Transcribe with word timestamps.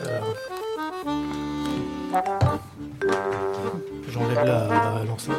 Alors. 0.00 0.34
J'enlève 4.10 4.44
la- 4.44 5.04
l'enceinte. 5.06 5.36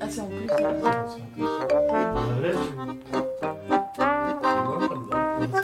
Ah, 0.00 0.06
c'est 0.08 0.20
en 0.20 0.26
plus. 0.26 0.48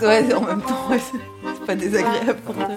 Ouais, 0.02 0.34
en 0.34 0.40
même 0.42 0.62
temps, 0.62 0.88
ouais, 0.90 0.98
c'est 0.98 1.18
c'est 1.54 1.67
pas 1.67 1.74
désagréable 1.76 2.40
pour 2.40 2.54
toi. 2.54 2.69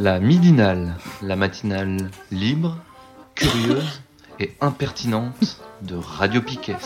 La 0.00 0.18
midinale, 0.18 0.94
la 1.22 1.36
matinale 1.36 2.10
libre, 2.30 2.76
curieuse 3.34 4.02
et 4.40 4.52
impertinente 4.60 5.58
de 5.82 5.96
Radio 5.96 6.42
Piquet. 6.42 6.76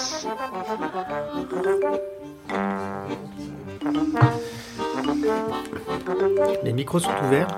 Les 6.65 6.73
micros 6.73 6.99
sont 6.99 7.11
ouverts. 7.27 7.49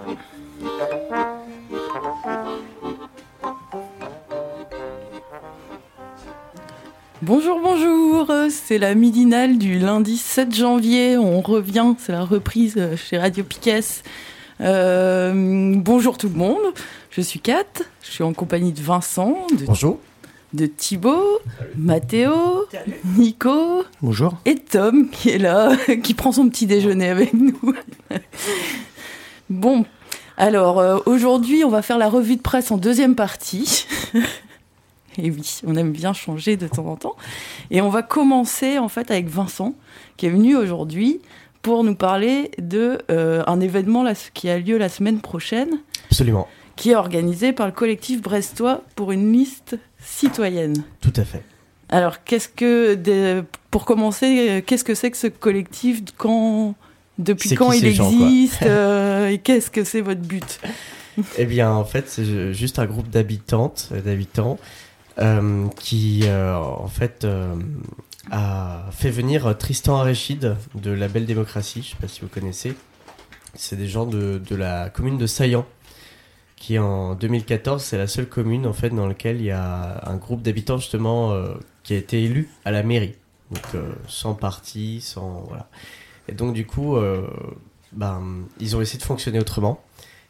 Bonjour, 7.23 7.61
bonjour, 7.61 8.33
c'est 8.51 8.79
la 8.79 8.95
midinale 8.95 9.59
du 9.59 9.79
lundi 9.79 10.17
7 10.17 10.55
janvier. 10.55 11.19
On 11.19 11.41
revient, 11.41 11.95
c'est 11.99 12.13
la 12.13 12.25
reprise 12.25 12.79
chez 12.97 13.19
Radio 13.19 13.45
Piquet. 13.45 13.81
Euh, 14.61 15.75
bonjour 15.77 16.19
tout 16.19 16.29
le 16.29 16.35
monde, 16.35 16.75
je 17.11 17.21
suis 17.21 17.39
Kat, 17.39 17.65
je 18.03 18.11
suis 18.11 18.25
en 18.25 18.33
compagnie 18.33 18.73
de 18.73 18.81
Vincent, 18.81 19.47
de, 19.57 19.67
Bonjour. 19.67 20.01
De 20.55 20.67
Thibaut, 20.67 21.41
Mathéo, 21.77 22.67
Nico 23.17 23.85
Bonjour. 24.01 24.35
et 24.47 24.57
Tom 24.57 25.11
qui 25.11 25.31
est 25.31 25.39
là, 25.39 25.73
qui 26.03 26.15
prend 26.15 26.33
son 26.33 26.49
petit 26.49 26.67
déjeuner 26.67 27.09
avec 27.09 27.35
nous. 27.35 27.75
bon, 29.51 29.85
alors 30.37 30.79
euh, 30.79 30.99
aujourd'hui 31.07 31.65
on 31.65 31.69
va 31.71 31.83
faire 31.83 31.99
la 31.99 32.09
revue 32.09 32.37
de 32.37 32.43
presse 32.43 32.71
en 32.71 32.79
deuxième 32.79 33.15
partie. 33.15 33.87
Et 35.21 35.31
oui, 35.33 35.61
on 35.67 35.75
aime 35.75 35.91
bien 35.91 36.13
changer 36.13 36.57
de 36.57 36.69
temps 36.69 36.87
en 36.87 36.95
temps. 36.95 37.17
Et 37.73 37.81
on 37.81 37.89
va 37.89 38.03
commencer 38.03 38.79
en 38.79 38.89
fait 38.89 39.11
avec 39.11 39.29
Vincent, 39.29 39.75
qui 40.17 40.27
est 40.27 40.31
venu 40.31 40.57
aujourd'hui 40.57 41.21
pour 41.61 41.83
nous 41.83 41.97
parler 41.97 42.53
de 42.59 42.99
euh, 43.11 43.43
un 43.49 43.61
événement 43.61 44.05
là, 44.05 44.13
qui 44.33 44.49
a 44.49 44.59
lieu 44.61 44.79
la 44.79 44.89
semaine 44.89 45.21
prochaine, 45.21 45.81
Absolument, 46.09 46.47
qui 46.77 46.93
est 46.93 46.95
organisé 46.95 47.53
par 47.53 47.67
le 47.67 47.73
collectif 47.73 48.23
brestois 48.23 48.83
pour 48.95 49.11
une 49.11 49.33
liste 49.33 49.77
citoyenne. 50.09 50.83
tout 51.01 51.13
à 51.17 51.25
fait. 51.25 51.43
Alors, 51.91 52.23
qu'est-ce 52.25 52.49
que, 52.49 53.43
pour 53.71 53.85
commencer, 53.87 54.63
qu'est-ce 54.67 54.85
que 54.85 54.95
c'est 54.95 55.11
que 55.11 55.17
ce 55.17 55.27
collectif 55.27 56.03
Quand, 56.17 56.75
depuis 57.19 57.55
quand 57.55 57.73
il 57.73 57.95
gens, 57.95 58.11
existe 58.11 58.63
euh, 58.63 59.29
Et 59.29 59.39
qu'est-ce 59.39 59.71
que 59.71 59.85
c'est 59.85 60.03
votre 60.03 60.21
but? 60.21 60.61
Eh 61.39 61.47
bien, 61.47 61.71
en 61.73 61.85
fait, 61.85 62.09
c'est 62.09 62.25
ju- 62.25 62.53
juste 62.55 62.79
un 62.79 62.85
groupe 62.87 63.09
d'habitantes, 63.09 63.89
d'habitants, 64.05 64.59
euh, 65.19 65.67
qui, 65.81 66.21
euh, 66.25 66.55
en 66.57 66.89
fait, 66.89 67.27
a 68.31 68.85
fait 68.93 69.11
venir 69.11 69.57
Tristan 69.59 69.97
Aréchid 69.97 70.57
de 70.75 70.91
la 70.91 71.09
Belle 71.09 71.27
Démocratie. 71.27 71.83
Je 71.83 71.91
sais 71.91 71.97
pas 72.01 72.09
si 72.09 72.21
vous 72.21 72.29
connaissez. 72.29 72.75
C'est 73.55 73.77
des 73.77 73.89
gens 73.89 74.05
de, 74.07 74.41
de 74.47 74.55
la 74.57 74.91
commune 74.91 75.17
de 75.19 75.27
Saillant, 75.27 75.67
qui 76.59 76.79
en 76.79 77.15
2014, 77.15 77.83
c'est 77.83 77.99
la 77.99 78.07
seule 78.07 78.29
commune 78.29 78.67
en 78.67 78.73
fait 78.73 78.91
dans 78.91 79.07
laquelle 79.07 79.37
il 79.37 79.47
y 79.47 79.51
a 79.51 80.01
un 80.09 80.17
groupe 80.17 80.43
d'habitants 80.43 80.79
justement 80.79 81.33
euh, 81.33 81.55
qui 81.83 81.95
a 81.95 81.97
été 81.97 82.23
élu 82.23 82.51
à 82.65 82.71
la 82.71 82.83
mairie. 82.83 83.15
Donc 83.51 83.65
euh, 83.75 83.93
sans 84.07 84.35
parti, 84.35 85.01
sans 85.01 85.45
voilà. 85.49 85.69
Et 86.29 86.33
donc 86.33 86.55
du 86.55 86.67
coup, 86.67 86.97
euh, 86.97 87.27
ben, 87.93 88.45
ils 88.61 88.77
ont 88.77 88.81
essayé 88.81 88.99
de 88.99 89.05
fonctionner 89.05 89.39
autrement. 89.39 89.83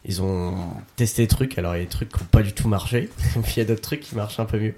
Ils 0.04 0.22
ont 0.22 0.54
testé 0.96 1.22
des 1.22 1.28
trucs, 1.28 1.58
alors 1.58 1.74
il 1.74 1.78
y 1.78 1.82
a 1.82 1.84
des 1.84 1.90
trucs 1.90 2.10
qui 2.10 2.20
n'ont 2.20 2.26
pas 2.26 2.42
du 2.42 2.52
tout 2.52 2.68
marché, 2.68 3.08
puis 3.42 3.54
il 3.56 3.58
y 3.58 3.62
a 3.62 3.64
d'autres 3.64 3.82
trucs 3.82 4.00
qui 4.00 4.14
marchent 4.14 4.38
un 4.38 4.44
peu 4.44 4.58
mieux. 4.58 4.74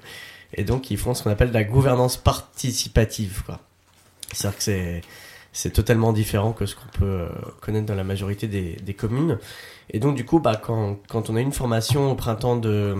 Et 0.55 0.65
donc 0.65 0.91
ils 0.91 0.97
font 0.97 1.15
ce 1.15 1.23
qu'on 1.23 1.31
appelle 1.31 1.53
la 1.53 1.65
gouvernance 1.65 2.17
participative. 2.17 3.43
C'est-à-dire 4.33 4.57
que 4.57 4.63
c'est, 4.63 5.03
c'est 5.53 5.71
totalement 5.71 6.13
différent 6.13 6.53
que 6.53 6.67
ce 6.67 6.75
qu'on 6.75 6.99
peut 6.99 7.05
euh, 7.05 7.29
connaître 7.61 7.87
dans 7.87 7.95
la 7.95 8.05
majorité 8.05 8.47
des, 8.47 8.77
des 8.77 8.95
communes. 8.95 9.39
Et 9.93 9.99
donc 9.99 10.15
du 10.17 10.25
coup, 10.25 10.39
bah, 10.41 10.57
quand, 10.57 10.97
quand 11.09 11.31
on 11.31 11.37
a 11.37 11.41
eu 11.41 11.43
une 11.43 11.53
formation 11.53 12.13
au 12.13 12.15
printemps 12.15 12.57
de, 12.57 12.97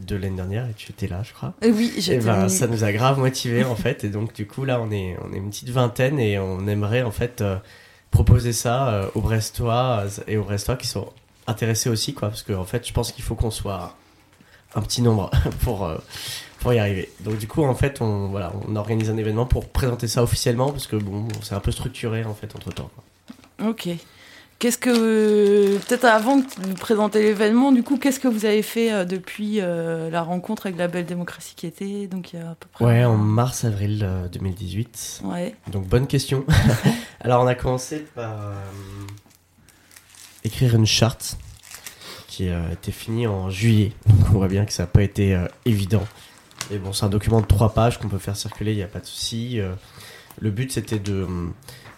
de 0.00 0.16
l'année 0.16 0.36
dernière, 0.36 0.68
et 0.68 0.74
tu 0.74 0.90
étais 0.92 1.06
là, 1.06 1.22
je 1.22 1.32
crois, 1.32 1.54
Euh, 1.64 1.72
Oui, 1.74 1.92
j'étais. 1.98 2.24
ben, 2.24 2.48
ça 2.48 2.66
nous 2.66 2.84
a 2.84 2.92
grave 2.92 3.18
motivé 3.18 3.64
en 3.64 3.76
fait. 3.76 4.04
Et 4.04 4.08
donc 4.08 4.32
du 4.34 4.46
coup 4.46 4.64
là, 4.64 4.80
on 4.80 4.90
est, 4.90 5.16
on 5.24 5.32
est 5.32 5.38
une 5.38 5.50
petite 5.50 5.70
vingtaine 5.70 6.18
et 6.18 6.38
on 6.38 6.66
aimerait 6.66 7.02
en 7.02 7.10
fait 7.12 7.40
euh, 7.40 7.56
proposer 8.10 8.52
ça 8.52 8.88
euh, 8.88 9.08
aux 9.14 9.20
Brestois 9.20 10.04
et 10.26 10.36
aux 10.36 10.44
Brestois 10.44 10.76
qui 10.76 10.86
sont 10.86 11.08
intéressés 11.46 11.88
aussi, 11.90 12.12
quoi. 12.14 12.28
Parce 12.28 12.42
que 12.42 12.52
en 12.52 12.64
fait, 12.64 12.86
je 12.86 12.92
pense 12.92 13.12
qu'il 13.12 13.22
faut 13.24 13.34
qu'on 13.36 13.50
soit 13.52 13.94
un 14.74 14.82
petit 14.82 15.02
nombre 15.02 15.30
pour 15.62 15.84
euh, 15.84 15.96
pour 16.60 16.72
y 16.72 16.78
arriver. 16.80 17.08
Donc 17.20 17.38
du 17.38 17.46
coup, 17.46 17.62
en 17.62 17.74
fait, 17.76 18.00
on 18.00 18.28
voilà, 18.28 18.52
on 18.68 18.74
organise 18.74 19.10
un 19.10 19.16
événement 19.16 19.46
pour 19.46 19.68
présenter 19.68 20.08
ça 20.08 20.22
officiellement 20.24 20.72
parce 20.72 20.86
que 20.88 20.96
bon, 20.96 21.28
c'est 21.42 21.54
un 21.54 21.60
peu 21.60 21.70
structuré 21.70 22.24
en 22.24 22.34
fait 22.34 22.54
entre 22.56 22.72
temps. 22.72 22.90
Ok. 23.64 23.88
Qu'est-ce 24.58 24.78
que 24.78 25.76
peut-être 25.78 26.06
avant 26.06 26.38
de 26.38 26.44
présenter 26.80 27.22
l'événement, 27.22 27.72
du 27.72 27.82
coup, 27.82 27.98
qu'est-ce 27.98 28.18
que 28.18 28.28
vous 28.28 28.46
avez 28.46 28.62
fait 28.62 28.90
euh, 28.90 29.04
depuis 29.04 29.60
euh, 29.60 30.08
la 30.08 30.22
rencontre 30.22 30.66
avec 30.66 30.78
la 30.78 30.88
Belle 30.88 31.04
Démocratie 31.04 31.54
qui 31.54 31.66
était 31.66 32.06
donc 32.06 32.32
il 32.32 32.40
y 32.40 32.42
a 32.42 32.50
à 32.50 32.54
peu 32.54 32.66
près. 32.72 32.84
Ouais, 32.84 33.04
en 33.04 33.16
mars-avril 33.16 34.00
euh, 34.02 34.28
2018. 34.28 35.22
Ouais. 35.24 35.54
Donc 35.70 35.86
bonne 35.86 36.06
question. 36.06 36.44
Alors 37.20 37.42
on 37.44 37.46
a 37.46 37.54
commencé 37.54 37.98
par 38.14 38.32
euh, 38.32 38.54
écrire 40.44 40.74
une 40.74 40.86
charte 40.86 41.36
qui 42.26 42.48
euh, 42.48 42.70
était 42.72 42.92
finie 42.92 43.26
en 43.26 43.50
juillet. 43.50 43.92
Donc 44.06 44.28
on 44.30 44.32
voit 44.38 44.48
bien 44.48 44.64
que 44.64 44.72
ça 44.72 44.84
n'a 44.84 44.86
pas 44.88 45.02
été 45.02 45.34
euh, 45.34 45.46
évident. 45.64 46.04
Et 46.70 46.78
bon, 46.78 46.92
c'est 46.92 47.04
un 47.04 47.08
document 47.08 47.40
de 47.40 47.46
trois 47.46 47.72
pages 47.72 47.98
qu'on 47.98 48.08
peut 48.08 48.18
faire 48.18 48.36
circuler, 48.36 48.72
il 48.72 48.76
n'y 48.76 48.82
a 48.82 48.88
pas 48.88 49.00
de 49.00 49.06
souci. 49.06 49.60
Euh, 49.60 49.72
le 50.40 50.50
but 50.50 50.70
c'était 50.72 50.98
de, 50.98 51.22
hum, 51.24 51.54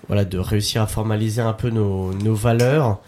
voilà, 0.09 0.25
de 0.25 0.39
réussir 0.39 0.83
à 0.83 0.87
formaliser 0.87 1.43
un 1.43 1.53
peu 1.53 1.71
nos, 1.71 2.13
nos 2.15 2.35
valeurs 2.35 3.01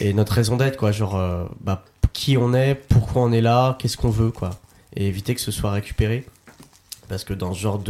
et 0.00 0.12
notre 0.12 0.32
raison 0.32 0.56
d'être, 0.56 0.76
quoi. 0.76 0.92
Genre, 0.92 1.16
euh, 1.16 1.44
bah, 1.60 1.84
qui 2.12 2.36
on 2.36 2.52
est, 2.52 2.74
pourquoi 2.74 3.22
on 3.22 3.32
est 3.32 3.40
là, 3.40 3.76
qu'est-ce 3.78 3.96
qu'on 3.96 4.10
veut, 4.10 4.30
quoi. 4.30 4.50
Et 4.96 5.06
éviter 5.06 5.34
que 5.34 5.40
ce 5.40 5.50
soit 5.50 5.70
récupéré. 5.70 6.26
Parce 7.08 7.24
que 7.24 7.32
dans 7.32 7.54
ce 7.54 7.60
genre 7.60 7.82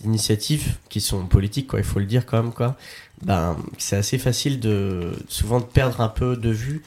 d'initiatives 0.00 0.76
qui 0.88 1.00
sont 1.00 1.26
politiques, 1.26 1.66
quoi, 1.66 1.80
il 1.80 1.84
faut 1.84 1.98
le 1.98 2.06
dire 2.06 2.26
quand 2.26 2.40
même, 2.42 2.52
quoi, 2.52 2.76
ben, 3.22 3.56
c'est 3.78 3.96
assez 3.96 4.18
facile 4.18 4.60
de 4.60 5.12
souvent 5.28 5.58
de 5.58 5.64
perdre 5.64 6.00
un 6.00 6.08
peu 6.08 6.36
de 6.36 6.50
vue 6.50 6.82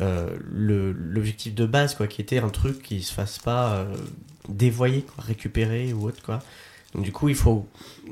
euh, 0.00 0.36
l'objectif 0.52 1.54
de 1.54 1.64
base, 1.64 1.94
quoi, 1.94 2.06
qui 2.06 2.20
était 2.20 2.38
un 2.38 2.48
truc 2.48 2.82
qui 2.82 3.02
se 3.02 3.12
fasse 3.12 3.38
pas 3.38 3.74
euh, 3.74 3.94
dévoyer, 4.48 5.02
quoi, 5.02 5.24
récupérer 5.24 5.92
ou 5.92 6.08
autre, 6.08 6.22
quoi. 6.22 6.42
Du 6.96 7.12
coup, 7.12 7.28
il 7.28 7.34
faut 7.34 7.66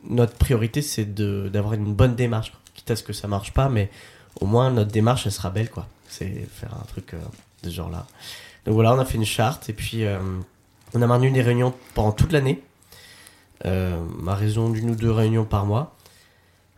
notre 0.09 0.35
priorité, 0.35 0.83
c'est 0.83 1.15
d'avoir 1.15 1.75
une 1.75 1.95
bonne 1.95 2.15
démarche, 2.15 2.53
quitte 2.75 2.91
à 2.91 2.97
ce 2.97 3.03
que 3.03 3.13
ça 3.13 3.29
marche 3.29 3.53
pas, 3.53 3.69
mais 3.69 3.91
au 4.41 4.47
moins 4.47 4.71
notre 4.71 4.91
démarche, 4.91 5.27
elle 5.27 5.33
sera 5.33 5.51
belle, 5.51 5.71
quoi. 5.71 5.89
C'est 6.09 6.47
faire 6.53 6.75
un 6.75 6.85
truc 6.87 7.15
euh, 7.15 7.19
de 7.63 7.71
ce 7.71 7.75
genre-là. 7.75 8.07
Donc 8.67 8.75
voilà, 8.75 8.95
on 8.95 8.99
a 8.99 9.05
fait 9.05 9.17
une 9.17 9.25
charte 9.25 9.69
et 9.69 9.73
puis 9.73 10.05
euh, 10.05 10.19
on 10.95 11.03
a 11.03 11.07
maintenu 11.07 11.31
des 11.31 11.43
réunions 11.43 11.75
pendant 11.95 12.13
toute 12.13 12.33
l'année 12.33 12.63
euh, 13.67 13.97
à 14.27 14.35
raison 14.35 14.69
d'une 14.69 14.91
ou 14.91 14.95
deux 14.95 15.11
réunions 15.11 15.45
par 15.45 15.65
mois. 15.65 15.97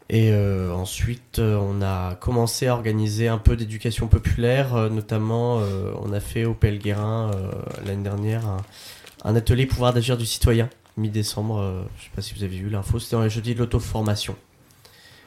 Et 0.08 0.30
euh, 0.30 0.72
ensuite, 0.72 1.40
on 1.40 1.82
a 1.82 2.14
commencé 2.14 2.68
à 2.68 2.74
organiser 2.74 3.26
un 3.26 3.38
peu 3.38 3.56
d'éducation 3.56 4.06
populaire, 4.06 4.88
notamment 4.88 5.60
on 6.00 6.12
a 6.12 6.20
fait 6.20 6.44
au 6.44 6.54
Pelguerin 6.54 7.32
euh, 7.34 7.50
l'année 7.84 8.04
dernière 8.04 8.44
un 9.24 9.34
atelier 9.34 9.66
pouvoir 9.66 9.92
d'agir 9.92 10.16
du 10.16 10.26
citoyen, 10.26 10.70
mi-décembre, 10.96 11.58
euh, 11.58 11.82
je 11.98 12.04
sais 12.04 12.10
pas 12.14 12.22
si 12.22 12.34
vous 12.34 12.42
avez 12.42 12.56
vu 12.56 12.68
l'info, 12.68 12.98
c'était 12.98 13.20
les 13.22 13.30
jeudis 13.30 13.54
de 13.54 13.60
l'auto-formation. 13.60 14.36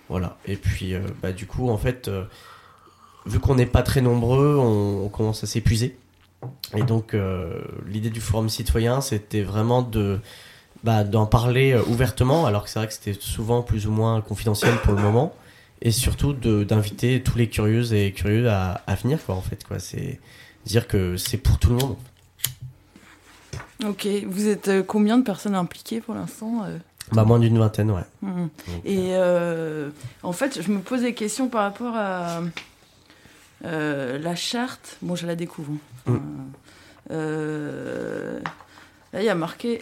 Voilà, 0.10 0.38
et 0.48 0.56
puis 0.56 0.96
euh, 0.96 1.02
bah, 1.22 1.32
du 1.32 1.46
coup, 1.46 1.70
en 1.70 1.78
fait, 1.78 2.08
euh, 2.08 2.26
vu 3.28 3.40
qu'on 3.40 3.56
n'est 3.56 3.68
pas 3.68 3.84
très 3.84 4.02
nombreux, 4.02 4.58
on, 4.58 5.08
commence 5.10 5.44
à 5.44 5.48
s'épuiser. 5.48 5.96
Et 6.76 6.82
donc, 6.82 7.14
euh, 7.14 7.62
l'idée 7.86 8.10
du 8.10 8.20
forum 8.20 8.50
citoyen, 8.50 9.02
c'était 9.02 9.44
vraiment 9.44 9.84
de 9.84 10.20
bah, 10.84 11.04
d'en 11.04 11.28
parler 11.28 11.78
ouvertement, 11.88 12.48
alors 12.48 12.64
que 12.64 12.70
c'est 12.70 12.80
vrai 12.80 12.88
que 12.88 12.94
c'était 12.94 13.18
souvent 13.20 13.62
plus 13.62 13.86
ou 13.86 13.92
moins 13.92 14.22
confidentiel 14.22 14.76
pour 14.78 14.94
le 14.94 15.02
moment, 15.02 15.36
et 15.82 15.92
surtout 15.92 16.34
d'inviter 16.34 17.22
tous 17.22 17.38
les 17.38 17.48
curieuses 17.48 17.94
et 17.94 18.12
curieux 18.12 18.50
à, 18.50 18.82
à 18.88 18.96
venir, 18.96 19.24
quoi, 19.24 19.36
en 19.36 19.42
fait, 19.42 19.64
quoi. 19.64 19.78
C'est 19.78 20.20
dire 20.66 20.88
que 20.88 21.18
c'est 21.18 21.38
pour 21.38 21.60
tout 21.60 21.70
le 21.70 21.76
monde. 21.76 21.96
Ok. 23.86 24.08
Vous 24.28 24.48
êtes 24.48 24.68
euh, 24.68 24.84
combien 24.84 25.18
de 25.18 25.24
personnes 25.24 25.56
impliquées 25.56 26.02
pour 26.02 26.16
l'instant 26.16 26.64
euh 26.66 26.78
Bah, 27.12 27.24
moins 27.24 27.40
d'une 27.40 27.58
vingtaine, 27.58 27.92
ouais. 27.92 28.04
Donc, 28.22 28.50
Et 28.86 29.12
euh, 29.16 29.90
en 30.24 30.32
fait, 30.34 30.62
je 30.62 30.72
me 30.72 30.80
pose 30.80 31.02
des 31.02 31.14
questions 31.14 31.48
par 31.48 31.62
rapport 31.64 31.96
à 31.96 32.42
euh, 33.66 34.20
la 34.20 34.36
charte. 34.36 34.98
Bon, 35.02 35.16
je 35.16 35.26
la 35.28 35.36
découvre. 35.36 35.72
hein. 36.08 36.12
Mm. 36.12 36.20
Euh, 37.12 38.40
là, 39.14 39.22
il 39.22 39.26
y 39.26 39.30
a 39.30 39.36
marqué 39.36 39.82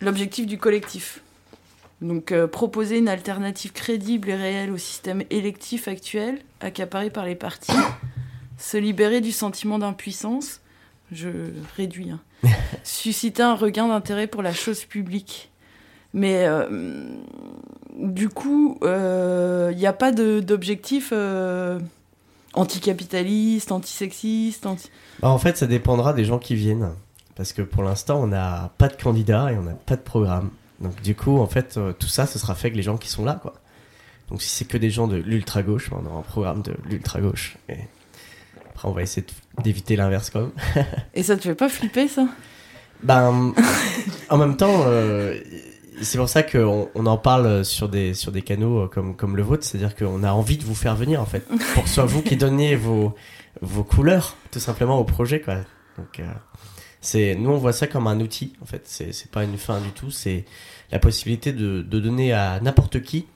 l'objectif 0.00 0.46
du 0.46 0.58
collectif. 0.58 1.20
Donc 2.00 2.32
euh, 2.32 2.46
proposer 2.46 2.98
une 2.98 3.08
alternative 3.08 3.72
crédible 3.72 4.28
et 4.28 4.34
réelle 4.36 4.70
au 4.70 4.78
système 4.78 5.22
électif 5.30 5.88
actuel, 5.88 6.40
accaparé 6.60 7.08
par 7.08 7.24
les 7.24 7.34
partis, 7.34 7.72
se 8.58 8.76
libérer 8.76 9.20
du 9.20 9.32
sentiment 9.32 9.78
d'impuissance, 9.78 10.60
je 11.12 11.28
réduis, 11.76 12.10
hein, 12.10 12.20
susciter 12.84 13.42
un 13.42 13.54
regain 13.54 13.88
d'intérêt 13.88 14.26
pour 14.26 14.42
la 14.42 14.52
chose 14.52 14.84
publique. 14.84 15.50
Mais 16.12 16.46
euh, 16.46 17.08
du 17.98 18.28
coup, 18.28 18.78
il 18.82 19.76
n'y 19.76 19.86
a 19.86 19.92
pas 19.92 20.12
d'objectif 20.12 21.10
euh, 21.12 21.80
anticapitaliste, 22.52 23.72
antisexiste, 23.72 24.66
anti... 24.66 24.90
Bah, 25.20 25.28
en 25.30 25.38
fait, 25.38 25.56
ça 25.56 25.66
dépendra 25.66 26.12
des 26.12 26.24
gens 26.24 26.38
qui 26.38 26.54
viennent. 26.54 26.90
Parce 27.36 27.52
que 27.52 27.62
pour 27.62 27.82
l'instant, 27.82 28.22
on 28.22 28.28
n'a 28.28 28.70
pas 28.78 28.88
de 28.88 28.94
candidat 29.00 29.50
et 29.52 29.56
on 29.58 29.62
n'a 29.62 29.72
pas 29.74 29.96
de 29.96 30.02
programme. 30.02 30.50
Donc 30.80 31.00
du 31.02 31.14
coup, 31.16 31.38
en 31.40 31.46
fait, 31.48 31.76
euh, 31.76 31.92
tout 31.92 32.06
ça, 32.06 32.26
ce 32.26 32.38
sera 32.38 32.54
fait 32.54 32.68
avec 32.68 32.76
les 32.76 32.82
gens 32.82 32.96
qui 32.96 33.08
sont 33.08 33.24
là, 33.24 33.38
quoi. 33.42 33.54
Donc 34.28 34.40
si 34.40 34.48
c'est 34.48 34.64
que 34.64 34.78
des 34.78 34.90
gens 34.90 35.08
de 35.08 35.16
l'ultra-gauche, 35.16 35.90
bah, 35.90 35.98
on 36.00 36.06
aura 36.06 36.18
un 36.20 36.22
programme 36.22 36.62
de 36.62 36.74
l'ultra-gauche. 36.88 37.56
Et 37.68 37.78
après, 38.70 38.88
on 38.88 38.92
va 38.92 39.02
essayer 39.02 39.26
de- 39.26 39.32
d'éviter 39.62 39.96
l'inverse, 39.96 40.30
quand 40.30 40.40
même. 40.40 40.86
Et 41.14 41.22
ça 41.22 41.36
te 41.36 41.42
fait 41.42 41.54
pas 41.54 41.68
flipper, 41.68 42.08
ça? 42.08 42.26
Ben, 43.02 43.52
en 44.30 44.38
même 44.38 44.56
temps, 44.56 44.84
euh, 44.86 45.38
c'est 46.00 46.18
pour 46.18 46.28
ça 46.28 46.42
qu'on 46.42 46.88
on 46.94 47.06
en 47.06 47.18
parle 47.18 47.64
sur 47.64 47.88
des, 47.88 48.14
sur 48.14 48.32
des 48.32 48.42
canaux 48.42 48.80
euh, 48.80 48.88
comme, 48.88 49.14
comme 49.14 49.36
le 49.36 49.42
vôtre, 49.42 49.64
c'est-à-dire 49.64 49.94
qu'on 49.94 50.22
a 50.22 50.32
envie 50.32 50.56
de 50.56 50.64
vous 50.64 50.74
faire 50.74 50.96
venir, 50.96 51.20
en 51.20 51.26
fait, 51.26 51.46
pour 51.74 51.82
que 51.82 51.88
ce 51.88 51.96
soit 51.96 52.04
vous 52.04 52.22
qui 52.22 52.36
donniez 52.36 52.76
vos, 52.76 53.14
vos 53.60 53.84
couleurs, 53.84 54.36
tout 54.50 54.60
simplement, 54.60 54.98
au 54.98 55.04
projet, 55.04 55.40
quoi. 55.40 55.56
Donc, 55.98 56.18
euh, 56.18 56.24
c'est, 57.00 57.36
nous, 57.36 57.50
on 57.50 57.58
voit 57.58 57.74
ça 57.74 57.86
comme 57.86 58.06
un 58.06 58.18
outil, 58.20 58.54
en 58.62 58.66
fait, 58.66 58.82
c'est 58.86 59.12
c'est 59.12 59.30
pas 59.30 59.44
une 59.44 59.58
fin 59.58 59.80
du 59.80 59.90
tout, 59.90 60.10
c'est 60.10 60.44
la 60.90 60.98
possibilité 60.98 61.52
de, 61.52 61.82
de 61.82 62.00
donner 62.00 62.32
à 62.32 62.58
n'importe 62.60 63.02
qui 63.02 63.26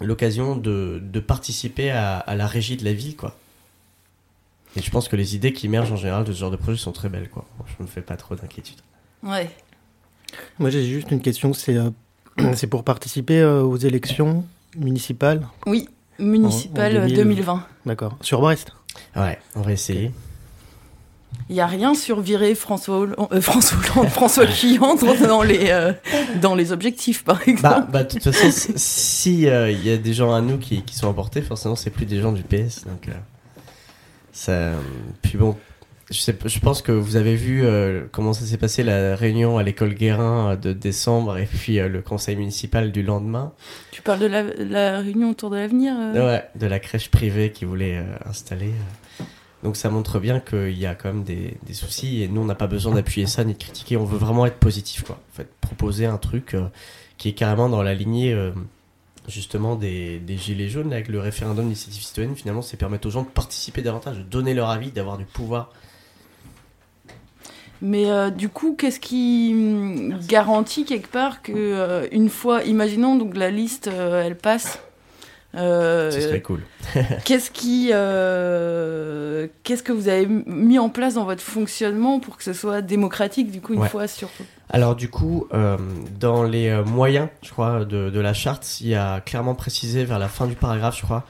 l'occasion 0.00 0.56
de, 0.56 1.00
de 1.02 1.20
participer 1.20 1.90
à, 1.90 2.16
à 2.16 2.34
la 2.34 2.46
régie 2.46 2.76
de 2.76 2.84
la 2.84 2.94
ville, 2.94 3.14
quoi. 3.16 3.36
Et 4.76 4.82
je 4.82 4.90
pense 4.90 5.08
que 5.08 5.16
les 5.16 5.36
idées 5.36 5.52
qui 5.52 5.66
émergent 5.66 5.92
en 5.92 5.96
général 5.96 6.24
de 6.24 6.32
ce 6.32 6.38
genre 6.38 6.50
de 6.50 6.56
projet 6.56 6.76
sont 6.78 6.92
très 6.92 7.08
belles, 7.08 7.28
quoi. 7.30 7.44
Je 7.78 7.82
me 7.82 7.88
fais 7.88 8.00
pas 8.00 8.16
trop 8.16 8.34
d'inquiétude. 8.34 8.78
Ouais. 9.22 9.48
Moi, 10.58 10.70
j'ai 10.70 10.84
juste 10.84 11.10
une 11.12 11.20
question. 11.20 11.52
C'est 11.52 11.76
euh, 11.76 11.90
c'est 12.54 12.66
pour 12.66 12.82
participer 12.84 13.40
euh, 13.40 13.62
aux 13.62 13.76
élections 13.76 14.44
municipales? 14.76 15.46
Oui, 15.66 15.88
municipal 16.18 16.96
En- 16.98 17.00
en 17.04 17.06
2000. 17.06 17.16
2020. 17.16 17.66
D'accord. 17.86 18.16
Sur 18.20 18.40
Brest? 18.40 18.72
Ouais, 19.16 19.38
on 19.54 19.60
va 19.62 19.72
essayer. 19.72 20.10
Il 21.48 21.54
n'y 21.56 21.60
a 21.60 21.66
rien 21.66 21.94
sur 21.94 22.20
virer 22.20 22.54
François 22.54 22.98
Hollande, 22.98 23.28
euh, 23.32 23.40
François, 23.40 23.78
Hollande, 23.96 24.08
François 24.12 24.46
Fillon 24.46 24.94
dans 24.96 25.42
les, 25.42 25.66
euh, 25.70 25.92
dans 26.40 26.54
les 26.54 26.72
objectifs, 26.72 27.22
par 27.24 27.36
Bah, 27.36 27.42
exemple. 27.46 27.90
bah, 27.92 28.04
de 28.04 28.08
toute 28.08 28.22
façon, 28.24 28.46
s- 28.46 28.72
si 28.76 29.46
euh, 29.48 29.70
il 29.70 29.84
y 29.86 29.90
a 29.92 29.96
des 29.96 30.14
gens 30.14 30.32
à 30.32 30.40
nous 30.40 30.58
qui, 30.58 30.82
qui 30.82 30.94
sont 30.94 31.06
emportés, 31.08 31.42
forcément, 31.42 31.76
c'est 31.76 31.90
plus 31.90 32.06
des 32.06 32.20
gens 32.20 32.32
du 32.32 32.42
PS. 32.42 32.84
Donc, 32.86 33.08
euh, 33.08 33.12
ça. 34.34 34.72
Puis 35.22 35.38
bon, 35.38 35.56
je, 36.10 36.18
sais, 36.18 36.36
je 36.44 36.58
pense 36.60 36.82
que 36.82 36.92
vous 36.92 37.16
avez 37.16 37.34
vu 37.34 37.64
euh, 37.64 38.04
comment 38.12 38.32
ça 38.34 38.44
s'est 38.44 38.58
passé 38.58 38.82
la 38.82 39.16
réunion 39.16 39.56
à 39.58 39.62
l'école 39.62 39.94
Guérin 39.94 40.50
euh, 40.52 40.56
de 40.56 40.72
décembre 40.72 41.38
et 41.38 41.46
puis 41.46 41.78
euh, 41.78 41.88
le 41.88 42.02
conseil 42.02 42.36
municipal 42.36 42.92
du 42.92 43.02
lendemain. 43.02 43.52
Tu 43.90 44.02
parles 44.02 44.18
de 44.20 44.26
la, 44.26 44.42
la 44.42 44.98
réunion 45.00 45.30
autour 45.30 45.50
de 45.50 45.56
l'avenir 45.56 45.94
euh 45.98 46.26
Ouais, 46.26 46.44
de 46.56 46.66
la 46.66 46.78
crèche 46.78 47.10
privée 47.10 47.50
qu'ils 47.52 47.68
voulaient 47.68 47.98
euh, 47.98 48.28
installer. 48.28 48.72
euh. 49.20 49.24
Donc 49.62 49.76
ça 49.76 49.88
montre 49.88 50.18
bien 50.20 50.40
qu'il 50.40 50.78
y 50.78 50.84
a 50.84 50.94
quand 50.94 51.08
même 51.10 51.24
des, 51.24 51.56
des 51.66 51.72
soucis 51.72 52.22
et 52.22 52.28
nous 52.28 52.42
on 52.42 52.44
n'a 52.44 52.54
pas 52.54 52.66
besoin 52.66 52.94
d'appuyer 52.94 53.26
ça 53.26 53.44
ni 53.44 53.54
de 53.54 53.58
critiquer, 53.58 53.96
on 53.96 54.04
veut 54.04 54.18
vraiment 54.18 54.44
être 54.44 54.58
positif 54.58 55.04
quoi. 55.04 55.18
En 55.32 55.36
fait, 55.36 55.48
proposer 55.62 56.04
un 56.04 56.18
truc 56.18 56.52
euh, 56.52 56.66
qui 57.16 57.30
est 57.30 57.32
carrément 57.32 57.70
dans 57.70 57.82
la 57.82 57.94
lignée 57.94 58.34
euh, 58.34 58.50
justement 59.28 59.76
des, 59.76 60.20
gilets 60.28 60.68
jaunes 60.68 60.92
avec 60.92 61.08
le 61.08 61.20
référendum 61.20 61.64
d'initiative 61.64 62.02
citoyenne 62.02 62.36
finalement 62.36 62.62
c'est 62.62 62.76
permettre 62.76 63.08
aux 63.08 63.10
gens 63.10 63.22
de 63.22 63.28
participer 63.28 63.82
davantage, 63.82 64.18
de 64.18 64.22
donner 64.22 64.54
leur 64.54 64.70
avis, 64.70 64.90
d'avoir 64.90 65.18
du 65.18 65.24
pouvoir. 65.24 65.70
Mais 67.82 68.10
euh, 68.10 68.30
du 68.30 68.48
coup, 68.48 68.74
qu'est-ce 68.76 69.00
qui 69.00 69.50
hum, 69.52 70.18
garantit 70.26 70.84
quelque 70.84 71.08
part 71.08 71.42
que 71.42 71.52
euh, 71.54 72.06
une 72.12 72.30
fois, 72.30 72.62
imaginons 72.62 73.16
donc 73.16 73.36
la 73.36 73.50
liste, 73.50 73.88
euh, 73.88 74.22
elle 74.24 74.38
passe. 74.38 74.80
Euh, 75.56 76.10
Ce 76.10 76.20
serait 76.20 76.40
cool. 76.42 76.60
Qu'est-ce 77.24 77.50
qui, 77.50 77.90
euh, 77.92 79.46
qu'est-ce 79.62 79.82
que 79.82 79.92
vous 79.92 80.08
avez 80.08 80.26
mis 80.26 80.78
en 80.78 80.88
place 80.88 81.14
dans 81.14 81.24
votre 81.24 81.42
fonctionnement 81.42 82.20
pour 82.20 82.36
que 82.36 82.44
ce 82.44 82.52
soit 82.52 82.82
démocratique 82.82 83.50
du 83.50 83.60
coup 83.60 83.74
une 83.74 83.80
Ouais. 83.80 83.88
fois 83.88 84.06
sur 84.06 84.28
Alors 84.70 84.94
du 84.96 85.08
coup, 85.08 85.46
euh, 85.54 85.76
dans 86.20 86.42
les 86.42 86.74
moyens, 86.86 87.28
je 87.42 87.50
crois, 87.50 87.84
de, 87.84 88.10
de 88.10 88.20
la 88.20 88.34
charte, 88.34 88.80
il 88.80 88.88
y 88.88 88.94
a 88.94 89.20
clairement 89.20 89.54
précisé 89.54 90.04
vers 90.04 90.18
la 90.18 90.28
fin 90.28 90.46
du 90.46 90.54
paragraphe, 90.54 90.98
je 90.98 91.02
crois, 91.02 91.24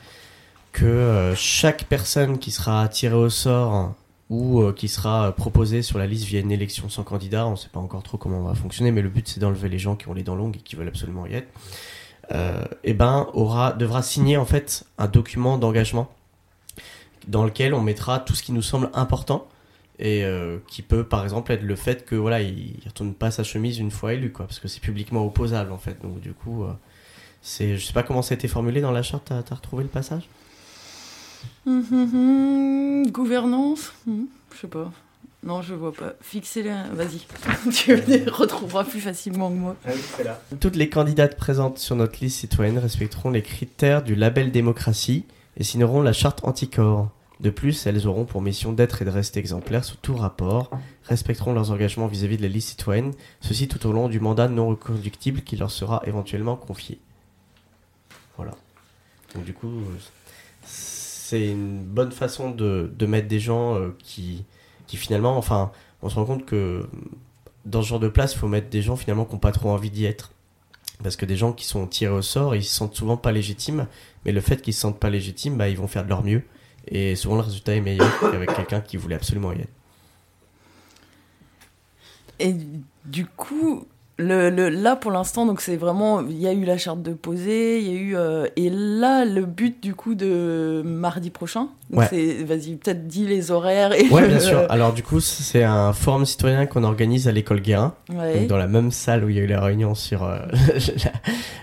que 0.72 1.32
chaque 1.36 1.84
personne 1.84 2.38
qui 2.38 2.50
sera 2.50 2.88
tirée 2.88 3.14
au 3.14 3.30
sort 3.30 3.94
ou 4.30 4.72
qui 4.72 4.88
sera 4.88 5.32
proposée 5.32 5.82
sur 5.82 5.98
la 5.98 6.06
liste 6.06 6.24
via 6.24 6.40
une 6.40 6.50
élection 6.50 6.88
sans 6.88 7.02
candidat, 7.04 7.46
on 7.46 7.52
ne 7.52 7.56
sait 7.56 7.68
pas 7.72 7.78
encore 7.80 8.02
trop 8.02 8.16
comment 8.18 8.38
on 8.38 8.44
va 8.44 8.54
fonctionner, 8.54 8.90
mais 8.90 9.02
le 9.02 9.08
but 9.08 9.28
c'est 9.28 9.38
d'enlever 9.38 9.68
les 9.68 9.78
gens 9.78 9.94
qui 9.96 10.08
ont 10.08 10.14
les 10.14 10.22
dents 10.24 10.34
longues 10.34 10.56
et 10.56 10.60
qui 10.60 10.74
veulent 10.76 10.88
absolument 10.88 11.26
y 11.26 11.34
être. 11.34 11.48
Euh, 12.32 12.64
et 12.84 12.94
ben 12.94 13.28
aura 13.34 13.72
devra 13.72 14.02
signer 14.02 14.36
en 14.36 14.46
fait 14.46 14.84
un 14.98 15.08
document 15.08 15.58
d'engagement 15.58 16.10
dans 17.28 17.44
lequel 17.44 17.74
on 17.74 17.80
mettra 17.80 18.18
tout 18.18 18.34
ce 18.34 18.42
qui 18.42 18.52
nous 18.52 18.62
semble 18.62 18.90
important 18.94 19.46
et 19.98 20.24
euh, 20.24 20.58
qui 20.68 20.82
peut 20.82 21.04
par 21.04 21.22
exemple 21.22 21.52
être 21.52 21.62
le 21.62 21.76
fait 21.76 22.04
que 22.04 22.14
voilà 22.14 22.40
il, 22.40 22.80
retourne 22.86 23.14
pas 23.14 23.30
sa 23.30 23.44
chemise 23.44 23.78
une 23.78 23.90
fois 23.90 24.14
élu 24.14 24.32
quoi 24.32 24.46
parce 24.46 24.58
que 24.58 24.68
c'est 24.68 24.80
publiquement 24.80 25.24
opposable 25.24 25.72
en 25.72 25.78
fait. 25.78 26.00
Donc 26.02 26.20
du 26.20 26.32
coup 26.32 26.64
euh, 26.64 26.72
c'est 27.42 27.76
je 27.76 27.84
sais 27.84 27.92
pas 27.92 28.02
comment 28.02 28.22
ça 28.22 28.34
a 28.34 28.36
été 28.36 28.48
formulé 28.48 28.80
dans 28.80 28.92
la 28.92 29.02
charte. 29.02 29.24
T'as 29.26 29.38
as 29.38 29.54
retrouvé 29.54 29.82
le 29.82 29.90
passage? 29.90 30.28
Hum, 31.66 31.84
hum, 31.90 32.10
hum, 32.14 33.10
gouvernance? 33.10 33.92
Hum, 34.08 34.26
Je 34.54 34.60
sais 34.60 34.66
pas. 34.66 34.90
Non, 35.44 35.60
je 35.62 35.74
vois 35.74 35.92
pas. 35.92 36.14
Fixer 36.20 36.62
la. 36.62 36.84
Vas-y. 36.92 37.26
tu 37.72 37.96
les 37.96 38.24
retrouveras 38.24 38.84
plus 38.84 39.00
facilement 39.00 39.50
que 39.50 39.56
moi. 39.56 39.76
toutes 40.60 40.76
les 40.76 40.88
candidates 40.88 41.36
présentes 41.36 41.78
sur 41.78 41.96
notre 41.96 42.18
liste 42.20 42.40
citoyenne 42.40 42.78
respecteront 42.78 43.30
les 43.30 43.42
critères 43.42 44.02
du 44.02 44.14
label 44.14 44.50
démocratie 44.50 45.26
et 45.56 45.64
signeront 45.64 46.02
la 46.02 46.12
charte 46.12 46.44
anticorps 46.44 47.10
de 47.40 47.50
plus 47.50 47.86
elles 47.86 48.06
auront 48.06 48.24
pour 48.24 48.40
mission 48.40 48.72
d'être 48.72 49.02
et 49.02 49.04
de 49.04 49.10
rester 49.10 49.40
exemplaires 49.40 49.84
sous 49.84 49.96
tout 49.96 50.14
rapport 50.14 50.70
respecteront 51.02 51.52
leurs 51.52 51.72
engagements 51.72 52.06
vis-à-vis 52.06 52.36
de 52.36 52.42
la 52.42 52.48
liste 52.48 52.68
citoyenne 52.70 53.12
ceci 53.40 53.66
tout 53.66 53.84
au 53.88 53.92
long 53.92 54.08
du 54.08 54.20
mandat 54.20 54.48
non 54.48 54.68
reconductible 54.68 55.42
qui 55.42 55.56
leur 55.56 55.72
sera 55.72 56.00
éventuellement 56.06 56.54
confié 56.54 57.00
voilà 58.36 58.52
donc 59.34 59.44
du 59.44 59.52
coup 59.52 59.82
c'est 60.64 61.50
une 61.50 61.82
bonne 61.82 62.12
façon 62.12 62.50
de, 62.50 62.92
de 62.96 63.06
mettre 63.06 63.28
des 63.28 63.40
gens 63.40 63.76
euh, 63.76 63.96
qui, 63.98 64.44
finalement, 64.96 65.36
enfin, 65.36 65.72
on 66.02 66.08
se 66.08 66.16
rend 66.16 66.24
compte 66.24 66.44
que 66.44 66.88
dans 67.64 67.82
ce 67.82 67.88
genre 67.88 68.00
de 68.00 68.08
place, 68.08 68.34
il 68.34 68.38
faut 68.38 68.48
mettre 68.48 68.68
des 68.68 68.82
gens 68.82 68.96
finalement 68.96 69.24
qui 69.24 69.32
n'ont 69.32 69.38
pas 69.38 69.52
trop 69.52 69.70
envie 69.70 69.90
d'y 69.90 70.04
être. 70.04 70.32
Parce 71.02 71.16
que 71.16 71.26
des 71.26 71.36
gens 71.36 71.52
qui 71.52 71.64
sont 71.64 71.86
tirés 71.86 72.12
au 72.12 72.22
sort, 72.22 72.54
ils 72.54 72.64
se 72.64 72.74
sentent 72.74 72.94
souvent 72.94 73.16
pas 73.16 73.32
légitimes, 73.32 73.86
mais 74.24 74.32
le 74.32 74.40
fait 74.40 74.62
qu'ils 74.62 74.74
se 74.74 74.80
sentent 74.80 75.00
pas 75.00 75.10
légitimes, 75.10 75.56
bah, 75.56 75.68
ils 75.68 75.76
vont 75.76 75.88
faire 75.88 76.04
de 76.04 76.08
leur 76.08 76.22
mieux. 76.22 76.42
Et 76.86 77.16
souvent 77.16 77.36
le 77.36 77.42
résultat 77.42 77.74
est 77.74 77.80
meilleur 77.80 78.10
qu'avec 78.20 78.54
quelqu'un 78.54 78.80
qui 78.80 78.96
voulait 78.96 79.16
absolument 79.16 79.52
y 79.52 79.60
être. 79.60 79.72
Et 82.38 82.54
du 83.04 83.26
coup, 83.26 83.86
le, 84.16 84.48
le- 84.48 84.68
là 84.68 84.94
pour 84.94 85.10
l'instant, 85.10 85.44
donc 85.44 85.60
c'est 85.60 85.76
vraiment, 85.76 86.20
il 86.20 86.38
y 86.38 86.46
a 86.46 86.52
eu 86.52 86.64
la 86.64 86.78
charte 86.78 87.02
de 87.02 87.12
poser, 87.14 87.80
il 87.80 87.86
y 87.86 87.90
a 87.90 88.00
eu, 88.00 88.16
euh, 88.16 88.46
et 88.56 88.70
là 88.70 89.24
le 89.24 89.44
but 89.44 89.82
du 89.82 89.94
coup 89.94 90.14
de 90.14 90.82
mardi 90.84 91.30
prochain. 91.30 91.68
Ouais. 91.92 92.06
c'est, 92.08 92.44
vas-y, 92.44 92.76
peut-être 92.76 93.06
dis 93.08 93.26
les 93.26 93.50
horaires. 93.50 93.92
Et 93.92 94.08
Ouais, 94.08 94.28
bien 94.28 94.38
sûr. 94.38 94.64
Alors 94.70 94.92
du 94.92 95.02
coup, 95.02 95.18
c'est 95.20 95.64
un 95.64 95.92
forum 95.92 96.24
citoyen 96.26 96.66
qu'on 96.66 96.84
organise 96.84 97.26
à 97.28 97.32
l'école 97.32 97.60
Guérin. 97.60 97.94
Ouais. 98.12 98.38
donc 98.40 98.48
dans 98.48 98.56
la 98.56 98.68
même 98.68 98.90
salle 98.92 99.24
où 99.24 99.28
il 99.30 99.36
y 99.36 99.40
a 99.40 99.42
eu 99.42 99.46
la 99.48 99.60
réunion 99.60 99.94
sur 99.96 100.22
euh, 100.24 100.38
la, 101.04 101.12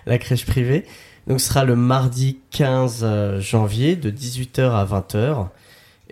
la 0.05 0.17
crèche 0.17 0.45
privée. 0.45 0.85
Donc 1.27 1.39
ce 1.39 1.47
sera 1.49 1.63
le 1.63 1.75
mardi 1.75 2.39
15 2.51 3.01
euh, 3.03 3.39
janvier 3.39 3.95
de 3.95 4.09
18h 4.11 4.71
à 4.71 4.83
20h. 4.85 5.47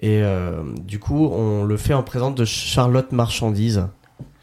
Et 0.02 0.22
du 0.88 0.98
coup, 0.98 1.28
on 1.28 1.66
le 1.66 1.76
fait 1.76 1.94
en 1.94 2.04
présence 2.04 2.34
de 2.34 2.46
Charlotte 2.46 3.12
Marchandise. 3.12 3.88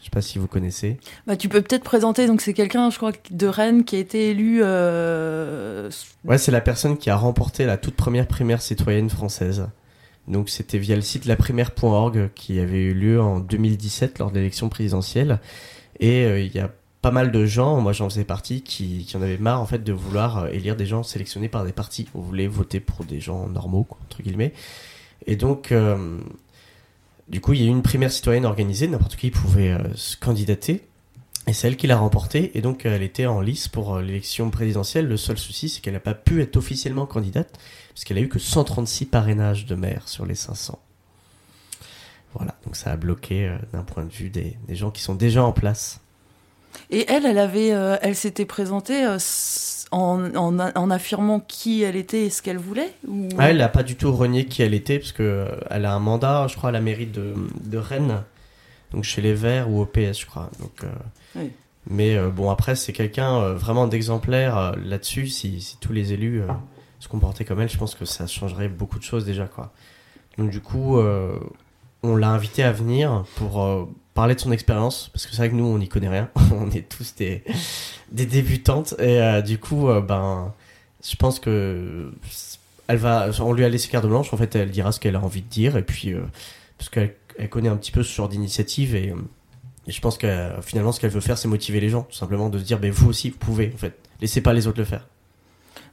Je 0.07 0.09
sais 0.09 0.13
pas 0.13 0.21
si 0.21 0.39
vous 0.39 0.47
connaissez. 0.47 0.95
Bah, 1.25 1.35
tu 1.35 1.49
peux 1.49 1.61
peut-être 1.61 1.83
présenter. 1.83 2.27
Donc 2.27 2.39
c'est 2.39 2.53
quelqu'un, 2.53 2.89
je 2.89 2.95
crois, 2.95 3.11
de 3.29 3.45
Rennes 3.47 3.83
qui 3.83 3.97
a 3.97 3.99
été 3.99 4.29
élu. 4.29 4.61
euh, 4.63 5.91
Ouais, 6.23 6.37
c'est 6.37 6.51
la 6.53 6.61
personne 6.61 6.97
qui 6.97 7.09
a 7.09 7.17
remporté 7.17 7.65
la 7.65 7.75
toute 7.75 7.95
première 7.95 8.25
primaire 8.25 8.61
citoyenne 8.61 9.09
française. 9.09 9.67
Donc 10.29 10.47
c'était 10.47 10.77
via 10.77 10.95
le 10.95 11.01
site 11.01 11.25
laprimaire.org 11.25 12.29
qui 12.35 12.61
avait 12.61 12.83
eu 12.83 12.93
lieu 12.93 13.21
en 13.21 13.41
2017 13.41 14.19
lors 14.19 14.31
de 14.31 14.37
l'élection 14.37 14.69
présidentielle. 14.69 15.41
Et 15.99 16.23
euh, 16.23 16.39
il 16.39 16.55
y 16.55 16.59
a 16.59 16.71
pas 17.01 17.11
mal 17.11 17.29
de 17.29 17.45
gens, 17.45 17.81
moi 17.81 17.91
j'en 17.91 18.09
faisais 18.09 18.23
partie, 18.23 18.61
qui, 18.61 19.03
qui 19.05 19.17
en 19.17 19.21
avaient 19.21 19.37
marre 19.37 19.59
en 19.61 19.65
fait 19.65 19.83
de 19.83 19.91
vouloir 19.91 20.37
euh, 20.37 20.47
élire 20.47 20.77
des 20.77 20.85
gens 20.85 21.03
sélectionnés 21.03 21.49
par 21.49 21.65
des 21.65 21.73
partis. 21.73 22.07
On 22.15 22.21
voulait 22.21 22.47
voter 22.47 22.79
pour 22.79 23.03
des 23.03 23.19
gens 23.19 23.47
normaux, 23.49 23.83
quoi, 23.83 23.97
entre 24.05 24.23
guillemets. 24.23 24.53
Et 25.25 25.35
donc, 25.35 25.73
euh, 25.73 26.19
du 27.29 27.41
coup, 27.41 27.53
il 27.53 27.61
y 27.61 27.63
a 27.63 27.67
eu 27.67 27.69
une 27.69 27.81
primaire 27.81 28.11
citoyenne 28.11 28.45
organisée, 28.45 28.87
n'importe 28.87 29.15
qui 29.15 29.31
pouvait 29.31 29.71
euh, 29.71 29.95
se 29.95 30.15
candidater. 30.17 30.83
Et 31.47 31.53
c'est 31.53 31.67
elle 31.67 31.77
qui 31.77 31.87
l'a 31.87 31.97
remporté, 31.97 32.57
et 32.57 32.61
donc 32.61 32.85
elle 32.85 33.03
était 33.03 33.25
en 33.25 33.39
lice 33.39 33.69
pour 33.69 33.95
euh, 33.95 34.01
l'élection 34.01 34.49
présidentielle. 34.49 35.07
Le 35.07 35.17
seul 35.17 35.37
souci, 35.37 35.69
c'est 35.69 35.81
qu'elle 35.81 35.93
n'a 35.93 36.01
pas 36.01 36.13
pu 36.13 36.41
être 36.41 36.57
officiellement 36.57 37.05
candidate, 37.05 37.57
parce 37.93 38.03
qu'elle 38.03 38.17
a 38.17 38.21
eu 38.21 38.27
que 38.27 38.39
136 38.39 39.05
parrainages 39.05 39.65
de 39.65 39.75
maire 39.75 40.07
sur 40.07 40.25
les 40.25 40.35
500. 40.35 40.79
Voilà, 42.33 42.55
donc 42.65 42.75
ça 42.75 42.91
a 42.91 42.97
bloqué 42.97 43.47
euh, 43.47 43.57
d'un 43.73 43.83
point 43.83 44.03
de 44.03 44.11
vue 44.11 44.29
des, 44.29 44.55
gens 44.69 44.91
qui 44.91 45.01
sont 45.01 45.15
déjà 45.15 45.43
en 45.43 45.51
place. 45.51 45.99
Et 46.91 47.05
elle, 47.09 47.25
elle 47.25 47.39
avait, 47.39 47.73
euh, 47.73 47.97
elle 48.01 48.15
s'était 48.15 48.45
présentée 48.45 49.05
euh, 49.05 49.17
en, 49.91 50.35
en, 50.35 50.59
en 50.59 50.91
affirmant 50.91 51.39
qui 51.39 51.83
elle 51.83 51.95
était 51.95 52.25
et 52.25 52.29
ce 52.29 52.41
qu'elle 52.41 52.57
voulait 52.57 52.93
ou... 53.07 53.29
Ah, 53.37 53.49
elle 53.49 53.57
n'a 53.57 53.69
pas 53.69 53.83
du 53.83 53.95
tout 53.95 54.11
renié 54.15 54.45
qui 54.45 54.61
elle 54.61 54.73
était, 54.73 54.99
parce 54.99 55.11
que 55.11 55.23
euh, 55.23 55.45
elle 55.69 55.85
a 55.85 55.93
un 55.93 55.99
mandat, 55.99 56.47
je 56.47 56.55
crois, 56.55 56.69
à 56.69 56.71
la 56.71 56.81
mairie 56.81 57.05
de, 57.07 57.33
de 57.63 57.77
Rennes, 57.77 58.23
donc 58.91 59.03
chez 59.03 59.21
les 59.21 59.33
Verts 59.33 59.69
ou 59.69 59.81
au 59.81 59.85
PS, 59.85 60.19
je 60.19 60.25
crois. 60.25 60.49
Donc, 60.59 60.83
euh, 60.83 60.87
Oui. 61.35 61.51
Mais 61.89 62.17
euh, 62.17 62.29
bon, 62.29 62.49
après, 62.49 62.75
c'est 62.75 62.91
quelqu'un 62.91 63.35
euh, 63.37 63.53
vraiment 63.53 63.87
d'exemplaire 63.87 64.75
là-dessus. 64.83 65.27
Si, 65.27 65.61
si 65.61 65.77
tous 65.79 65.93
les 65.93 66.11
élus 66.11 66.41
se 66.99 67.07
comportaient 67.07 67.45
comme 67.45 67.61
elle, 67.61 67.69
je 67.69 67.77
pense 67.77 67.95
que 67.95 68.03
ça 68.05 68.27
changerait 68.27 68.67
beaucoup 68.67 68.99
de 68.99 69.03
choses 69.03 69.25
déjà, 69.25 69.45
quoi. 69.45 69.71
Donc 70.37 70.49
du 70.49 70.59
coup, 70.61 70.99
on 72.03 72.15
l'a 72.15 72.29
invité 72.29 72.61
à 72.63 72.71
venir 72.71 73.23
pour 73.37 73.87
parler 74.17 74.33
de 74.33 74.39
son 74.39 74.51
expérience, 74.51 75.11
parce 75.13 75.27
que 75.27 75.31
c'est 75.31 75.37
vrai 75.37 75.49
que 75.51 75.53
nous, 75.53 75.63
on 75.63 75.77
n'y 75.77 75.87
connaît 75.87 76.09
rien. 76.09 76.27
on 76.51 76.71
est 76.71 76.89
tous 76.89 77.13
des, 77.15 77.43
des 78.11 78.25
débutantes, 78.25 78.95
et 78.97 79.21
euh, 79.21 79.43
du 79.43 79.59
coup, 79.59 79.89
euh, 79.89 80.01
ben, 80.01 80.55
je 81.07 81.15
pense 81.15 81.39
que 81.39 82.11
elle 82.87 82.97
va, 82.97 83.29
on 83.41 83.53
lui 83.53 83.63
a 83.63 83.69
laissé 83.69 83.89
carte 83.89 84.07
blanche. 84.07 84.33
En 84.33 84.37
fait, 84.37 84.55
elle 84.55 84.71
dira 84.71 84.91
ce 84.91 84.99
qu'elle 84.99 85.15
a 85.15 85.21
envie 85.21 85.43
de 85.43 85.49
dire, 85.49 85.77
et 85.77 85.83
puis 85.83 86.13
euh, 86.13 86.23
parce 86.79 86.89
qu'elle 86.89 87.13
elle 87.37 87.49
connaît 87.49 87.69
un 87.69 87.77
petit 87.77 87.91
peu 87.91 88.01
ce 88.01 88.11
genre 88.11 88.27
d'initiative, 88.27 88.95
et, 88.95 89.13
et 89.85 89.91
je 89.91 90.01
pense 90.01 90.17
que 90.17 90.49
finalement, 90.63 90.91
ce 90.91 90.99
qu'elle 90.99 91.11
veut 91.11 91.21
faire, 91.21 91.37
c'est 91.37 91.47
motiver 91.47 91.79
les 91.79 91.89
gens, 91.89 92.01
tout 92.01 92.17
simplement 92.17 92.49
de 92.49 92.57
se 92.57 92.63
dire, 92.63 92.79
ben 92.79 92.91
vous 92.91 93.09
aussi, 93.09 93.29
vous 93.29 93.37
pouvez. 93.37 93.71
En 93.75 93.77
fait, 93.77 93.93
laissez 94.19 94.41
pas 94.41 94.53
les 94.53 94.65
autres 94.65 94.79
le 94.79 94.85
faire. 94.85 95.05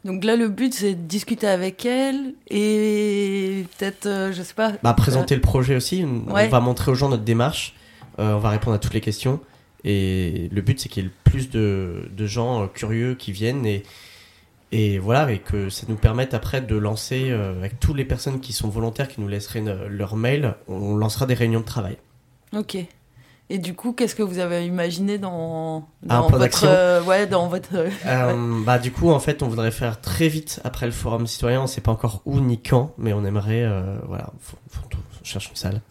Donc 0.05 0.25
là, 0.25 0.37
le 0.37 0.49
but, 0.49 0.73
c'est 0.73 0.95
de 0.95 1.07
discuter 1.07 1.47
avec 1.47 1.85
elle 1.85 2.35
et 2.49 3.67
peut-être, 3.77 4.07
euh, 4.07 4.33
je 4.33 4.43
sais 4.43 4.55
pas. 4.55 4.73
Bah, 4.83 4.95
présenter 4.95 5.35
le 5.35 5.41
projet 5.41 5.77
aussi. 5.77 6.05
On 6.05 6.33
va 6.33 6.61
montrer 6.61 6.91
aux 6.91 6.95
gens 6.95 7.11
notre 7.11 7.23
démarche. 7.23 7.75
Euh, 8.19 8.35
on 8.35 8.39
va 8.39 8.51
répondre 8.51 8.77
à 8.77 8.79
toutes 8.79 8.95
les 8.95 9.01
questions. 9.01 9.41
Et 9.85 10.49
le 10.53 10.63
but, 10.63 10.81
c'est 10.81 10.89
qu'il 10.89 11.03
y 11.05 11.07
ait 11.07 11.11
le 11.11 11.31
plus 11.31 11.51
de, 11.51 12.09
de 12.11 12.27
gens 12.27 12.63
euh, 12.63 12.67
curieux 12.67 13.15
qui 13.15 13.33
viennent 13.33 13.67
et, 13.67 13.83
et 14.73 14.99
voilà, 14.99 15.31
et 15.31 15.39
que 15.39 15.69
ça 15.69 15.87
nous 15.89 15.97
permette 15.97 16.35
après 16.35 16.61
de 16.61 16.77
lancer, 16.77 17.31
euh, 17.31 17.57
avec 17.57 17.79
toutes 17.79 17.97
les 17.97 18.05
personnes 18.05 18.41
qui 18.41 18.53
sont 18.53 18.69
volontaires, 18.69 19.09
qui 19.09 19.21
nous 19.21 19.29
laisseraient 19.29 19.63
leur 19.89 20.17
mail, 20.17 20.55
on 20.67 20.97
lancera 20.97 21.27
des 21.27 21.35
réunions 21.35 21.61
de 21.61 21.65
travail. 21.65 21.97
Ok. 22.57 22.77
Et 23.51 23.59
du 23.59 23.75
coup, 23.75 23.93
qu'est-ce 23.93 24.15
que 24.15 24.23
vous 24.23 24.39
avez 24.39 24.67
imaginé 24.67 25.19
dans, 25.19 25.87
votre, 26.03 26.65
euh, 26.67 27.03
ouais, 27.03 27.27
dans 27.27 27.47
votre. 27.47 27.69
euh, 28.07 28.65
bah, 28.65 28.79
du 28.79 28.91
coup, 28.91 29.11
en 29.11 29.21
fait, 29.21 29.43
on 29.43 29.49
voudrait 29.49 29.71
faire 29.71 30.01
très 30.01 30.29
vite 30.29 30.61
après 30.65 30.87
le 30.87 30.93
forum 30.93 31.27
citoyen. 31.27 31.61
On 31.61 31.67
sait 31.67 31.83
pas 31.83 31.93
encore 31.93 32.23
où 32.25 32.41
ni 32.41 32.59
quand, 32.59 32.95
mais 32.97 33.13
on 33.13 33.25
aimerait, 33.25 33.69
voilà, 34.09 34.33
faut, 34.41 34.57
faut, 34.71 34.89
on 35.25 35.27
cherche 35.27 35.51
une 35.51 35.57
salle. 35.57 35.81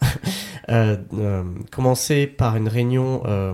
Euh, 0.70 0.96
euh, 1.12 1.44
commencer 1.70 2.26
par 2.26 2.56
une 2.56 2.68
réunion 2.68 3.20
euh, 3.26 3.52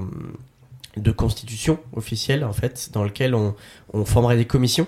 de 0.96 1.10
constitution 1.10 1.80
officielle, 1.92 2.44
en 2.44 2.52
fait, 2.52 2.90
dans 2.92 3.02
lequel 3.02 3.34
on, 3.34 3.56
formerait 4.04 4.36
des 4.36 4.44
commissions. 4.44 4.86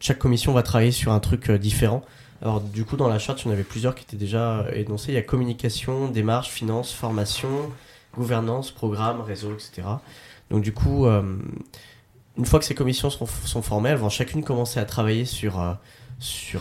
Chaque 0.00 0.18
commission 0.18 0.52
va 0.52 0.64
travailler 0.64 0.90
sur 0.90 1.12
un 1.12 1.20
truc 1.20 1.52
différent. 1.52 2.02
Alors, 2.42 2.60
du 2.60 2.84
coup, 2.84 2.96
dans 2.96 3.08
la 3.08 3.20
charte, 3.20 3.42
il 3.42 3.46
y 3.46 3.50
en 3.50 3.52
avait 3.52 3.62
plusieurs 3.62 3.94
qui 3.94 4.02
étaient 4.02 4.16
déjà 4.16 4.66
énoncés. 4.72 5.12
Il 5.12 5.14
y 5.14 5.18
a 5.18 5.22
communication, 5.22 6.08
démarche, 6.08 6.48
finance, 6.48 6.92
formation, 6.92 7.70
gouvernance, 8.16 8.72
programme, 8.72 9.20
réseau, 9.20 9.52
etc. 9.52 9.86
Donc, 10.50 10.64
du 10.64 10.72
coup, 10.72 11.06
une 11.06 12.44
fois 12.44 12.58
que 12.58 12.64
ces 12.64 12.74
commissions 12.74 13.08
sont, 13.08 13.62
formées, 13.62 13.90
elles 13.90 13.98
vont 13.98 14.08
chacune 14.08 14.42
commencer 14.42 14.80
à 14.80 14.84
travailler 14.84 15.26
sur, 15.26 15.78
sur 16.18 16.60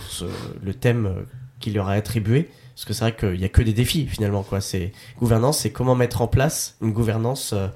le 0.62 0.76
thème 0.76 1.26
qui 1.60 1.72
leur 1.72 1.92
est 1.92 1.98
attribué. 1.98 2.52
Parce 2.76 2.86
que 2.86 2.94
c'est 2.94 3.06
vrai 3.06 3.16
qu'il 3.16 3.40
n'y 3.40 3.46
a 3.46 3.50
que 3.50 3.62
des 3.62 3.74
défis 3.74 4.06
finalement. 4.06 4.44
Quoi. 4.44 4.60
C'est, 4.60 4.92
gouvernance, 5.18 5.60
c'est 5.60 5.72
comment 5.72 5.96
mettre 5.96 6.22
en 6.22 6.28
place 6.28 6.76
une 6.82 6.92
gouvernance 6.92 7.54
euh, 7.54 7.68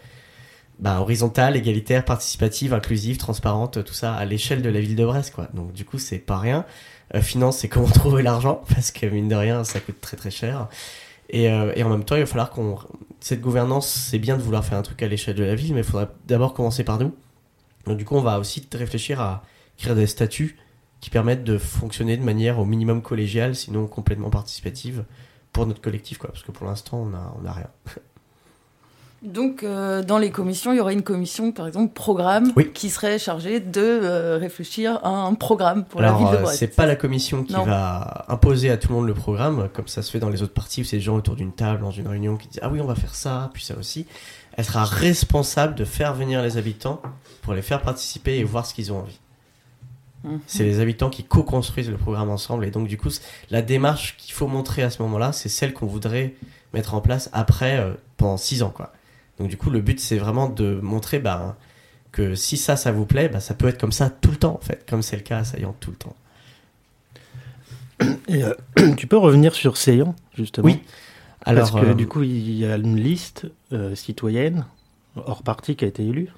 bah, 0.79 0.99
horizontale, 0.99 1.55
égalitaire, 1.55 2.03
participative, 2.03 2.73
inclusive, 2.73 3.17
transparente, 3.17 3.83
tout 3.83 3.93
ça 3.93 4.13
à 4.13 4.25
l'échelle 4.25 4.61
de 4.61 4.69
la 4.69 4.81
ville 4.81 4.97
de 4.97 5.05
Brest. 5.05 5.33
Quoi. 5.33 5.47
Donc 5.53 5.71
du 5.71 5.85
coup, 5.85 5.99
c'est 5.99 6.19
pas 6.19 6.37
rien. 6.37 6.65
Euh, 7.15 7.21
finance, 7.21 7.59
c'est 7.59 7.69
comment 7.69 7.87
trouver 7.93 8.23
l'argent, 8.23 8.61
parce 8.73 8.91
que 8.91 9.05
mine 9.05 9.29
de 9.29 9.35
rien, 9.35 9.63
ça 9.63 9.79
coûte 9.79 10.01
très 10.01 10.17
très 10.17 10.31
cher. 10.31 10.67
Et, 11.29 11.49
euh, 11.49 11.73
en 11.83 11.89
même 11.89 12.03
temps, 12.03 12.15
il 12.15 12.21
va 12.21 12.25
falloir 12.25 12.49
qu'on... 12.49 12.77
Cette 13.21 13.41
gouvernance, 13.41 13.89
c'est 13.89 14.19
bien 14.19 14.37
de 14.37 14.41
vouloir 14.41 14.65
faire 14.65 14.77
un 14.77 14.81
truc 14.81 15.01
à 15.03 15.07
l'échelle 15.07 15.35
de 15.35 15.43
la 15.43 15.55
ville, 15.55 15.73
mais 15.73 15.81
il 15.81 15.85
faudrait 15.85 16.07
d'abord 16.27 16.53
commencer 16.53 16.83
par 16.83 16.97
nous. 16.97 17.13
Donc 17.85 17.97
du 17.97 18.05
coup, 18.05 18.15
on 18.15 18.21
va 18.21 18.39
aussi 18.39 18.65
réfléchir 18.73 19.19
à 19.21 19.43
créer 19.77 19.95
des 19.95 20.07
statuts 20.07 20.57
qui 21.01 21.09
permettent 21.09 21.43
de 21.43 21.57
fonctionner 21.57 22.17
de 22.17 22.23
manière 22.23 22.59
au 22.59 22.65
minimum 22.65 23.01
collégiale, 23.01 23.55
sinon 23.55 23.87
complètement 23.87 24.29
participative, 24.29 25.03
pour 25.53 25.65
notre 25.65 25.81
collectif, 25.81 26.17
quoi. 26.17 26.29
Parce 26.31 26.43
que 26.43 26.51
pour 26.51 26.65
l'instant, 26.67 27.07
on 27.09 27.15
a, 27.15 27.33
on 27.41 27.45
a 27.47 27.51
rien. 27.51 27.67
Donc, 29.21 29.63
euh, 29.63 30.01
dans 30.01 30.17
les 30.17 30.31
commissions, 30.31 30.71
il 30.71 30.77
y 30.77 30.79
aurait 30.79 30.93
une 30.93 31.03
commission, 31.03 31.51
par 31.51 31.67
exemple, 31.67 31.93
programme, 31.93 32.53
Oui. 32.55 32.71
qui 32.73 32.89
serait 32.89 33.19
chargée 33.19 33.59
de 33.59 33.81
euh, 33.81 34.37
réfléchir 34.37 34.97
à 35.03 35.09
un 35.09 35.33
programme 35.33 35.83
pour 35.83 35.99
la 35.99 36.13
ville 36.13 36.27
de 36.29 36.35
euh, 36.35 36.41
Brest. 36.43 36.57
c'est 36.59 36.73
pas 36.73 36.85
la 36.85 36.95
commission 36.95 37.43
qui 37.43 37.51
Non. 37.51 37.65
va 37.65 38.23
imposer 38.29 38.69
à 38.69 38.77
tout 38.77 38.87
le 38.87 38.95
monde 38.95 39.07
le 39.07 39.13
programme, 39.13 39.67
comme 39.73 39.89
ça 39.89 40.03
se 40.03 40.09
fait 40.11 40.19
dans 40.19 40.29
les 40.29 40.41
autres 40.41 40.53
parties, 40.53 40.81
où 40.81 40.83
c'est 40.85 40.95
des 40.97 41.01
gens 41.01 41.17
autour 41.17 41.35
d'une 41.35 41.51
table, 41.51 41.81
dans 41.81 41.91
une 41.91 42.07
réunion, 42.07 42.37
qui 42.37 42.47
disent 42.47 42.61
Ah 42.63 42.69
oui, 42.69 42.79
on 42.79 42.85
va 42.85 42.95
faire 42.95 43.13
ça, 43.13 43.49
puis 43.53 43.61
ça 43.61 43.75
aussi. 43.77 44.05
Elle 44.53 44.63
sera 44.63 44.85
responsable 44.85 45.75
de 45.75 45.83
faire 45.83 46.13
venir 46.13 46.41
les 46.41 46.55
habitants 46.57 47.01
pour 47.41 47.53
les 47.53 47.61
faire 47.61 47.81
participer 47.81 48.37
et 48.37 48.45
voir 48.45 48.65
ce 48.65 48.73
qu'ils 48.73 48.93
ont 48.93 48.99
envie. 48.99 49.19
Mhm. 50.23 50.39
C'est 50.47 50.63
les 50.63 50.79
habitants 50.79 51.09
qui 51.09 51.23
co-construisent 51.23 51.89
le 51.89 51.97
programme 51.97 52.29
ensemble. 52.29 52.65
Et 52.65 52.71
donc, 52.71 52.87
du 52.87 52.97
coup, 52.97 53.09
la 53.49 53.61
démarche 53.61 54.17
qu'il 54.17 54.33
faut 54.33 54.47
montrer 54.47 54.83
à 54.83 54.89
ce 54.89 55.01
moment-là, 55.03 55.31
c'est 55.31 55.49
celle 55.49 55.73
qu'on 55.73 55.87
voudrait 55.87 56.35
mettre 56.73 56.93
en 56.93 57.01
place 57.01 57.29
après, 57.33 57.79
euh, 57.79 57.93
pendant 58.17 58.37
six 58.37 58.63
ans, 58.63 58.69
quoi. 58.69 58.93
Donc, 59.39 59.47
du 59.47 59.57
coup, 59.57 59.69
le 59.69 59.81
but, 59.81 59.99
c'est 59.99 60.17
vraiment 60.17 60.49
de 60.49 60.79
montrer 60.81 61.19
bah, 61.19 61.57
que 62.11 62.35
si 62.35 62.57
ça, 62.57 62.75
ça 62.75 62.91
vous 62.91 63.05
plaît, 63.05 63.29
bah, 63.29 63.39
ça 63.39 63.53
peut 63.53 63.67
être 63.67 63.79
comme 63.79 63.93
ça 63.93 64.09
tout 64.09 64.31
le 64.31 64.37
temps, 64.37 64.55
en 64.61 64.65
fait. 64.65 64.85
Comme 64.89 65.01
c'est 65.01 65.15
le 65.15 65.23
cas 65.23 65.39
à 65.39 65.43
Saillant 65.43 65.75
tout 65.79 65.91
le 65.91 65.97
temps. 65.97 66.15
Et, 68.27 68.43
euh, 68.43 68.53
tu 68.97 69.07
peux 69.07 69.17
revenir 69.17 69.55
sur 69.55 69.77
Seyant, 69.77 70.15
justement 70.35 70.65
Oui. 70.65 70.81
Alors, 71.45 71.71
Parce 71.71 71.85
que 71.85 71.91
euh, 71.91 71.93
du 71.93 72.07
coup, 72.07 72.23
il 72.23 72.51
y 72.51 72.65
a 72.65 72.75
une 72.75 72.97
liste 72.97 73.47
citoyenne 73.95 74.65
hors 75.15 75.41
parti 75.41 75.75
qui 75.77 75.85
a 75.85 75.87
été 75.87 76.05
élue, 76.05 76.29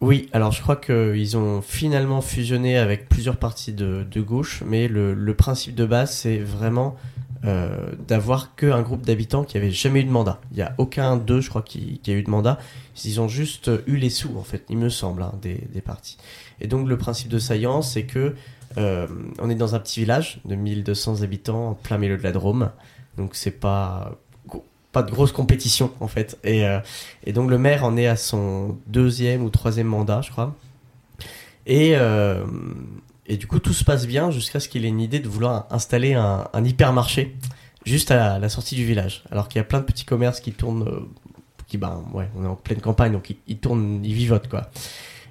Oui, 0.00 0.28
alors 0.32 0.52
je 0.52 0.60
crois 0.62 0.76
qu'ils 0.76 1.36
ont 1.36 1.62
finalement 1.62 2.20
fusionné 2.20 2.78
avec 2.78 3.08
plusieurs 3.08 3.36
partis 3.36 3.72
de, 3.72 4.20
gauche, 4.20 4.62
mais 4.66 4.88
le, 4.88 5.34
principe 5.34 5.74
de 5.74 5.86
base, 5.86 6.12
c'est 6.12 6.38
vraiment 6.38 6.96
euh, 7.44 7.92
d'avoir 8.06 8.54
qu'un 8.54 8.82
groupe 8.82 9.04
d'habitants 9.04 9.44
qui 9.44 9.56
avait 9.56 9.70
jamais 9.70 10.00
eu 10.00 10.04
de 10.04 10.10
mandat. 10.10 10.40
Il 10.52 10.56
n'y 10.56 10.62
a 10.62 10.74
aucun 10.78 11.16
d'eux, 11.16 11.40
je 11.40 11.48
crois, 11.48 11.62
qui, 11.62 12.00
a 12.06 12.10
eu 12.10 12.22
de 12.22 12.30
mandat. 12.30 12.58
Ils 13.04 13.20
ont 13.20 13.28
juste 13.28 13.70
eu 13.86 13.96
les 13.96 14.10
sous, 14.10 14.36
en 14.38 14.44
fait, 14.44 14.64
il 14.68 14.78
me 14.78 14.88
semble, 14.88 15.22
hein, 15.22 15.32
des, 15.42 15.66
des 15.72 15.80
partis. 15.80 16.18
Et 16.60 16.66
donc 16.66 16.88
le 16.88 16.96
principe 16.96 17.28
de 17.28 17.38
Saillant, 17.38 17.82
c'est 17.82 18.04
que 18.04 18.34
euh, 18.78 19.06
on 19.38 19.50
est 19.50 19.54
dans 19.54 19.74
un 19.74 19.78
petit 19.78 20.00
village 20.00 20.40
de 20.44 20.54
1200 20.54 21.22
habitants 21.22 21.70
en 21.70 21.74
plein 21.74 21.98
milieu 21.98 22.16
de 22.16 22.22
la 22.22 22.32
Drôme. 22.32 22.70
Donc 23.16 23.34
c'est 23.34 23.50
pas 23.50 24.18
pas 24.92 25.02
de 25.02 25.10
grosse 25.10 25.32
compétition 25.32 25.90
en 26.00 26.08
fait. 26.08 26.38
Et, 26.44 26.66
euh, 26.66 26.78
et 27.24 27.32
donc 27.32 27.50
le 27.50 27.58
maire 27.58 27.84
en 27.84 27.96
est 27.96 28.06
à 28.06 28.16
son 28.16 28.78
deuxième 28.86 29.42
ou 29.42 29.50
troisième 29.50 29.88
mandat, 29.88 30.20
je 30.20 30.30
crois. 30.30 30.54
Et, 31.66 31.92
euh, 31.96 32.44
et 33.26 33.36
du 33.36 33.46
coup, 33.46 33.58
tout 33.58 33.72
se 33.72 33.84
passe 33.84 34.06
bien 34.06 34.30
jusqu'à 34.30 34.60
ce 34.60 34.68
qu'il 34.68 34.84
ait 34.84 34.88
une 34.88 35.00
idée 35.00 35.20
de 35.20 35.28
vouloir 35.28 35.66
installer 35.70 36.14
un, 36.14 36.46
hypermarché 36.64 37.36
juste 37.84 38.10
à 38.10 38.38
la, 38.38 38.48
sortie 38.48 38.74
du 38.74 38.84
village. 38.84 39.24
Alors 39.30 39.48
qu'il 39.48 39.58
y 39.58 39.60
a 39.60 39.64
plein 39.64 39.80
de 39.80 39.84
petits 39.84 40.04
commerces 40.04 40.40
qui 40.40 40.52
tournent, 40.52 40.86
euh, 40.86 41.08
qui 41.66 41.78
ben 41.78 42.04
ouais, 42.12 42.28
on 42.36 42.44
est 42.44 42.48
en 42.48 42.56
pleine 42.56 42.80
campagne, 42.80 43.12
donc 43.12 43.34
ils, 43.46 43.58
tournent, 43.58 44.04
ils 44.04 44.14
vivotent 44.14 44.48
quoi. 44.48 44.70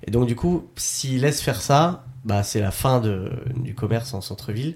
Et 0.07 0.11
donc 0.11 0.25
du 0.27 0.35
coup, 0.35 0.67
s'il 0.75 1.21
laisse 1.21 1.41
faire 1.41 1.61
ça, 1.61 2.05
bah 2.25 2.43
c'est 2.43 2.61
la 2.61 2.71
fin 2.71 2.99
de, 2.99 3.31
du 3.55 3.75
commerce 3.75 4.13
en 4.13 4.21
centre-ville. 4.21 4.75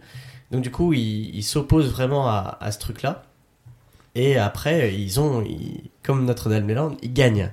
Donc 0.52 0.62
du 0.62 0.72
coup, 0.72 0.94
il, 0.94 1.42
s'oppose 1.42 1.90
vraiment 1.92 2.28
à, 2.30 2.58
à 2.62 2.72
ce 2.72 2.80
truc-là. 2.80 3.24
Et 4.16 4.38
après, 4.38 4.96
ils 4.96 5.20
ont, 5.20 5.42
ils- 5.42 5.90
comme 6.04 6.26
Notre-Dame-des-Landes, 6.26 6.98
ils 7.02 7.14
gagnent. 7.14 7.52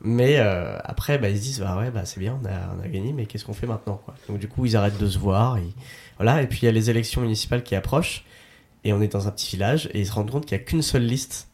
Mais 0.00 0.36
euh, 0.38 0.78
après, 0.84 1.18
bah, 1.18 1.28
ils 1.28 1.36
se 1.38 1.42
disent, 1.42 1.60
bah 1.60 1.76
ouais, 1.76 1.90
bah 1.90 2.04
c'est 2.04 2.20
bien, 2.20 2.38
on 2.42 2.46
a, 2.46 2.50
on 2.78 2.84
a 2.84 2.88
gagné, 2.88 3.12
mais 3.12 3.26
qu'est-ce 3.26 3.44
qu'on 3.44 3.52
fait 3.52 3.66
maintenant 3.66 4.00
quoi? 4.04 4.14
Donc 4.28 4.38
du 4.38 4.46
coup, 4.48 4.64
ils 4.64 4.76
arrêtent 4.76 4.98
de 4.98 5.08
se 5.08 5.18
voir. 5.18 5.58
Et, 5.58 5.64
voilà. 6.18 6.40
Et 6.42 6.46
puis 6.46 6.60
il 6.62 6.64
y 6.66 6.68
a 6.68 6.72
les 6.72 6.88
élections 6.88 7.20
municipales 7.20 7.62
qui 7.64 7.74
approchent. 7.74 8.24
Et 8.84 8.92
on 8.92 9.00
est 9.02 9.08
dans 9.12 9.26
un 9.26 9.32
petit 9.32 9.56
village. 9.56 9.90
Et 9.92 10.00
ils 10.00 10.06
se 10.06 10.12
rendent 10.12 10.30
compte 10.30 10.46
qu'il 10.46 10.56
n'y 10.56 10.62
a 10.62 10.64
qu'une 10.64 10.82
seule 10.82 11.02
liste, 11.04 11.48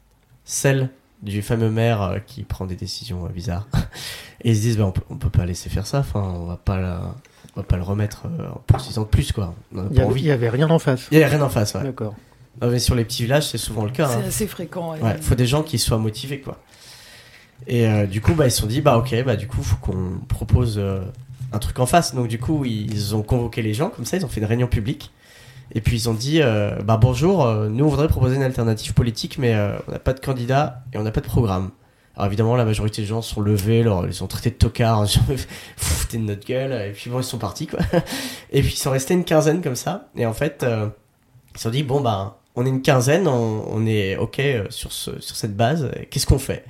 celle 0.44 0.90
du 1.22 1.40
fameux 1.40 1.70
maire 1.70 2.02
euh, 2.02 2.18
qui 2.18 2.42
prend 2.42 2.66
des 2.66 2.76
décisions 2.76 3.24
euh, 3.24 3.30
bizarres. 3.30 3.66
et 4.42 4.50
ils 4.50 4.56
se 4.56 4.60
disent, 4.60 4.76
bah, 4.76 4.84
on, 4.84 4.92
peut, 4.92 5.00
on 5.08 5.16
peut 5.16 5.30
pas 5.30 5.46
laisser 5.46 5.70
faire 5.70 5.86
ça. 5.86 6.00
Enfin, 6.00 6.20
on 6.20 6.44
va 6.44 6.58
pas, 6.58 6.78
la- 6.78 7.14
on 7.56 7.60
va 7.60 7.66
pas 7.66 7.76
le 7.76 7.82
remettre 7.82 8.26
pour 8.66 8.78
6 8.80 8.98
ans 8.98 9.02
de 9.04 9.08
plus 9.08 9.32
quoi. 9.32 9.54
Il 9.72 9.78
y 9.78 9.96
pas 9.96 10.02
avait, 10.02 10.30
avait 10.30 10.50
rien 10.50 10.68
en 10.68 10.78
face. 10.78 11.08
Il 11.10 11.18
y 11.18 11.22
a 11.24 11.28
rien 11.28 11.40
en 11.40 11.48
face. 11.48 11.72
Ouais. 11.74 11.82
D'accord. 11.84 12.14
Non, 12.62 12.68
mais 12.70 12.78
sur 12.78 12.94
les 12.94 13.04
petits 13.04 13.22
villages, 13.24 13.48
c'est 13.48 13.58
souvent 13.58 13.84
le 13.84 13.90
cas. 13.90 14.06
hein. 14.08 14.18
C'est 14.22 14.28
assez 14.28 14.46
fréquent. 14.46 14.92
ouais. 14.94 15.00
Ouais, 15.00 15.16
faut 15.20 15.34
des 15.34 15.46
gens 15.46 15.62
qui 15.62 15.78
soient 15.78 15.98
motivés, 15.98 16.40
quoi. 16.40 16.58
Et 17.66 17.86
euh, 17.86 18.06
du 18.06 18.20
coup, 18.20 18.34
bah, 18.34 18.46
ils 18.46 18.50
se 18.50 18.60
sont 18.60 18.66
dit, 18.66 18.80
bah 18.80 18.96
ok, 18.98 19.14
bah 19.24 19.36
du 19.36 19.46
coup, 19.46 19.62
faut 19.62 19.76
qu'on 19.76 20.18
propose 20.28 20.76
euh, 20.78 21.00
un 21.52 21.58
truc 21.58 21.78
en 21.78 21.86
face. 21.86 22.14
Donc 22.14 22.28
du 22.28 22.38
coup, 22.38 22.64
ils 22.64 23.14
ont 23.14 23.22
convoqué 23.22 23.62
les 23.62 23.74
gens, 23.74 23.88
comme 23.90 24.04
ça, 24.04 24.16
ils 24.16 24.24
ont 24.24 24.28
fait 24.28 24.40
une 24.40 24.46
réunion 24.46 24.66
publique. 24.66 25.12
Et 25.72 25.80
puis 25.80 25.96
ils 25.96 26.08
ont 26.10 26.14
dit, 26.14 26.42
euh, 26.42 26.76
bah 26.82 26.98
bonjour, 27.00 27.46
nous 27.46 27.84
on 27.86 27.88
voudrait 27.88 28.08
proposer 28.08 28.36
une 28.36 28.42
alternative 28.42 28.92
politique, 28.92 29.38
mais 29.38 29.54
on 29.88 29.92
n'a 29.92 29.98
pas 29.98 30.12
de 30.12 30.20
candidat 30.20 30.82
et 30.92 30.98
on 30.98 31.02
n'a 31.02 31.10
pas 31.10 31.22
de 31.22 31.26
programme. 31.26 31.70
Alors 32.16 32.26
évidemment, 32.26 32.54
la 32.54 32.66
majorité 32.66 33.00
des 33.02 33.08
gens 33.08 33.22
sont 33.22 33.40
levés, 33.40 33.80
alors, 33.80 34.06
ils 34.06 34.12
sont 34.14 34.26
traités 34.26 34.50
de 34.50 34.56
tocards, 34.56 35.00
hein, 35.02 35.06
foutez 35.76 36.18
de 36.18 36.22
notre 36.24 36.46
gueule, 36.46 36.72
et 36.72 36.92
puis 36.92 37.08
bon, 37.08 37.18
ils 37.20 37.24
sont 37.24 37.38
partis 37.38 37.66
quoi. 37.66 37.80
Et 38.52 38.60
puis 38.60 38.72
ils 38.74 38.76
sont 38.78 38.90
restés 38.90 39.14
une 39.14 39.24
quinzaine 39.24 39.62
comme 39.62 39.74
ça. 39.74 40.08
Et 40.16 40.26
en 40.26 40.34
fait, 40.34 40.64
ils 40.68 41.56
se 41.58 41.62
sont 41.62 41.70
dit, 41.70 41.82
bon 41.82 42.00
bah, 42.02 42.38
on 42.56 42.66
est 42.66 42.68
une 42.68 42.82
quinzaine, 42.82 43.26
on, 43.26 43.86
est 43.86 44.16
ok 44.16 44.38
euh, 44.38 44.66
sur, 44.70 44.92
ce, 44.92 45.20
sur 45.20 45.36
cette 45.36 45.56
base, 45.56 45.90
qu'est-ce 46.10 46.26
qu'on 46.26 46.38
fait? 46.38 46.64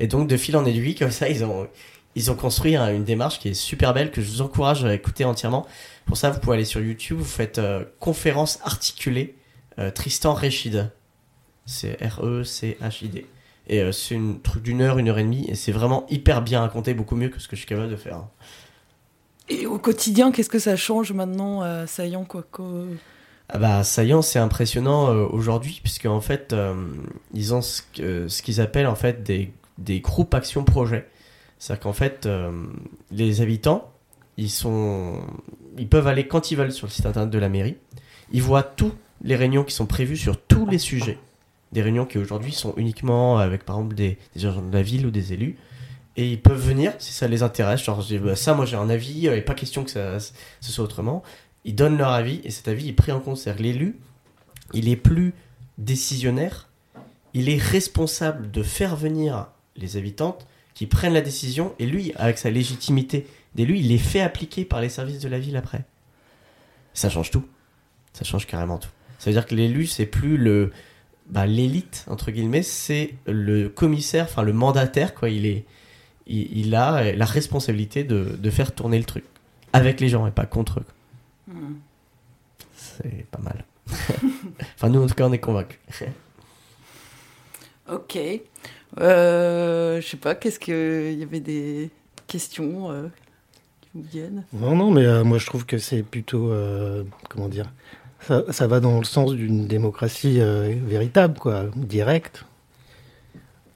Et 0.00 0.06
donc 0.06 0.28
de 0.28 0.36
fil 0.36 0.56
en 0.56 0.64
aiguille, 0.64 0.94
comme 0.94 1.10
ça, 1.10 1.28
ils 1.28 1.44
ont, 1.44 1.68
construit 2.36 2.76
une 2.76 3.04
démarche 3.04 3.38
qui 3.38 3.48
est 3.48 3.54
super 3.54 3.94
belle, 3.94 4.10
que 4.10 4.20
je 4.20 4.28
vous 4.28 4.42
encourage 4.42 4.84
à 4.84 4.94
écouter 4.94 5.24
entièrement. 5.24 5.66
Pour 6.06 6.16
ça, 6.16 6.30
vous 6.30 6.40
pouvez 6.40 6.56
aller 6.56 6.64
sur 6.64 6.80
YouTube, 6.80 7.18
vous 7.18 7.24
faites 7.24 7.58
euh, 7.58 7.84
conférence 8.00 8.60
articulée 8.64 9.36
euh, 9.78 9.90
Tristan 9.90 10.34
Réchid. 10.34 10.90
C'est 11.66 11.98
R-E-C-H-I-D. 12.02 13.26
Et 13.70 13.92
c'est 13.92 14.14
une 14.14 14.40
truc 14.40 14.62
d'une 14.62 14.80
heure, 14.80 14.98
une 14.98 15.10
heure 15.10 15.18
et 15.18 15.22
demie, 15.22 15.44
et 15.46 15.54
c'est 15.54 15.72
vraiment 15.72 16.06
hyper 16.08 16.40
bien 16.40 16.60
raconté, 16.60 16.94
beaucoup 16.94 17.16
mieux 17.16 17.28
que 17.28 17.38
ce 17.38 17.46
que 17.48 17.54
je 17.54 17.60
suis 17.60 17.68
capable 17.68 17.90
de 17.90 17.96
faire. 17.96 18.24
Et 19.50 19.66
au 19.66 19.78
quotidien, 19.78 20.32
qu'est-ce 20.32 20.48
que 20.48 20.58
ça 20.58 20.74
change 20.74 21.12
maintenant, 21.12 21.86
Saillant 21.86 22.24
quoi 22.24 22.46
Ah 23.50 23.58
bah, 23.58 23.82
Saillant, 23.82 24.20
c'est 24.20 24.38
impressionnant 24.38 25.08
euh, 25.08 25.26
aujourd'hui, 25.26 25.80
puisque 25.82 26.04
en 26.04 26.20
fait, 26.20 26.52
euh, 26.52 26.74
ils 27.32 27.54
ont 27.54 27.62
ce, 27.62 27.82
qu'ils 28.42 28.60
appellent 28.60 28.86
en 28.86 28.94
fait 28.94 29.22
des, 29.22 29.52
des 29.78 30.00
groupes 30.00 30.34
action 30.34 30.64
projet. 30.64 31.08
C'est-à-dire 31.58 31.82
qu'en 31.82 31.92
fait, 31.94 32.26
euh, 32.26 32.66
les 33.10 33.40
habitants, 33.40 33.90
ils 34.36 34.50
sont, 34.50 35.20
ils 35.78 35.88
peuvent 35.88 36.06
aller 36.06 36.28
quand 36.28 36.50
ils 36.50 36.56
veulent 36.56 36.72
sur 36.72 36.86
le 36.86 36.92
site 36.92 37.06
internet 37.06 37.30
de 37.30 37.38
la 37.38 37.48
mairie. 37.48 37.76
Ils 38.32 38.42
voient 38.42 38.62
tous 38.62 38.92
les 39.22 39.34
réunions 39.34 39.64
qui 39.64 39.74
sont 39.74 39.86
prévues 39.86 40.18
sur 40.18 40.38
tous 40.38 40.66
les 40.66 40.78
sujets. 40.78 41.18
Des 41.72 41.80
réunions 41.82 42.04
qui 42.04 42.18
aujourd'hui 42.18 42.52
sont 42.52 42.74
uniquement 42.76 43.38
avec 43.38 43.64
par 43.64 43.76
exemple 43.76 43.94
des, 43.94 44.18
des 44.36 44.46
agents 44.46 44.62
de 44.62 44.72
la 44.72 44.82
ville 44.82 45.06
ou 45.06 45.10
des 45.10 45.32
élus. 45.32 45.56
Et 46.16 46.32
ils 46.32 46.40
peuvent 46.40 46.60
venir 46.60 46.92
si 46.98 47.12
ça 47.12 47.28
les 47.28 47.42
intéresse. 47.42 47.82
Genre, 47.82 48.04
bah, 48.22 48.36
ça, 48.36 48.52
moi 48.54 48.66
j'ai 48.66 48.76
un 48.76 48.90
avis, 48.90 49.20
il 49.22 49.30
n'est 49.30 49.40
pas 49.40 49.54
question 49.54 49.84
que 49.84 49.90
ça, 49.90 50.18
ce 50.20 50.32
soit 50.60 50.84
autrement. 50.84 51.22
Ils 51.68 51.74
donnent 51.74 51.98
leur 51.98 52.12
avis 52.12 52.40
et 52.44 52.50
cet 52.50 52.66
avis 52.66 52.88
est 52.88 52.94
pris 52.94 53.12
en 53.12 53.20
compte. 53.20 53.44
L'élu, 53.58 53.98
il 54.72 54.88
est 54.88 54.96
plus 54.96 55.34
décisionnaire, 55.76 56.70
il 57.34 57.50
est 57.50 57.60
responsable 57.60 58.50
de 58.50 58.62
faire 58.62 58.96
venir 58.96 59.48
les 59.76 59.98
habitantes 59.98 60.46
qui 60.72 60.86
prennent 60.86 61.12
la 61.12 61.20
décision 61.20 61.74
et 61.78 61.84
lui, 61.84 62.14
avec 62.16 62.38
sa 62.38 62.48
légitimité 62.48 63.26
d'élu, 63.54 63.76
il 63.76 63.88
les 63.88 63.98
fait 63.98 64.22
appliquer 64.22 64.64
par 64.64 64.80
les 64.80 64.88
services 64.88 65.20
de 65.20 65.28
la 65.28 65.38
ville 65.38 65.58
après. 65.58 65.84
Ça 66.94 67.10
change 67.10 67.30
tout. 67.30 67.44
Ça 68.14 68.24
change 68.24 68.46
carrément 68.46 68.78
tout. 68.78 68.88
Ça 69.18 69.28
veut 69.28 69.34
dire 69.34 69.44
que 69.44 69.54
l'élu, 69.54 69.86
c'est 69.86 70.06
plus 70.06 70.38
le 70.38 70.72
bah, 71.28 71.44
l'élite 71.44 72.06
entre 72.08 72.30
guillemets, 72.30 72.62
c'est 72.62 73.12
le 73.26 73.68
commissaire, 73.68 74.24
enfin 74.24 74.42
le 74.42 74.54
mandataire 74.54 75.14
quoi. 75.14 75.28
Il 75.28 75.44
est, 75.44 75.66
il, 76.26 76.60
il 76.60 76.74
a 76.74 77.12
la 77.12 77.26
responsabilité 77.26 78.04
de, 78.04 78.38
de 78.40 78.50
faire 78.50 78.74
tourner 78.74 78.96
le 78.96 79.04
truc 79.04 79.24
avec 79.74 80.00
les 80.00 80.08
gens 80.08 80.26
et 80.26 80.30
pas 80.30 80.46
contre 80.46 80.80
eux. 80.80 80.86
C'est 83.02 83.26
pas 83.30 83.40
mal. 83.40 83.64
enfin 84.74 84.88
nous 84.88 85.02
en 85.02 85.06
tout 85.06 85.14
cas 85.14 85.24
on 85.24 85.32
est 85.32 85.38
convaincus. 85.38 85.78
Ok. 87.90 88.18
Euh, 89.00 90.00
je 90.00 90.06
sais 90.06 90.16
pas, 90.16 90.34
qu'est-ce 90.34 90.60
que. 90.60 91.10
Il 91.10 91.18
y 91.18 91.22
avait 91.22 91.40
des 91.40 91.90
questions 92.26 92.90
euh, 92.90 93.08
qui 93.80 93.88
vous 93.94 94.02
viennent? 94.02 94.44
Non, 94.52 94.76
non, 94.76 94.90
mais 94.90 95.06
euh, 95.06 95.24
moi 95.24 95.38
je 95.38 95.46
trouve 95.46 95.64
que 95.64 95.78
c'est 95.78 96.02
plutôt, 96.02 96.50
euh, 96.50 97.04
comment 97.30 97.48
dire, 97.48 97.72
ça, 98.20 98.44
ça 98.52 98.66
va 98.66 98.80
dans 98.80 98.98
le 98.98 99.04
sens 99.04 99.32
d'une 99.32 99.66
démocratie 99.66 100.40
euh, 100.40 100.74
véritable, 100.84 101.38
quoi, 101.38 101.64
directe. 101.76 102.44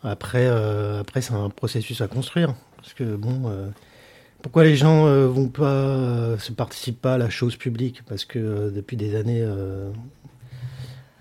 Après, 0.03 0.47
euh, 0.47 1.01
après 1.01 1.20
c'est 1.20 1.35
un 1.35 1.49
processus 1.49 2.01
à 2.01 2.09
construire, 2.09 2.55
parce 2.77 2.92
que 2.92 3.16
bon, 3.16 3.44
euh, 3.47 3.68
pourquoi 4.42 4.64
les 4.64 4.76
gens 4.76 5.07
euh, 5.07 5.28
vont 5.28 5.48
pas 5.48 5.64
euh, 5.64 6.38
se 6.38 6.52
participent 6.52 7.00
pas 7.00 7.14
à 7.14 7.18
la 7.18 7.31
chose 7.31 7.57
publique? 7.57 8.02
Parce 8.07 8.24
que 8.24 8.38
euh, 8.38 8.70
depuis 8.70 8.96
des 8.96 9.14
années, 9.14 9.46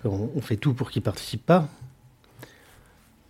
on, 0.03 0.41
fait 0.41 0.57
tout 0.57 0.73
pour 0.73 0.89
qu'ils 0.89 1.03
participent 1.03 1.45
pas. 1.45 1.69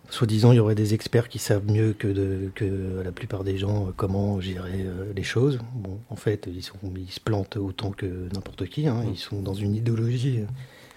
Soi-disant, 0.08 0.52
il 0.52 0.56
y 0.56 0.60
aurait 0.60 0.74
des 0.74 0.92
experts 0.92 1.28
qui 1.28 1.38
savent 1.38 1.70
mieux 1.70 1.94
que, 1.94 3.02
la 3.02 3.12
plupart 3.12 3.44
des 3.44 3.56
gens 3.56 3.92
comment 3.96 4.40
gérer 4.40 4.86
les 5.14 5.22
choses. 5.22 5.58
Bon, 5.74 5.98
en 6.10 6.16
fait, 6.16 6.48
ils, 6.52 6.62
se 6.62 7.20
plantent 7.20 7.56
autant 7.56 7.92
que 7.92 8.28
n'importe 8.34 8.66
qui. 8.66 8.88
hein. 8.88 9.04
Ils 9.10 9.18
sont 9.18 9.40
dans 9.40 9.54
une 9.54 9.74
idéologie. 9.74 10.40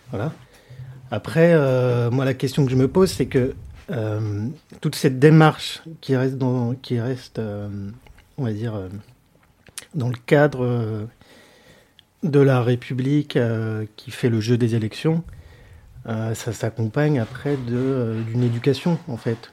voilà. 0.09 0.33
Après, 1.11 1.53
moi, 2.11 2.25
la 2.25 2.33
question 2.33 2.65
que 2.65 2.71
je 2.71 2.75
me 2.75 2.89
pose, 2.89 3.09
c'est 3.09 3.27
que 3.27 3.53
toute 4.81 4.95
cette 4.95 5.19
démarche 5.19 5.81
qui 6.01 6.15
reste, 6.17 6.37
dans, 6.37 6.75
qui 6.75 6.99
reste 6.99 7.39
on 8.37 8.43
va 8.43 8.53
dire, 8.53 8.75
euh, 8.75 8.89
dans 9.93 10.09
le 10.09 10.17
cadre 10.25 10.63
euh, 10.63 11.05
de 12.23 12.39
la 12.39 12.61
République 12.61 13.37
euh, 13.37 13.85
qui 13.95 14.11
fait 14.11 14.29
le 14.29 14.39
jeu 14.39 14.57
des 14.57 14.75
élections, 14.75 15.23
ça 16.07 16.53
s'accompagne 16.53 17.19
après 17.19 17.57
de, 17.57 18.17
d'une 18.27 18.43
éducation, 18.43 18.99
en 19.07 19.17
fait. 19.17 19.51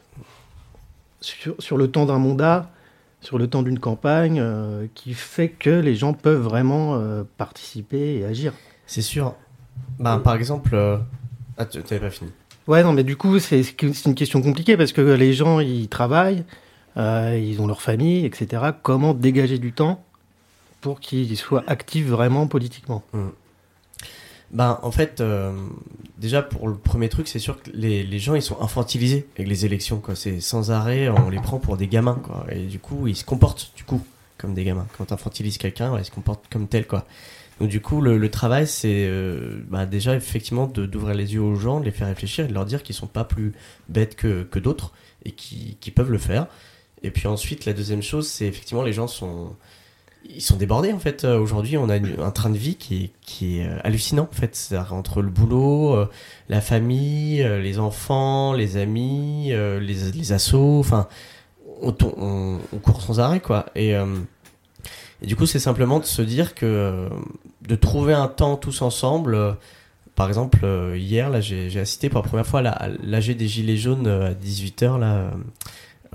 Sur, 1.23 1.55
sur 1.59 1.79
le 1.79 1.91
temps 1.91 2.05
d'un 2.05 2.19
mandat, 2.19 2.71
sur 3.23 3.39
le 3.39 3.47
temps 3.47 3.63
d'une 3.63 3.79
campagne, 3.79 4.39
euh, 4.41 4.87
qui 4.95 5.15
fait 5.15 5.49
que 5.49 5.71
les 5.71 5.95
gens 5.95 6.13
peuvent 6.13 6.43
vraiment 6.43 6.97
euh, 6.97 7.23
participer 7.39 8.17
et 8.19 8.25
agir. 8.25 8.53
C'est 8.87 9.01
sûr. 9.01 9.35
Bah, 9.99 10.21
par 10.23 10.35
exemple, 10.35 10.75
euh, 10.75 10.99
ah 11.57 11.65
tu 11.65 11.83
t'avais 11.83 12.01
pas 12.01 12.11
fini. 12.11 12.31
Ouais, 12.67 12.83
non, 12.83 12.93
mais 12.93 13.05
du 13.05 13.17
coup, 13.17 13.39
c'est 13.39 13.63
c'est 13.63 14.05
une 14.07 14.15
question 14.15 14.43
compliquée 14.43 14.77
parce 14.77 14.93
que 14.93 15.01
les 15.01 15.33
gens, 15.33 15.61
ils 15.61 15.89
travaillent, 15.89 16.45
euh, 16.97 17.39
ils 17.43 17.61
ont 17.61 17.67
leur 17.67 17.83
famille, 17.83 18.25
etc. 18.27 18.63
Comment 18.83 19.15
dégager 19.15 19.59
du 19.59 19.73
temps 19.73 20.05
pour 20.81 21.01
qu'ils 21.01 21.37
soient 21.37 21.65
actifs 21.67 22.07
vraiment 22.07 22.47
politiquement? 22.47 23.03
Ben, 24.51 24.79
en 24.83 24.91
fait, 24.91 25.21
euh, 25.21 25.53
déjà 26.19 26.43
pour 26.43 26.69
le 26.69 26.75
premier 26.75 27.09
truc, 27.09 27.29
c'est 27.29 27.39
sûr 27.39 27.63
que 27.63 27.71
les, 27.73 28.19
gens 28.19 28.35
ils 28.35 28.43
sont 28.43 28.61
infantilisés 28.61 29.27
avec 29.37 29.49
les 29.49 29.65
élections. 29.65 29.99
quoi. 30.01 30.15
C'est 30.15 30.41
sans 30.41 30.71
arrêt, 30.71 31.09
on 31.09 31.31
les 31.31 31.41
prend 31.41 31.59
pour 31.59 31.77
des 31.77 31.87
gamins. 31.87 32.21
Quoi. 32.23 32.45
Et 32.51 32.67
du 32.67 32.79
coup, 32.79 33.07
ils 33.07 33.17
se 33.17 33.25
comportent 33.25 33.73
du 33.77 33.85
coup 33.85 34.05
comme 34.37 34.55
des 34.55 34.65
gamins. 34.65 34.87
Quand 34.99 35.07
tu 35.07 35.15
infantilises 35.15 35.57
quelqu'un, 35.57 35.97
ils 35.99 36.05
se 36.05 36.11
comportent 36.11 36.45
comme 36.51 36.69
tel. 36.69 36.87
Quoi. 36.87 37.07
Donc 37.61 37.71
du 37.71 37.81
coup, 37.81 38.03
le, 38.03 38.31
travail, 38.31 38.67
c'est 38.67 39.09
bah, 39.69 39.87
déjà 39.87 40.17
effectivement 40.17 40.67
d'ouvrir 40.67 41.15
les 41.15 41.33
yeux 41.33 41.41
aux 41.41 41.55
gens, 41.55 41.81
de 41.81 41.87
les 41.87 41.91
faire 41.91 42.09
réfléchir 42.09 42.45
et 42.45 42.49
de 42.49 42.55
leur 42.55 42.67
dire 42.67 42.83
qu'ils 42.83 42.95
sont 42.95 43.07
pas 43.07 43.25
plus 43.25 43.53
bêtes 43.89 44.17
que, 44.17 44.43
que 44.43 44.59
d'autres 44.59 44.93
et 45.25 45.31
qui, 45.31 45.77
qui 45.81 45.91
peuvent 45.91 46.11
le 46.11 46.19
faire. 46.19 46.47
Et 47.03 47.11
puis 47.11 47.27
ensuite, 47.27 47.65
la 47.65 47.73
deuxième 47.73 48.03
chose, 48.03 48.29
c'est 48.29 48.47
effectivement 48.47 48.83
les 48.83 48.93
gens 48.93 49.07
sont 49.09 49.55
ils 50.25 50.41
sont 50.41 50.57
débordés 50.57 50.93
en 50.93 50.99
fait. 50.99 51.25
Euh, 51.25 51.39
Aujourd'hui, 51.39 51.77
on 51.77 51.89
a 51.89 51.97
un 51.97 52.31
train 52.31 52.51
de 52.51 52.57
vie 52.57 52.77
qui 52.77 53.05
est, 53.05 53.11
qui 53.23 53.59
est 53.59 53.67
euh, 53.67 53.79
hallucinant 53.85 54.29
en 54.31 54.35
fait. 54.35 54.75
Entre 54.91 55.21
le 55.23 55.31
boulot, 55.31 55.95
euh, 55.97 56.09
la 56.49 56.61
famille, 56.61 57.43
les 57.43 57.79
enfants, 57.79 58.53
les 58.53 58.77
amis, 58.77 59.49
les, 59.51 59.81
les 60.13 60.33
assos, 60.33 60.79
enfin, 60.79 61.09
on, 61.81 62.61
court 62.83 63.03
sans 63.03 63.21
arrêt 63.21 63.41
quoi. 63.41 63.67
Et, 63.75 63.95
du 65.23 65.37
coup, 65.37 65.47
c'est 65.47 65.59
simplement 65.61 66.01
de 66.01 66.05
se 66.05 66.23
dire 66.23 66.55
que 66.55 67.09
de 67.63 67.77
trouver 67.77 68.13
un 68.13 68.29
temps 68.29 68.57
tous 68.57 68.83
ensemble. 68.83 69.57
par 70.15 70.29
exemple, 70.29 70.67
hier, 70.97 71.31
là, 71.31 71.41
j'ai 71.41 71.79
assisté 71.81 72.09
pour 72.09 72.23
la 72.23 72.29
première 72.29 72.47
fois 72.47 72.61
à 72.61 72.63
la- 72.63 72.71
à 72.73 72.89
l'AG 72.89 73.35
des 73.37 73.49
Gilets 73.49 73.77
jaunes 73.77 74.07
à 74.07 74.35
18h, 74.35 74.99
là, 74.99 75.31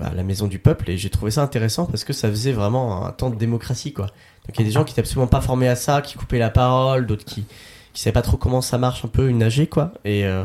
à 0.00 0.14
la 0.14 0.22
Maison 0.22 0.46
du 0.46 0.58
Peuple, 0.58 0.90
et 0.90 0.96
j'ai 0.98 1.10
trouvé 1.10 1.30
ça 1.30 1.42
intéressant 1.42 1.86
parce 1.86 2.04
que 2.04 2.12
ça 2.12 2.28
faisait 2.28 2.52
vraiment 2.52 3.04
un 3.06 3.12
temps 3.12 3.30
de 3.30 3.36
démocratie, 3.36 3.92
quoi. 3.92 4.06
Donc 4.46 4.56
il 4.56 4.60
y 4.60 4.62
a 4.62 4.66
des 4.66 4.70
gens 4.72 4.84
qui 4.84 4.92
étaient 4.92 5.00
absolument 5.00 5.26
pas 5.26 5.40
formés 5.40 5.68
à 5.68 5.76
ça, 5.76 6.00
qui 6.02 6.16
coupaient 6.16 6.38
la 6.38 6.50
parole, 6.50 7.06
d'autres 7.06 7.24
qui 7.24 7.44
qui 7.94 8.02
savaient 8.02 8.12
pas 8.14 8.22
trop 8.22 8.36
comment 8.36 8.60
ça 8.60 8.78
marche 8.78 9.04
un 9.04 9.08
peu 9.08 9.28
une 9.28 9.42
AG, 9.42 9.68
quoi, 9.68 9.92
et 10.04 10.24
euh, 10.24 10.44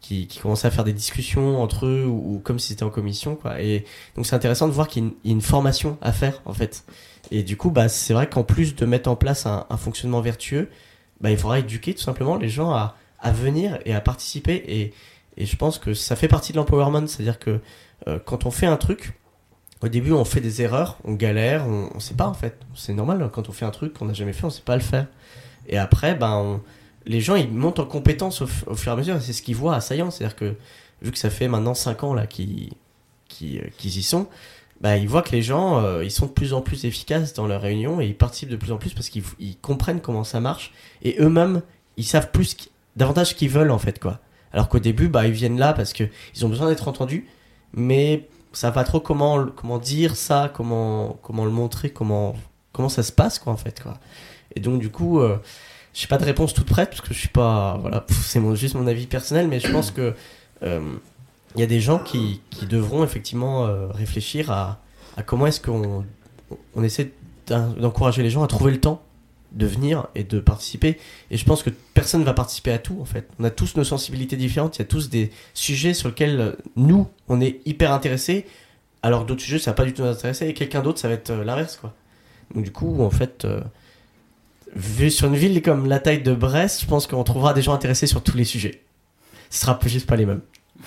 qui, 0.00 0.26
qui 0.26 0.38
commençaient 0.38 0.68
à 0.68 0.70
faire 0.70 0.84
des 0.84 0.92
discussions 0.94 1.60
entre 1.62 1.86
eux 1.86 2.04
ou, 2.06 2.36
ou 2.36 2.38
comme 2.38 2.58
si 2.58 2.68
c'était 2.68 2.82
en 2.84 2.90
commission, 2.90 3.36
quoi. 3.36 3.60
Et 3.60 3.84
donc 4.16 4.26
c'est 4.26 4.34
intéressant 4.36 4.68
de 4.68 4.72
voir 4.72 4.88
qu'il 4.88 5.02
y, 5.02 5.06
a 5.06 5.08
une- 5.08 5.14
il 5.24 5.30
y 5.30 5.32
a 5.32 5.36
une 5.36 5.42
formation 5.42 5.98
à 6.00 6.12
faire, 6.12 6.40
en 6.46 6.52
fait. 6.54 6.84
Et 7.30 7.42
du 7.42 7.56
coup, 7.56 7.70
bah, 7.70 7.88
c'est 7.88 8.14
vrai 8.14 8.28
qu'en 8.28 8.42
plus 8.44 8.74
de 8.74 8.86
mettre 8.86 9.10
en 9.10 9.16
place 9.16 9.44
un, 9.46 9.66
un 9.70 9.76
fonctionnement 9.76 10.20
vertueux, 10.20 10.70
bah, 11.20 11.30
il 11.30 11.36
faudra 11.36 11.58
éduquer 11.58 11.94
tout 11.94 12.02
simplement 12.02 12.36
les 12.36 12.48
gens 12.48 12.70
à, 12.72 12.96
à 13.20 13.32
venir 13.32 13.78
et 13.84 13.94
à 13.94 14.00
participer. 14.00 14.62
Et, 14.66 14.92
et 15.36 15.46
je 15.46 15.56
pense 15.56 15.78
que 15.78 15.94
ça 15.94 16.16
fait 16.16 16.28
partie 16.28 16.52
de 16.52 16.58
l'empowerment, 16.58 17.06
c'est-à-dire 17.06 17.38
que 17.38 17.60
euh, 18.08 18.18
quand 18.24 18.46
on 18.46 18.50
fait 18.50 18.66
un 18.66 18.76
truc, 18.76 19.12
au 19.82 19.88
début 19.88 20.12
on 20.12 20.24
fait 20.24 20.40
des 20.40 20.62
erreurs, 20.62 20.98
on 21.04 21.12
galère, 21.12 21.66
on, 21.66 21.90
on 21.94 22.00
sait 22.00 22.14
pas 22.14 22.26
en 22.26 22.34
fait. 22.34 22.58
C'est 22.74 22.94
normal 22.94 23.22
hein, 23.22 23.30
quand 23.32 23.48
on 23.48 23.52
fait 23.52 23.64
un 23.64 23.70
truc 23.70 23.94
qu'on 23.94 24.06
n'a 24.06 24.14
jamais 24.14 24.32
fait, 24.32 24.44
on 24.44 24.50
sait 24.50 24.62
pas 24.62 24.76
le 24.76 24.82
faire. 24.82 25.06
Et 25.66 25.78
après, 25.78 26.14
ben, 26.14 26.60
les 27.06 27.20
gens 27.20 27.36
ils 27.36 27.50
montent 27.50 27.80
en 27.80 27.86
compétence 27.86 28.42
au, 28.42 28.46
fur 28.46 28.90
et 28.90 28.94
à 28.94 28.96
mesure. 28.96 29.20
C'est 29.20 29.32
ce 29.32 29.42
qu'ils 29.42 29.56
voient 29.56 29.74
à 29.74 29.80
Saillant, 29.80 30.10
c'est-à-dire 30.10 30.36
que 30.36 30.54
vu 31.02 31.10
que 31.10 31.18
ça 31.18 31.30
fait 31.30 31.48
maintenant 31.48 31.74
5 31.74 32.04
ans 32.04 32.14
là 32.14 32.26
qu'ils 32.26 32.72
qui, 33.28 33.58
euh, 33.58 33.64
qui 33.78 33.88
y 33.88 34.02
sont, 34.02 34.28
bah, 34.80 34.96
ils 34.96 35.08
voient 35.08 35.22
que 35.22 35.32
les 35.32 35.42
gens, 35.42 35.82
euh, 35.82 36.04
ils 36.04 36.10
sont 36.10 36.26
de 36.26 36.30
plus 36.32 36.52
en 36.52 36.60
plus 36.60 36.84
efficaces 36.84 37.32
dans 37.34 37.46
leurs 37.46 37.62
réunions 37.62 38.00
et 38.00 38.06
ils 38.06 38.16
participent 38.16 38.50
de 38.50 38.56
plus 38.56 38.72
en 38.72 38.76
plus 38.76 38.92
parce 38.92 39.08
qu'ils 39.08 39.24
ils 39.38 39.56
comprennent 39.56 40.00
comment 40.00 40.24
ça 40.24 40.40
marche 40.40 40.72
et 41.02 41.16
eux-mêmes, 41.20 41.62
ils 41.96 42.04
savent 42.04 42.30
plus, 42.30 42.54
qu- 42.54 42.68
davantage 42.96 43.28
ce 43.30 43.34
qu'ils 43.34 43.50
veulent 43.50 43.70
en 43.70 43.78
fait, 43.78 43.98
quoi. 43.98 44.20
Alors 44.52 44.68
qu'au 44.68 44.78
début, 44.78 45.08
bah, 45.08 45.26
ils 45.26 45.32
viennent 45.32 45.58
là 45.58 45.72
parce 45.72 45.92
que 45.92 46.04
ils 46.34 46.44
ont 46.46 46.48
besoin 46.48 46.68
d'être 46.68 46.86
entendus, 46.86 47.26
mais 47.76 48.28
ça 48.52 48.70
va 48.70 48.84
trop 48.84 49.00
comment, 49.00 49.46
comment 49.56 49.78
dire 49.78 50.16
ça, 50.16 50.50
comment, 50.54 51.18
comment 51.22 51.44
le 51.44 51.50
montrer, 51.50 51.90
comment, 51.90 52.34
comment 52.72 52.88
ça 52.88 53.02
se 53.02 53.12
passe, 53.12 53.38
quoi, 53.38 53.52
en 53.52 53.56
fait, 53.56 53.82
quoi. 53.82 53.98
Et 54.56 54.60
donc, 54.60 54.78
du 54.80 54.90
coup, 54.90 55.18
euh, 55.20 55.38
j'ai 55.92 56.06
pas 56.06 56.18
de 56.18 56.24
réponse 56.24 56.54
toute 56.54 56.68
prête 56.68 56.90
parce 56.90 57.00
que 57.00 57.12
je 57.12 57.18
suis 57.18 57.28
pas, 57.28 57.76
voilà, 57.80 58.04
c'est 58.08 58.38
mon, 58.40 58.54
juste 58.54 58.74
mon 58.76 58.86
avis 58.86 59.06
personnel, 59.06 59.48
mais 59.48 59.58
je 59.60 59.70
pense 59.70 59.90
que, 59.90 60.14
euh, 60.62 60.80
il 61.56 61.60
y 61.60 61.62
a 61.62 61.66
des 61.66 61.80
gens 61.80 61.98
qui, 62.00 62.40
qui 62.50 62.66
devront 62.66 63.04
effectivement 63.04 63.66
euh, 63.66 63.86
réfléchir 63.88 64.50
à, 64.50 64.80
à 65.16 65.22
comment 65.22 65.46
est-ce 65.46 65.60
qu'on 65.60 66.04
on 66.74 66.82
essaie 66.82 67.12
d'en- 67.46 67.70
d'encourager 67.70 68.22
les 68.24 68.30
gens 68.30 68.42
à 68.42 68.48
trouver 68.48 68.72
le 68.72 68.80
temps 68.80 69.02
de 69.54 69.66
venir 69.66 70.08
et 70.14 70.24
de 70.24 70.40
participer. 70.40 70.98
Et 71.30 71.36
je 71.36 71.44
pense 71.44 71.62
que 71.62 71.70
personne 71.94 72.20
ne 72.20 72.26
va 72.26 72.34
participer 72.34 72.72
à 72.72 72.78
tout, 72.78 72.98
en 73.00 73.04
fait. 73.04 73.28
On 73.38 73.44
a 73.44 73.50
tous 73.50 73.76
nos 73.76 73.84
sensibilités 73.84 74.36
différentes, 74.36 74.76
il 74.76 74.80
y 74.80 74.82
a 74.82 74.86
tous 74.86 75.08
des 75.08 75.30
sujets 75.54 75.94
sur 75.94 76.08
lesquels 76.08 76.40
euh, 76.40 76.52
nous, 76.76 77.08
on 77.28 77.40
est 77.40 77.60
hyper 77.64 77.92
intéressés, 77.92 78.46
alors 79.02 79.24
d'autres 79.24 79.42
sujets, 79.42 79.58
ça 79.58 79.70
va 79.70 79.74
pas 79.76 79.84
du 79.84 79.92
tout 79.92 80.02
nous 80.02 80.08
intéresser, 80.08 80.48
et 80.48 80.54
quelqu'un 80.54 80.82
d'autre, 80.82 80.98
ça 80.98 81.08
va 81.08 81.14
être 81.14 81.30
euh, 81.30 81.44
l'inverse, 81.44 81.76
quoi. 81.76 81.94
Donc 82.54 82.64
du 82.64 82.72
coup, 82.72 83.02
en 83.02 83.10
fait, 83.10 83.44
euh, 83.44 83.60
vu 84.74 85.10
sur 85.10 85.28
une 85.28 85.36
ville 85.36 85.62
comme 85.62 85.88
la 85.88 85.98
taille 85.98 86.22
de 86.22 86.34
Brest, 86.34 86.82
je 86.82 86.86
pense 86.86 87.06
qu'on 87.06 87.24
trouvera 87.24 87.54
des 87.54 87.62
gens 87.62 87.72
intéressés 87.72 88.06
sur 88.06 88.22
tous 88.22 88.36
les 88.36 88.44
sujets. 88.44 88.82
Ce 89.50 89.60
sera 89.60 89.78
juste 89.86 90.06
pas 90.06 90.16
les 90.16 90.26
mêmes. 90.26 90.42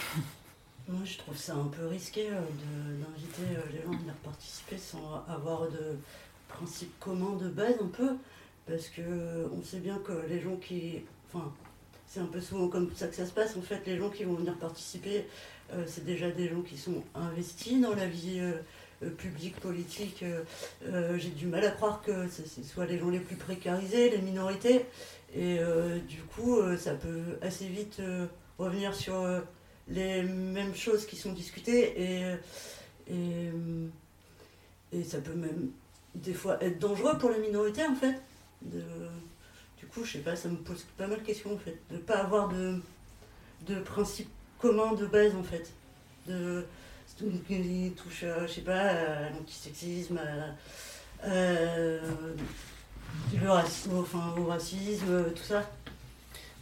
Moi, 0.89 1.01
je 1.03 1.17
trouve 1.17 1.35
ça 1.35 1.53
un 1.53 1.65
peu 1.65 1.87
risqué 1.87 2.27
d'inviter 2.29 3.41
les 3.73 3.81
gens 3.81 3.91
à 3.91 3.97
venir 3.97 4.13
participer 4.23 4.77
sans 4.77 5.25
avoir 5.27 5.63
de 5.63 5.97
principe 6.47 6.97
commun 6.99 7.35
de 7.41 7.49
base 7.49 7.75
un 7.81 7.87
peu, 7.87 8.15
parce 8.67 8.89
que 8.89 9.01
euh, 9.01 9.47
on 9.57 9.63
sait 9.63 9.79
bien 9.79 9.97
que 9.99 10.11
les 10.29 10.39
gens 10.39 10.57
qui, 10.57 11.01
enfin, 11.27 11.53
c'est 12.05 12.19
un 12.19 12.25
peu 12.25 12.41
souvent 12.41 12.67
comme 12.67 12.91
ça 12.95 13.07
que 13.07 13.15
ça 13.15 13.25
se 13.25 13.31
passe. 13.31 13.55
En 13.55 13.61
fait, 13.61 13.81
les 13.85 13.97
gens 13.97 14.09
qui 14.09 14.23
vont 14.23 14.33
venir 14.33 14.57
participer, 14.57 15.25
euh, 15.73 15.83
c'est 15.87 16.05
déjà 16.05 16.29
des 16.29 16.49
gens 16.49 16.61
qui 16.61 16.77
sont 16.77 17.03
investis 17.15 17.81
dans 17.81 17.95
la 17.95 18.07
vie 18.07 18.39
euh, 18.39 19.09
publique, 19.11 19.59
politique. 19.59 20.23
J'ai 21.17 21.29
du 21.29 21.45
mal 21.45 21.63
à 21.63 21.71
croire 21.71 22.01
que 22.01 22.27
ce 22.29 22.43
ce 22.43 22.63
soit 22.63 22.85
les 22.85 22.97
gens 22.97 23.09
les 23.09 23.19
plus 23.19 23.35
précarisés, 23.35 24.09
les 24.09 24.21
minorités, 24.21 24.85
et 25.35 25.59
du 26.07 26.21
coup, 26.23 26.59
ça 26.79 26.95
peut 26.95 27.37
assez 27.43 27.67
vite 27.67 28.01
revenir 28.57 28.95
sur 28.95 29.23
les 29.87 30.23
mêmes 30.23 30.73
choses 30.73 31.05
qui 31.05 31.15
sont 31.15 31.31
discutées 31.31 31.93
et, 32.01 33.13
et, 33.13 33.51
et 34.91 35.03
ça 35.03 35.19
peut 35.19 35.35
même 35.35 35.69
des 36.15 36.33
fois 36.33 36.57
être 36.63 36.79
dangereux 36.79 37.19
pour 37.19 37.29
les 37.29 37.39
minorités 37.39 37.85
en 37.85 37.93
fait. 37.93 38.15
De, 38.61 38.81
du 39.77 39.85
coup, 39.85 40.03
je 40.03 40.13
sais 40.13 40.19
pas, 40.19 40.35
ça 40.35 40.49
me 40.49 40.57
pose 40.57 40.85
pas 40.97 41.07
mal 41.07 41.19
de 41.19 41.23
questions 41.23 41.53
en 41.53 41.57
fait, 41.57 41.77
de 41.91 41.97
pas 41.97 42.17
avoir 42.17 42.49
de, 42.49 42.81
de 43.67 43.79
principe 43.81 44.29
commun 44.59 44.93
de 44.93 45.05
base 45.05 45.35
en 45.35 45.43
fait. 45.43 45.71
De, 46.27 46.65
qui 47.47 47.93
touche, 47.95 48.25
je 48.41 48.47
sais 48.47 48.61
pas, 48.61 48.79
à 48.79 49.29
l'antisexisme, 49.31 50.19
enfin, 53.95 54.35
au 54.37 54.45
racisme, 54.45 55.31
tout 55.35 55.43
ça. 55.43 55.63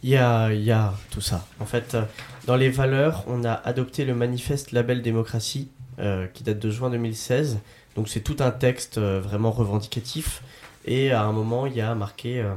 Il 0.02 0.10
y 0.10 0.16
a, 0.16 0.52
il 0.52 0.62
y 0.62 0.70
a 0.70 0.94
tout 1.10 1.20
ça. 1.20 1.46
En 1.58 1.64
fait, 1.64 1.94
euh, 1.94 2.02
dans 2.46 2.56
les 2.56 2.70
valeurs, 2.70 3.24
on 3.26 3.44
a 3.44 3.52
adopté 3.52 4.04
le 4.04 4.14
manifeste 4.14 4.72
Label 4.72 5.02
Démocratie 5.02 5.68
euh, 5.98 6.26
qui 6.28 6.44
date 6.44 6.58
de 6.58 6.70
juin 6.70 6.90
2016. 6.90 7.58
Donc 7.96 8.08
c'est 8.08 8.20
tout 8.20 8.36
un 8.40 8.50
texte 8.50 8.98
euh, 8.98 9.20
vraiment 9.20 9.50
revendicatif. 9.50 10.42
Et 10.86 11.10
à 11.10 11.22
un 11.24 11.32
moment, 11.32 11.66
il 11.66 11.74
y 11.74 11.80
a 11.80 11.94
marqué 11.94 12.40
euh, 12.40 12.54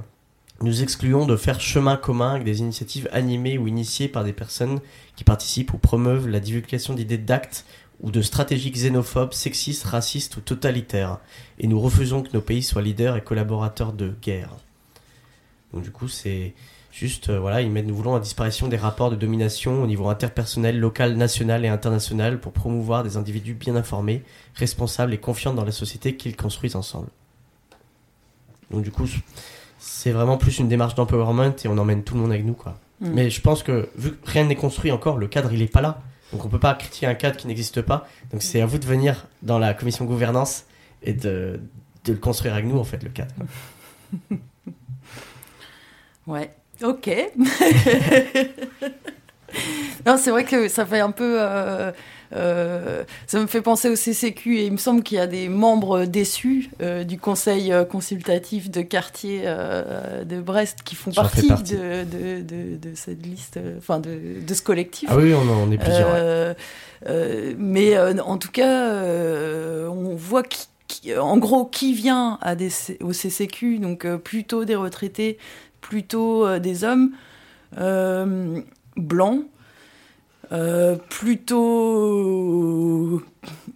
Nous 0.61 0.83
excluons 0.83 1.25
de 1.25 1.35
faire 1.35 1.59
chemin 1.59 1.97
commun 1.97 2.31
avec 2.31 2.43
des 2.43 2.59
initiatives 2.59 3.09
animées 3.11 3.57
ou 3.57 3.67
initiées 3.67 4.07
par 4.07 4.23
des 4.23 4.33
personnes 4.33 4.79
qui 5.15 5.23
participent 5.23 5.73
ou 5.73 5.77
promeuvent 5.77 6.27
la 6.27 6.39
divulgation 6.39 6.93
d'idées 6.93 7.17
d'actes 7.17 7.65
ou 8.01 8.11
de 8.11 8.21
stratégies 8.21 8.71
xénophobes, 8.71 9.33
sexistes, 9.33 9.83
racistes 9.83 10.37
ou 10.37 10.41
totalitaires. 10.41 11.19
Et 11.57 11.67
nous 11.67 11.79
refusons 11.79 12.23
que 12.23 12.29
nos 12.33 12.41
pays 12.41 12.63
soient 12.63 12.81
leaders 12.81 13.17
et 13.17 13.23
collaborateurs 13.23 13.93
de 13.93 14.13
guerre. 14.21 14.55
Donc 15.73 15.83
du 15.83 15.91
coup, 15.91 16.07
c'est 16.07 16.53
Juste, 16.91 17.29
euh, 17.29 17.39
voilà, 17.39 17.61
ils 17.61 17.69
mettent, 17.69 17.85
nous 17.85 17.95
voulons 17.95 18.15
la 18.15 18.19
disparition 18.19 18.67
des 18.67 18.77
rapports 18.77 19.11
de 19.11 19.15
domination 19.15 19.83
au 19.83 19.87
niveau 19.87 20.09
interpersonnel, 20.09 20.79
local, 20.79 21.15
national 21.15 21.63
et 21.63 21.67
international 21.67 22.39
pour 22.39 22.51
promouvoir 22.51 23.03
des 23.03 23.15
individus 23.15 23.53
bien 23.53 23.75
informés, 23.75 24.23
responsables 24.55 25.13
et 25.13 25.19
confiants 25.19 25.53
dans 25.53 25.65
la 25.65 25.71
société 25.71 26.15
qu'ils 26.15 26.35
construisent 26.35 26.75
ensemble. 26.75 27.09
Donc 28.71 28.83
du 28.83 28.91
coup, 28.91 29.07
c'est 29.79 30.11
vraiment 30.11 30.37
plus 30.37 30.59
une 30.59 30.67
démarche 30.67 30.95
d'empowerment 30.95 31.53
et 31.63 31.67
on 31.67 31.77
emmène 31.77 32.03
tout 32.03 32.15
le 32.15 32.21
monde 32.21 32.31
avec 32.31 32.45
nous, 32.45 32.53
quoi. 32.53 32.77
Mm. 33.01 33.09
Mais 33.13 33.29
je 33.29 33.41
pense 33.41 33.63
que 33.63 33.89
vu 33.95 34.11
que 34.11 34.29
rien 34.29 34.45
n'est 34.45 34.55
construit 34.55 34.91
encore, 34.91 35.17
le 35.17 35.27
cadre 35.27 35.51
il 35.53 35.61
est 35.61 35.71
pas 35.71 35.81
là. 35.81 36.01
Donc 36.31 36.45
on 36.45 36.49
peut 36.49 36.59
pas 36.59 36.75
critiquer 36.75 37.07
un 37.07 37.15
cadre 37.15 37.37
qui 37.37 37.47
n'existe 37.47 37.81
pas. 37.81 38.07
Donc 38.31 38.43
c'est 38.43 38.61
à 38.61 38.65
vous 38.65 38.77
de 38.77 38.85
venir 38.85 39.25
dans 39.41 39.57
la 39.57 39.73
commission 39.73 40.05
gouvernance 40.05 40.65
et 41.01 41.13
de, 41.13 41.59
de 42.05 42.11
le 42.13 42.19
construire 42.19 42.53
avec 42.53 42.65
nous, 42.65 42.77
en 42.77 42.83
fait, 42.83 43.01
le 43.03 43.09
cadre. 43.09 43.33
quoi. 43.35 44.37
Ouais, 46.27 46.51
ok. 46.83 47.09
non, 50.05 50.15
c'est 50.17 50.29
vrai 50.29 50.43
que 50.43 50.67
ça 50.67 50.85
fait 50.85 50.99
un 50.99 51.09
peu. 51.09 51.37
euh, 51.41 51.91
euh, 52.33 53.03
ça 53.27 53.39
me 53.39 53.47
fait 53.47 53.61
penser 53.61 53.89
au 53.89 53.95
CCQ 53.95 54.57
et 54.57 54.65
il 54.65 54.71
me 54.71 54.77
semble 54.77 55.01
qu'il 55.03 55.17
y 55.17 55.21
a 55.21 55.27
des 55.27 55.49
membres 55.49 56.05
déçus 56.05 56.69
euh, 56.81 57.03
du 57.03 57.17
conseil 57.19 57.71
euh, 57.73 57.85
consultatif 57.85 58.69
de 58.69 58.81
quartier 58.81 59.41
euh, 59.45 60.23
de 60.23 60.39
Brest 60.39 60.79
qui 60.85 60.95
font 60.95 61.11
partie, 61.11 61.47
partie. 61.47 61.73
De, 61.75 62.03
de, 62.03 62.41
de, 62.41 62.77
de 62.77 62.95
cette 62.95 63.25
liste, 63.25 63.59
enfin 63.77 63.99
de, 63.99 64.53
ce 64.53 64.61
collectif. 64.61 65.09
Ah 65.11 65.17
oui, 65.17 65.33
on, 65.33 65.41
en- 65.41 65.67
on 65.67 65.71
est 65.71 65.77
plusieurs. 65.77 66.13
ouais. 66.13 67.55
Mais 67.57 67.97
en 67.97 68.37
tout 68.37 68.51
cas, 68.51 68.93
on 69.89 70.15
voit 70.15 70.43
qui, 70.43 71.15
en 71.15 71.37
gros 71.37 71.65
qui 71.65 71.93
vient 71.93 72.37
à 72.41 72.55
des, 72.55 72.69
C- 72.69 72.97
au 73.01 73.13
CCQ, 73.13 73.79
donc 73.79 74.05
euh, 74.05 74.17
plutôt 74.17 74.65
des 74.65 74.75
retraités, 74.75 75.37
plutôt 75.81 76.45
euh, 76.45 76.59
des 76.59 76.83
hommes 76.83 77.11
euh, 77.79 78.59
blancs, 78.97 79.43
euh, 80.51 80.95
plutôt 81.09 81.61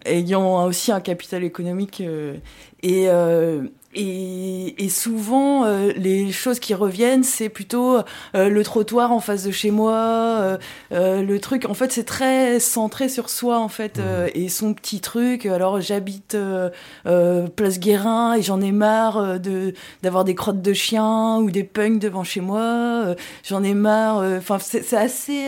ayant 0.06 0.64
aussi 0.66 0.92
un 0.92 1.00
capital 1.00 1.44
économique 1.44 2.00
euh, 2.00 2.34
et 2.82 3.08
euh, 3.08 3.62
et, 3.96 4.84
et 4.84 4.88
souvent, 4.88 5.64
euh, 5.66 5.92
les 5.96 6.32
choses 6.32 6.58
qui 6.58 6.74
reviennent, 6.74 7.22
c'est 7.22 7.48
plutôt 7.48 7.98
euh, 8.34 8.48
le 8.48 8.64
trottoir 8.64 9.12
en 9.12 9.20
face 9.20 9.44
de 9.44 9.52
chez 9.52 9.70
moi, 9.70 9.92
euh, 9.94 10.58
euh, 10.90 11.22
le 11.22 11.38
truc. 11.38 11.64
En 11.66 11.74
fait, 11.74 11.92
c'est 11.92 12.02
très 12.02 12.58
centré 12.58 13.08
sur 13.08 13.30
soi, 13.30 13.60
en 13.60 13.68
fait, 13.68 14.00
euh, 14.00 14.28
et 14.34 14.48
son 14.48 14.74
petit 14.74 15.00
truc. 15.00 15.46
Alors, 15.46 15.80
j'habite 15.80 16.34
euh, 16.34 16.70
euh, 17.06 17.46
Place 17.46 17.78
Guérin 17.78 18.34
et 18.34 18.42
j'en 18.42 18.60
ai 18.60 18.72
marre 18.72 19.18
euh, 19.18 19.38
de 19.38 19.74
d'avoir 20.02 20.24
des 20.24 20.34
crottes 20.34 20.60
de 20.60 20.72
chiens 20.72 21.38
ou 21.38 21.52
des 21.52 21.62
punks 21.62 22.00
devant 22.00 22.24
chez 22.24 22.40
moi. 22.40 23.04
euh, 23.06 23.14
j'en 23.44 23.62
ai 23.62 23.74
marre. 23.74 24.18
euh, 24.18 24.38
Enfin, 24.38 24.58
c'est 24.58 24.82
c'est 24.82 24.96
assez. 24.96 25.46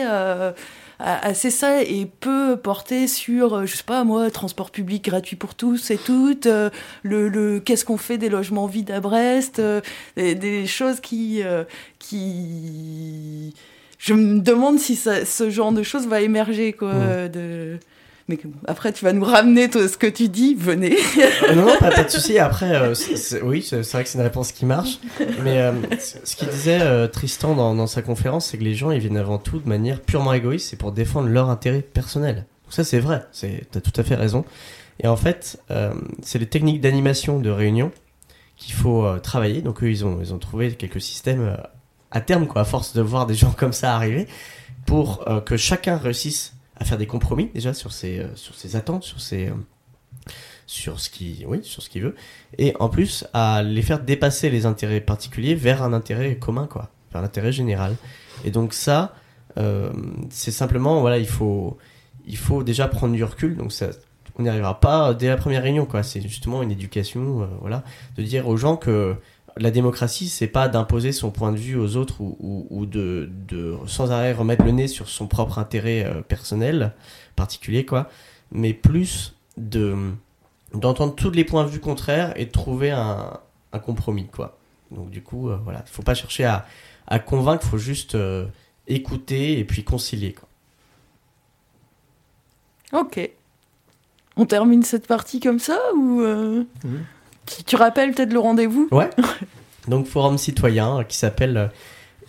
Assez 0.99 1.51
ça 1.51 1.83
et 1.83 2.05
peu 2.05 2.57
porté 2.57 3.07
sur, 3.07 3.53
euh, 3.53 3.65
je 3.65 3.75
sais 3.75 3.83
pas 3.83 4.03
moi, 4.03 4.31
transport 4.31 4.71
public 4.71 5.05
gratuit 5.05 5.35
pour 5.35 5.53
tous 5.53 5.91
et 5.91 5.97
toutes, 5.97 6.47
euh, 6.47 6.69
le, 7.03 7.29
le 7.29 7.59
qu'est-ce 7.59 7.85
qu'on 7.85 7.97
fait 7.97 8.17
des 8.17 8.29
logements 8.29 8.65
vides 8.65 8.91
à 8.91 8.99
Brest, 8.99 9.59
euh, 9.59 9.81
des, 10.15 10.33
des 10.33 10.65
choses 10.65 10.99
qui, 10.99 11.43
euh, 11.43 11.63
qui, 11.99 13.53
je 13.99 14.13
me 14.13 14.39
demande 14.39 14.79
si 14.79 14.95
ça, 14.95 15.25
ce 15.25 15.49
genre 15.49 15.71
de 15.71 15.83
choses 15.83 16.07
va 16.07 16.21
émerger 16.21 16.73
quoi. 16.73 16.93
Mm. 16.93 17.29
De... 17.29 17.79
Mais 18.29 18.37
après, 18.65 18.91
tu 18.91 19.05
vas 19.05 19.13
nous 19.13 19.23
ramener 19.23 19.69
toi, 19.69 19.87
ce 19.87 19.97
que 19.97 20.07
tu 20.07 20.27
dis. 20.27 20.53
Venez. 20.53 20.97
Euh, 21.17 21.55
non, 21.55 21.67
pas, 21.79 22.03
de 22.03 22.09
souci. 22.09 22.37
Après, 22.39 22.75
euh, 22.75 22.93
oui, 23.43 23.61
c'est 23.61 23.81
vrai 23.81 24.03
que 24.03 24.09
c'est 24.09 24.17
une 24.17 24.23
réponse 24.23 24.51
qui 24.51 24.65
marche. 24.65 24.99
Mais 25.43 25.61
euh, 25.61 25.71
ce 25.97 26.35
qu'il 26.35 26.49
disait 26.49 27.07
Tristan 27.09 27.55
dans, 27.55 27.87
sa 27.87 28.01
conférence, 28.01 28.47
c'est 28.47 28.57
que 28.57 28.63
les 28.63 28.75
gens, 28.75 28.91
ils 28.91 28.99
viennent 28.99 29.17
avant 29.17 29.37
tout 29.37 29.59
de 29.59 29.69
manière 29.69 30.01
purement 30.01 30.33
égoïste, 30.33 30.69
c'est 30.69 30.77
pour 30.77 30.91
défendre 30.91 31.29
leur 31.29 31.49
intérêt 31.49 31.81
personnel. 31.81 32.45
Donc 32.65 32.73
ça, 32.73 32.83
c'est 32.83 32.99
vrai. 32.99 33.23
T'as 33.71 33.79
tout 33.79 33.93
à 33.95 34.03
fait 34.03 34.15
raison. 34.15 34.43
Et 34.99 35.07
en 35.07 35.15
fait, 35.15 35.61
c'est 36.21 36.39
les 36.39 36.47
techniques 36.47 36.81
d'animation 36.81 37.39
de 37.39 37.49
réunion 37.49 37.91
qu'il 38.57 38.73
faut 38.73 39.07
travailler. 39.19 39.61
Donc 39.61 39.83
eux, 39.83 39.89
ils 39.89 40.05
ont, 40.05 40.19
ils 40.21 40.33
ont 40.33 40.39
trouvé 40.39 40.73
quelques 40.73 41.01
systèmes 41.01 41.57
à 42.11 42.19
terme, 42.19 42.47
quoi, 42.47 42.63
à 42.63 42.65
force 42.65 42.93
de 42.93 43.01
voir 43.01 43.25
des 43.25 43.35
gens 43.35 43.51
comme 43.51 43.73
ça 43.73 43.95
arriver, 43.95 44.27
pour 44.85 45.23
que 45.45 45.55
chacun 45.55 45.97
réussisse 45.97 46.56
à 46.79 46.85
faire 46.85 46.97
des 46.97 47.07
compromis 47.07 47.49
déjà 47.53 47.73
sur 47.73 47.91
ses, 47.91 48.19
euh, 48.19 48.35
sur 48.35 48.55
ses 48.55 48.75
attentes, 48.75 49.03
sur 49.03 49.19
ses, 49.19 49.47
euh, 49.47 49.53
sur 50.65 50.99
ce 50.99 51.09
qui, 51.09 51.43
oui, 51.47 51.59
sur 51.63 51.81
ce 51.81 51.89
qu'il 51.89 52.03
veut, 52.03 52.15
et 52.57 52.73
en 52.79 52.89
plus 52.89 53.25
à 53.33 53.63
les 53.63 53.81
faire 53.81 53.99
dépasser 53.99 54.49
les 54.49 54.65
intérêts 54.65 55.01
particuliers 55.01 55.55
vers 55.55 55.81
un 55.83 55.93
intérêt 55.93 56.35
commun, 56.35 56.67
quoi, 56.67 56.89
vers 57.11 57.21
l'intérêt 57.21 57.51
général. 57.51 57.95
Et 58.43 58.51
donc 58.51 58.73
ça, 58.73 59.15
euh, 59.57 59.91
c'est 60.29 60.51
simplement, 60.51 61.01
voilà, 61.01 61.17
il 61.17 61.27
faut, 61.27 61.77
il 62.25 62.37
faut 62.37 62.63
déjà 62.63 62.87
prendre 62.87 63.15
du 63.15 63.23
recul. 63.23 63.55
Donc 63.55 63.71
ça, 63.71 63.89
on 64.37 64.43
n'y 64.43 64.49
arrivera 64.49 64.79
pas 64.79 65.13
dès 65.13 65.29
la 65.29 65.37
première 65.37 65.63
réunion, 65.63 65.85
quoi. 65.85 66.03
C'est 66.03 66.21
justement 66.21 66.61
une 66.61 66.71
éducation, 66.71 67.41
euh, 67.41 67.45
voilà, 67.61 67.83
de 68.17 68.23
dire 68.23 68.47
aux 68.47 68.57
gens 68.57 68.77
que 68.77 69.15
la 69.59 69.71
démocratie, 69.71 70.29
c'est 70.29 70.47
pas 70.47 70.67
d'imposer 70.67 71.11
son 71.11 71.31
point 71.31 71.51
de 71.51 71.57
vue 71.57 71.75
aux 71.77 71.95
autres 71.97 72.21
ou, 72.21 72.35
ou- 72.39 72.67
ou 72.69 72.85
de, 72.85 73.29
de 73.47 73.75
sans 73.87 74.11
arrêt 74.11 74.33
remettre 74.33 74.63
le 74.65 74.71
nez 74.71 74.87
sur 74.87 75.09
son 75.09 75.27
propre 75.27 75.57
intérêt 75.59 76.03
euh, 76.05 76.21
personnel, 76.21 76.93
particulier, 77.35 77.85
quoi, 77.85 78.09
mais 78.51 78.73
plus 78.73 79.35
de 79.57 79.95
d'entendre 80.73 81.15
tous 81.15 81.31
les 81.31 81.45
points 81.45 81.63
de 81.63 81.69
vue 81.69 81.79
contraires 81.79 82.33
et 82.35 82.45
de 82.45 82.51
trouver 82.51 82.91
un, 82.91 83.39
un 83.73 83.79
compromis, 83.79 84.27
quoi. 84.27 84.57
Donc 84.91 85.09
du 85.09 85.21
coup, 85.23 85.49
euh, 85.49 85.57
voilà, 85.63 85.83
il 85.85 85.91
faut 85.91 86.03
pas 86.03 86.13
chercher 86.13 86.43
à, 86.45 86.65
à 87.07 87.19
convaincre, 87.19 87.63
il 87.65 87.69
faut 87.69 87.77
juste 87.77 88.15
euh, 88.15 88.45
écouter 88.87 89.59
et 89.59 89.63
puis 89.65 89.83
concilier, 89.83 90.33
quoi. 90.33 90.47
Ok. 93.01 93.29
On 94.37 94.45
termine 94.45 94.83
cette 94.83 95.07
partie 95.07 95.39
comme 95.39 95.59
ça 95.59 95.79
ou 95.95 96.21
euh? 96.21 96.63
Tu, 97.47 97.63
tu 97.63 97.75
rappelles 97.75 98.13
peut-être 98.13 98.33
le 98.33 98.39
rendez-vous? 98.39 98.87
Ouais. 98.91 99.09
Donc 99.87 100.05
forum 100.05 100.37
citoyen 100.37 100.99
euh, 100.99 101.03
qui 101.03 101.17
s'appelle 101.17 101.57
euh, 101.57 101.67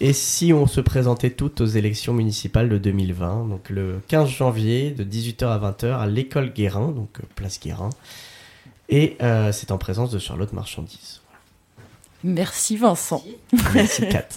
Et 0.00 0.12
si 0.12 0.52
on 0.52 0.66
se 0.66 0.80
présentait 0.80 1.30
toutes 1.30 1.60
aux 1.60 1.66
élections 1.66 2.14
municipales 2.14 2.68
de 2.68 2.78
2020 2.78 3.48
Donc 3.48 3.68
le 3.68 4.00
15 4.08 4.28
janvier 4.28 4.90
de 4.92 5.04
18h 5.04 5.46
à 5.46 5.58
20h 5.58 5.98
à 5.98 6.06
l'école 6.06 6.52
Guérin, 6.52 6.92
donc 6.92 7.10
euh, 7.20 7.24
place 7.34 7.58
Guérin. 7.60 7.90
Et 8.88 9.16
euh, 9.22 9.52
c'est 9.52 9.70
en 9.70 9.78
présence 9.78 10.10
de 10.10 10.18
Charlotte 10.18 10.52
Marchandise. 10.52 11.20
Merci 12.24 12.76
Vincent. 12.76 13.22
Merci 13.74 14.08
Kat. 14.10 14.28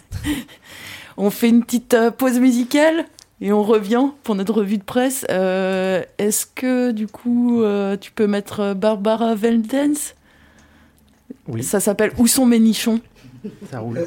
On 1.18 1.30
fait 1.30 1.50
une 1.50 1.64
petite 1.64 1.96
pause 2.18 2.40
musicale 2.40 3.06
et 3.42 3.52
on 3.52 3.64
revient 3.64 4.08
pour 4.24 4.36
notre 4.36 4.54
revue 4.54 4.78
de 4.78 4.84
presse. 4.84 5.26
Euh, 5.30 6.04
Est-ce 6.18 6.46
que 6.46 6.92
du 6.92 7.08
coup 7.08 7.64
euh, 7.64 7.98
tu 7.98 8.12
peux 8.12 8.28
mettre 8.28 8.74
Barbara 8.74 9.36
Veldens 9.36 10.14
Oui, 11.48 11.64
Ça 11.64 11.80
s'appelle 11.80 12.12
Où 12.18 12.28
sont 12.28 12.46
mes 12.46 12.60
nichons? 12.60 13.00
Ça 13.72 13.80
roule. 13.80 14.06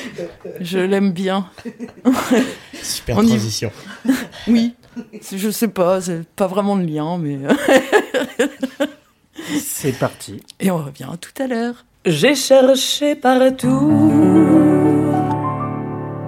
Je 0.60 0.78
l'aime 0.78 1.12
bien. 1.12 1.46
Super 2.82 3.18
On 3.18 3.22
y- 3.22 3.28
transition. 3.28 3.70
Oui. 4.48 4.74
Je 5.32 5.50
sais 5.50 5.68
pas, 5.68 6.00
c'est 6.00 6.26
pas 6.34 6.46
vraiment 6.48 6.74
le 6.76 6.84
lien, 6.84 7.16
mais. 7.18 7.38
C'est 9.58 9.92
parti. 9.98 10.42
Et 10.58 10.70
on 10.70 10.78
revient 10.78 11.08
tout 11.20 11.42
à 11.42 11.46
l'heure. 11.46 11.84
J'ai 12.06 12.34
cherché 12.34 13.14
partout, 13.14 13.92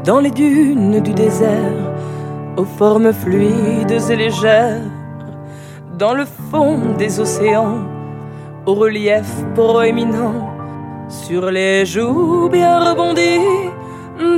dans 0.04 0.20
les 0.20 0.30
dunes 0.30 1.00
du 1.00 1.12
désert, 1.14 1.92
aux 2.56 2.64
formes 2.64 3.12
fluides 3.12 3.90
et 4.10 4.16
légères, 4.16 4.82
dans 5.98 6.14
le 6.14 6.24
fond 6.50 6.94
des 6.96 7.20
océans, 7.20 7.86
au 8.66 8.74
relief 8.74 9.44
proéminent, 9.54 10.50
sur 11.08 11.50
les 11.50 11.84
joues 11.84 12.48
bien 12.50 12.78
rebondies 12.90 13.70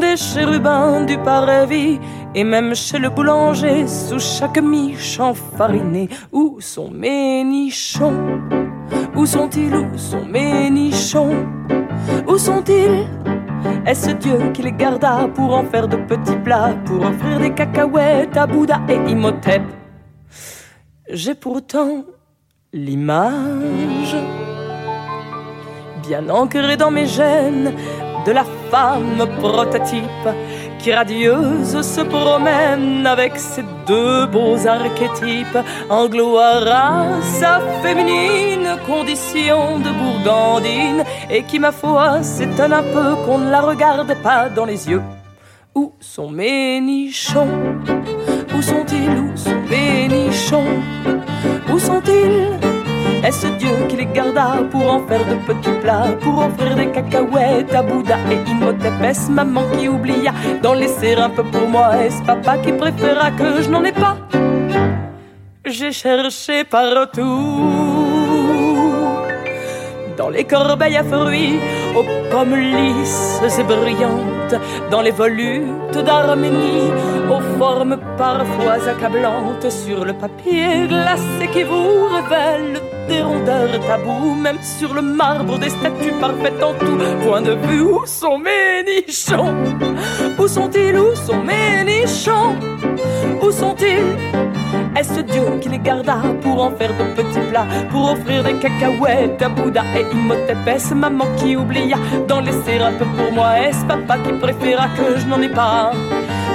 des 0.01 0.17
chérubins 0.17 1.05
du 1.05 1.19
parvis, 1.19 1.99
et 2.35 2.45
même 2.45 2.75
chez 2.75 2.99
le 2.99 3.11
boulanger, 3.11 3.87
sous 3.87 4.19
chaque 4.19 4.61
miche 4.63 5.21
enfarinée, 5.21 6.09
où 6.33 6.57
sont 6.61 6.91
mes 6.91 7.45
nichons? 7.45 8.41
Où 9.15 9.27
sont-ils, 9.27 9.75
où 9.75 9.97
sont 9.97 10.25
mes 10.25 10.71
nichons? 10.71 11.47
Où 12.27 12.39
sont-ils? 12.39 13.07
Est-ce 13.87 14.11
Dieu 14.13 14.39
qui 14.53 14.63
les 14.63 14.73
garda 14.73 15.29
pour 15.35 15.55
en 15.55 15.65
faire 15.65 15.87
de 15.87 15.97
petits 15.97 16.37
plats, 16.43 16.75
pour 16.87 17.05
offrir 17.05 17.39
des 17.41 17.53
cacahuètes 17.53 18.37
à 18.37 18.47
Bouddha 18.47 18.81
et 18.89 19.11
Imhotep? 19.11 19.63
J'ai 21.11 21.35
pourtant 21.35 22.05
l'image, 22.75 24.17
bien 26.03 26.29
ancrée 26.29 26.77
dans 26.77 26.91
mes 26.91 27.07
gènes, 27.07 27.73
de 28.27 28.33
la 28.33 28.45
femme 28.71 29.27
prototype 29.39 30.29
qui 30.81 30.93
radieuse 30.93 31.81
se 31.83 32.01
promène 32.01 33.07
avec 33.07 33.39
ses 33.39 33.65
deux 33.87 34.27
beaux 34.27 34.67
archétypes 34.67 35.59
en 35.89 36.09
gloire 36.09 36.67
à 36.67 37.23
sa 37.23 37.61
féminine 37.83 38.77
condition 38.87 39.79
de 39.79 39.91
bourgandine 39.91 41.05
et 41.31 41.45
qui, 41.45 41.61
ma 41.61 41.71
foi, 41.71 42.23
s'étonne 42.23 42.73
un 42.73 42.83
peu 42.83 43.15
qu'on 43.25 43.39
ne 43.39 43.51
la 43.51 43.61
regarde 43.61 44.15
pas 44.23 44.49
dans 44.49 44.65
les 44.65 44.89
yeux. 44.89 45.03
Où 45.75 45.93
sont 46.01 46.31
mes 46.31 46.81
nichons? 46.81 47.79
Où 48.57 48.63
sont-ils? 48.63 49.11
Où 49.11 49.37
sont 49.37 49.63
nichons 50.09 50.65
Où 51.73 51.79
sont-ils? 51.79 52.59
Est-ce 53.25 53.47
Dieu 53.59 53.71
qui 53.89 53.97
les 53.97 54.07
garda 54.07 54.59
pour 54.71 54.87
en 54.93 55.01
faire 55.07 55.25
de 55.25 55.37
petits 55.47 55.79
plats, 55.83 56.09
pour 56.21 56.45
offrir 56.47 56.77
des 56.77 56.89
cacahuètes 56.89 57.73
à 57.75 57.83
Bouddha 57.83 58.19
et 58.31 58.51
Imhotep 58.51 58.93
Est-ce 59.03 59.31
maman 59.31 59.63
qui 59.77 59.89
oublia 59.89 60.33
d'en 60.63 60.75
laisser 60.75 61.15
un 61.15 61.31
peu 61.31 61.43
pour 61.43 61.67
moi 61.69 61.97
Est-ce 62.05 62.23
papa 62.23 62.59
qui 62.59 62.73
préféra 62.73 63.31
que 63.31 63.63
je 63.63 63.71
n'en 63.71 63.83
ai 63.85 63.93
pas? 63.93 64.17
J'ai 65.65 65.93
cherché 65.93 66.65
partout 66.65 67.25
dans 70.19 70.29
les 70.29 70.45
corbeilles 70.45 70.97
à 70.97 71.05
fruits, 71.05 71.59
aux 71.97 72.05
pommes 72.31 72.57
lisses 72.57 73.41
et 73.59 73.63
brillantes, 73.63 74.55
dans 74.91 75.01
les 75.01 75.11
volutes 75.11 75.99
d'Arménie, 76.05 76.91
aux 77.31 77.59
formes 77.59 77.97
parfois 78.17 78.79
accablantes, 78.89 79.71
sur 79.71 80.05
le 80.05 80.13
papier 80.13 80.87
glacé 80.89 81.49
qui 81.53 81.63
vous 81.63 82.07
révèle 82.17 82.81
des 83.09 83.23
rondeurs 83.23 83.81
tabous, 83.87 84.35
même 84.35 84.59
sur 84.63 84.95
le 84.95 85.03
marbre 85.03 85.59
des 85.59 85.71
statues 85.71 86.15
parfaites 86.21 86.63
en 86.63 86.73
tout. 86.75 86.99
Point 87.25 87.43
de 87.43 87.53
vue. 87.67 87.83
Où 87.83 88.07
sont 88.07 88.39
mes 88.39 88.83
nichons? 88.83 89.55
Où 90.39 90.49
sont-ils? 90.49 90.99
Où 90.99 91.15
sont 91.15 91.43
mes 91.43 91.85
nichons? 91.85 92.57
Où 93.43 93.51
sont-ils? 93.51 94.54
Est-ce 94.97 95.21
Dieu 95.21 95.59
qui 95.61 95.69
les 95.69 95.79
garda 95.79 96.19
pour 96.43 96.63
en 96.63 96.71
faire 96.71 96.93
de 96.97 97.05
petits 97.15 97.47
plats, 97.51 97.67
pour 97.91 98.13
offrir 98.13 98.45
des 98.45 98.55
cacahuètes 98.59 99.43
à 99.43 99.49
Bouddha 99.49 99.83
et 99.97 100.05
Imhotep 100.13 100.67
Est-ce 100.67 100.95
maman 100.95 101.27
qui 101.37 101.57
oublia 101.57 101.97
d'en 102.29 102.41
laisser 102.41 102.79
un 102.79 102.93
peu 102.93 103.05
pour 103.17 103.33
moi 103.33 103.59
Est-ce 103.59 103.85
papa 103.87 104.19
qui 104.19 104.33
préféra 104.35 104.89
que 104.97 105.19
je 105.19 105.27
n'en 105.27 105.41
ai 105.43 105.49
pas? 105.49 105.93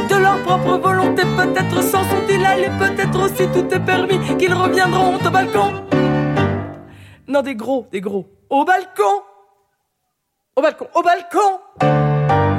De 0.09 0.15
leur 0.15 0.41
propre 0.43 0.77
volonté, 0.77 1.23
peut-être 1.37 1.83
s'en 1.83 2.03
sont-ils 2.03 2.45
allés, 2.45 2.71
peut-être 2.79 3.19
aussi 3.23 3.47
tout 3.47 3.73
est 3.73 3.85
permis 3.85 4.19
qu'ils 4.37 4.53
reviendront 4.53 5.15
au 5.15 5.29
balcon. 5.29 5.71
Non, 7.27 7.41
des 7.41 7.55
gros, 7.55 7.87
des 7.91 8.01
gros. 8.01 8.25
Au 8.49 8.65
balcon! 8.65 9.21
Au 10.55 10.61
balcon, 10.61 10.87
au 10.95 11.03
balcon! 11.03 11.59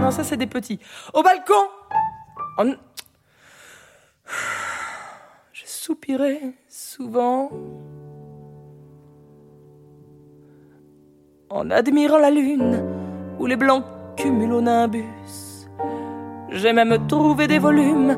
Non, 0.01 0.11
ça 0.12 0.23
c'est 0.23 0.37
des 0.37 0.46
petits. 0.46 0.79
Au 1.12 1.23
balcon! 1.23 1.66
Oh, 2.59 2.64
soupirais 5.90 6.55
souvent 6.68 7.50
en 11.50 11.68
admirant 11.68 12.18
la 12.18 12.31
lune 12.31 12.81
ou 13.40 13.46
les 13.46 13.57
blancs 13.57 13.83
cumulonimbus. 14.16 15.66
J'ai 16.53 16.72
même 16.72 16.96
trouvé 17.09 17.48
des 17.48 17.59
volumes 17.59 18.16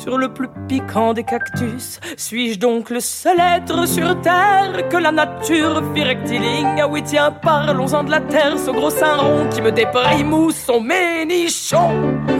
sur 0.00 0.18
le 0.18 0.34
plus 0.34 0.48
piquant 0.66 1.14
des 1.14 1.22
cactus. 1.22 2.00
Suis-je 2.16 2.58
donc 2.58 2.90
le 2.90 2.98
seul 2.98 3.38
être 3.38 3.86
sur 3.86 4.20
terre 4.20 4.88
que 4.88 4.96
la 4.96 5.12
nature 5.12 5.84
fit 5.94 6.02
rectiligne? 6.02 6.80
Ah 6.80 6.88
oui, 6.88 7.04
tiens, 7.04 7.30
parlons-en 7.30 8.02
de 8.02 8.10
la 8.10 8.22
terre, 8.22 8.58
ce 8.58 8.72
gros 8.72 8.90
sein 8.90 9.18
rond 9.18 9.48
qui 9.50 9.62
me 9.62 9.70
déprime. 9.70 10.34
Où 10.34 10.50
sont 10.50 10.80
mes 10.80 11.24
nichons? 11.24 12.33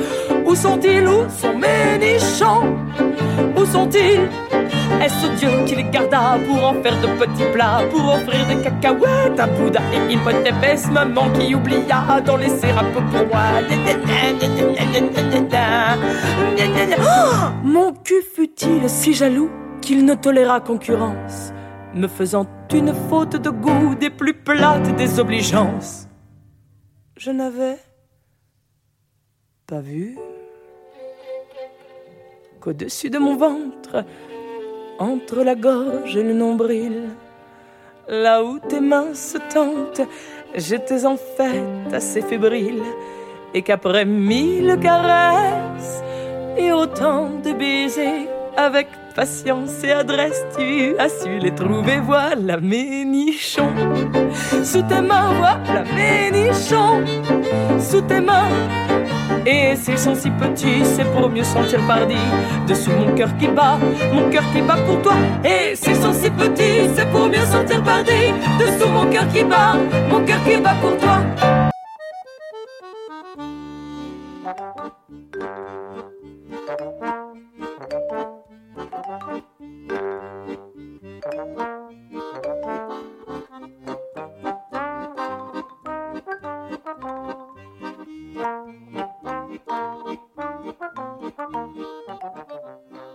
Où 0.44 0.54
sont-ils 0.54 1.06
Où 1.06 1.28
sont 1.28 1.56
mes 1.58 1.98
nichons 1.98 2.76
Où 3.56 3.64
sont-ils 3.64 4.28
Est-ce 5.02 5.26
Dieu 5.38 5.48
qui 5.66 5.76
les 5.76 5.84
garda 5.84 6.38
pour 6.46 6.62
en 6.64 6.74
faire 6.82 7.00
de 7.00 7.06
petits 7.18 7.50
plats, 7.52 7.82
pour 7.90 8.14
offrir 8.14 8.46
des 8.46 8.62
cacahuètes 8.62 9.40
à 9.40 9.46
Bouddha 9.46 9.80
et 9.92 10.12
Imhotep 10.12 10.54
maman 10.92 11.30
qui 11.32 11.54
oublia 11.54 12.20
d'en 12.24 12.36
laisser 12.36 12.70
un 12.70 12.84
peu 12.92 13.00
pour 13.10 13.26
moi 13.26 13.60
Oh 16.98 17.34
Mon 17.64 17.92
cul 17.92 18.22
fut-il 18.34 18.88
si 18.88 19.14
jaloux 19.14 19.50
qu'il 19.80 20.04
ne 20.04 20.14
toléra 20.14 20.60
concurrence, 20.60 21.52
me 21.94 22.06
faisant 22.06 22.46
une 22.72 22.94
faute 23.08 23.36
de 23.36 23.50
goût 23.50 23.94
des 23.94 24.10
plus 24.10 24.34
plates 24.34 24.94
des 24.96 25.20
obligeances 25.20 26.08
Je 27.16 27.30
n'avais 27.30 27.76
pas 29.66 29.80
vu 29.80 30.16
qu'au-dessus 32.64 33.10
de 33.10 33.18
mon 33.18 33.36
ventre, 33.36 34.04
entre 34.98 35.42
la 35.44 35.54
gorge 35.54 36.16
et 36.16 36.22
le 36.22 36.32
nombril, 36.32 37.10
là 38.08 38.42
où 38.42 38.58
tes 38.58 38.80
mains 38.80 39.12
se 39.12 39.36
tentent, 39.52 40.08
j'étais 40.54 41.04
en 41.04 41.18
fait 41.18 41.92
assez 41.92 42.22
fébrile, 42.22 42.82
et 43.52 43.60
qu'après 43.60 44.06
mille 44.06 44.78
caresses 44.80 46.02
et 46.56 46.72
autant 46.72 47.28
de 47.44 47.52
baisers, 47.52 48.28
avec 48.56 48.88
patience 49.14 49.84
et 49.84 49.92
adresse, 49.92 50.42
tu 50.56 50.96
as 50.98 51.10
su 51.10 51.38
les 51.38 51.54
trouver. 51.54 52.00
Voilà 52.02 52.58
mes 52.60 53.04
nichons. 53.04 53.74
Sous 54.62 54.82
tes 54.82 55.02
mains, 55.02 55.34
voilà 55.38 55.84
mes 55.94 56.30
nichons. 56.30 57.04
Sous 57.78 58.00
tes 58.00 58.20
mains. 58.20 58.93
Et 59.46 59.76
s'ils 59.76 59.98
sont 59.98 60.14
si 60.14 60.30
petits, 60.30 60.84
c'est 60.84 61.04
pour 61.12 61.28
mieux 61.28 61.44
sentir 61.44 61.80
pardi. 61.86 62.16
Dessous 62.66 62.90
mon 62.92 63.14
cœur 63.14 63.28
qui 63.38 63.46
bat, 63.48 63.78
mon 64.12 64.30
cœur 64.30 64.44
qui 64.52 64.62
bat 64.62 64.76
pour 64.86 65.02
toi. 65.02 65.14
Et 65.44 65.76
s'ils 65.76 65.96
sont 65.96 66.14
si 66.14 66.30
petits, 66.30 66.88
c'est 66.94 67.10
pour 67.10 67.26
mieux 67.26 67.44
sentir 67.44 67.82
pardi. 67.82 68.32
Dessous 68.58 68.88
mon 68.88 69.06
cœur 69.10 69.28
qui 69.28 69.44
bat, 69.44 69.76
mon 70.10 70.24
cœur 70.24 70.42
qui 70.44 70.56
bat 70.56 70.74
pour 70.80 70.96
toi. 70.96 71.18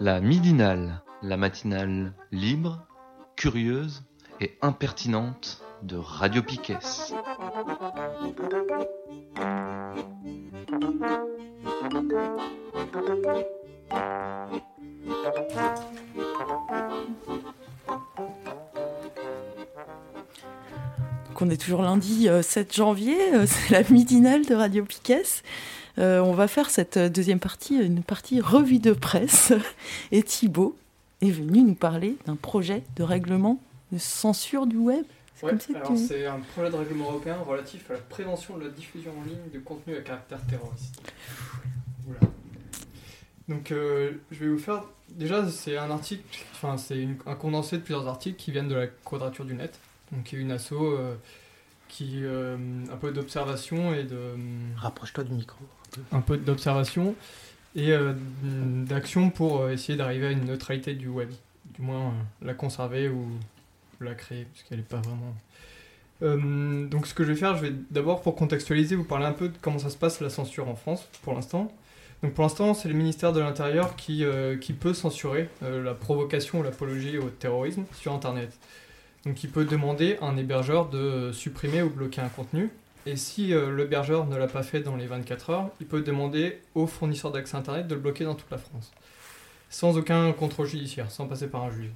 La 0.02 0.22
midinale, 0.22 1.02
la 1.22 1.36
matinale 1.36 2.14
libre, 2.32 2.86
curieuse 3.36 4.04
et 4.40 4.58
impertinente 4.62 5.62
de 5.84 5.98
Radio 5.98 6.42
Piquet. 6.42 6.78
On 21.42 21.50
est 21.52 21.58
toujours 21.58 21.82
lundi 21.82 22.30
euh, 22.30 22.44
7 22.44 22.76
janvier, 22.76 23.18
euh, 23.34 23.46
c'est 23.48 23.72
la 23.72 23.82
midinale 23.90 24.46
de 24.46 24.54
Radio 24.54 24.86
Piquet. 24.86 25.24
Euh, 26.00 26.20
on 26.22 26.32
va 26.34 26.48
faire 26.48 26.70
cette 26.70 26.98
deuxième 26.98 27.40
partie, 27.40 27.76
une 27.76 28.04
partie 28.04 28.40
revue 28.40 28.80
de 28.80 28.94
presse. 28.94 29.52
Et 30.12 30.24
Thibaut 30.24 30.78
est 31.22 31.32
venu 31.32 31.62
nous 31.62 31.76
parler 31.76 32.16
d'un 32.26 32.36
projet 32.38 32.84
de 32.96 33.04
règlement 33.04 33.60
de 33.92 33.98
censure 33.98 34.66
du 34.66 34.78
web. 34.78 35.04
C'est 35.36 35.46
Ouais, 35.46 35.54
alors 35.76 35.94
tu- 35.96 35.98
c'est 36.06 36.26
un 36.26 36.40
projet 36.54 36.70
de 36.70 36.76
règlement 36.76 37.06
européen 37.12 37.38
relatif 37.46 37.90
à 37.90 37.94
la 37.94 38.00
prévention 38.00 38.58
de 38.58 38.64
la 38.66 38.70
diffusion 38.70 39.12
en 39.20 39.24
ligne 39.26 39.50
de 39.54 39.60
contenu 39.60 39.96
à 39.96 40.02
caractère 40.02 40.40
terroriste. 40.48 41.02
Oula. 42.08 42.20
Donc 43.48 43.72
euh, 43.72 44.12
je 44.32 44.40
vais 44.40 44.50
vous 44.50 44.58
faire. 44.60 44.84
Déjà, 45.10 45.48
c'est 45.50 45.76
un 45.78 45.90
article, 45.90 46.24
enfin, 46.54 46.78
c'est 46.78 47.08
un 47.26 47.36
condensé 47.36 47.78
de 47.78 47.82
plusieurs 47.82 48.08
articles 48.08 48.38
qui 48.38 48.52
viennent 48.52 48.68
de 48.68 48.76
la 48.76 48.88
Quadrature 48.88 49.44
du 49.46 49.56
Net, 49.56 49.80
donc 50.12 50.24
qui 50.26 50.36
est 50.36 50.40
une 50.40 50.52
asso 50.52 50.74
euh, 50.74 51.16
qui. 51.88 52.20
euh, 52.24 52.56
un 52.92 52.96
peu 52.98 53.12
d'observation 53.12 53.94
et 53.94 54.04
de. 54.04 54.20
Rapproche-toi 54.78 55.24
du 55.24 55.34
micro. 55.34 55.58
Un 56.12 56.22
peu 56.22 56.38
d'observation 56.38 57.16
et 57.76 57.92
euh, 57.92 58.14
d'action 58.44 59.30
pour 59.30 59.62
euh, 59.62 59.72
essayer 59.72 59.98
d'arriver 59.98 60.28
à 60.28 60.32
une 60.32 60.46
neutralité 60.46 60.94
du 60.94 61.08
web. 61.08 61.30
Du 61.76 61.82
moins, 61.82 62.08
euh, 62.08 62.46
la 62.46 62.54
conserver 62.54 63.10
ou 63.10 63.28
la 64.02 64.16
créer, 64.16 64.46
puisqu'elle 64.52 64.80
n'est 64.80 64.84
pas 64.84 65.02
vraiment... 65.02 65.34
Donc 66.22 67.08
ce 67.08 67.14
que 67.14 67.24
je 67.24 67.32
vais 67.32 67.38
faire, 67.38 67.56
je 67.56 67.68
vais 67.68 67.74
d'abord, 67.92 68.22
pour 68.22 68.36
contextualiser, 68.36 68.98
vous 68.98 69.06
parler 69.06 69.26
un 69.26 69.32
peu 69.32 69.48
de 69.48 69.58
comment 69.62 69.80
ça 69.80 69.90
se 69.90 69.96
passe 69.96 70.20
la 70.20 70.30
censure 70.30 70.68
en 70.68 70.76
France, 70.76 71.08
pour 71.22 71.34
l'instant. 71.34 71.72
Donc 72.22 72.34
pour 72.34 72.44
l'instant, 72.44 72.74
c'est 72.74 72.90
le 72.90 72.94
ministère 72.94 73.32
de 73.32 73.40
l'Intérieur 73.40 73.96
qui, 73.96 74.26
qui 74.60 74.74
peut 74.74 74.94
censurer 74.94 75.48
la 75.62 75.94
provocation 75.94 76.60
ou 76.60 76.64
l'apologie 76.64 77.18
au 77.18 77.30
terrorisme 77.30 77.86
sur 77.94 78.12
Internet. 78.12 78.52
Donc 79.26 79.46
il 79.46 79.50
peut 79.50 79.64
demander 79.64 80.18
à 80.22 80.26
un 80.26 80.36
hébergeur 80.36 80.90
de 80.90 81.32
supprimer 81.32 81.82
ou 81.84 81.90
bloquer 81.90 82.20
un 82.20 82.28
contenu. 82.28 82.70
Et 83.10 83.16
si 83.16 83.56
euh, 83.56 83.76
l'hébergeur 83.76 84.28
ne 84.28 84.38
l'a 84.38 84.46
pas 84.46 84.62
fait 84.62 84.82
dans 84.82 84.96
les 84.96 85.08
24 85.08 85.50
heures, 85.50 85.70
il 85.80 85.88
peut 85.88 86.02
demander 86.02 86.62
au 86.76 86.86
fournisseur 86.86 87.32
d'accès 87.32 87.58
Internet 87.58 87.88
de 87.88 87.96
le 87.96 88.02
bloquer 88.02 88.24
dans 88.24 88.36
toute 88.36 88.52
la 88.52 88.60
France. 88.60 88.92
Sans 89.72 89.98
aucun 89.98 90.32
contrôle 90.32 90.68
judiciaire, 90.68 91.10
sans 91.10 91.26
passer 91.26 91.48
par 91.48 91.64
un 91.64 91.72
juge. 91.72 91.90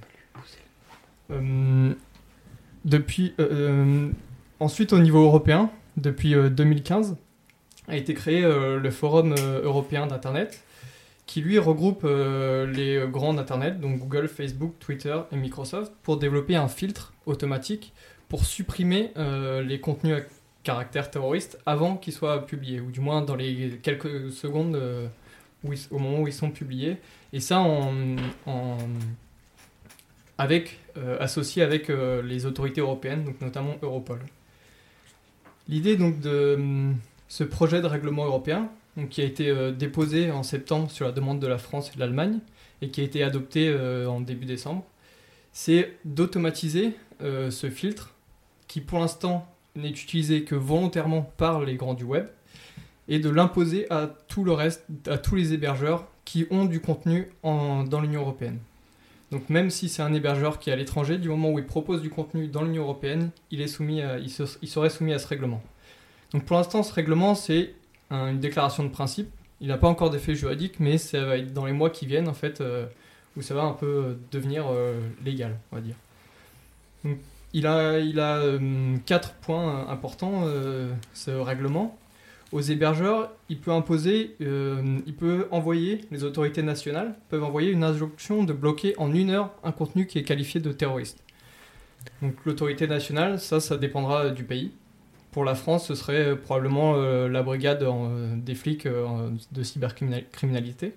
Euh, 1.30 1.94
depuis, 2.84 3.32
euh, 3.38 3.46
euh, 3.52 4.10
ensuite, 4.58 4.92
au 4.92 4.98
niveau 4.98 5.22
européen, 5.22 5.70
depuis 5.96 6.34
euh, 6.34 6.48
2015, 6.48 7.16
a 7.86 7.96
été 7.96 8.12
créé 8.14 8.40
le 8.40 8.90
Forum 8.90 9.34
européen 9.34 10.06
d'Internet, 10.06 10.64
qui 11.26 11.42
lui 11.42 11.58
regroupe 11.58 12.04
les 12.04 13.06
grands 13.10 13.34
d'Internet, 13.34 13.78
donc 13.78 13.98
Google, 13.98 14.26
Facebook, 14.26 14.72
Twitter 14.80 15.14
et 15.30 15.36
Microsoft, 15.36 15.92
pour 16.02 16.16
développer 16.16 16.56
un 16.56 16.68
filtre 16.68 17.12
automatique 17.26 17.92
pour 18.30 18.46
supprimer 18.46 19.12
les 19.66 19.80
contenus 19.80 20.16
caractère 20.64 21.10
terroriste 21.10 21.58
avant 21.66 21.96
qu'ils 21.96 22.14
soient 22.14 22.44
publiés, 22.46 22.80
ou 22.80 22.90
du 22.90 23.00
moins 23.00 23.22
dans 23.22 23.36
les 23.36 23.78
quelques 23.82 24.32
secondes 24.32 24.74
euh, 24.74 25.06
où 25.62 25.72
au 25.90 25.98
moment 25.98 26.20
où 26.22 26.26
ils 26.26 26.32
sont 26.32 26.50
publiés. 26.50 26.96
Et 27.32 27.40
ça 27.40 27.60
en, 27.60 27.92
avec, 30.38 30.80
euh, 30.96 31.16
associé 31.20 31.62
avec 31.62 31.90
euh, 31.90 32.22
les 32.22 32.46
autorités 32.46 32.80
européennes, 32.80 33.24
donc 33.24 33.40
notamment 33.40 33.76
Europol. 33.82 34.18
L'idée 35.68 35.96
donc 35.96 36.18
de 36.20 36.58
ce 37.28 37.44
projet 37.44 37.80
de 37.80 37.86
règlement 37.86 38.24
européen, 38.24 38.68
donc, 38.96 39.08
qui 39.08 39.22
a 39.22 39.24
été 39.24 39.72
déposé 39.72 40.30
en 40.30 40.42
septembre 40.44 40.90
sur 40.90 41.04
la 41.04 41.12
demande 41.12 41.40
de 41.40 41.46
la 41.46 41.58
France 41.58 41.90
et 41.90 41.94
de 41.94 42.00
l'Allemagne, 42.00 42.38
et 42.80 42.90
qui 42.90 43.00
a 43.00 43.04
été 43.04 43.22
adopté 43.24 43.74
en 44.06 44.20
début 44.20 44.44
décembre, 44.44 44.84
c'est 45.52 45.96
d'automatiser 46.04 46.92
ce 47.20 47.70
filtre 47.70 48.14
qui 48.68 48.80
pour 48.80 49.00
l'instant 49.00 49.53
n'est 49.76 49.90
utilisé 49.90 50.44
que 50.44 50.54
volontairement 50.54 51.22
par 51.36 51.60
les 51.60 51.74
grands 51.76 51.94
du 51.94 52.04
web 52.04 52.26
et 53.08 53.18
de 53.18 53.28
l'imposer 53.28 53.90
à 53.90 54.08
tout 54.28 54.44
le 54.44 54.52
reste, 54.52 54.84
à 55.06 55.18
tous 55.18 55.34
les 55.34 55.52
hébergeurs 55.52 56.06
qui 56.24 56.46
ont 56.50 56.64
du 56.64 56.80
contenu 56.80 57.28
en- 57.42 57.84
dans 57.84 58.00
l'Union 58.00 58.20
européenne. 58.22 58.58
Donc 59.30 59.50
même 59.50 59.68
si 59.70 59.88
c'est 59.88 60.02
un 60.02 60.14
hébergeur 60.14 60.58
qui 60.58 60.70
est 60.70 60.72
à 60.72 60.76
l'étranger, 60.76 61.18
du 61.18 61.28
moment 61.28 61.50
où 61.50 61.58
il 61.58 61.66
propose 61.66 62.00
du 62.02 62.08
contenu 62.10 62.46
dans 62.46 62.62
l'Union 62.62 62.82
européenne, 62.84 63.30
il, 63.50 63.60
est 63.60 63.66
soumis 63.68 64.00
serait 64.28 64.90
soumis 64.90 65.12
à 65.12 65.18
ce 65.18 65.26
règlement. 65.26 65.62
Donc 66.32 66.44
pour 66.44 66.56
l'instant, 66.56 66.82
ce 66.82 66.92
règlement, 66.92 67.34
c'est 67.34 67.74
un- 68.10 68.28
une 68.30 68.40
déclaration 68.40 68.84
de 68.84 68.88
principe. 68.88 69.28
Il 69.60 69.68
n'a 69.68 69.78
pas 69.78 69.88
encore 69.88 70.10
d'effet 70.10 70.34
juridique, 70.34 70.78
mais 70.78 70.98
ça 70.98 71.24
va 71.24 71.38
être 71.38 71.52
dans 71.52 71.66
les 71.66 71.72
mois 71.72 71.90
qui 71.90 72.06
viennent, 72.06 72.28
en 72.28 72.34
fait, 72.34 72.60
euh, 72.60 72.86
où 73.36 73.42
ça 73.42 73.54
va 73.54 73.62
un 73.62 73.72
peu 73.72 74.16
devenir 74.30 74.66
euh, 74.70 75.00
légal, 75.24 75.58
on 75.72 75.76
va 75.76 75.82
dire. 75.82 75.96
Il 77.54 77.66
a, 77.66 78.38
euh, 78.38 78.96
quatre 79.06 79.34
points 79.34 79.86
euh, 79.86 79.92
importants, 79.92 80.42
euh, 80.44 80.92
ce 81.14 81.30
règlement. 81.30 81.96
Aux 82.52 82.60
hébergeurs, 82.60 83.32
il 83.48 83.58
peut 83.58 83.72
imposer, 83.72 84.36
il 84.38 85.14
peut 85.18 85.48
envoyer, 85.50 86.02
les 86.12 86.22
autorités 86.22 86.62
nationales 86.62 87.16
peuvent 87.28 87.42
envoyer 87.42 87.72
une 87.72 87.82
injonction 87.82 88.44
de 88.44 88.52
bloquer 88.52 88.94
en 88.96 89.12
une 89.12 89.30
heure 89.30 89.50
un 89.64 89.72
contenu 89.72 90.06
qui 90.06 90.20
est 90.20 90.22
qualifié 90.22 90.60
de 90.60 90.70
terroriste. 90.70 91.18
Donc 92.22 92.34
l'autorité 92.44 92.86
nationale, 92.86 93.40
ça, 93.40 93.58
ça 93.58 93.76
dépendra 93.76 94.30
du 94.30 94.44
pays. 94.44 94.70
Pour 95.32 95.44
la 95.44 95.56
France, 95.56 95.88
ce 95.88 95.96
serait 95.96 96.36
probablement 96.36 96.94
la 96.94 97.42
brigade 97.42 97.84
des 98.36 98.54
flics 98.54 98.86
de 98.86 99.62
cybercriminalité. 99.64 100.94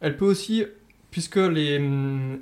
Elle 0.00 0.16
peut 0.16 0.26
aussi 0.26 0.64
puisque 1.14 1.36
les, 1.36 1.78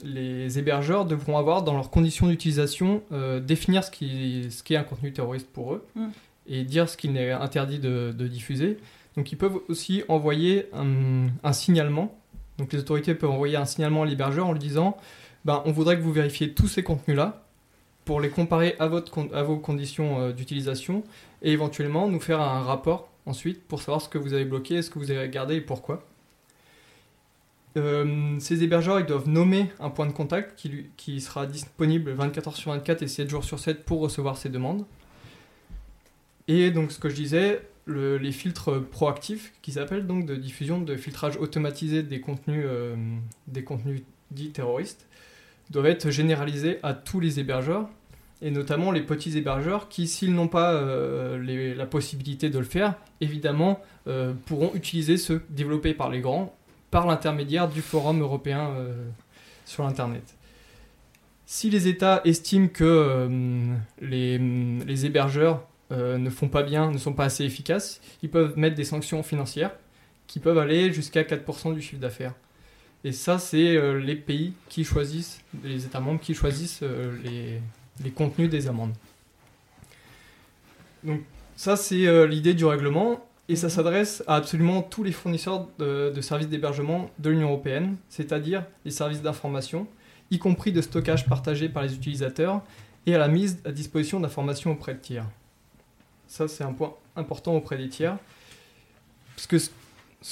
les 0.02 0.58
hébergeurs 0.58 1.04
devront 1.04 1.36
avoir 1.36 1.62
dans 1.62 1.74
leurs 1.74 1.90
conditions 1.90 2.26
d'utilisation 2.26 3.02
euh, 3.12 3.38
définir 3.38 3.84
ce 3.84 3.90
qui, 3.90 4.46
ce 4.50 4.62
qui 4.62 4.72
est 4.72 4.78
un 4.78 4.82
contenu 4.82 5.12
terroriste 5.12 5.46
pour 5.52 5.74
eux 5.74 5.84
Mm. 5.94 6.06
et 6.46 6.64
dire 6.64 6.88
ce 6.88 6.96
qu'il 6.96 7.14
est 7.18 7.32
interdit 7.32 7.78
de, 7.78 8.14
de 8.16 8.26
diffuser. 8.26 8.78
Donc 9.18 9.30
ils 9.30 9.36
peuvent 9.36 9.58
aussi 9.68 10.04
envoyer 10.08 10.68
un, 10.72 11.26
un 11.44 11.52
signalement. 11.52 12.18
Donc 12.56 12.72
les 12.72 12.78
autorités 12.78 13.14
peuvent 13.14 13.28
envoyer 13.28 13.56
un 13.56 13.66
signalement 13.66 14.04
à 14.04 14.06
l'hébergeur 14.06 14.46
en 14.46 14.52
lui 14.54 14.58
disant 14.58 14.96
ben, 15.44 15.62
on 15.66 15.72
voudrait 15.72 15.98
que 15.98 16.02
vous 16.02 16.12
vérifiez 16.14 16.54
tous 16.54 16.68
ces 16.68 16.82
contenus-là 16.82 17.44
pour 18.06 18.22
les 18.22 18.30
comparer 18.30 18.74
à, 18.78 18.86
votre, 18.86 19.28
à 19.34 19.42
vos 19.42 19.58
conditions 19.58 20.18
euh, 20.18 20.32
d'utilisation 20.32 21.04
et 21.42 21.52
éventuellement 21.52 22.08
nous 22.08 22.20
faire 22.20 22.40
un 22.40 22.62
rapport 22.62 23.10
ensuite 23.26 23.62
pour 23.68 23.80
savoir 23.82 24.00
ce 24.00 24.08
que 24.08 24.16
vous 24.16 24.32
avez 24.32 24.46
bloqué, 24.46 24.80
ce 24.80 24.88
que 24.88 24.98
vous 24.98 25.10
avez 25.10 25.28
gardé 25.28 25.56
et 25.56 25.60
pourquoi. 25.60 26.02
Euh, 27.78 28.38
ces 28.38 28.62
hébergeurs 28.62 29.00
ils 29.00 29.06
doivent 29.06 29.28
nommer 29.28 29.70
un 29.80 29.88
point 29.88 30.06
de 30.06 30.12
contact 30.12 30.58
qui, 30.96 31.20
sera 31.22 31.46
disponible 31.46 32.10
24 32.12 32.48
heures 32.48 32.56
sur 32.56 32.70
24 32.72 33.02
et 33.02 33.08
7 33.08 33.30
jours 33.30 33.44
sur 33.44 33.58
7 33.58 33.84
pour 33.84 34.00
recevoir 34.00 34.36
ces 34.36 34.50
demandes. 34.50 34.84
Et 36.48 36.70
donc 36.70 36.92
ce 36.92 36.98
que 36.98 37.08
je 37.08 37.14
disais, 37.14 37.62
le- 37.86 38.18
les 38.18 38.32
filtres 38.32 38.82
proactifs 38.82 39.52
qui 39.62 39.72
s'appellent 39.72 40.06
donc 40.06 40.26
de 40.26 40.36
diffusion 40.36 40.80
de 40.80 40.96
filtrage 40.96 41.36
automatisé 41.38 42.02
des 42.02 42.20
contenus, 42.20 42.64
euh, 42.66 42.94
des 43.48 43.64
contenus 43.64 44.02
dits 44.30 44.50
terroristes 44.50 45.06
doivent 45.70 45.86
être 45.86 46.10
généralisés 46.10 46.78
à 46.82 46.92
tous 46.92 47.20
les 47.20 47.40
hébergeurs 47.40 47.88
et 48.42 48.50
notamment 48.50 48.90
les 48.90 49.02
petits 49.02 49.38
hébergeurs 49.38 49.88
qui, 49.88 50.08
s'ils 50.08 50.34
n'ont 50.34 50.48
pas 50.48 50.74
euh, 50.74 51.74
la 51.74 51.86
possibilité 51.86 52.50
de 52.50 52.58
le 52.58 52.64
faire, 52.64 52.94
évidemment 53.20 53.80
pourront 54.46 54.72
utiliser 54.74 55.16
ceux 55.16 55.42
développés 55.48 55.94
par 55.94 56.10
les 56.10 56.20
grands 56.20 56.52
par 56.92 57.06
l'intermédiaire 57.06 57.68
du 57.68 57.80
Forum 57.80 58.20
européen 58.20 58.70
euh, 58.76 58.92
sur 59.64 59.82
l'Internet. 59.82 60.36
Si 61.46 61.70
les 61.70 61.88
États 61.88 62.20
estiment 62.24 62.68
que 62.68 62.84
euh, 62.84 63.74
les, 64.00 65.06
hébergeurs 65.06 65.66
euh, 65.90 66.18
ne 66.18 66.28
font 66.28 66.48
pas 66.48 66.62
bien, 66.62 66.90
ne 66.90 66.98
sont 66.98 67.14
pas 67.14 67.24
assez 67.24 67.44
efficaces, 67.44 68.02
ils 68.22 68.28
peuvent 68.28 68.58
mettre 68.58 68.76
des 68.76 68.84
sanctions 68.84 69.22
financières 69.22 69.72
qui 70.26 70.38
peuvent 70.38 70.58
aller 70.58 70.92
jusqu'à 70.92 71.22
4% 71.22 71.74
du 71.74 71.80
chiffre 71.80 72.00
d'affaires. 72.00 72.34
Et 73.04 73.12
ça, 73.12 73.38
c'est 73.38 73.98
les 73.98 74.14
pays 74.14 74.52
qui 74.68 74.84
choisissent, 74.84 75.40
les 75.64 75.84
États 75.84 75.98
membres 75.98 76.20
qui 76.20 76.34
choisissent 76.34 76.84
les, 77.24 78.10
contenus 78.12 78.48
des 78.48 78.68
amendes. 78.68 78.94
Donc 81.02 81.20
ça, 81.56 81.76
c'est 81.76 82.26
l'idée 82.28 82.54
du 82.54 82.64
règlement. 82.64 83.26
Et 83.48 83.56
ça 83.56 83.68
s'adresse 83.68 84.22
à 84.26 84.36
absolument 84.36 84.82
tous 84.82 85.02
les 85.02 85.12
fournisseurs 85.12 85.66
de, 85.78 86.20
services 86.20 86.48
d'hébergement 86.48 87.10
de 87.18 87.30
l'Union 87.30 87.48
européenne, 87.48 87.96
c'est-à-dire 88.08 88.64
les 88.84 88.90
services 88.90 89.20
d'information, 89.20 89.86
y 90.30 90.38
compris 90.38 90.72
de 90.72 90.80
stockage 90.80 91.26
partagé 91.28 91.68
par 91.68 91.82
les 91.82 91.94
utilisateurs, 91.94 92.62
et 93.04 93.14
à 93.14 93.18
la 93.18 93.28
mise 93.28 93.58
à 93.64 93.72
disposition 93.72 94.20
d'informations 94.20 94.70
auprès 94.70 94.94
de 94.94 95.00
tiers. 95.00 95.26
Ça, 96.28 96.46
c'est 96.46 96.62
un 96.64 96.72
point 96.72 96.94
important 97.16 97.54
auprès 97.56 97.76
des 97.76 97.88
tiers. 97.88 98.16
Que 99.48 99.58
ce- 99.58 99.70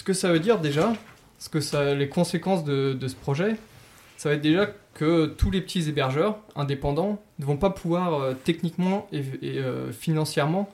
que 0.04 0.12
ça 0.12 0.32
veut 0.32 0.38
dire 0.38 0.60
déjà, 0.60 0.92
ce 1.38 1.48
que 1.48 1.60
ça, 1.60 1.94
les 1.94 2.08
conséquences 2.08 2.64
de, 2.64 2.96
ce 3.06 3.14
projet, 3.16 3.56
ça 4.16 4.28
va 4.28 4.36
être 4.36 4.40
déjà 4.40 4.72
que 4.94 5.26
tous 5.26 5.50
les 5.50 5.60
petits 5.60 5.88
hébergeurs 5.88 6.38
indépendants 6.54 7.20
ne 7.40 7.44
vont 7.44 7.56
pas 7.56 7.70
pouvoir 7.70 8.14
euh, 8.14 8.34
techniquement 8.44 9.08
et, 9.12 9.24
et, 9.42 9.58
euh, 9.58 9.90
financièrement 9.92 10.68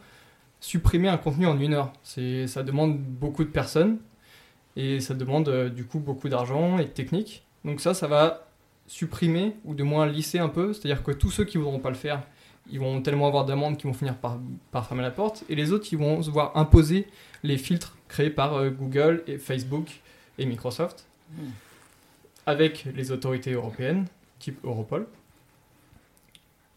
supprimer 0.67 1.09
un 1.09 1.17
contenu 1.17 1.47
en 1.47 1.61
une 1.61 1.75
heure. 1.75 1.93
C'est, 2.03 2.49
ça 2.49 2.65
demande 2.65 2.99
beaucoup 2.99 3.45
de 3.45 3.51
personnes 3.51 3.99
et 4.75 4.99
ça 4.99 5.15
demande 5.15 5.49
euh, 5.49 5.69
du 5.71 5.85
coup 5.85 6.01
beaucoup 6.01 6.29
d'argent 6.29 6.79
et 6.79 6.87
de 6.87 6.91
technique. 6.91 7.45
Donc 7.65 7.81
ça, 7.81 7.95
ça 7.95 8.09
va 8.09 8.49
supprimer 8.89 9.55
ou 9.65 9.77
de 9.77 9.85
moins 9.85 10.07
lisser 10.07 10.41
un 10.41 10.49
peu. 10.49 10.73
C'est-à-dire 10.73 11.05
que 11.05 11.13
tous 11.13 11.31
ceux 11.31 11.45
qui 11.45 11.57
ne 11.57 11.63
voudront 11.63 11.79
pas 11.79 11.91
le 11.91 11.95
faire, 11.95 12.25
ils 12.69 12.81
vont 12.81 13.01
tellement 13.01 13.29
avoir 13.29 13.45
d'amendes 13.45 13.77
qu'ils 13.77 13.87
vont 13.87 13.95
finir 13.95 14.17
par, 14.17 14.41
par 14.73 14.89
fermer 14.89 15.05
la 15.05 15.13
porte. 15.13 15.45
Et 15.49 15.55
les 15.55 15.71
autres, 15.71 15.87
ils 15.93 15.99
vont 15.99 16.21
se 16.21 16.31
voir 16.33 16.57
imposer 16.57 17.07
les 17.45 17.59
filtres 17.59 17.97
créés 18.09 18.31
par 18.31 18.55
euh, 18.55 18.71
Google 18.71 19.23
et 19.29 19.39
Facebook 19.39 20.01
et 20.37 20.47
Microsoft 20.47 21.07
avec 22.45 22.87
les 22.95 23.13
autorités 23.13 23.53
européennes, 23.53 24.07
type 24.41 24.59
Europol. 24.65 25.07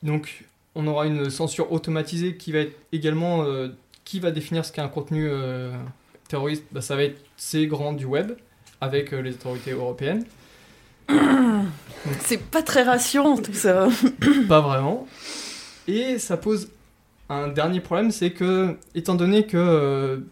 Donc, 0.04 0.46
on 0.76 0.88
aura 0.88 1.06
une 1.08 1.30
censure 1.30 1.72
automatisée 1.72 2.38
qui 2.38 2.52
va 2.52 2.60
être 2.60 2.76
également. 2.92 3.44
euh, 3.44 3.70
qui 4.10 4.20
va 4.20 4.32
définir 4.32 4.66
ce 4.66 4.72
qu'est 4.72 4.82
un 4.82 4.88
contenu 4.88 5.28
euh, 5.30 5.72
terroriste 6.28 6.64
Bah, 6.72 6.82
Ça 6.82 6.96
va 6.96 7.04
être 7.04 7.22
ces 7.38 7.68
grands 7.68 7.94
du 7.94 8.06
web, 8.06 8.32
avec 8.82 9.14
euh, 9.14 9.22
les 9.22 9.36
autorités 9.36 9.72
européennes. 9.72 10.26
C'est 12.22 12.42
pas 12.42 12.64
très 12.64 12.82
rassurant 12.82 13.38
tout 13.38 13.54
ça. 13.54 13.88
Pas 14.48 14.62
vraiment. 14.62 15.08
Et 15.88 16.18
ça 16.18 16.38
pose 16.38 16.70
un 17.30 17.50
dernier 17.50 17.82
problème, 17.82 18.10
c'est 18.10 18.32
que, 18.32 18.78
étant 18.96 19.14
donné 19.14 19.46
que 19.46 20.24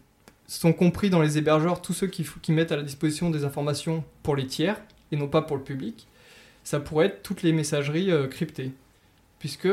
sont 0.48 0.72
compris 0.72 1.08
dans 1.08 1.22
les 1.22 1.38
hébergeurs 1.38 1.80
tous 1.80 1.92
ceux 1.92 2.06
qui, 2.08 2.26
qui 2.42 2.50
mettent 2.50 2.72
à 2.72 2.76
la 2.76 2.82
disposition 2.82 3.30
des 3.30 3.44
informations 3.44 4.02
pour 4.24 4.34
les 4.34 4.46
tiers 4.46 4.80
et 5.12 5.16
non 5.16 5.28
pas 5.28 5.42
pour 5.42 5.56
le 5.56 5.62
public, 5.62 6.08
ça 6.64 6.80
pourrait 6.80 7.06
être 7.06 7.22
toutes 7.22 7.42
les 7.42 7.52
messageries 7.52 8.10
cryptées. 8.30 8.72
Puisque 9.38 9.68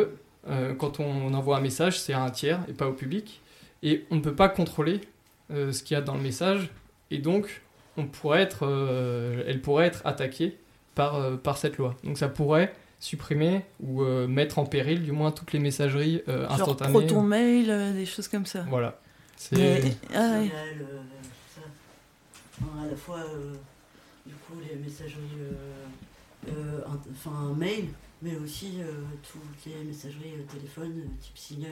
euh, 0.48 0.74
quand 0.76 1.00
on 1.00 1.34
envoie 1.34 1.58
un 1.58 1.62
message, 1.62 2.00
c'est 2.00 2.14
à 2.14 2.22
un 2.22 2.30
tiers 2.32 2.60
et 2.68 2.74
pas 2.74 2.88
au 2.88 2.94
public. 2.94 3.42
Et 3.84 4.06
on 4.12 4.16
ne 4.16 4.22
peut 4.22 4.36
pas 4.36 4.50
contrôler 4.50 5.02
euh, 5.52 5.72
ce 5.72 5.84
qu'il 5.84 5.96
y 5.96 5.98
a 5.98 6.02
dans 6.02 6.16
le 6.16 6.22
message. 6.22 6.70
Et 7.12 7.20
donc, 7.20 7.62
on 7.98 8.06
pourrait 8.06 8.42
être, 8.42 8.66
euh, 8.68 9.44
elle 9.48 9.62
pourrait 9.62 9.86
être 9.88 10.02
attaquée 10.06 10.58
par, 10.96 11.16
euh, 11.16 11.36
par 11.38 11.58
cette 11.58 11.78
loi. 11.78 11.96
Donc 12.04 12.18
ça 12.18 12.28
pourrait 12.28 12.74
supprimer 13.00 13.64
ou 13.84 14.02
euh, 14.02 14.28
mettre 14.28 14.58
en 14.58 14.66
péril 14.66 15.04
du 15.04 15.12
moins 15.12 15.32
toutes 15.32 15.54
les 15.54 15.60
messageries 15.60 16.24
euh, 16.28 16.44
Genre 16.44 16.52
instantanées. 16.54 16.92
Proton 16.94 17.22
Mail, 17.22 17.70
euh, 17.70 17.94
des 17.94 18.06
choses 18.06 18.28
comme 18.28 18.46
ça. 18.46 18.66
Voilà. 18.70 18.98
C'est 19.38 19.56
Mais- 19.56 19.98
ah 20.16 20.40
ouais. 20.40 20.50
Enfin, 22.62 22.84
à 22.84 22.90
la 22.90 22.96
fois, 22.96 23.18
euh, 23.20 23.54
du 24.26 24.34
coup, 24.34 24.54
les 24.68 24.78
messageries, 24.78 25.20
euh, 25.42 26.50
euh, 26.50 26.80
enfin, 27.12 27.54
mail, 27.58 27.86
mais 28.22 28.36
aussi 28.36 28.74
euh, 28.80 28.92
toutes 29.32 29.66
les 29.74 29.84
messageries 29.84 30.34
euh, 30.38 30.44
téléphone, 30.54 30.94
euh, 30.98 31.08
type 31.22 31.38
signal. 31.38 31.72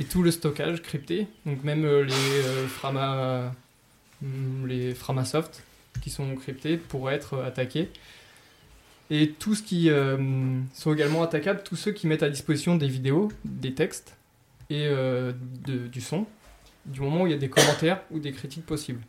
et 0.00 0.04
tout 0.04 0.22
le 0.22 0.30
stockage 0.30 0.82
crypté. 0.82 1.26
Donc 1.46 1.64
même 1.64 1.84
les 2.02 2.12
Frama, 2.68 3.52
hum, 4.22 4.66
les 4.66 4.94
Framasoft 4.94 5.62
qui 6.02 6.10
sont 6.10 6.34
cryptés 6.36 6.76
pourraient 6.76 7.14
être 7.14 7.38
attaqués. 7.42 7.88
Et 9.10 9.30
tout 9.30 9.54
ce 9.54 9.62
qui 9.62 9.88
sont 10.74 10.92
également 10.94 11.22
attaquables, 11.22 11.62
tous 11.64 11.76
ceux 11.76 11.92
qui 11.92 12.06
mettent 12.06 12.22
à 12.22 12.28
disposition 12.28 12.76
des 12.76 12.88
vidéos, 12.88 13.32
des 13.44 13.72
textes 13.74 14.14
et 14.68 14.86
de- 14.86 15.88
du 15.90 16.00
son, 16.02 16.26
du 16.84 17.00
moment 17.00 17.22
où 17.22 17.26
il 17.26 17.30
y 17.30 17.34
a 17.34 17.38
des 17.38 17.48
commentaires 17.48 18.02
ou 18.10 18.18
des 18.20 18.32
critiques 18.32 18.66
possibles. 18.66 19.00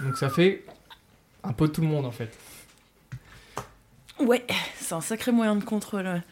Donc 0.00 0.16
ça 0.16 0.30
fait 0.30 0.64
un 1.44 1.52
peu 1.52 1.68
tout 1.68 1.82
le 1.82 1.86
monde 1.86 2.06
en 2.06 2.10
fait. 2.10 2.36
Ouais, 4.20 4.46
c'est 4.76 4.94
un 4.94 5.00
sacré 5.00 5.32
moyen 5.32 5.56
de 5.56 5.64
contrôle. 5.64 6.22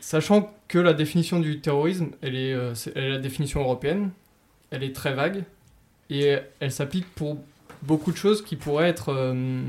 Sachant 0.00 0.54
que 0.68 0.78
la 0.78 0.94
définition 0.94 1.40
du 1.40 1.60
terrorisme, 1.60 2.10
elle 2.22 2.34
est, 2.34 2.54
euh, 2.54 2.74
elle 2.94 3.04
est 3.04 3.10
la 3.10 3.18
définition 3.18 3.60
européenne, 3.60 4.10
elle 4.70 4.82
est 4.82 4.94
très 4.94 5.14
vague 5.14 5.44
et 6.08 6.38
elle 6.60 6.72
s'applique 6.72 7.06
pour 7.14 7.38
beaucoup 7.82 8.10
de 8.10 8.16
choses 8.16 8.42
qui 8.42 8.56
pourraient 8.56 8.88
être, 8.88 9.10
euh, 9.10 9.62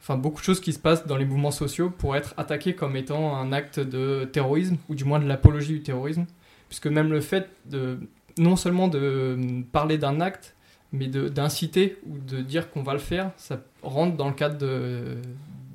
enfin 0.00 0.16
beaucoup 0.16 0.40
de 0.40 0.44
choses 0.44 0.60
qui 0.60 0.72
se 0.72 0.78
passent 0.78 1.06
dans 1.06 1.16
les 1.16 1.24
mouvements 1.24 1.50
sociaux 1.50 1.90
pourraient 1.90 2.18
être 2.18 2.34
attaquées 2.36 2.74
comme 2.74 2.96
étant 2.96 3.36
un 3.36 3.52
acte 3.52 3.80
de 3.80 4.28
terrorisme 4.30 4.76
ou 4.88 4.94
du 4.94 5.04
moins 5.04 5.18
de 5.18 5.26
l'apologie 5.26 5.72
du 5.72 5.82
terrorisme, 5.82 6.26
puisque 6.68 6.86
même 6.86 7.10
le 7.10 7.20
fait 7.20 7.48
de 7.66 7.98
non 8.36 8.56
seulement 8.56 8.88
de 8.88 9.62
parler 9.72 9.96
d'un 9.96 10.20
acte, 10.20 10.54
mais 10.92 11.06
d'inciter 11.06 11.98
ou 12.06 12.18
de 12.18 12.42
dire 12.42 12.70
qu'on 12.70 12.82
va 12.82 12.92
le 12.92 12.98
faire, 12.98 13.30
ça 13.36 13.60
rentre 13.82 14.16
dans 14.16 14.28
le 14.28 14.34
cadre 14.34 14.58
de, 14.58 15.16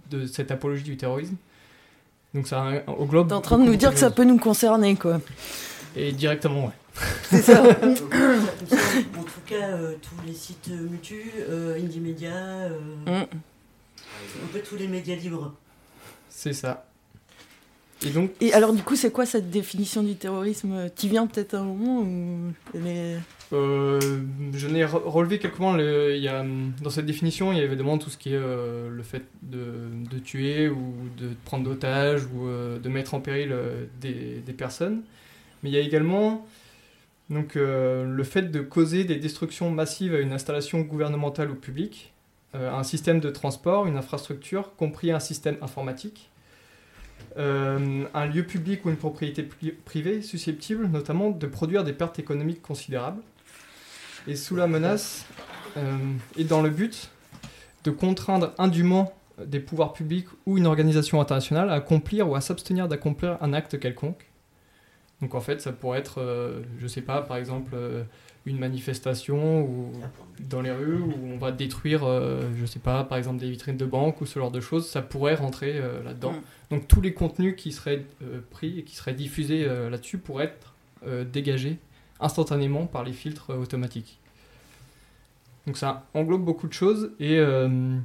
de 0.09 0.25
cette 0.27 0.51
apologie 0.51 0.83
du 0.83 0.97
terrorisme. 0.97 1.35
Donc 2.33 2.47
ça 2.47 2.83
englobe. 2.87 3.27
T'es 3.29 3.33
en 3.33 3.41
train 3.41 3.57
de 3.57 3.63
nous 3.63 3.75
dire 3.75 3.93
que 3.93 3.99
ça 3.99 4.11
peut 4.11 4.23
nous 4.25 4.37
concerner, 4.37 4.95
quoi. 4.95 5.21
Et 5.95 6.11
directement, 6.11 6.65
ouais. 6.65 6.71
C'est 7.29 7.41
ça. 7.41 7.61
En 7.63 7.93
tout 7.93 9.41
cas, 9.45 9.69
euh, 9.69 9.95
tous 10.01 10.25
les 10.27 10.33
sites 10.33 10.69
Mutu, 10.69 11.31
euh, 11.49 11.77
Indie 11.79 11.99
Media, 11.99 12.33
euh, 12.35 12.79
Mm. 13.05 13.11
un 13.11 14.47
peu 14.51 14.59
tous 14.59 14.75
les 14.75 14.87
médias 14.87 15.15
libres. 15.15 15.53
C'est 16.29 16.53
ça. 16.53 16.85
Et 18.05 18.09
donc, 18.09 18.31
Et 18.41 18.53
alors, 18.53 18.73
du 18.73 18.83
coup, 18.83 18.95
c'est 18.95 19.11
quoi 19.11 19.25
cette 19.25 19.49
définition 19.49 20.03
du 20.03 20.15
terrorisme? 20.15 20.89
Tu 20.97 21.07
viens 21.07 21.27
peut-être 21.27 21.55
un 21.55 21.63
moment 21.63 22.01
où 22.01 22.51
elle 22.73 22.87
est- 22.87 23.17
euh, 23.55 23.99
je 24.53 24.67
n'ai 24.67 24.83
re- 24.83 25.03
relevé 25.03 25.39
quelques 25.39 25.55
points. 25.55 25.77
A, 25.77 26.43
dans 26.81 26.89
cette 26.89 27.05
définition, 27.05 27.51
il 27.51 27.55
y 27.55 27.59
avait 27.59 27.67
évidemment 27.67 27.97
tout 27.97 28.09
ce 28.09 28.17
qui 28.17 28.33
est 28.33 28.37
euh, 28.37 28.89
le 28.89 29.03
fait 29.03 29.23
de, 29.41 30.19
tuer 30.19 30.69
ou 30.69 30.93
de 31.17 31.29
prendre 31.45 31.63
d'otages 31.63 32.25
ou 32.25 32.47
euh, 32.47 32.79
de 32.79 32.89
mettre 32.89 33.13
en 33.13 33.21
péril 33.21 33.55
des, 34.01 34.41
personnes. 34.57 35.01
Mais 35.63 35.69
il 35.69 35.75
y 35.75 35.77
a 35.77 35.81
également 35.81 36.45
donc, 37.29 37.55
le 37.55 38.23
fait 38.23 38.51
de 38.51 38.61
causer 38.61 39.03
des 39.03 39.15
destructions 39.15 39.71
massives 39.71 40.13
à 40.13 40.19
une 40.19 40.31
installation 40.31 40.81
gouvernementale 40.81 41.49
ou 41.49 41.55
publique, 41.55 42.13
un 42.53 42.83
système 42.83 43.19
de 43.19 43.29
transport, 43.29 43.87
une 43.87 43.97
infrastructure, 43.97 44.75
compris 44.75 45.11
un 45.11 45.19
système 45.19 45.57
informatique, 45.61 46.29
un 47.37 48.25
lieu 48.27 48.43
public 48.43 48.85
ou 48.85 48.89
une 48.89 48.95
propriété 48.95 49.41
pri- 49.43 49.73
privée 49.83 50.21
susceptible 50.21 50.87
notamment 50.87 51.31
de 51.31 51.47
produire 51.47 51.83
des 51.83 51.93
pertes 51.93 52.19
économiques 52.19 52.61
considérables, 52.61 53.21
et 54.27 54.35
sous 54.35 54.55
la 54.55 54.67
menace 54.67 55.25
euh, 55.77 55.97
et 56.37 56.43
dans 56.43 56.61
le 56.61 56.69
but 56.69 57.09
de 57.83 57.91
contraindre 57.91 58.53
indûment 58.57 59.13
des 59.43 59.59
pouvoirs 59.59 59.93
publics 59.93 60.27
ou 60.45 60.57
une 60.57 60.65
organisation 60.65 61.21
internationale 61.21 61.69
à 61.69 61.73
accomplir 61.73 62.29
ou 62.29 62.35
à 62.35 62.41
s'abstenir 62.41 62.87
d'accomplir 62.87 63.37
un 63.41 63.53
acte 63.53 63.79
quelconque. 63.79 64.29
Donc 65.21 65.35
en 65.35 65.41
fait, 65.41 65.61
ça 65.61 65.71
pourrait 65.71 65.99
être, 65.99 66.21
euh, 66.21 66.61
je 66.79 66.87
sais 66.87 67.01
pas, 67.01 67.21
par 67.21 67.37
exemple, 67.37 67.71
euh, 67.73 68.03
une 68.45 68.59
manifestation 68.59 69.61
ou 69.63 69.91
dans 70.39 70.61
les 70.61 70.71
rues 70.71 70.99
où 70.99 71.13
on 71.33 71.37
va 71.37 71.51
détruire, 71.51 72.03
euh, 72.03 72.43
je 72.57 72.65
sais 72.65 72.79
pas, 72.79 73.03
par 73.03 73.17
exemple 73.17 73.39
des 73.39 73.49
vitrines 73.49 73.77
de 73.77 73.85
banque 73.85 74.21
ou 74.21 74.25
ce 74.25 74.39
genre 74.39 74.51
de 74.51 74.59
choses, 74.59 74.87
ça 74.87 75.01
pourrait 75.01 75.35
rentrer 75.35 75.77
euh, 75.77 76.03
là-dedans. 76.03 76.33
Mm. 76.33 76.41
Donc 76.71 76.87
tous 76.87 77.01
les 77.01 77.13
contenus 77.13 77.55
qui 77.55 77.71
seraient 77.71 78.05
pris 78.51 78.79
et 78.79 78.83
qui 78.83 78.95
seraient 78.95 79.13
diffusés 79.13 79.65
là-dessus 79.65 80.17
pourraient 80.17 80.45
être 80.45 80.73
dégagés 81.31 81.77
instantanément 82.19 82.85
par 82.85 83.03
les 83.03 83.13
filtres 83.13 83.51
euh, 83.51 83.57
automatiques. 83.57 84.19
Donc 85.67 85.77
ça 85.77 86.05
englobe 86.13 86.43
beaucoup 86.43 86.67
de 86.67 86.73
choses 86.73 87.11
et 87.19 87.37
euh, 87.39 87.97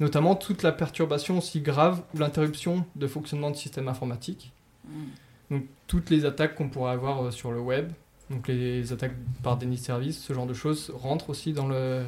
notamment 0.00 0.34
toute 0.34 0.62
la 0.62 0.70
perturbation 0.72 1.38
aussi 1.38 1.60
grave 1.60 2.02
ou 2.14 2.18
l'interruption 2.18 2.84
de 2.94 3.06
fonctionnement 3.06 3.50
de 3.50 3.56
systèmes 3.56 3.88
informatiques. 3.88 4.52
Donc 5.50 5.64
toutes 5.86 6.10
les 6.10 6.24
attaques 6.26 6.54
qu'on 6.56 6.68
pourrait 6.68 6.92
avoir 6.92 7.24
euh, 7.24 7.30
sur 7.30 7.52
le 7.52 7.60
web, 7.60 7.90
donc 8.30 8.48
les 8.48 8.92
attaques 8.92 9.14
par 9.42 9.56
déni 9.56 9.76
de 9.76 9.80
service, 9.80 10.20
ce 10.22 10.32
genre 10.34 10.46
de 10.46 10.54
choses 10.54 10.92
rentrent 10.94 11.30
aussi 11.30 11.52
dans 11.54 11.66
le, 11.68 12.04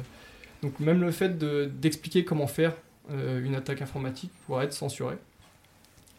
Donc 0.61 0.79
même 0.79 1.01
le 1.01 1.11
fait 1.11 1.37
de- 1.37 1.65
d'expliquer 1.65 2.23
comment 2.23 2.47
faire 2.47 2.73
euh, 3.11 3.43
une 3.43 3.55
attaque 3.55 3.81
informatique 3.81 4.31
pourrait 4.45 4.65
être 4.65 4.73
censuré. 4.73 5.15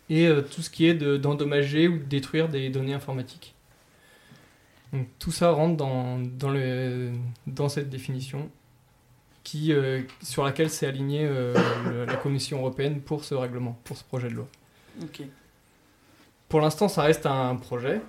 Et 0.09 0.27
euh, 0.27 0.43
tout 0.43 0.63
ce 0.63 0.71
qui 0.71 0.87
est 0.87 0.95
de- 0.95 1.17
d'endommager 1.17 1.87
ou 1.87 1.99
de 1.99 2.05
détruire 2.05 2.49
des 2.49 2.71
données 2.71 2.95
informatiques. 2.95 3.55
Donc 4.93 5.07
tout 5.19 5.31
ça 5.33 5.51
rentre 5.51 5.77
dans, 5.77 6.19
dans, 6.19 6.51
le, 6.51 7.13
dans 7.47 7.69
cette 7.69 7.89
définition 7.91 8.51
qui, 9.45 9.73
euh, 9.73 10.03
sur 10.23 10.45
laquelle 10.45 10.69
s'est 10.71 10.87
alignée 10.87 11.25
euh, 11.25 11.55
le- 11.85 12.05
la 12.05 12.17
Commission 12.17 12.59
européenne 12.59 13.01
pour 13.01 13.25
ce 13.25 13.35
règlement, 13.35 13.79
pour 13.85 13.97
ce 13.97 14.05
projet 14.05 14.29
de 14.29 14.35
loi. 14.35 14.47
Ok. 15.03 15.23
Pour 16.49 16.61
l'instant, 16.61 16.89
ça 16.89 17.03
reste 17.03 17.27
un 17.27 17.55
projet. 17.57 18.01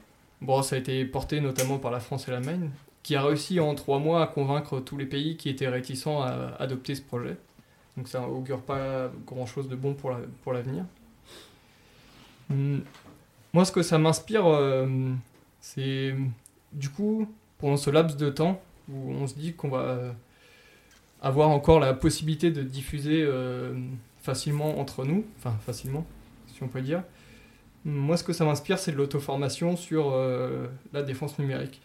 Bon, 0.42 0.62
ça 0.64 0.76
a 0.76 0.80
été 0.80 1.06
porté 1.06 1.40
notamment 1.40 1.78
par 1.78 1.92
la 1.92 2.00
France 2.00 2.28
et 2.28 2.32
l'Allemagne, 2.32 2.72
qui 3.04 3.16
a 3.16 3.22
réussi 3.22 3.60
en 3.60 3.76
trois 3.76 4.00
mois 4.00 4.24
à 4.24 4.28
convaincre 4.28 4.80
tous 4.80 4.98
les 4.98 5.06
pays 5.06 5.38
qui 5.38 5.50
étaient 5.50 5.68
réticents 5.68 6.22
à 6.24 6.56
adopter 6.60 6.96
ce 6.96 7.02
projet. 7.04 7.38
Donc 7.96 8.08
ça 8.08 8.28
augure 8.28 8.62
pas 8.62 9.12
grand-chose 9.28 9.70
de 9.70 9.76
bon 9.76 9.94
pour 9.94 10.10
la- 10.10 10.22
pour 10.44 10.54
l'avenir. 10.54 10.86
Hum, 12.50 12.82
Moi, 13.54 13.66
ce 13.66 13.72
que 13.72 13.84
ça 13.84 13.98
m'inspire, 13.98 14.46
euh, 14.48 14.88
c'est 15.60 16.16
du 16.74 16.90
coup, 16.90 17.28
pendant 17.58 17.78
ce 17.78 17.90
laps 17.90 18.18
de 18.18 18.30
temps 18.30 18.62
où 18.90 19.12
on 19.12 19.28
se 19.28 19.36
dit 19.36 19.54
qu'on 19.54 19.70
va 19.70 19.80
euh, 19.80 20.12
avoir 21.22 21.50
encore 21.50 21.80
la 21.80 21.94
possibilité 21.94 22.52
de 22.52 22.64
diffuser 22.64 23.24
euh, 23.24 23.74
facilement 24.22 24.80
entre 24.80 25.06
nous, 25.06 25.26
enfin 25.38 25.56
facilement, 25.66 26.06
si 26.48 26.64
on 26.64 26.68
peut 26.68 26.82
dire, 26.82 27.04
moi, 27.86 28.18
ce 28.18 28.24
que 28.24 28.34
ça 28.34 28.46
m'inspire, 28.46 28.78
c'est 28.78 28.92
de 28.92 28.98
l'auto-formation 28.98 29.76
sur 29.76 30.12
euh, 30.12 30.68
la 30.94 31.02
défense 31.04 31.40
numérique. 31.40 31.82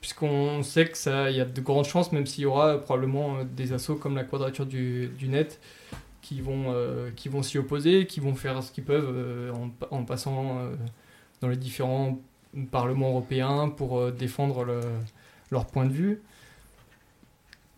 Puisqu'on 0.00 0.62
sait 0.62 0.86
que 0.86 0.98
ça, 0.98 1.30
y 1.30 1.40
a 1.40 1.44
de 1.44 1.60
grandes 1.60 1.84
chances, 1.84 2.10
même 2.12 2.26
s'il 2.26 2.42
y 2.42 2.46
aura 2.46 2.78
probablement 2.78 3.44
des 3.44 3.72
assauts 3.72 3.94
comme 3.94 4.16
la 4.16 4.24
Quadrature 4.24 4.66
du, 4.66 5.10
Net, 5.28 5.60
qui 6.22 6.40
vont, 6.40 6.74
qui 7.14 7.28
vont 7.28 7.42
s'y 7.42 7.56
opposer, 7.56 8.06
qui 8.06 8.18
vont 8.18 8.34
faire 8.34 8.62
ce 8.64 8.72
qu'ils 8.72 8.82
peuvent 8.84 9.52
en, 9.54 9.68
pa- 9.68 9.88
en 9.92 10.04
passant 10.04 10.58
dans 11.40 11.48
les 11.48 11.56
différents 11.56 12.18
parlements 12.70 13.10
européens 13.10 13.68
pour 13.68 13.98
euh, 13.98 14.10
défendre 14.10 14.64
le- 14.64 14.80
leur 15.50 15.66
point 15.66 15.86
de 15.86 15.92
vue. 15.92 16.20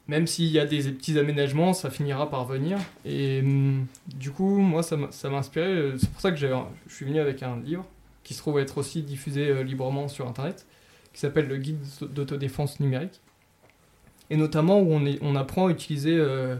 Même 0.06 0.26
s'il 0.26 0.46
y 0.46 0.58
a 0.58 0.66
des 0.66 0.82
petits 0.92 1.18
aménagements, 1.18 1.72
ça 1.72 1.88
finira 1.90 2.28
par 2.28 2.44
venir. 2.44 2.78
Et 3.06 3.40
hum, 3.40 3.86
du 4.14 4.30
coup, 4.30 4.58
moi, 4.58 4.82
ça 4.82 4.96
m'a 4.96 5.36
inspiré. 5.38 5.66
euh, 5.66 5.98
C'est 5.98 6.10
pour 6.10 6.20
ça 6.20 6.30
que 6.30 6.36
je 6.36 6.46
suis 6.88 7.06
venu 7.06 7.20
avec 7.20 7.42
un 7.42 7.58
livre 7.60 7.86
qui 8.22 8.34
se 8.34 8.38
trouve 8.38 8.58
être 8.58 8.78
aussi 8.78 9.02
diffusé 9.02 9.48
euh, 9.48 9.62
librement 9.62 10.08
sur 10.08 10.26
Internet, 10.28 10.66
qui 11.12 11.20
s'appelle 11.20 11.46
le 11.48 11.56
guide 11.56 11.78
d'autodéfense 12.02 12.80
numérique. 12.80 13.20
Et 14.30 14.36
notamment 14.36 14.80
où 14.80 14.92
on, 15.22 15.36
apprend 15.36 15.66
à 15.66 15.70
utiliser, 15.70 16.16
euh, 16.18 16.56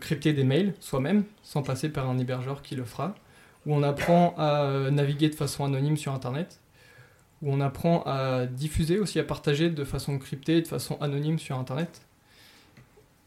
crypter 0.00 0.32
des 0.34 0.44
mails 0.44 0.74
soi-même, 0.80 1.24
sans 1.42 1.62
passer 1.62 1.88
par 1.88 2.08
un 2.08 2.18
hébergeur 2.18 2.62
qui 2.62 2.76
le 2.76 2.84
fera. 2.84 3.14
Où 3.66 3.74
on 3.74 3.82
apprend 3.82 4.34
à 4.36 4.90
naviguer 4.90 5.30
de 5.30 5.34
façon 5.34 5.64
anonyme 5.64 5.96
sur 5.96 6.12
Internet. 6.12 6.60
Où 7.44 7.52
on 7.52 7.60
apprend 7.60 8.02
à 8.06 8.46
diffuser 8.46 8.98
aussi, 8.98 9.18
à 9.20 9.24
partager 9.24 9.68
de 9.68 9.84
façon 9.84 10.18
cryptée, 10.18 10.62
de 10.62 10.66
façon 10.66 10.96
anonyme 11.00 11.38
sur 11.38 11.58
Internet. 11.58 12.00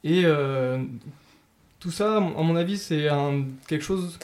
Et 0.04 0.24
euh, 0.26 0.84
tout 1.80 1.92
ça, 1.92 2.18
à 2.18 2.20
mon 2.20 2.56
avis, 2.56 2.78
c'est 2.78 3.08
quelque 3.68 3.84
chose 3.84 4.18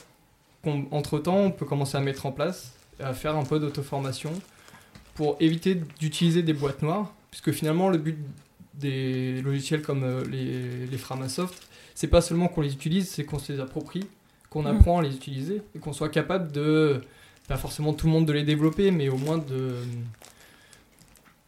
qu'entre-temps, 0.63 1.37
on 1.37 1.51
peut 1.51 1.65
commencer 1.65 1.95
à 1.97 2.01
mettre 2.01 2.25
en 2.25 2.31
place, 2.31 2.73
à 2.99 3.13
faire 3.13 3.35
un 3.35 3.43
peu 3.45 3.59
d'auto-formation 3.59 4.31
pour 5.13 5.37
éviter 5.39 5.75
d'utiliser 5.99 6.41
des 6.41 6.53
boîtes 6.53 6.81
noires, 6.81 7.13
puisque 7.29 7.51
finalement, 7.51 7.89
le 7.89 7.99
but 7.99 8.17
des 8.73 9.41
logiciels 9.43 9.83
comme 9.83 10.03
euh, 10.03 10.23
les, 10.25 10.87
les 10.87 10.97
Framasoft, 10.97 11.67
c'est 11.93 12.07
pas 12.07 12.21
seulement 12.21 12.47
qu'on 12.47 12.61
les 12.61 12.73
utilise, 12.73 13.07
c'est 13.09 13.23
qu'on 13.23 13.37
se 13.37 13.53
les 13.53 13.59
approprie, 13.59 14.07
qu'on 14.49 14.63
Mm. 14.63 14.67
apprend 14.77 14.99
à 14.99 15.03
les 15.03 15.15
utiliser, 15.15 15.61
et 15.75 15.79
qu'on 15.79 15.93
soit 15.93 16.09
capable 16.09 16.51
de, 16.51 17.01
pas 17.47 17.57
forcément 17.57 17.93
tout 17.93 18.07
le 18.07 18.13
monde 18.13 18.25
de 18.25 18.33
les 18.33 18.43
développer, 18.43 18.91
mais 18.91 19.09
au 19.09 19.17
moins 19.17 19.37
de, 19.37 19.75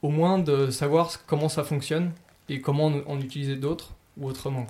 au 0.01 0.09
moins 0.09 0.39
de 0.39 0.69
savoir 0.69 1.25
comment 1.25 1.49
ça 1.49 1.63
fonctionne 1.63 2.11
et 2.49 2.61
comment 2.61 2.87
en, 3.07 3.19
utiliser 3.19 3.55
d'autres 3.55 3.93
ou 4.17 4.27
autrement. 4.27 4.67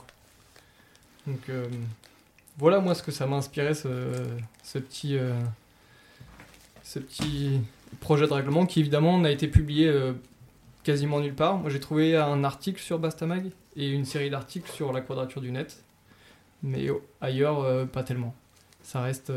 Donc 1.28 1.49
euh, 1.49 1.67
voilà 2.57 2.80
moi 2.80 2.95
ce 2.95 3.03
que 3.03 3.11
ça 3.11 3.26
m'a 3.26 3.38
inspiré 3.38 3.73
ce, 3.73 3.89
petit 4.73 5.17
euh, 5.17 5.34
ce 6.84 6.99
petit 6.99 7.59
projet 7.99 8.28
de 8.28 8.34
règlement 8.34 8.65
qui 8.65 8.80
évidemment 8.80 9.17
n'a 9.17 9.32
été 9.32 9.47
publié 9.47 9.88
euh, 9.88 10.13
quasiment 10.84 11.19
nulle 11.19 11.36
part. 11.36 11.57
Moi 11.57 11.69
j'ai 11.69 11.80
trouvé 11.80 12.15
un 12.15 12.43
article 12.43 12.82
sur 12.82 12.99
Bastamag 12.99 13.51
et 13.76 13.89
une 13.89 14.05
série 14.05 14.30
d'articles 14.30 14.71
sur 14.71 14.93
la 14.93 15.01
quadrature 15.01 15.41
du 15.41 15.51
net, 15.51 15.84
mais 16.63 16.88
ailleurs 17.19 17.88
pas 17.89 18.03
tellement. 18.03 18.34
Ça 18.84 19.01
reste 19.01 19.34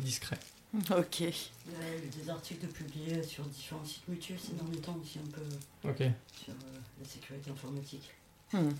discret. 0.00 0.38
Ok. 0.96 1.20
Il 1.20 1.26
y 1.26 1.26
a 1.26 1.96
eu 1.96 2.22
des 2.24 2.30
articles 2.30 2.66
de 2.66 2.72
publiés 2.72 3.22
sur 3.22 3.44
différents 3.44 3.84
sites 3.84 4.06
mutuels 4.08 4.38
ces 4.38 4.52
derniers 4.52 4.78
temps 4.78 4.96
aussi 5.02 5.18
un 5.18 5.30
peu 5.30 5.88
Ok. 5.88 5.96
sur 6.44 6.52
euh, 6.52 6.78
la 7.02 7.08
sécurité 7.08 7.50
informatique. 7.50 8.10
Hmm. 8.52 8.70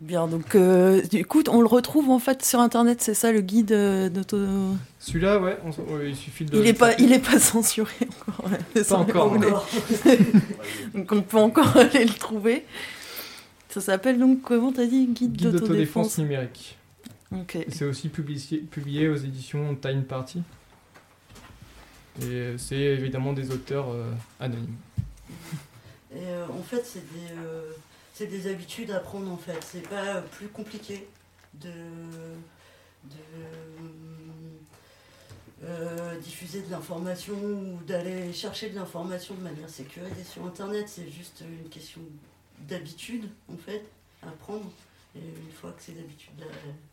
Bien, 0.00 0.28
donc 0.28 0.54
euh, 0.54 1.02
écoute, 1.12 1.48
on 1.48 1.60
le 1.60 1.66
retrouve 1.66 2.08
en 2.10 2.20
fait 2.20 2.44
sur 2.44 2.60
internet, 2.60 3.02
c'est 3.02 3.14
ça 3.14 3.32
le 3.32 3.40
guide 3.40 3.72
euh, 3.72 4.08
d'auto. 4.08 4.38
Celui-là 5.00 5.40
ouais, 5.40 5.58
on 5.64 5.70
s- 5.70 5.78
ouais, 5.78 6.10
il 6.10 6.16
suffit 6.16 6.44
de. 6.44 6.56
Il 6.56 6.66
est 6.68 6.72
pas, 6.72 6.94
il 6.98 7.12
est 7.12 7.18
pas 7.18 7.40
censuré 7.40 7.92
encore. 8.28 8.44
ouais. 8.48 8.58
C'est 8.74 8.92
en 8.92 9.00
encore, 9.00 9.36
donc 10.94 11.10
on 11.12 11.22
peut 11.22 11.36
encore 11.38 11.76
aller 11.76 12.04
le 12.04 12.14
trouver. 12.14 12.64
Ça 13.70 13.80
s'appelle 13.80 14.20
donc 14.20 14.40
comment 14.42 14.72
t'as 14.72 14.86
dit 14.86 15.06
guide, 15.06 15.32
Guide 15.32 15.50
d'autodéfense? 15.50 16.16
numérique. 16.18 16.77
C'est 17.70 17.84
aussi 17.84 18.08
publié, 18.08 18.58
publié 18.58 19.08
aux 19.08 19.16
éditions 19.16 19.74
Time 19.76 20.04
Party. 20.04 20.42
Et 22.22 22.54
c'est 22.58 22.76
évidemment 22.76 23.32
des 23.32 23.50
auteurs 23.50 23.90
euh, 23.90 24.10
anonymes. 24.40 24.76
Et 26.12 26.24
euh, 26.26 26.46
en 26.48 26.62
fait, 26.62 26.84
c'est 26.84 27.04
des, 27.12 27.32
euh, 27.38 27.70
c'est 28.14 28.26
des 28.26 28.50
habitudes 28.50 28.90
à 28.90 28.98
prendre 29.00 29.30
en 29.30 29.36
fait. 29.36 29.58
C'est 29.62 29.86
pas 29.88 30.16
euh, 30.16 30.22
plus 30.22 30.48
compliqué 30.48 31.06
de, 31.54 31.68
de 33.04 33.16
euh, 35.64 36.18
diffuser 36.20 36.62
de 36.62 36.70
l'information 36.70 37.34
ou 37.36 37.78
d'aller 37.86 38.32
chercher 38.32 38.70
de 38.70 38.76
l'information 38.76 39.34
de 39.34 39.42
manière 39.42 39.68
sécurisée 39.68 40.24
sur 40.24 40.44
Internet. 40.46 40.88
C'est 40.88 41.10
juste 41.10 41.42
une 41.42 41.68
question 41.68 42.00
d'habitude 42.68 43.28
en 43.52 43.56
fait 43.56 43.84
à 44.22 44.30
prendre. 44.30 44.70
Et 45.14 45.20
une 45.20 45.52
fois 45.52 45.72
que 45.72 45.82
ces 45.82 45.92
habitudes-là, 45.92 46.46
c'est- 46.64 46.87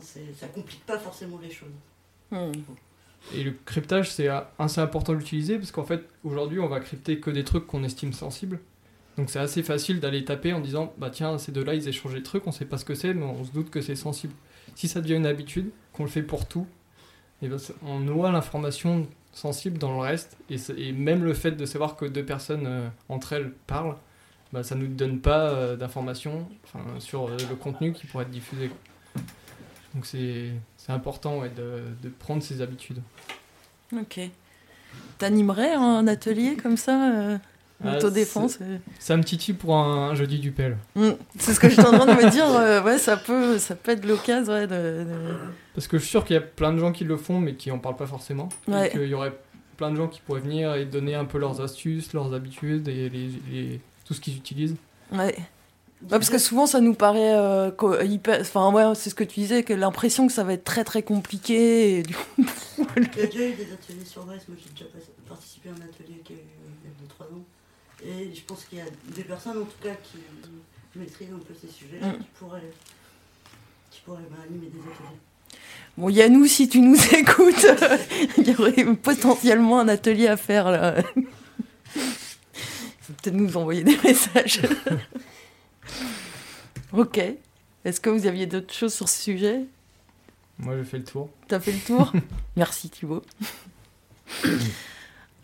ça 0.00 0.48
complique 0.48 0.84
pas 0.86 0.98
forcément 0.98 1.38
les 1.42 1.50
choses. 1.50 1.68
Hmm. 2.30 2.52
Et 3.34 3.44
le 3.44 3.54
cryptage, 3.64 4.10
c'est 4.10 4.28
euh, 4.28 4.40
assez 4.58 4.80
important 4.80 5.14
d'utiliser 5.14 5.58
parce 5.58 5.70
qu'en 5.70 5.84
fait, 5.84 6.02
aujourd'hui, 6.24 6.58
on 6.58 6.68
va 6.68 6.80
crypter 6.80 7.20
que 7.20 7.30
des 7.30 7.44
trucs 7.44 7.66
qu'on 7.66 7.84
estime 7.84 8.12
sensibles. 8.12 8.60
Donc 9.16 9.28
c'est 9.30 9.38
assez 9.38 9.62
facile 9.62 10.00
d'aller 10.00 10.24
taper 10.24 10.52
en 10.52 10.60
disant 10.60 10.92
bah 10.96 11.10
tiens, 11.10 11.38
ces 11.38 11.52
deux-là, 11.52 11.74
ils 11.74 11.86
échangent 11.88 12.14
des 12.14 12.22
trucs, 12.22 12.46
on 12.46 12.52
sait 12.52 12.64
pas 12.64 12.78
ce 12.78 12.84
que 12.84 12.94
c'est, 12.94 13.14
mais 13.14 13.24
on 13.24 13.44
se 13.44 13.52
doute 13.52 13.70
que 13.70 13.80
c'est 13.80 13.96
sensible. 13.96 14.32
Si 14.74 14.88
ça 14.88 15.00
devient 15.00 15.16
une 15.16 15.26
habitude, 15.26 15.70
qu'on 15.92 16.04
le 16.04 16.10
fait 16.10 16.22
pour 16.22 16.48
tout, 16.48 16.66
et 17.42 17.48
ben, 17.48 17.58
on 17.84 18.00
noie 18.00 18.30
l'information 18.30 19.06
sensible 19.32 19.78
dans 19.78 19.92
le 19.92 20.00
reste. 20.00 20.36
Et, 20.48 20.92
même 20.92 21.24
le 21.24 21.34
fait 21.34 21.52
de 21.52 21.66
savoir 21.66 21.96
que 21.96 22.04
deux 22.04 22.24
personnes 22.24 22.66
euh, 22.66 22.88
entre 23.08 23.32
elles 23.32 23.52
parlent, 23.66 23.96
bah, 24.52 24.62
ça 24.62 24.74
nous 24.74 24.86
donne 24.86 25.20
pas 25.20 25.50
euh, 25.50 25.76
d'informations 25.76 26.48
sur 26.98 27.28
euh, 27.28 27.36
le 27.48 27.56
contenu 27.56 27.92
qui 27.92 28.06
pourrait 28.06 28.24
être 28.24 28.30
diffusé. 28.30 28.70
Donc 29.94 30.06
c'est 30.06 30.50
important 30.88 31.38
ouais, 31.38 31.50
de, 31.50 31.82
de 32.02 32.08
prendre 32.08 32.42
ces 32.42 32.60
habitudes. 32.62 33.00
Ok. 33.94 34.20
T'animerais 35.18 35.72
un 35.74 36.06
atelier 36.06 36.56
comme 36.56 36.76
ça, 36.76 37.10
euh, 37.12 37.38
Ah, 37.84 37.96
autodéfense 37.96 38.58
euh 38.60 38.78
Ça 38.98 39.16
me 39.16 39.22
titille 39.24 39.54
pour 39.54 39.76
un, 39.76 40.10
un 40.10 40.14
jeudi 40.14 40.38
du 40.38 40.50
PEL. 40.52 40.76
Hmm. 40.94 41.10
C'est 41.38 41.54
ce 41.54 41.60
que 41.60 41.68
j'étais 41.68 41.86
en 41.86 41.92
train 41.98 42.06
de 42.16 42.22
me 42.24 42.30
dire. 42.30 42.46
euh, 42.46 42.82
ouais, 42.82 42.98
ça 42.98 43.16
peut, 43.16 43.58
ça 43.58 43.74
peut 43.76 43.92
être 43.92 44.04
l'occasion 44.06 44.52
ouais, 44.52 44.66
de, 44.66 45.04
de- 45.04 45.34
Parce 45.74 45.86
que 45.88 45.98
je 45.98 46.02
suis 46.02 46.10
sûr 46.10 46.24
qu'il 46.24 46.34
y 46.34 46.38
a 46.38 46.42
plein 46.42 46.72
de 46.72 46.78
gens 46.78 46.92
qui 46.92 47.04
le 47.04 47.16
font, 47.16 47.38
mais 47.38 47.54
qui 47.54 47.70
en 47.70 47.78
parlent 47.78 47.96
pas 47.96 48.06
forcément. 48.06 48.48
Ouais. 48.68 48.88
Et 48.88 48.90
qu'il 48.90 49.06
y 49.06 49.14
aurait 49.14 49.32
plein 49.76 49.90
de 49.90 49.96
gens 49.96 50.08
qui 50.08 50.20
pourraient 50.20 50.40
venir 50.40 50.74
et 50.74 50.84
donner 50.84 51.14
un 51.14 51.24
peu 51.24 51.38
leurs 51.38 51.60
astuces, 51.60 52.12
leurs 52.12 52.32
habitudes 52.34 52.88
et 52.88 53.08
les, 53.08 53.30
les- 53.50 53.80
tout 54.04 54.14
ce 54.14 54.20
qu'ils 54.20 54.36
utilisent. 54.36 54.76
Ouais. 55.12 55.36
Ouais, 56.02 56.08
parce 56.18 56.30
que 56.30 56.38
souvent 56.38 56.66
ça 56.66 56.80
nous 56.80 56.94
paraît 56.94 57.34
euh, 57.34 57.70
hyper. 58.04 58.40
Enfin, 58.40 58.72
ouais, 58.72 58.94
c'est 58.94 59.08
ce 59.10 59.14
que 59.14 59.24
tu 59.24 59.40
disais, 59.40 59.62
que 59.62 59.72
l'impression 59.72 60.26
que 60.26 60.32
ça 60.32 60.44
va 60.44 60.52
être 60.54 60.64
très 60.64 60.84
très 60.84 61.02
compliqué. 61.02 61.98
Et 61.98 62.02
du 62.02 62.14
coup, 62.14 62.24
Il 62.96 63.18
y 63.18 63.22
a 63.22 63.26
déjà 63.26 63.46
eu 63.48 63.52
des 63.52 63.72
ateliers 63.72 64.04
sur 64.04 64.24
Brest, 64.24 64.48
moi 64.48 64.56
j'ai 64.62 64.70
déjà 64.72 64.90
participé 65.28 65.68
à 65.68 65.72
un 65.72 65.76
atelier 65.76 66.20
qui 66.24 66.32
a 66.32 66.36
eu 66.36 66.38
euh, 66.40 66.42
il 66.84 66.90
y 66.90 66.92
a 66.92 67.24
2-3 67.24 67.34
ans. 67.34 67.44
Et 68.04 68.34
je 68.34 68.42
pense 68.42 68.64
qu'il 68.64 68.78
y 68.78 68.80
a 68.80 68.84
des 69.14 69.22
personnes 69.22 69.58
en 69.58 69.64
tout 69.64 69.78
cas 69.82 69.94
qui 70.02 70.18
maîtrisent 70.98 71.28
un 71.32 71.38
peu 71.38 71.54
ces 71.60 71.68
sujets-là, 71.72 72.08
Mm. 72.08 72.18
qui 72.18 72.26
pourraient, 72.38 72.72
qui 73.90 74.00
pourraient 74.04 74.26
bah, 74.30 74.38
animer 74.46 74.66
des 74.66 74.80
ateliers. 74.80 75.20
bon, 75.96 76.08
Yannou, 76.08 76.46
si 76.46 76.68
tu 76.68 76.80
nous 76.80 76.96
écoutes, 77.14 77.66
il 78.38 78.48
y 78.50 78.54
aurait 78.56 78.94
potentiellement 78.96 79.78
un 79.80 79.88
atelier 79.88 80.26
à 80.26 80.36
faire 80.36 80.70
là. 80.70 80.96
Il 81.94 82.02
faut 83.06 83.12
peut-être 83.22 83.34
nous 83.34 83.56
envoyer 83.56 83.82
des 83.84 83.96
messages. 84.04 84.60
Ok. 86.92 87.20
Est-ce 87.84 88.00
que 88.00 88.10
vous 88.10 88.26
aviez 88.26 88.46
d'autres 88.46 88.72
choses 88.72 88.92
sur 88.94 89.08
ce 89.08 89.20
sujet? 89.22 89.60
Moi, 90.58 90.74
j'ai 90.76 90.84
fait 90.84 90.98
le 90.98 91.04
tour. 91.04 91.30
T'as 91.48 91.58
fait 91.58 91.72
le 91.72 91.78
tour? 91.78 92.12
Merci 92.56 92.90
Thibaut. 92.90 93.22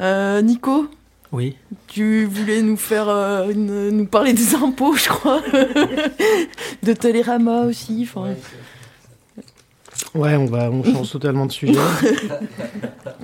Euh, 0.00 0.40
Nico, 0.42 0.88
Oui. 1.32 1.56
tu 1.88 2.24
voulais 2.26 2.62
nous 2.62 2.76
faire 2.76 3.08
euh, 3.08 3.48
une- 3.50 3.88
nous 3.90 4.06
parler 4.06 4.32
des 4.32 4.54
impôts, 4.54 4.94
je 4.94 5.08
crois, 5.08 5.40
de 6.82 6.92
Télérama 6.92 7.62
aussi. 7.62 8.06
enfin. 8.08 8.34
Ouais, 10.14 10.36
on 10.36 10.46
va, 10.46 10.70
on 10.70 10.84
change 10.84 11.10
totalement 11.10 11.46
de 11.46 11.52
sujet. 11.52 11.74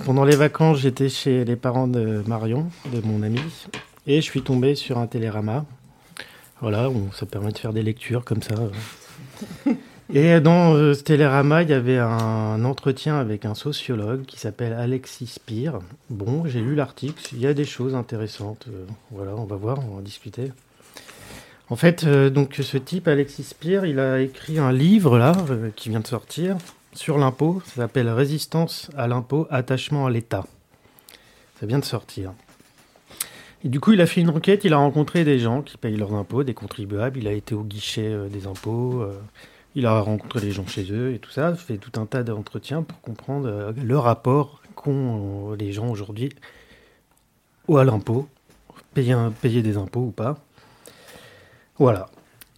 Pendant 0.05 0.25
les 0.25 0.35
vacances, 0.35 0.79
j'étais 0.79 1.07
chez 1.09 1.45
les 1.45 1.55
parents 1.55 1.87
de 1.87 2.21
Marion, 2.27 2.69
de 2.91 2.99
mon 3.01 3.23
ami, 3.23 3.39
et 4.05 4.17
je 4.17 4.21
suis 4.21 4.41
tombé 4.41 4.75
sur 4.75 4.97
un 4.97 5.07
télérama. 5.07 5.65
Voilà, 6.61 6.89
ça 7.13 7.25
permet 7.25 7.51
de 7.51 7.57
faire 7.57 7.73
des 7.73 7.83
lectures 7.83 8.23
comme 8.23 8.41
ça. 8.41 8.55
Et 10.13 10.39
dans 10.39 10.75
euh, 10.75 10.93
ce 10.93 11.01
télérama, 11.01 11.63
il 11.63 11.69
y 11.69 11.73
avait 11.73 11.97
un 11.97 12.63
entretien 12.63 13.17
avec 13.17 13.43
un 13.43 13.55
sociologue 13.55 14.23
qui 14.25 14.39
s'appelle 14.39 14.73
Alexis 14.73 15.25
Spire. 15.25 15.79
Bon, 16.11 16.45
j'ai 16.45 16.61
lu 16.61 16.75
l'article, 16.75 17.21
il 17.33 17.39
y 17.39 17.47
a 17.47 17.55
des 17.55 17.65
choses 17.65 17.95
intéressantes. 17.95 18.67
euh, 18.69 18.85
voilà, 19.09 19.35
on 19.35 19.45
va 19.45 19.55
voir, 19.55 19.79
on 19.79 19.93
va 19.93 19.97
en 19.97 20.01
discuter. 20.01 20.51
En 21.69 21.75
fait, 21.75 22.03
euh, 22.03 22.29
donc 22.29 22.59
ce 22.61 22.77
type, 22.77 23.07
Alexis 23.07 23.43
Spire, 23.43 23.85
il 23.85 23.99
a 23.99 24.21
écrit 24.21 24.59
un 24.59 24.71
livre 24.71 25.17
là, 25.17 25.33
euh, 25.49 25.71
qui 25.75 25.89
vient 25.89 25.99
de 25.99 26.07
sortir, 26.07 26.57
sur 26.93 27.17
l'impôt. 27.17 27.61
Ça 27.65 27.81
s'appelle 27.81 28.09
Résistance 28.09 28.91
à 28.95 29.07
l'impôt, 29.07 29.47
attachement 29.49 30.05
à 30.05 30.11
l'État. 30.11 30.45
Ça 31.59 31.65
vient 31.65 31.79
de 31.79 31.85
sortir. 31.85 32.33
Et 33.63 33.69
du 33.69 33.79
coup, 33.79 33.93
il 33.93 34.01
a 34.01 34.05
fait 34.05 34.21
une 34.21 34.29
enquête, 34.29 34.63
il 34.63 34.73
a 34.73 34.77
rencontré 34.77 35.23
des 35.23 35.39
gens 35.39 35.61
qui 35.61 35.77
payent 35.77 35.97
leurs 35.97 36.13
impôts, 36.13 36.43
des 36.43 36.53
contribuables, 36.53 37.17
il 37.17 37.27
a 37.27 37.31
été 37.31 37.55
au 37.55 37.63
guichet 37.63 38.07
euh, 38.07 38.27
des 38.27 38.47
impôts, 38.47 39.01
euh, 39.01 39.19
il 39.75 39.85
a 39.85 39.99
rencontré 39.99 40.41
les 40.41 40.51
gens 40.51 40.67
chez 40.67 40.91
eux 40.91 41.13
et 41.13 41.19
tout 41.19 41.31
ça, 41.31 41.55
fait 41.55 41.77
tout 41.77 41.99
un 41.99 42.05
tas 42.05 42.23
d'entretiens 42.23 42.83
pour 42.83 43.01
comprendre 43.01 43.47
euh, 43.47 43.71
le 43.75 43.97
rapport 43.97 44.61
qu'ont 44.75 45.53
les 45.57 45.71
gens 45.71 45.89
aujourd'hui 45.89 46.29
ou 47.67 47.77
à 47.77 47.83
l'impôt, 47.83 48.27
payer, 48.93 49.61
des 49.61 49.77
impôts 49.77 50.01
ou 50.01 50.11
pas. 50.11 50.37
Voilà. 51.79 52.07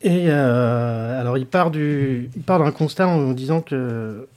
Et 0.01 0.29
alors, 0.29 1.37
il 1.37 1.47
part 1.47 1.71
du, 1.71 2.29
il 2.35 2.41
part 2.43 2.59
d'un 2.59 2.71
constat 2.71 3.07
en 3.07 3.31
disant 3.31 3.61
que 3.61 4.27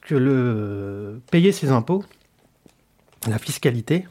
que 0.00 0.14
le 0.14 1.20
payer 1.30 1.52
ses 1.52 1.70
impôts, 1.70 2.04
la 3.28 3.38
fiscalité, 3.38 4.06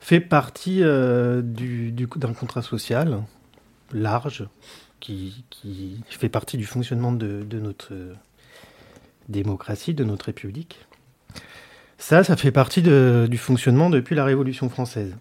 fait 0.00 0.20
partie 0.20 0.82
euh, 0.82 1.42
du, 1.42 1.92
du- 1.92 2.08
d'un 2.16 2.32
contrat 2.32 2.62
social 2.62 3.22
large 3.92 4.46
qui, 5.00 5.44
fait 6.08 6.28
partie 6.28 6.56
du 6.56 6.64
fonctionnement 6.64 7.12
de, 7.12 7.44
notre 7.52 7.92
euh, 7.92 8.14
démocratie, 9.28 9.94
de 9.94 10.04
notre 10.04 10.26
République. 10.26 10.78
Ça, 11.98 12.22
ça 12.24 12.36
fait 12.36 12.52
partie 12.52 12.82
du 12.82 13.38
fonctionnement 13.38 13.90
depuis 13.90 14.14
la 14.14 14.24
Révolution 14.24 14.68
française. 14.68 15.16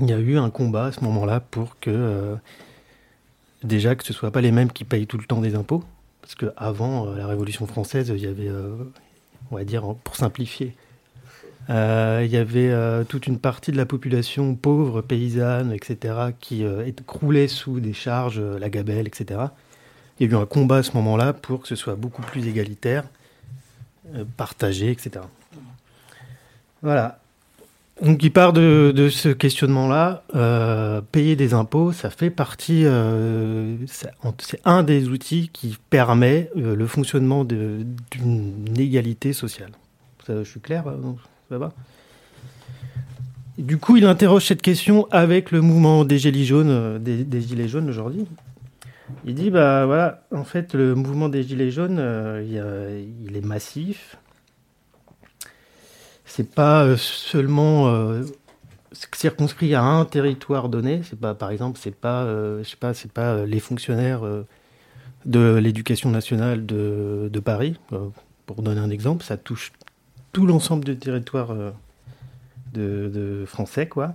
Il 0.00 0.08
y 0.08 0.12
a 0.12 0.18
eu 0.18 0.38
un 0.38 0.50
combat 0.50 0.86
à 0.86 0.92
ce 0.92 1.02
moment-là 1.04 1.40
pour 1.40 1.78
que 1.80 1.90
euh, 1.90 2.36
déjà 3.62 3.94
que 3.94 4.04
ce 4.04 4.12
ne 4.12 4.16
soit 4.16 4.30
pas 4.30 4.40
les 4.40 4.52
mêmes 4.52 4.70
qui 4.72 4.84
payent 4.84 5.06
tout 5.06 5.18
le 5.18 5.24
temps 5.24 5.40
des 5.40 5.54
impôts, 5.54 5.84
parce 6.20 6.34
qu'avant 6.34 7.06
la 7.12 7.26
Révolution 7.26 7.66
française, 7.66 8.12
il 8.14 8.22
y 8.22 8.26
avait, 8.26 8.48
euh, 8.48 8.76
on 9.50 9.56
va 9.56 9.64
dire, 9.64 9.94
pour 10.04 10.16
simplifier, 10.16 10.74
euh, 11.72 12.22
il 12.24 12.30
y 12.30 12.36
avait 12.36 12.70
euh, 12.70 13.02
toute 13.04 13.26
une 13.26 13.38
partie 13.38 13.72
de 13.72 13.78
la 13.78 13.86
population 13.86 14.54
pauvre, 14.54 15.00
paysanne, 15.00 15.72
etc., 15.72 16.14
qui 16.38 16.64
euh, 16.64 16.90
croulait 17.06 17.48
sous 17.48 17.80
des 17.80 17.94
charges, 17.94 18.38
euh, 18.38 18.58
la 18.58 18.68
gabelle, 18.68 19.06
etc. 19.06 19.40
Il 20.20 20.30
y 20.30 20.34
a 20.34 20.38
eu 20.38 20.40
un 20.40 20.44
combat 20.44 20.78
à 20.78 20.82
ce 20.82 20.92
moment-là 20.94 21.32
pour 21.32 21.62
que 21.62 21.68
ce 21.68 21.76
soit 21.76 21.94
beaucoup 21.94 22.22
plus 22.22 22.46
égalitaire, 22.46 23.04
partagé, 24.36 24.90
etc. 24.90 25.24
Voilà. 26.82 27.18
Donc 28.02 28.22
il 28.22 28.30
part 28.30 28.52
de, 28.52 29.08
ce 29.10 29.30
questionnement-là. 29.30 30.22
payer 31.12 31.34
des 31.34 31.54
impôts, 31.54 31.92
ça 31.92 32.10
fait 32.10 32.30
partie, 32.30 32.84
c'est 33.86 34.60
un 34.64 34.82
des 34.82 35.08
outils 35.08 35.48
qui 35.52 35.78
permet 35.90 36.50
le 36.54 36.86
fonctionnement 36.86 37.44
d'une 37.44 38.78
égalité 38.78 39.32
sociale. 39.32 39.72
Je 40.28 40.44
suis 40.44 40.60
clair 40.60 40.84
euh, 41.52 41.68
Du 43.58 43.78
coup, 43.78 43.96
il 43.96 44.04
interroge 44.06 44.46
cette 44.46 44.62
question 44.62 45.06
avec 45.10 45.50
le 45.50 45.60
mouvement 45.60 46.04
des 46.04 46.18
Gilets 46.18 46.44
jaunes, 46.44 46.70
euh, 46.70 46.98
des, 46.98 47.40
Gilets 47.40 47.68
jaunes 47.68 47.88
aujourd'hui. 47.88 48.26
Il 49.24 49.34
dit, 49.34 49.50
bah 49.50 49.84
voilà, 49.86 50.22
en 50.32 50.44
fait, 50.44 50.74
le 50.74 50.94
mouvement 50.94 51.28
des 51.28 51.42
Gilets 51.42 51.70
jaunes, 51.70 51.98
euh, 51.98 52.40
a- 52.40 53.00
il 53.28 53.36
est 53.36 53.44
massif. 53.44 54.16
C'est 56.24 56.54
pas 56.54 56.84
euh, 56.84 56.96
seulement 56.96 57.88
euh, 57.88 58.22
circonscrit 59.12 59.74
à 59.74 59.82
un 59.82 60.04
territoire 60.04 60.68
donné. 60.68 61.02
C'est 61.04 61.18
pas, 61.18 61.34
par 61.34 61.50
exemple, 61.50 61.78
c'est 61.82 61.94
pas, 61.94 62.22
euh, 62.24 62.62
je 62.64 62.70
sais 62.70 62.76
pas, 62.76 62.94
c'est 62.94 63.12
pas 63.12 63.34
euh, 63.34 63.46
les 63.46 63.60
fonctionnaires 63.60 64.24
euh, 64.24 64.46
de 65.26 65.56
l'éducation 65.56 66.10
nationale 66.10 66.66
de, 66.66 67.28
de 67.32 67.40
Paris. 67.40 67.76
euh, 67.92 68.08
pour 68.46 68.62
donner 68.62 68.80
un 68.80 68.90
exemple, 68.90 69.24
ça 69.24 69.36
touche 69.36 69.72
tout 70.32 70.46
l'ensemble 70.46 70.84
du 70.84 70.96
territoire 70.96 71.52
euh, 71.52 71.70
de, 72.72 73.44
français, 73.46 73.86
quoi. 73.86 74.14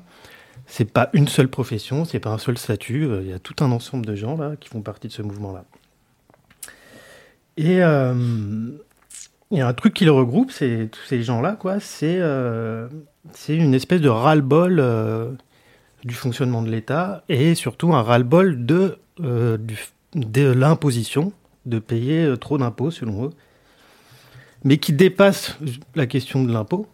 C'est 0.65 0.91
pas 0.91 1.09
une 1.13 1.27
seule 1.27 1.47
profession, 1.47 2.03
c'est 2.03 2.19
pas 2.19 2.31
un 2.31 2.37
seul 2.37 2.57
statut. 2.57 3.05
euh, 3.05 3.21
Il 3.21 3.29
y 3.29 3.33
a 3.33 3.39
tout 3.39 3.55
un 3.63 3.71
ensemble 3.71 4.05
de 4.05 4.15
gens 4.15 4.35
là 4.35 4.55
qui 4.59 4.67
font 4.67 4.81
partie 4.81 5.07
de 5.07 5.13
ce 5.13 5.21
mouvement-là. 5.21 5.63
Et 7.55 7.81
euh, 7.83 8.69
un 9.51 9.73
truc 9.73 9.93
qui 9.93 10.05
le 10.05 10.11
regroupe, 10.11 10.51
c'est 10.51 10.89
tous 10.91 11.03
ces 11.07 11.23
gens-là, 11.23 11.53
quoi. 11.53 11.79
C'est 11.79 12.19
une 13.47 13.73
espèce 13.73 14.01
de 14.01 14.09
ras-le-bol 14.09 15.37
du 16.03 16.13
fonctionnement 16.13 16.61
de 16.61 16.69
l'État 16.69 17.23
et 17.29 17.55
surtout 17.55 17.93
un 17.93 18.01
ras-le-bol 18.01 18.65
de, 18.65 18.99
de 19.19 20.51
l'imposition, 20.51 21.31
de 21.65 21.79
payer 21.79 22.33
trop 22.39 22.57
d'impôts 22.57 22.91
selon 22.91 23.25
eux, 23.25 23.29
mais 24.67 24.79
qui 24.79 24.91
dépasse 24.91 25.57
la 25.95 26.07
question 26.07 26.43
de 26.43 26.51
l'impôt, 26.51 26.87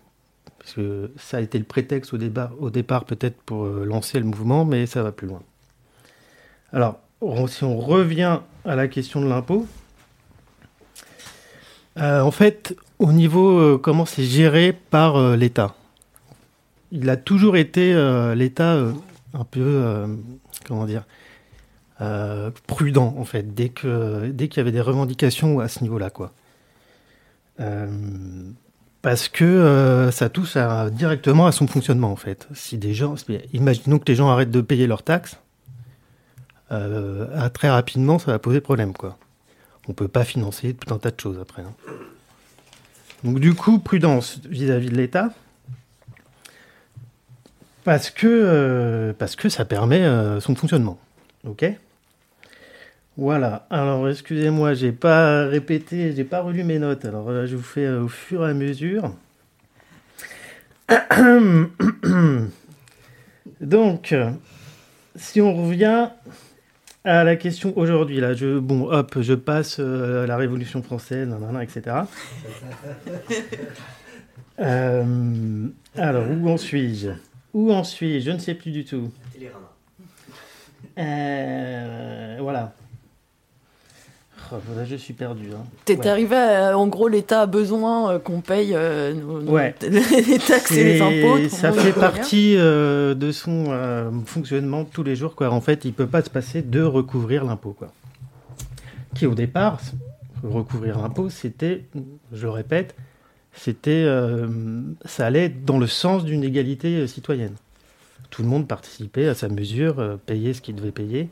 parce 0.59 0.73
que 0.73 1.09
ça 1.17 1.37
a 1.37 1.41
été 1.41 1.57
le 1.57 1.63
prétexte 1.63 2.13
au, 2.13 2.17
départ 2.69 3.05
peut-être 3.05 3.41
pour 3.41 3.65
euh, 3.65 3.83
lancer 3.83 4.19
le 4.19 4.25
mouvement, 4.25 4.63
mais 4.63 4.85
ça 4.85 5.01
va 5.01 5.11
plus 5.11 5.25
loin. 5.25 5.41
Alors, 6.71 6.99
si 7.47 7.63
on 7.63 7.79
revient 7.79 8.41
à 8.63 8.75
la 8.75 8.87
question 8.87 9.21
de 9.21 9.27
l'impôt, 9.27 9.65
euh, 11.97 12.21
en 12.21 12.29
fait, 12.29 12.75
au 12.99 13.11
niveau 13.11 13.57
euh, 13.57 13.79
comment 13.79 14.05
c'est 14.05 14.23
géré 14.23 14.71
par 14.71 15.35
l'État, 15.35 15.73
il 16.91 17.09
a 17.09 17.17
toujours 17.17 17.57
été 17.57 17.91
l'État 18.35 18.77
un 19.33 19.43
peu, 19.45 20.05
comment 20.67 20.85
dire, 20.85 21.05
prudent 22.67 23.15
en 23.17 23.25
fait, 23.25 23.55
dès 23.55 23.69
que 23.69 24.27
dès 24.27 24.47
qu'il 24.47 24.57
y 24.57 24.61
avait 24.61 24.71
des 24.71 24.79
revendications 24.79 25.59
à 25.59 25.67
ce 25.67 25.81
niveau-là, 25.81 26.11
quoi. 26.11 26.33
Euh, 27.59 27.87
parce 29.01 29.27
que 29.27 29.43
euh, 29.43 30.11
ça 30.11 30.29
touche 30.29 30.57
directement 30.91 31.45
à 31.45 31.51
son 31.51 31.67
fonctionnement 31.67 32.11
en 32.11 32.15
fait. 32.15 32.47
Si 32.53 32.77
des 32.77 32.93
gens, 32.93 33.15
imaginons 33.51 33.99
que 33.99 34.05
les 34.07 34.15
gens 34.15 34.29
arrêtent 34.29 34.51
de 34.51 34.61
payer 34.61 34.87
leurs 34.87 35.03
taxes, 35.03 35.37
euh, 36.71 37.49
très 37.49 37.69
rapidement 37.69 38.17
ça 38.17 38.31
va 38.31 38.39
poser 38.39 38.61
problème 38.61 38.93
quoi. 38.93 39.17
On 39.87 39.93
peut 39.93 40.07
pas 40.07 40.23
financer 40.23 40.73
tout 40.73 40.93
un 40.93 40.97
tas 40.97 41.11
de 41.11 41.19
choses 41.19 41.37
après. 41.39 41.61
hein. 41.61 41.73
Donc 43.23 43.39
du 43.39 43.53
coup, 43.53 43.79
prudence 43.79 44.39
vis-à-vis 44.45 44.89
de 44.89 44.95
l'État. 44.95 45.31
Parce 47.83 48.09
que, 48.09 49.13
parce 49.19 49.35
que 49.35 49.49
ça 49.49 49.65
permet 49.65 50.05
son 50.39 50.55
fonctionnement. 50.55 50.97
Ok? 51.45 51.65
Voilà. 53.15 53.67
Alors, 53.69 54.09
excusez-moi, 54.09 54.73
j'ai 54.73 54.91
pas 54.91 55.45
répété, 55.45 56.13
j'ai 56.15 56.23
pas 56.23 56.41
relu 56.41 56.63
mes 56.63 56.79
notes. 56.79 57.05
Alors, 57.05 57.29
euh, 57.29 57.45
je 57.45 57.55
vous 57.55 57.61
fais 57.61 57.85
euh, 57.85 58.03
au 58.03 58.07
fur 58.07 58.45
et 58.45 58.49
à 58.49 58.53
mesure. 58.55 59.13
Donc, 63.61 64.15
si 65.15 65.41
on 65.41 65.53
revient 65.55 66.09
à 67.03 67.23
la 67.23 67.35
question 67.35 67.77
aujourd'hui, 67.77 68.19
là, 68.19 68.33
je, 68.33 68.57
bon, 68.57 68.89
hop, 68.89 69.17
je 69.21 69.35
passe 69.35 69.77
euh, 69.79 70.25
la 70.25 70.35
Révolution 70.35 70.81
française, 70.81 71.27
nanana, 71.27 71.63
etc. 71.63 71.97
Euh, 74.59 75.67
alors, 75.95 76.29
où 76.29 76.47
en 76.47 76.57
suis-je? 76.57 77.09
Où 77.55 77.73
en 77.73 77.83
suis-je? 77.83 78.29
Je 78.29 78.31
ne 78.31 78.37
sais 78.37 78.53
plus 78.53 78.69
du 78.69 78.85
tout. 78.85 79.11
Voilà. 80.95 82.75
Là, 84.51 84.85
je 84.85 84.95
suis 84.95 85.13
perdu. 85.13 85.47
Hein. 85.53 85.63
T'es 85.85 85.97
Ouais. 85.97 86.07
arrivé 86.07 86.35
à, 86.35 86.77
en 86.77 86.87
gros, 86.87 87.07
l'État 87.07 87.41
a 87.41 87.45
besoin 87.45 88.11
euh, 88.13 88.19
qu'on 88.19 88.41
paye 88.41 88.73
euh, 88.75 89.13
nos- 89.13 89.41
nos- 89.41 89.51
Ouais. 89.51 89.73
les 89.81 90.37
taxes 90.39 90.71
et 90.71 90.83
les 90.83 91.01
impôts. 91.01 91.49
Ça 91.49 91.71
fait 91.71 91.91
partie 91.93 92.55
euh, 92.57 93.15
de 93.15 93.31
son 93.31 93.65
euh, 93.69 94.11
fonctionnement 94.25 94.85
tous 94.85 95.03
les 95.03 95.15
jours. 95.15 95.35
Quoi. 95.35 95.49
En 95.49 95.61
fait, 95.61 95.85
il 95.85 95.93
peut 95.93 96.07
pas 96.07 96.21
se 96.21 96.29
passer 96.29 96.61
de 96.61 96.81
recouvrir 96.81 97.45
l'impôt. 97.45 97.73
Quoi. 97.77 97.91
Qui 99.15 99.25
au 99.25 99.33
départ, 99.35 99.79
recouvrir 100.43 100.99
l'impôt, 100.99 101.29
c'était, 101.29 101.85
je 102.31 102.43
le 102.43 102.49
répète, 102.51 102.95
c'était, 103.53 104.05
ça 105.05 105.25
allait 105.27 105.49
dans 105.49 105.77
le 105.77 105.87
sens 105.87 106.25
d'une 106.25 106.43
égalité 106.43 107.05
citoyenne. 107.07 107.53
Tout 108.31 108.41
le 108.41 108.47
monde 108.47 108.67
participait 108.67 109.27
à 109.27 109.35
sa 109.35 109.47
mesure, 109.49 110.17
payait 110.25 110.53
ce 110.53 110.61
qu'il 110.61 110.73
devait 110.75 110.91
payer, 110.91 111.29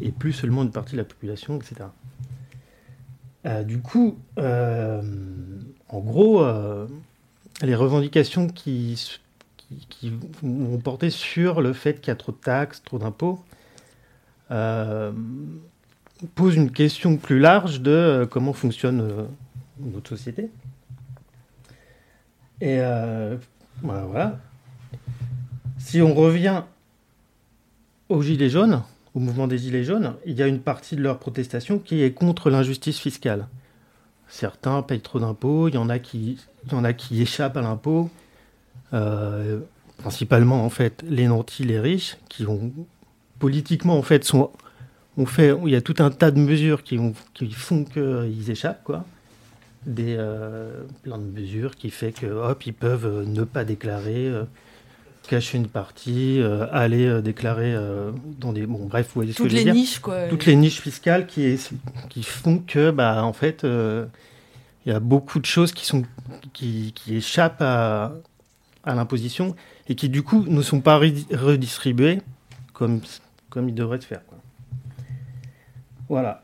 et 0.00 0.12
plus 0.12 0.32
seulement 0.32 0.62
une 0.62 0.70
partie 0.70 0.92
de 0.92 0.98
la 0.98 1.04
population, 1.04 1.56
etc. 1.56 1.74
Euh, 3.46 3.62
du 3.62 3.78
coup, 3.80 4.18
euh, 4.38 5.02
en 5.88 6.00
gros, 6.00 6.42
euh, 6.42 6.86
les 7.62 7.74
revendications 7.74 8.48
qui, 8.48 9.18
qui, 9.56 9.86
qui 9.88 10.12
vont 10.42 10.78
porter 10.78 11.10
sur 11.10 11.60
le 11.60 11.72
fait 11.72 12.00
qu'il 12.00 12.08
y 12.08 12.10
a 12.10 12.16
trop 12.16 12.32
de 12.32 12.36
taxes, 12.36 12.82
trop 12.82 12.98
d'impôts, 12.98 13.44
posent 16.34 16.56
une 16.56 16.70
question 16.70 17.16
plus 17.16 17.38
large 17.38 17.80
de 17.80 18.26
comment 18.30 18.52
fonctionne 18.52 19.28
notre 19.80 20.10
société. 20.10 20.50
Et 22.60 22.78
euh, 22.80 23.36
voilà. 23.82 24.38
Si 25.78 26.00
on 26.00 26.14
revient 26.14 26.62
aux 28.08 28.22
Gilets 28.22 28.48
jaunes, 28.48 28.82
au 29.16 29.18
mouvement 29.18 29.46
des 29.46 29.56
Gilets 29.56 29.82
jaunes, 29.82 30.12
il 30.26 30.34
y 30.34 30.42
a 30.42 30.46
une 30.46 30.60
partie 30.60 30.94
de 30.94 31.00
leur 31.00 31.18
protestation 31.18 31.78
qui 31.78 32.02
est 32.02 32.12
contre 32.12 32.50
l'injustice 32.50 32.98
fiscale. 32.98 33.48
Certains 34.28 34.82
payent 34.82 35.00
trop 35.00 35.18
d'impôts, 35.18 35.68
il 35.68 35.74
y 35.74 35.78
en 35.78 35.88
a 35.88 35.98
qui, 35.98 36.38
échappent 37.22 37.56
à 37.56 37.62
l'impôt, 37.62 38.10
euh, 38.92 39.60
principalement 39.96 40.66
en 40.66 40.68
fait 40.68 41.02
les 41.08 41.28
nantis, 41.28 41.64
les 41.64 41.80
riches, 41.80 42.18
qui 42.28 42.46
ont 42.46 42.70
politiquement 43.38 43.96
en 43.96 44.02
fait 44.02 44.22
sont, 44.24 44.50
on 45.16 45.24
fait, 45.24 45.56
il 45.64 45.70
y 45.70 45.76
a 45.76 45.80
tout 45.80 45.96
un 45.98 46.10
tas 46.10 46.30
de 46.30 46.38
mesures 46.38 46.82
qui, 46.82 46.98
ont, 46.98 47.14
qui 47.32 47.50
font 47.52 47.84
qu'ils 47.84 48.50
échappent 48.50 48.84
quoi, 48.84 49.06
des 49.86 50.16
euh, 50.18 50.82
plein 51.02 51.16
de 51.16 51.24
mesures 51.24 51.74
qui 51.76 51.88
fait 51.88 52.12
que 52.12 52.26
hop 52.26 52.66
ils 52.66 52.74
peuvent 52.74 53.06
euh, 53.06 53.24
ne 53.24 53.44
pas 53.44 53.64
déclarer, 53.64 54.30
cacher 55.26 55.58
une 55.58 55.68
partie, 55.68 56.40
euh, 56.40 56.66
aller 56.72 57.06
euh, 57.06 57.20
déclarer 57.20 57.74
euh, 57.74 58.10
dans 58.38 58.52
des 58.52 58.66
bon 58.66 58.86
bref 58.86 59.06
vous 59.08 59.12
voyez 59.14 59.32
ce 59.32 59.36
Toutes 59.38 59.46
que 59.46 59.50
je 59.50 59.56
veux 59.56 59.64
les 59.64 59.64
dire 59.64 59.74
niches, 59.74 59.98
quoi. 60.00 60.28
toutes 60.28 60.46
les 60.46 60.56
niches 60.56 60.80
fiscales 60.80 61.26
qui, 61.26 61.42
est- 61.44 61.72
qui 62.08 62.22
font 62.22 62.58
que, 62.58 62.90
bah, 62.90 63.24
en 63.24 63.32
fait, 63.32 63.62
il 63.64 64.92
y 64.92 64.92
a 64.92 65.00
beaucoup 65.00 65.38
de 65.40 65.46
choses 65.46 65.72
qui, 65.72 65.84
sont, 65.86 66.02
qui, 66.52 66.92
qui 66.94 67.16
échappent 67.16 67.60
à, 67.62 68.12
à 68.84 68.94
l'imposition 68.94 69.54
et 69.88 69.94
qui, 69.94 70.08
du 70.08 70.22
coup, 70.22 70.44
ne 70.46 70.62
sont 70.62 70.80
pas 70.80 70.98
redi- 70.98 71.26
redistribuées 71.34 72.20
comme, 72.72 73.00
comme 73.50 73.68
ils 73.68 73.74
devraient 73.74 74.00
se 74.00 74.06
faire. 74.06 74.24
quoi. 74.26 74.38
Voilà. 76.08 76.42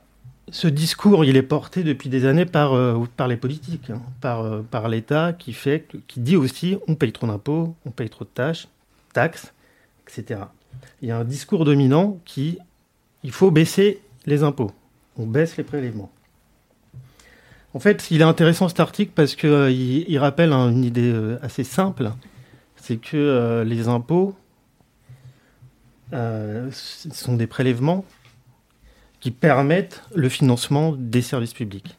Ce 0.51 0.67
discours, 0.69 1.25
il 1.25 1.37
est 1.37 1.43
porté 1.43 1.83
depuis 1.83 2.09
des 2.11 2.27
années 2.27 2.45
par, 2.45 2.73
par 3.17 3.27
les 3.29 3.37
politiques, 3.37 3.89
hein, 3.91 4.03
par, 4.21 4.63
par 4.65 4.89
l'État, 4.89 5.33
qui, 5.33 5.53
fait, 5.53 5.87
qui 6.09 6.21
dit 6.21 6.37
aussi 6.37 6.77
on 6.89 6.95
paye 6.95 7.13
trop 7.13 7.27
d'impôts, 7.27 7.75
on 7.87 7.91
paye 7.91 8.11
trop 8.11 8.25
de 8.25 8.31
tâches, 8.31 8.67
taxes, 9.13 9.53
etc. 10.07 10.41
Il 11.01 11.09
y 11.09 11.11
a 11.11 11.19
un 11.19 11.25
discours 11.25 11.65
dominant 11.65 12.21
qui 12.25 12.59
il 13.23 13.33
faut 13.33 13.51
baisser 13.51 14.01
les 14.27 14.43
impôts. 14.43 14.73
On 15.17 15.27
baisse 15.27 15.57
les 15.57 15.65
prélèvements. 15.65 16.11
En 17.75 17.79
fait, 17.79 18.11
il 18.11 18.21
est 18.21 18.25
intéressant 18.25 18.69
cet 18.69 18.81
article 18.81 19.13
parce 19.15 19.35
qu'il 19.35 19.51
il, 19.71 20.05
il 20.09 20.19
rappelle 20.19 20.53
une 20.53 20.85
idée 20.85 21.13
euh, 21.13 21.39
assez 21.43 21.65
simple, 21.65 22.13
c'est 22.77 22.97
que 22.97 23.17
euh, 23.17 23.65
les 23.65 23.89
impôts 23.89 24.35
euh, 26.13 26.69
sont 26.73 27.37
des 27.37 27.47
prélèvements 27.47 28.05
qui 29.21 29.31
permettent 29.31 30.03
le 30.15 30.29
financement 30.29 30.95
des 30.99 31.23
services 31.23 31.55
publics. 31.55 31.97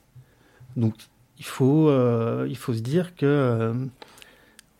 Donc, 0.75 0.93
il 1.39 1.45
faut, 1.45 1.89
euh, 1.89 2.45
il 2.47 2.57
faut 2.57 2.73
se 2.73 2.81
dire 2.81 3.15
que 3.15 3.25
euh, 3.25 3.73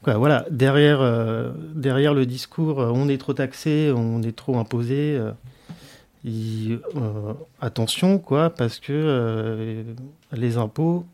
voilà, 0.05 0.45
derrière, 0.49 1.01
euh, 1.01 1.51
derrière 1.75 2.13
le 2.13 2.25
discours, 2.25 2.81
euh, 2.81 2.91
on 2.93 3.07
est 3.07 3.17
trop 3.17 3.33
taxé, 3.33 3.91
on 3.95 4.21
est 4.21 4.35
trop 4.35 4.57
imposé. 4.57 5.19
euh, 6.25 7.33
attention, 7.61 8.19
quoi, 8.19 8.49
parce 8.49 8.79
que 8.79 9.83
les 10.31 10.57
impôts 10.57 11.05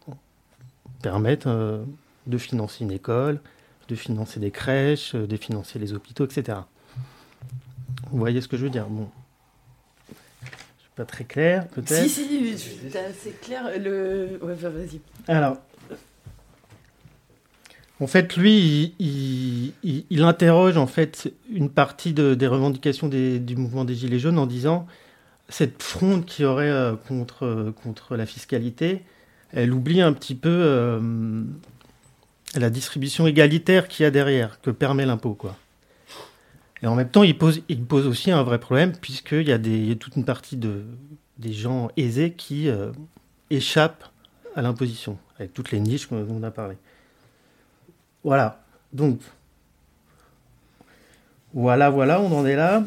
permettent 1.01 1.47
de 1.47 2.37
financer 2.37 2.83
une 2.83 2.91
école, 2.91 3.39
de 3.87 3.95
financer 3.95 4.39
des 4.39 4.51
crèches, 4.51 5.15
de 5.15 5.37
financer 5.37 5.79
les 5.79 5.93
hôpitaux, 5.93 6.25
etc. 6.25 6.59
Vous 8.11 8.17
voyez 8.17 8.41
ce 8.41 8.47
que 8.47 8.57
je 8.57 8.63
veux 8.63 8.69
dire? 8.69 8.87
Bon. 8.87 9.07
Je 10.09 10.81
suis 10.81 10.91
pas 10.95 11.05
très 11.05 11.23
clair, 11.23 11.67
peut-être. 11.69 12.03
Si, 12.03 12.09
si, 12.09 12.57
c'est 13.19 13.41
clair. 13.41 13.69
Le... 13.79 14.39
Ouais, 14.41 14.55
bah, 14.61 14.69
vas-y. 14.69 14.99
Alors, 15.27 15.57
en 17.99 18.07
fait, 18.07 18.37
lui, 18.37 18.93
il, 18.99 20.23
interroge 20.23 20.77
en 20.77 20.87
fait 20.87 21.33
une 21.51 21.69
partie 21.69 22.13
de- 22.13 22.33
des 22.33 22.47
revendications 22.47 23.09
du 23.09 23.55
mouvement 23.55 23.83
des 23.83 23.95
Gilets 23.95 24.19
jaunes 24.19 24.39
en 24.39 24.45
disant 24.45 24.87
cette 25.49 25.83
fronde 25.83 26.25
qui 26.25 26.45
aurait 26.45 26.69
euh, 26.69 26.95
contre, 26.95 27.73
contre 27.83 28.15
la 28.15 28.25
fiscalité, 28.25 29.01
elle 29.51 29.73
oublie 29.73 30.01
un 30.01 30.13
petit 30.13 30.35
peu 30.35 30.49
euh, 30.49 31.43
la 32.55 32.69
distribution 32.69 33.27
égalitaire 33.27 33.87
qu'il 33.87 34.03
y 34.03 34.05
a 34.05 34.11
derrière, 34.11 34.61
que 34.61 34.69
permet 34.69 35.05
l'impôt, 35.05 35.33
quoi. 35.33 35.57
Et 36.81 36.87
en 36.87 36.95
même 36.95 37.09
temps, 37.09 37.23
il 37.23 37.37
pose, 37.37 37.61
il 37.67 37.83
pose 37.83 38.07
aussi 38.07 38.31
un 38.31 38.43
vrai 38.43 38.59
problème, 38.59 38.93
puisqu'il 38.93 39.47
y 39.47 39.51
a 39.51 39.57
y 39.57 39.91
a 39.91 39.95
toute 39.95 40.15
une 40.15 40.23
partie 40.23 40.55
de, 40.55 40.83
des 41.37 41.51
gens 41.51 41.89
aisés 41.97 42.31
qui 42.31 42.69
euh, 42.69 42.91
échappent 43.49 44.05
à 44.55 44.61
l'imposition, 44.61 45.17
avec 45.37 45.53
toutes 45.53 45.71
les 45.71 45.79
niches 45.79 46.07
dont 46.09 46.25
on 46.29 46.43
a 46.43 46.51
parlé. 46.51 46.75
Voilà. 48.23 48.61
Donc, 48.93 49.19
voilà, 51.53 51.89
voilà, 51.89 52.19
on 52.21 52.31
en 52.37 52.45
est 52.45 52.55
là. 52.55 52.83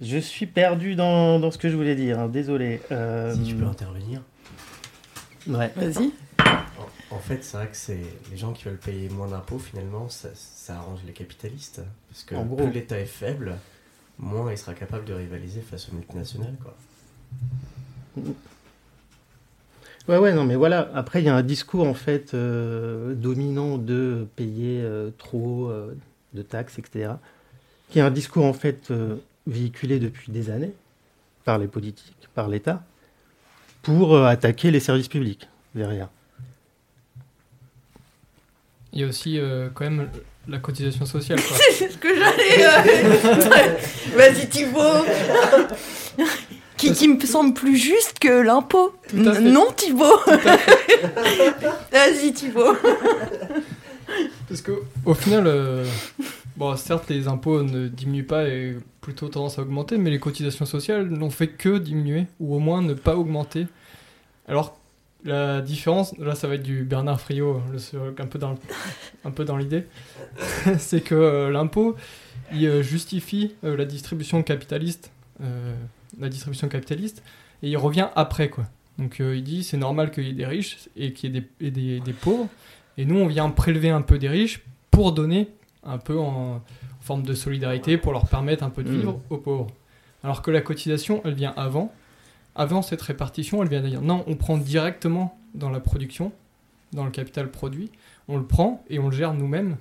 Je 0.00 0.18
suis 0.18 0.46
perdu 0.46 0.94
dans, 0.94 1.40
dans 1.40 1.50
ce 1.50 1.58
que 1.58 1.68
je 1.68 1.74
voulais 1.76 1.96
dire, 1.96 2.18
hein, 2.20 2.28
désolé. 2.28 2.80
Euh, 2.92 3.34
Si 3.34 3.42
tu 3.42 3.54
peux 3.56 3.66
intervenir. 3.66 4.22
ouais. 5.48 5.72
Vas-y. 5.74 6.12
En, 7.10 7.16
en 7.16 7.18
fait, 7.18 7.42
c'est 7.42 7.56
vrai 7.56 7.66
que 7.66 7.76
c'est 7.76 8.00
les 8.30 8.36
gens 8.36 8.52
qui 8.52 8.64
veulent 8.64 8.78
payer 8.78 9.08
moins 9.08 9.26
d'impôts, 9.28 9.58
finalement, 9.58 10.08
ça, 10.08 10.28
ça 10.34 10.76
arrange 10.76 11.00
les 11.04 11.12
capitalistes. 11.12 11.80
Parce 12.10 12.22
que 12.22 12.36
En 12.36 12.44
gros. 12.44 12.56
plus 12.56 12.70
l'État 12.70 12.98
est 12.98 13.06
faible, 13.06 13.56
moins 14.18 14.52
il 14.52 14.58
sera 14.58 14.74
capable 14.74 15.04
de 15.04 15.14
rivaliser 15.14 15.62
face 15.62 15.88
aux 15.88 15.94
multinationales. 15.96 16.54
Quoi. 16.62 16.76
Ouais, 20.08 20.16
ouais, 20.16 20.32
non, 20.32 20.44
mais 20.44 20.56
voilà. 20.56 20.90
Après, 20.94 21.20
il 21.20 21.26
y 21.26 21.28
a 21.28 21.34
un 21.34 21.42
discours, 21.42 21.86
en 21.86 21.94
fait, 21.94 22.32
euh, 22.32 23.14
dominant 23.14 23.76
de 23.76 24.26
payer 24.36 24.80
euh, 24.82 25.10
trop 25.18 25.68
euh, 25.68 25.94
de 26.32 26.42
taxes, 26.42 26.78
etc. 26.78 27.10
Qui 27.90 27.98
est 27.98 28.02
un 28.02 28.10
discours, 28.10 28.44
en 28.46 28.54
fait, 28.54 28.90
euh, 28.90 29.16
véhiculé 29.46 29.98
depuis 29.98 30.32
des 30.32 30.50
années 30.50 30.72
par 31.44 31.58
les 31.58 31.66
politiques, 31.66 32.28
par 32.34 32.48
l'État, 32.48 32.82
pour 33.82 34.14
euh, 34.16 34.24
attaquer 34.26 34.70
les 34.70 34.80
services 34.80 35.08
publics 35.08 35.48
derrière. 35.74 36.08
Il 38.94 39.00
y 39.00 39.04
a 39.04 39.06
aussi 39.06 39.38
euh, 39.38 39.68
quand 39.74 39.84
même 39.84 40.08
la 40.48 40.58
cotisation 40.58 41.04
sociale. 41.04 41.40
Quoi. 41.42 41.56
C'est 41.72 41.90
ce 41.90 41.98
que 41.98 42.08
j'allais. 42.14 42.64
euh, 42.64 43.76
Vas-y, 44.16 44.48
Thibaut. 44.48 45.04
Qui, 46.78 46.92
qui 46.92 47.08
me 47.08 47.20
semble 47.20 47.52
plus 47.54 47.76
juste 47.76 48.18
que 48.18 48.40
l'impôt. 48.42 48.94
Non, 49.12 49.66
Thibaut. 49.76 50.04
Vas-y, 51.92 52.32
Thibaut. 52.32 52.74
Parce 54.48 54.62
que 54.62 54.72
au 55.04 55.14
final, 55.14 55.44
euh, 55.46 55.84
bon, 56.56 56.74
certes, 56.76 57.10
les 57.10 57.28
impôts 57.28 57.62
ne 57.62 57.88
diminuent 57.88 58.24
pas 58.26 58.48
et 58.48 58.76
plutôt 59.00 59.28
tendance 59.28 59.58
à 59.58 59.62
augmenter, 59.62 59.98
mais 59.98 60.10
les 60.10 60.18
cotisations 60.18 60.64
sociales 60.66 61.08
n'ont 61.08 61.30
fait 61.30 61.48
que 61.48 61.78
diminuer, 61.78 62.26
ou 62.40 62.54
au 62.54 62.58
moins 62.58 62.80
ne 62.82 62.94
pas 62.94 63.16
augmenter. 63.16 63.66
Alors, 64.48 64.78
la 65.24 65.60
différence, 65.60 66.16
là, 66.18 66.34
ça 66.34 66.48
va 66.48 66.54
être 66.54 66.62
du 66.62 66.84
Bernard 66.84 67.20
Friot, 67.20 67.60
sur- 67.76 68.14
un 68.18 68.26
peu 68.26 68.38
dans, 68.38 68.52
le- 68.52 68.58
un 69.24 69.30
peu 69.30 69.44
dans 69.44 69.56
l'idée, 69.56 69.84
c'est 70.78 71.00
que 71.02 71.14
euh, 71.14 71.50
l'impôt, 71.50 71.96
il 72.52 72.64
euh, 72.66 72.82
justifie 72.82 73.54
euh, 73.64 73.76
la 73.76 73.84
distribution 73.84 74.42
capitaliste, 74.42 75.10
la 76.18 76.28
distribution 76.28 76.68
capitaliste, 76.68 77.22
et 77.62 77.70
il 77.70 77.76
revient 77.76 78.08
après, 78.14 78.48
quoi. 78.48 78.64
Donc, 78.98 79.20
euh, 79.20 79.36
il 79.36 79.44
dit, 79.44 79.62
c'est 79.62 79.76
normal 79.76 80.10
qu'il 80.10 80.24
y 80.24 80.30
ait 80.30 80.32
des 80.32 80.46
riches 80.46 80.88
et 80.96 81.12
qu'il 81.12 81.34
y 81.34 81.38
ait 81.38 81.42
des, 81.60 81.70
des, 81.70 82.00
des 82.00 82.12
pauvres, 82.12 82.48
et 82.96 83.04
nous, 83.04 83.16
on 83.16 83.26
vient 83.26 83.48
prélever 83.50 83.90
un 83.90 84.02
peu 84.02 84.18
des 84.18 84.28
riches 84.28 84.62
pour 84.90 85.12
donner 85.12 85.48
un 85.84 85.98
peu 85.98 86.18
en, 86.18 86.56
en 86.56 86.62
forme 87.00 87.22
de 87.22 87.34
solidarité, 87.34 87.96
pour 87.96 88.12
leur 88.12 88.26
permettre 88.26 88.64
un 88.64 88.70
peu 88.70 88.82
de 88.82 88.90
vivre 88.90 89.20
aux 89.30 89.38
pauvres. 89.38 89.68
Alors 90.24 90.42
que 90.42 90.50
la 90.50 90.60
cotisation, 90.60 91.22
elle 91.24 91.34
vient 91.34 91.54
avant. 91.56 91.92
avant 92.56 92.82
cette 92.82 93.00
répartition, 93.00 93.62
elle 93.62 93.68
vient 93.68 93.80
dire 93.80 94.02
non, 94.02 94.24
on 94.26 94.34
prend 94.34 94.58
directement 94.58 95.38
dans 95.54 95.70
la 95.70 95.78
production, 95.78 96.32
dans 96.92 97.04
le 97.04 97.10
capital 97.10 97.50
produit, 97.50 97.90
on 98.26 98.36
le 98.36 98.44
prend 98.44 98.84
et 98.90 98.98
on 98.98 99.08
le 99.08 99.16
gère 99.16 99.32
nous-mêmes. 99.32 99.76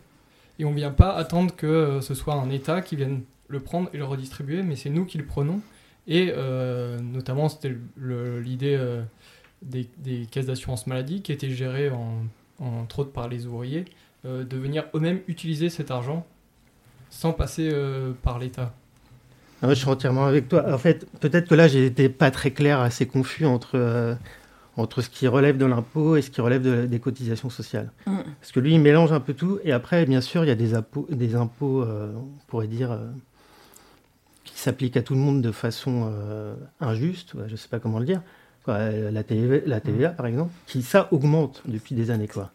Et 0.60 0.66
on 0.66 0.72
ne 0.72 0.76
vient 0.76 0.92
pas 0.92 1.14
attendre 1.16 1.56
que 1.56 1.68
euh, 1.68 2.02
ce 2.02 2.14
soit 2.14 2.36
un 2.36 2.50
État 2.50 2.82
qui 2.82 2.96
vienne 2.96 3.22
le 3.48 3.60
prendre 3.60 3.90
et 3.94 3.98
le 3.98 4.06
redistribuer, 4.06 4.62
mais 4.62 4.76
c'est 4.76 4.90
nous 4.90 5.06
qui 5.06 5.18
le 5.18 5.26
prenons. 5.26 5.60
Et 6.08 6.34
euh, 6.36 7.00
notamment, 7.00 7.50
c'était 7.50 7.76
l'idée 7.98 8.76
euh, 8.80 9.02
des, 9.62 9.90
des 9.98 10.26
caisses 10.26 10.46
d'assurance 10.46 10.88
maladie 10.88 11.22
qui 11.22 11.32
étaient 11.32 11.50
gérées 11.50 11.90
en, 11.90 12.24
entre 12.60 13.00
autres 13.00 13.12
par 13.12 13.28
les 13.28 13.46
ouvriers, 13.46 13.86
euh, 14.26 14.44
de 14.44 14.58
venir 14.58 14.86
eux-mêmes 14.94 15.20
utiliser 15.28 15.70
cet 15.70 15.92
argent 15.92 16.26
sans 17.10 17.34
passer 17.34 17.70
euh, 17.72 18.14
par 18.24 18.40
l'État. 18.40 18.74
Ah 19.62 19.68
ouais, 19.68 19.76
je 19.76 19.80
suis 19.80 19.90
entièrement 19.90 20.26
avec 20.26 20.48
toi. 20.50 20.74
En 20.74 20.78
fait, 20.78 21.06
peut-être 21.20 21.48
que 21.50 21.56
là, 21.56 21.68
j'ai 21.68 21.86
été 21.86 22.10
pas 22.10 22.32
très 22.32 22.52
clair, 22.52 22.80
assez 22.80 23.08
confus 23.08 23.46
entre, 23.46 23.72
euh, 23.76 24.14
entre 24.76 25.02
ce 25.02 25.10
qui 25.10 25.28
relève 25.28 25.58
de 25.58 25.66
l'impôt 25.66 26.16
et 26.16 26.22
ce 26.22 26.30
qui 26.30 26.42
relève 26.42 26.62
de- 26.62 26.86
des 26.86 27.00
cotisations 27.00 27.50
sociales. 27.50 27.92
Mm. 28.06 28.18
Parce 28.40 28.52
que 28.52 28.60
lui, 28.60 28.74
il 28.76 28.80
mélange 28.80 29.12
un 29.12 29.20
peu 29.20 29.34
tout. 29.34 29.60
Et 29.64 29.72
après, 29.72 30.06
bien 30.06 30.22
sûr, 30.22 30.44
il 30.46 30.48
y 30.48 30.52
a 30.52 30.56
des 30.56 30.74
impôts, 30.76 31.08
des 31.10 31.36
impôts 31.36 31.82
euh, 31.82 32.14
on 32.16 32.28
pourrait 32.48 32.68
dire, 32.68 32.92
euh, 32.92 33.08
qui 34.58 34.64
s'appliquent 34.64 34.98
à 34.98 35.04
tout 35.04 35.14
le 35.14 35.20
monde 35.20 35.44
de 35.44 35.52
façon 35.52 36.10
euh, 36.12 36.56
injuste. 36.82 37.34
Je 37.48 37.56
sais 37.56 37.68
pas 37.68 37.78
comment 37.78 38.00
le 38.00 38.06
dire. 38.08 38.24
Quoi, 38.66 38.74
euh, 38.74 39.12
la, 39.12 39.24
TVA, 39.24 39.58
la 39.68 39.80
TVA, 39.80 40.10
par 40.10 40.26
exemple, 40.26 40.52
qui, 40.66 40.82
ça, 40.82 41.08
augmente 41.12 41.62
depuis 41.68 41.94
des 41.94 42.10
années. 42.10 42.28
Quoi. 42.28 42.50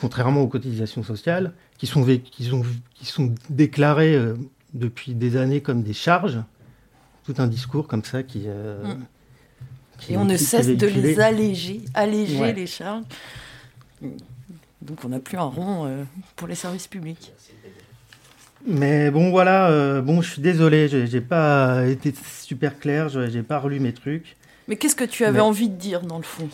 Contrairement 0.00 0.40
aux 0.40 0.48
cotisations 0.48 1.04
sociales, 1.04 1.52
qui 1.78 1.86
sont, 1.86 2.04
qui 2.04 2.42
sont, 2.44 2.62
qui 2.94 3.06
sont 3.06 3.32
déclarées 3.48 4.16
euh, 4.16 4.34
depuis 4.72 5.14
des 5.14 5.36
années 5.36 5.60
comme 5.60 5.84
des 5.84 5.92
charges. 5.92 6.40
Tout 7.22 7.34
un 7.38 7.46
discours 7.46 7.86
comme 7.86 8.02
ça 8.02 8.24
qui. 8.24 8.42
euh, 8.46 8.82
Mm. 8.84 9.04
qui- 9.98 10.14
Et 10.14 10.16
on 10.16 10.24
ne 10.24 10.36
cesse 10.36 10.66
de 10.66 10.86
les 10.88 11.20
alléger, 11.20 11.80
alléger 11.94 12.40
Ouais. 12.40 12.52
les 12.52 12.66
charges. 12.66 13.04
Donc 14.82 15.04
on 15.04 15.10
n'a 15.10 15.20
plus 15.20 15.38
un 15.38 15.44
rond 15.44 16.04
pour 16.34 16.48
les 16.48 16.56
services 16.56 16.88
publics. 16.88 17.32
Mais 18.66 19.10
bon, 19.10 19.30
voilà, 19.30 19.68
euh, 19.70 20.00
bon, 20.00 20.22
je 20.22 20.30
suis 20.32 20.42
désolé, 20.42 20.88
j'ai 20.88 21.20
pas 21.20 21.84
été 21.86 22.14
super 22.40 22.78
clair, 22.78 23.08
je- 23.10 23.28
j'ai 23.28 23.42
pas 23.42 23.58
relu 23.58 23.78
mes 23.78 23.92
trucs. 23.92 24.36
Mais 24.68 24.76
qu'est-ce 24.76 24.96
que 24.96 25.04
tu 25.04 25.24
avais 25.24 25.34
Mais- 25.34 25.40
envie 25.40 25.68
de 25.68 25.76
dire 25.76 26.00
dans 26.00 26.16
le 26.16 26.22
fond? 26.24 26.48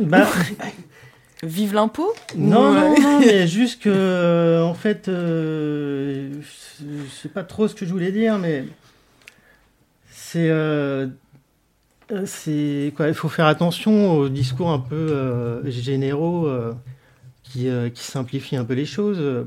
Bah, 0.00 0.26
Vive 1.42 1.74
l'impôt 1.74 2.14
non, 2.36 2.70
Ou, 2.70 2.74
non, 2.74 2.94
euh, 2.94 3.00
non, 3.00 3.20
mais 3.26 3.46
juste 3.46 3.82
que, 3.82 3.90
euh, 3.92 4.62
en 4.62 4.74
fait, 4.74 5.08
euh, 5.08 6.30
je 6.80 7.10
sais 7.20 7.28
pas 7.28 7.42
trop 7.42 7.68
ce 7.68 7.74
que 7.74 7.84
je 7.84 7.90
voulais 7.92 8.12
dire, 8.12 8.38
mais 8.38 8.64
c'est. 10.10 10.48
euh, 10.50 11.08
euh, 12.12 12.22
c'est 12.24 12.92
quoi 12.96 13.08
Il 13.08 13.14
faut 13.14 13.28
faire 13.28 13.46
attention 13.46 14.12
aux 14.16 14.28
discours 14.28 14.70
un 14.70 14.78
peu 14.78 14.94
euh, 14.94 15.68
généraux 15.70 16.46
euh, 16.46 16.72
qui, 17.42 17.68
euh, 17.68 17.90
qui 17.90 18.04
simplifient 18.04 18.56
un 18.56 18.64
peu 18.64 18.74
les 18.74 18.86
choses, 18.86 19.18
euh, 19.20 19.44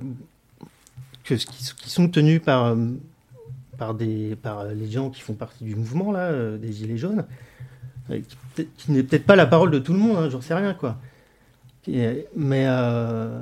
qui, 1.36 1.90
sont 1.90 2.10
tenus 2.10 2.42
par, 2.42 2.66
euh, 2.66 2.76
par, 3.78 3.94
des, 3.94 4.36
par 4.36 4.66
les 4.66 4.90
gens 4.90 5.10
qui 5.10 5.22
font 5.22 5.34
partie 5.34 5.64
du 5.64 5.76
mouvement, 5.76 6.12
là, 6.12 6.30
euh, 6.30 6.58
des 6.58 6.72
Gilets 6.72 6.98
jaunes, 6.98 7.26
euh, 8.10 8.20
qui, 8.78 8.92
n'est 8.92 9.04
peut-être 9.04 9.26
pas 9.26 9.36
la 9.36 9.46
parole 9.46 9.72
de 9.72 9.80
tout 9.80 9.94
le 9.94 10.00
monde, 10.00 10.18
hein, 10.18 10.30
j'en 10.30 10.42
sais 10.42 10.54
rien, 10.54 10.74
quoi. 10.74 10.98
Mais 11.88 12.66
euh, 12.68 13.42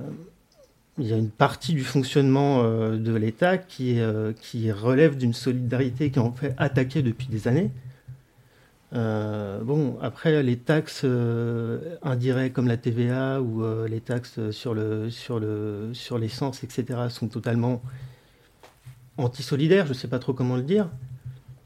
il 0.98 1.08
y 1.08 1.14
a 1.14 1.18
une 1.18 1.30
partie 1.30 1.74
du 1.74 1.84
fonctionnement 1.84 2.62
euh, 2.64 2.98
de 2.98 3.14
l'État 3.14 3.58
qui, 3.58 4.00
euh, 4.00 4.34
qui 4.34 4.72
relève 4.72 5.18
d'une 5.18 5.34
solidarité 5.34 6.12
qui 6.12 6.20
est 6.20 6.22
en 6.22 6.32
fait 6.32 6.54
attaquée 6.58 7.02
depuis 7.02 7.28
des 7.28 7.48
années. 7.48 7.72
Euh, 8.94 9.60
bon, 9.62 9.98
après, 10.02 10.42
les 10.44 10.58
taxes 10.58 11.02
euh, 11.04 11.98
indirectes 12.04 12.56
comme 12.56 12.68
la 12.68 12.78
TVA 12.78 13.42
ou 13.42 13.64
euh, 13.64 13.88
les 13.88 14.00
taxes 14.00 14.52
sur 14.52 14.74
le 14.74 15.10
sur 15.10 15.40
le 15.40 15.90
sur 15.94 16.18
l'essence, 16.18 16.64
etc., 16.64 17.00
sont 17.10 17.28
totalement 17.28 17.82
antisolidaires. 19.18 19.86
Je 19.86 19.92
ne 19.92 19.98
sais 19.98 20.08
pas 20.08 20.20
trop 20.20 20.34
comment 20.34 20.56
le 20.56 20.62
dire, 20.62 20.88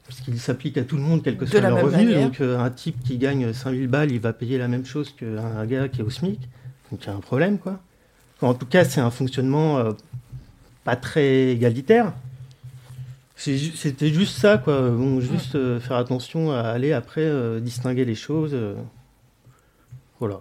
puisqu'ils 0.04 0.40
s'appliquent 0.40 0.78
à 0.78 0.84
tout 0.84 0.96
le 0.96 1.02
monde, 1.02 1.22
quel 1.22 1.36
que 1.36 1.46
soit 1.46 1.60
leur 1.60 1.80
revenu. 1.80 2.06
manière. 2.06 2.28
Donc, 2.28 2.40
un 2.40 2.70
type 2.70 3.00
qui 3.04 3.18
gagne 3.18 3.52
5000 3.52 3.86
balles, 3.86 4.10
il 4.10 4.20
va 4.20 4.32
payer 4.32 4.58
la 4.58 4.68
même 4.68 4.84
chose 4.84 5.14
qu'un 5.14 5.64
gars 5.66 5.88
qui 5.88 6.00
est 6.00 6.04
au 6.04 6.10
SMIC. 6.10 6.40
Donc, 6.90 7.04
il 7.04 7.06
y 7.06 7.10
a 7.10 7.14
un 7.14 7.20
problème, 7.20 7.58
quoi. 7.58 7.80
En 8.40 8.54
tout 8.54 8.66
cas, 8.66 8.84
c'est 8.84 9.00
un 9.00 9.12
fonctionnement 9.12 9.94
pas 10.82 10.96
très 10.96 11.52
égalitaire. 11.52 12.12
C'était 13.42 14.12
juste 14.12 14.38
ça, 14.38 14.58
quoi. 14.58 14.90
Juste 15.20 15.56
euh, 15.56 15.80
faire 15.80 15.96
attention 15.96 16.52
à 16.52 16.60
aller 16.60 16.92
après 16.92 17.22
euh, 17.24 17.58
distinguer 17.60 18.04
les 18.04 18.14
choses. 18.14 18.52
euh. 18.54 18.74
Voilà. 20.20 20.40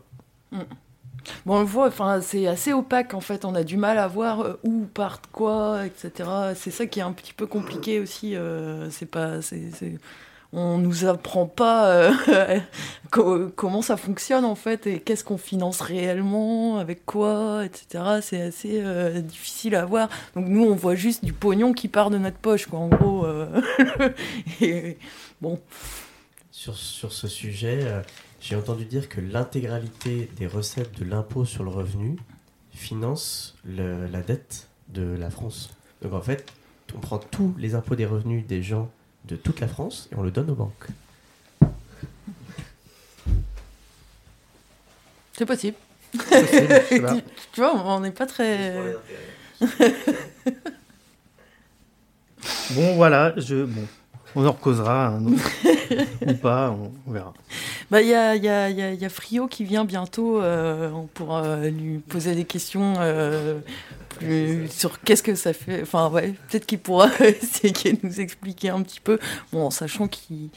Bon, 1.45 1.55
on 1.57 1.59
le 1.61 1.65
voit, 1.65 1.91
c'est 2.21 2.45
assez 2.47 2.73
opaque 2.73 3.13
en 3.13 3.21
fait. 3.21 3.45
On 3.45 3.55
a 3.55 3.63
du 3.63 3.77
mal 3.77 3.97
à 3.97 4.07
voir 4.07 4.57
où 4.63 4.85
part 4.85 5.21
quoi, 5.31 5.85
etc. 5.85 6.29
C'est 6.55 6.71
ça 6.71 6.85
qui 6.85 6.99
est 6.99 7.03
un 7.03 7.11
petit 7.13 7.33
peu 7.33 7.47
compliqué 7.47 7.99
aussi. 7.99 8.35
c'est 8.91 9.05
pas, 9.09 9.41
c'est- 9.41 9.71
on 10.53 10.77
nous 10.77 11.05
apprend 11.05 11.45
pas 11.45 11.87
euh, 11.91 12.59
co- 13.11 13.49
comment 13.55 13.81
ça 13.81 13.95
fonctionne 13.97 14.43
en 14.45 14.55
fait 14.55 14.85
et 14.87 14.99
qu'est-ce 14.99 15.23
qu'on 15.23 15.37
finance 15.37 15.81
réellement, 15.81 16.77
avec 16.77 17.05
quoi, 17.05 17.63
etc. 17.65 18.19
C'est 18.21 18.41
assez 18.41 18.81
euh, 18.81 19.21
difficile 19.21 19.75
à 19.75 19.85
voir. 19.85 20.09
Donc 20.35 20.47
nous, 20.47 20.65
on 20.65 20.75
voit 20.75 20.95
juste 20.95 21.23
du 21.23 21.33
pognon 21.33 21.73
qui 21.73 21.87
part 21.87 22.09
de 22.09 22.17
notre 22.17 22.37
poche, 22.37 22.65
quoi. 22.65 22.79
En 22.79 22.89
gros. 22.89 23.25
euh. 23.25 23.61
et, 24.61 24.97
bon. 25.41 25.59
Sur, 26.51 26.75
sur 26.75 27.11
ce 27.13 27.27
sujet, 27.27 27.79
j'ai 28.41 28.55
entendu 28.55 28.85
dire 28.85 29.07
que 29.09 29.21
l'intégralité 29.21 30.29
des 30.37 30.47
recettes 30.47 30.99
de 30.99 31.05
l'impôt 31.05 31.45
sur 31.45 31.63
le 31.63 31.69
revenu 31.69 32.17
finance 32.73 33.55
la 33.65 34.21
dette 34.21 34.67
de 34.89 35.03
la 35.17 35.29
France. 35.29 35.69
Donc 36.01 36.13
en 36.13 36.21
fait, 36.21 36.45
on 36.95 36.99
prend 36.99 37.17
tous 37.19 37.53
les 37.57 37.73
impôts 37.75 37.95
des 37.95 38.05
revenus 38.05 38.45
des 38.45 38.61
gens 38.61 38.89
de 39.25 39.35
toute 39.35 39.59
la 39.59 39.67
France 39.67 40.09
et 40.11 40.15
on 40.15 40.23
le 40.23 40.31
donne 40.31 40.49
aux 40.49 40.55
banques. 40.55 40.87
C'est 45.33 45.45
possible. 45.45 45.77
Possible, 46.17 47.01
pas. 47.01 47.15
tu 47.53 47.61
vois, 47.61 47.73
on 47.73 47.99
n'est 48.01 48.11
pas 48.11 48.25
très. 48.25 48.95
Bon, 52.71 52.95
voilà. 52.95 53.33
Je, 53.37 53.65
bon, 53.65 53.87
on 54.35 54.45
en 54.45 54.51
recausera 54.51 55.07
un 55.07 55.25
autre. 55.27 55.51
ou 56.27 56.33
pas, 56.35 56.71
on, 56.71 56.91
on 57.07 57.11
verra. 57.11 57.33
Bah, 57.89 58.01
il 58.01 58.07
y 58.07 58.13
a, 58.13 58.35
y, 58.35 58.47
a, 58.47 58.69
il 58.69 58.77
y, 58.77 58.81
a, 58.81 58.91
il 58.93 59.01
y 59.01 59.05
a 59.05 59.09
Frio 59.09 59.47
qui 59.47 59.63
vient 59.65 59.83
bientôt. 59.85 60.41
euh, 60.41 60.89
on 60.91 61.07
pourra 61.07 61.57
lui 61.67 61.97
poser 61.99 62.35
des 62.35 62.45
questions 62.45 62.93
euh, 62.99 63.59
plus 64.17 64.69
sur 64.71 65.01
qu'est-ce 65.01 65.23
que 65.23 65.35
ça 65.35 65.53
fait. 65.53 65.81
Enfin, 65.81 66.09
ouais, 66.09 66.33
peut-être 66.49 66.65
qu'il 66.65 66.79
pourra 66.79 67.09
essayer 67.19 67.93
de 67.93 67.99
nous 68.07 68.21
expliquer 68.21 68.69
un 68.69 68.81
petit 68.81 68.99
peu. 69.01 69.19
Bon, 69.51 69.65
en 69.65 69.71
sachant 69.71 70.07
qu'il 70.07 70.49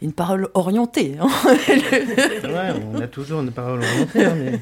a 0.00 0.04
une 0.04 0.12
parole 0.12 0.48
orientée. 0.54 1.16
hein. 1.20 1.28
Ouais, 1.48 2.72
on 2.92 3.00
a 3.00 3.06
toujours 3.08 3.40
une 3.40 3.50
parole 3.52 3.80
orientée, 3.82 4.24
hein, 4.24 4.34
mais. 4.36 4.60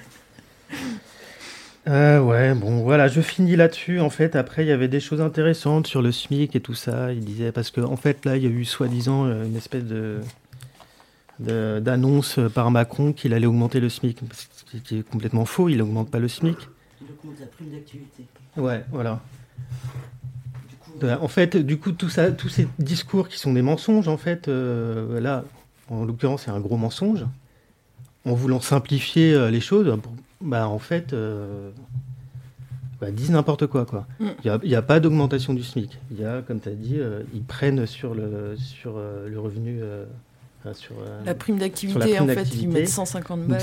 Euh, 1.88 2.20
ouais, 2.20 2.54
bon, 2.54 2.82
voilà, 2.82 3.08
je 3.08 3.20
finis 3.20 3.56
là-dessus. 3.56 3.98
En 4.00 4.10
fait, 4.10 4.36
après, 4.36 4.64
il 4.64 4.68
y 4.68 4.72
avait 4.72 4.86
des 4.88 5.00
choses 5.00 5.20
intéressantes 5.20 5.86
sur 5.88 6.00
le 6.00 6.12
SMIC 6.12 6.54
et 6.54 6.60
tout 6.60 6.74
ça. 6.74 7.12
Il 7.12 7.24
disait, 7.24 7.50
parce 7.50 7.70
qu'en 7.72 7.90
en 7.92 7.96
fait, 7.96 8.24
là, 8.24 8.36
il 8.36 8.44
y 8.44 8.46
a 8.46 8.50
eu 8.50 8.64
soi-disant 8.64 9.26
euh, 9.26 9.44
une 9.44 9.56
espèce 9.56 9.84
de 9.84 10.20
d'annonce 11.40 12.38
par 12.54 12.70
Macron 12.70 13.12
qu'il 13.12 13.34
allait 13.34 13.46
augmenter 13.46 13.80
le 13.80 13.88
SMIC, 13.88 14.20
ce 14.32 14.78
qui- 14.80 14.98
est 14.98 15.02
complètement 15.02 15.44
faux. 15.44 15.68
Il 15.68 15.78
n'augmente 15.78 16.08
pas 16.08 16.20
le 16.20 16.28
SMIC. 16.28 16.56
Il 17.00 17.06
augmente 17.10 17.40
la 17.40 17.46
prime 17.46 17.70
d'activité. 17.70 18.24
Ouais, 18.56 18.84
voilà. 18.92 19.20
Du 20.68 20.76
coup, 20.76 20.92
Euh, 21.06 21.16
En 21.20 21.26
fait, 21.26 21.56
du 21.56 21.78
coup, 21.78 21.90
tout 21.90 22.08
ça, 22.10 22.30
tous 22.30 22.48
ces 22.48 22.68
discours 22.78 23.28
qui 23.28 23.38
sont 23.40 23.52
des 23.54 23.62
mensonges, 23.62 24.06
en 24.06 24.18
fait, 24.18 24.46
euh, 24.46 25.18
là, 25.20 25.42
en 25.88 26.04
l'occurrence, 26.04 26.42
c'est 26.44 26.52
un 26.52 26.60
gros 26.60 26.76
mensonge. 26.76 27.24
En 28.24 28.34
voulant 28.34 28.60
simplifier 28.60 29.50
les 29.50 29.60
choses, 29.60 29.86
pour- 30.00 30.14
bah, 30.42 30.68
en 30.68 30.78
fait, 30.78 31.12
euh, 31.12 31.70
bah, 33.00 33.10
disent 33.10 33.30
n'importe 33.30 33.66
quoi, 33.66 33.84
quoi. 33.86 34.06
Mm. 34.20 34.26
Il 34.44 34.68
n'y 34.68 34.74
a, 34.74 34.82
pas 34.82 35.00
d'augmentation 35.00 35.54
du 35.54 35.62
SMIC. 35.62 35.98
Il 36.10 36.20
y 36.20 36.24
a, 36.24 36.42
comme 36.42 36.60
tu 36.60 36.68
as 36.68 36.72
dit, 36.74 36.98
euh, 36.98 37.22
ils 37.34 37.42
prennent 37.42 37.86
sur 37.86 38.14
le, 38.14 38.54
sur, 38.56 38.94
euh, 38.96 39.28
le 39.28 39.38
revenu. 39.40 39.78
euh, 39.82 40.04
enfin, 40.60 40.74
sur, 40.74 40.94
euh, 41.00 41.20
La 41.24 41.34
prime 41.34 41.56
Sur 41.56 41.62
la 41.62 41.68
d'activité, 41.68 41.98
prime 42.00 42.22
en 42.22 42.26
fait, 42.26 42.32
ils 42.32 42.36
d'activité. 42.36 42.66
mettent 42.68 42.88
150 42.88 43.40
donc 43.40 43.48
balles. 43.48 43.60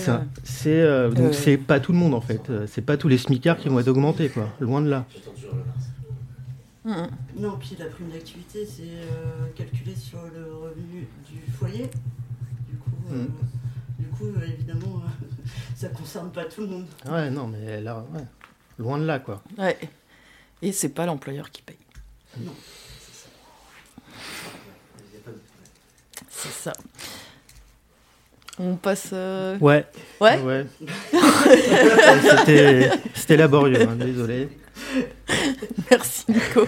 euh, 0.67 1.09
donc 1.09 1.17
Euh. 1.27 1.33
c'est 1.33 1.57
pas 1.57 1.79
tout 1.79 1.91
le 1.93 1.97
monde 1.97 2.13
en 2.13 2.21
fait. 2.21 2.51
C'est 2.67 2.81
pas 2.81 2.97
tous 2.97 3.07
les 3.07 3.17
smicards 3.17 3.57
qui 3.57 3.69
vont 3.69 3.79
être 3.79 3.87
augmentés 3.87 4.29
quoi. 4.29 4.49
Loin 4.59 4.81
de 4.81 4.89
là. 4.89 5.05
Mhm. 6.85 7.07
Non, 7.39 7.57
puis 7.59 7.75
la 7.77 7.85
prime 7.85 8.07
d'activité, 8.09 8.65
c'est 8.65 8.83
euh, 8.83 9.47
calculé 9.55 9.93
sur 9.95 10.19
le 10.33 10.45
revenu 10.55 11.07
du 11.29 11.51
foyer. 11.51 11.89
Du 12.69 12.77
coup, 12.77 12.89
euh, 13.11 13.23
Mm. 13.23 13.27
du 13.99 14.05
coup 14.07 14.25
évidemment, 14.41 15.01
euh, 15.03 15.25
ça 15.79 15.87
concerne 15.89 16.31
pas 16.31 16.45
tout 16.45 16.61
le 16.61 16.67
monde. 16.67 16.85
Ouais 17.09 17.29
non 17.29 17.47
mais 17.47 17.79
là 17.81 18.03
ouais. 18.13 18.21
Loin 18.77 18.97
de 18.97 19.05
là 19.05 19.19
quoi. 19.19 19.41
Ouais. 19.57 19.77
Et 20.61 20.71
c'est 20.71 20.89
pas 20.89 21.05
l'employeur 21.05 21.49
qui 21.51 21.61
paye. 21.61 21.77
Non. 22.39 22.53
C'est 26.29 26.49
ça. 26.51 26.73
On 28.57 28.75
passe. 28.75 29.09
euh, 29.13 29.57
Ouais. 29.59 29.85
Ouais 30.19 30.37
Ouais. 30.41 30.65
C'était- 32.29 32.91
C'était 33.15 33.37
laborieux, 33.37 33.81
hein, 33.87 33.95
désolé. 33.95 34.49
Merci 35.89 36.25
Nico. 36.29 36.67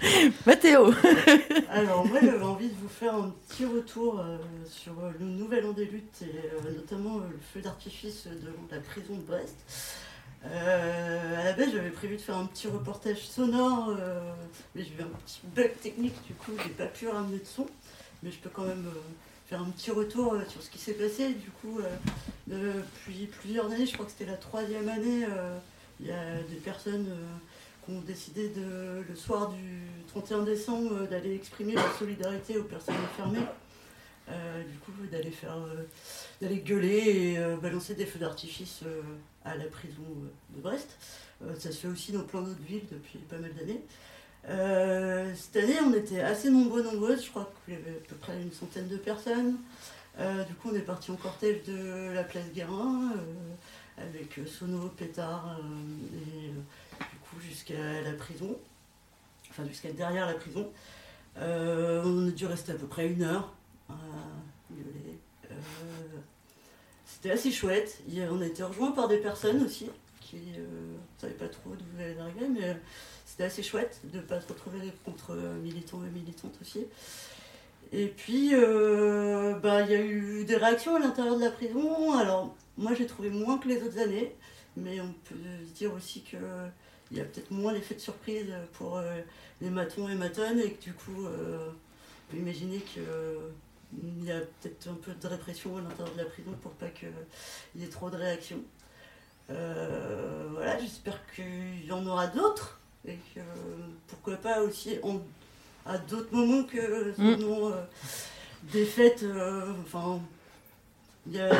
Mathéo. 0.46 0.92
Alors 1.70 2.06
moi 2.06 2.18
j'avais 2.20 2.44
envie 2.44 2.68
de 2.68 2.74
vous 2.74 2.88
faire 2.88 3.14
un 3.14 3.32
petit 3.48 3.64
retour 3.64 4.20
euh, 4.20 4.38
sur 4.68 4.92
euh, 5.00 5.10
le 5.18 5.26
nouvel 5.26 5.64
an 5.66 5.72
des 5.72 5.86
luttes 5.86 6.22
et 6.22 6.26
euh, 6.26 6.72
notamment 6.72 7.18
euh, 7.18 7.28
le 7.30 7.38
feu 7.52 7.60
d'artifice 7.60 8.26
de 8.26 8.50
la 8.70 8.80
prison 8.80 9.14
de 9.16 9.22
Brest. 9.22 9.56
Euh, 10.44 11.40
à 11.40 11.44
la 11.44 11.52
base 11.54 11.72
j'avais 11.72 11.90
prévu 11.90 12.16
de 12.16 12.20
faire 12.20 12.36
un 12.36 12.46
petit 12.46 12.68
reportage 12.68 13.26
sonore 13.26 13.96
euh, 13.98 14.20
mais 14.74 14.84
j'ai 14.84 14.90
eu 14.90 15.02
un 15.02 15.18
petit 15.24 15.40
bug 15.54 15.72
technique 15.80 16.14
du 16.26 16.34
coup 16.34 16.52
j'ai 16.62 16.70
pas 16.70 16.86
pu 16.86 17.08
ramener 17.08 17.38
de 17.38 17.46
son 17.46 17.66
mais 18.22 18.30
je 18.30 18.38
peux 18.38 18.50
quand 18.50 18.62
même 18.64 18.86
euh, 18.86 19.00
faire 19.48 19.60
un 19.60 19.70
petit 19.70 19.90
retour 19.90 20.34
euh, 20.34 20.44
sur 20.48 20.62
ce 20.62 20.70
qui 20.70 20.78
s'est 20.78 20.92
passé 20.92 21.30
du 21.32 21.50
coup 21.50 21.80
euh, 21.80 21.90
depuis 22.46 23.26
plusieurs 23.40 23.66
années 23.72 23.86
je 23.86 23.94
crois 23.94 24.04
que 24.04 24.12
c'était 24.12 24.30
la 24.30 24.36
troisième 24.36 24.88
année 24.88 25.24
euh, 25.24 25.58
il 26.00 26.06
y 26.06 26.12
a 26.12 26.34
des 26.48 26.56
personnes 26.56 27.06
euh, 27.08 27.36
ont 27.88 28.00
décidé 28.00 28.48
de, 28.48 29.04
le 29.08 29.16
soir 29.16 29.50
du 29.50 29.82
31 30.08 30.42
décembre 30.42 30.92
euh, 30.92 31.06
d'aller 31.06 31.34
exprimer 31.34 31.74
leur 31.74 31.96
solidarité 31.98 32.58
aux 32.58 32.64
personnes 32.64 32.96
enfermées. 32.96 33.46
Euh, 34.28 34.62
du 34.64 34.78
coup, 34.78 34.92
d'aller 35.10 35.30
faire, 35.30 35.56
euh, 35.56 35.84
d'aller 36.40 36.58
gueuler 36.58 37.34
et 37.34 37.56
balancer 37.62 37.94
des 37.94 38.06
feux 38.06 38.18
d'artifice 38.18 38.80
à 39.44 39.56
la 39.56 39.66
prison 39.66 40.02
de 40.50 40.60
Brest. 40.60 40.96
Ça 41.58 41.70
se 41.70 41.76
fait 41.76 41.88
aussi 41.88 42.12
dans 42.12 42.22
plein 42.22 42.42
d'autres 42.42 42.62
villes 42.66 42.86
depuis 42.90 43.18
pas 43.18 43.38
mal 43.38 43.52
d'années. 43.54 43.82
Cette 45.36 45.62
année, 45.62 45.78
on 45.80 45.92
était 45.92 46.20
assez 46.20 46.50
nombreux, 46.50 46.82
nombreuses. 46.82 47.24
Je 47.24 47.30
crois 47.30 47.52
qu'il 47.64 47.74
y 47.74 47.76
avait 47.76 47.90
à 47.90 48.08
peu 48.08 48.16
près 48.16 48.40
une 48.40 48.52
centaine 48.52 48.88
de 48.88 48.96
personnes. 48.96 49.58
Du 50.18 50.54
coup, 50.54 50.70
on 50.72 50.74
est 50.74 50.80
parti 50.80 51.12
en 51.12 51.16
cortège 51.16 51.62
de 51.64 52.10
la 52.12 52.24
place 52.24 52.50
Guérin 52.52 53.12
avec 53.98 54.40
sono, 54.48 54.88
pétard 54.88 55.60
et 56.14 56.95
jusqu'à 57.40 58.02
la 58.02 58.12
prison, 58.12 58.56
enfin 59.50 59.66
jusqu'à 59.66 59.90
derrière 59.92 60.26
la 60.26 60.34
prison. 60.34 60.70
Euh, 61.38 62.02
on 62.04 62.28
a 62.28 62.30
dû 62.30 62.46
rester 62.46 62.72
à 62.72 62.76
peu 62.76 62.86
près 62.86 63.08
une 63.08 63.22
heure 63.22 63.52
à 63.90 63.94
gueuler. 64.70 65.18
Euh, 65.50 65.54
C'était 67.04 67.30
assez 67.30 67.50
chouette. 67.52 68.02
On 68.30 68.40
a 68.40 68.46
été 68.46 68.62
rejoints 68.62 68.92
par 68.92 69.08
des 69.08 69.18
personnes 69.18 69.62
aussi 69.62 69.90
qui 70.20 70.36
ne 70.36 71.20
savaient 71.20 71.34
pas 71.34 71.48
trop 71.48 71.70
d'où 71.70 72.02
allez 72.02 72.18
arriver, 72.18 72.48
mais 72.48 72.70
euh, 72.70 72.74
c'était 73.24 73.44
assez 73.44 73.62
chouette 73.62 74.00
de 74.12 74.18
ne 74.18 74.22
pas 74.22 74.40
se 74.40 74.48
retrouver 74.48 74.92
contre 75.04 75.32
euh, 75.32 75.54
militants 75.54 76.02
et 76.04 76.10
militantes 76.10 76.56
aussi. 76.60 76.86
Et 77.92 78.08
puis, 78.08 78.50
euh, 78.52 79.54
bah, 79.60 79.82
il 79.82 79.90
y 79.90 79.94
a 79.94 80.00
eu 80.00 80.44
des 80.44 80.56
réactions 80.56 80.96
à 80.96 80.98
l'intérieur 80.98 81.36
de 81.36 81.44
la 81.44 81.50
prison. 81.50 82.18
Alors, 82.18 82.54
moi, 82.76 82.92
j'ai 82.94 83.06
trouvé 83.06 83.30
moins 83.30 83.58
que 83.58 83.68
les 83.68 83.80
autres 83.82 83.98
années, 83.98 84.34
mais 84.76 85.00
on 85.00 85.14
peut 85.28 85.36
dire 85.74 85.92
aussi 85.94 86.22
que 86.22 86.36
il 87.10 87.18
y 87.18 87.20
a 87.20 87.24
peut-être 87.24 87.50
moins 87.50 87.72
l'effet 87.72 87.94
de 87.94 88.00
surprise 88.00 88.52
pour 88.74 88.98
euh, 88.98 89.20
les 89.60 89.70
matons 89.70 90.08
et 90.08 90.14
matonnes, 90.14 90.58
et 90.60 90.72
que 90.72 90.82
du 90.82 90.92
coup, 90.92 91.26
euh, 91.26 91.68
on 91.68 92.32
peut 92.32 92.38
imaginer 92.38 92.78
qu'il 92.80 93.02
y 94.24 94.30
a 94.32 94.40
peut-être 94.40 94.88
un 94.88 94.94
peu 94.94 95.12
de 95.12 95.26
répression 95.28 95.76
à 95.76 95.80
l'intérieur 95.80 96.12
de 96.14 96.18
la 96.18 96.24
prison 96.26 96.50
pour 96.62 96.72
pas 96.72 96.88
qu'il 96.88 97.12
y 97.76 97.84
ait 97.84 97.88
trop 97.88 98.10
de 98.10 98.16
réactions. 98.16 98.60
Euh, 99.50 100.48
voilà, 100.52 100.78
j'espère 100.78 101.18
qu'il 101.34 101.84
y 101.86 101.92
en 101.92 102.04
aura 102.06 102.26
d'autres, 102.26 102.80
et 103.06 103.16
que 103.34 103.40
pourquoi 104.08 104.36
pas 104.36 104.60
aussi 104.62 104.98
à 105.84 105.98
d'autres 105.98 106.34
moments 106.34 106.64
que 106.64 107.12
sinon, 107.14 107.70
euh, 107.72 107.82
des 108.72 108.84
fêtes, 108.84 109.22
euh, 109.22 109.72
enfin, 109.82 110.20
il 111.28 111.34
y 111.34 111.40
a 111.40 111.50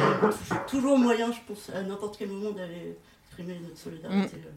toujours- 0.67 0.99
moyen, 0.99 1.31
je 1.31 1.39
pense, 1.47 1.71
à 1.71 1.83
n'importe 1.83 2.17
quel 2.19 2.29
moment 2.31 2.51
d'aller 2.51 2.97
exprimer 3.29 3.61
notre 3.61 3.79
solidarité 3.79 4.37
euh, 4.45 4.51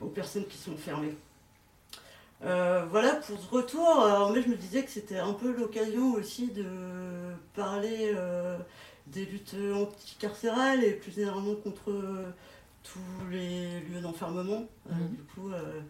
aux 0.00 0.06
personnes 0.08 0.46
qui 0.46 0.56
sont 0.58 0.76
fermées. 0.76 1.14
Euh, 2.44 2.84
voilà 2.90 3.14
pour 3.16 3.38
ce 3.38 3.50
retour. 3.50 3.88
Alors, 4.04 4.30
moi, 4.30 4.40
je 4.40 4.48
me 4.48 4.54
disais 4.56 4.84
que 4.84 4.90
c'était 4.90 5.18
un 5.18 5.32
peu 5.32 5.52
l'occasion 5.52 6.12
aussi 6.14 6.48
de 6.48 6.64
parler 7.54 8.12
euh, 8.14 8.56
des 9.08 9.24
luttes 9.24 9.56
anticarcérales 9.74 10.84
et 10.84 10.92
plus 10.92 11.12
généralement 11.12 11.56
contre 11.56 11.90
euh, 11.90 12.30
tous 12.84 13.30
les 13.30 13.80
lieux 13.80 14.00
d'enfermement. 14.00 14.66
Euh, 14.90 14.94
Mhm. 14.94 15.08
du 15.10 15.22
coup, 15.34 15.50
euh, 15.52 15.80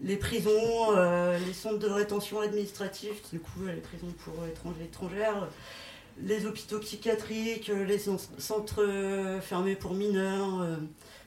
les 0.00 0.16
prisons, 0.16 0.96
euh, 0.96 1.36
les 1.38 1.52
centres 1.52 1.78
de 1.80 1.88
rétention 1.88 2.40
administratifs, 2.40 3.28
du 3.32 3.40
coup, 3.40 3.64
euh, 3.66 3.72
les 3.74 3.80
prisons 3.80 4.12
pour 4.24 4.34
étrangers 4.46 4.82
et 4.82 4.84
étrangères, 4.84 5.48
les 6.22 6.46
hôpitaux 6.46 6.78
psychiatriques, 6.78 7.70
euh, 7.70 7.84
les 7.84 7.98
cen- 7.98 8.18
centres 8.38 8.84
euh, 8.84 9.40
fermés 9.40 9.74
pour 9.74 9.94
mineurs, 9.94 10.60
euh, 10.62 10.76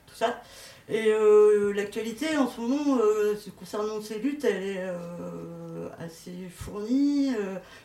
tout 0.08 0.16
ça. 0.16 0.42
Et 0.88 1.08
euh, 1.08 1.74
l'actualité 1.74 2.38
en 2.38 2.48
ce 2.48 2.62
moment, 2.62 3.00
euh, 3.00 3.36
concernant 3.58 4.02
ces 4.02 4.20
luttes, 4.20 4.46
elle 4.46 4.64
est 4.64 4.84
euh, 4.84 5.90
assez 5.98 6.48
fournie. 6.50 7.32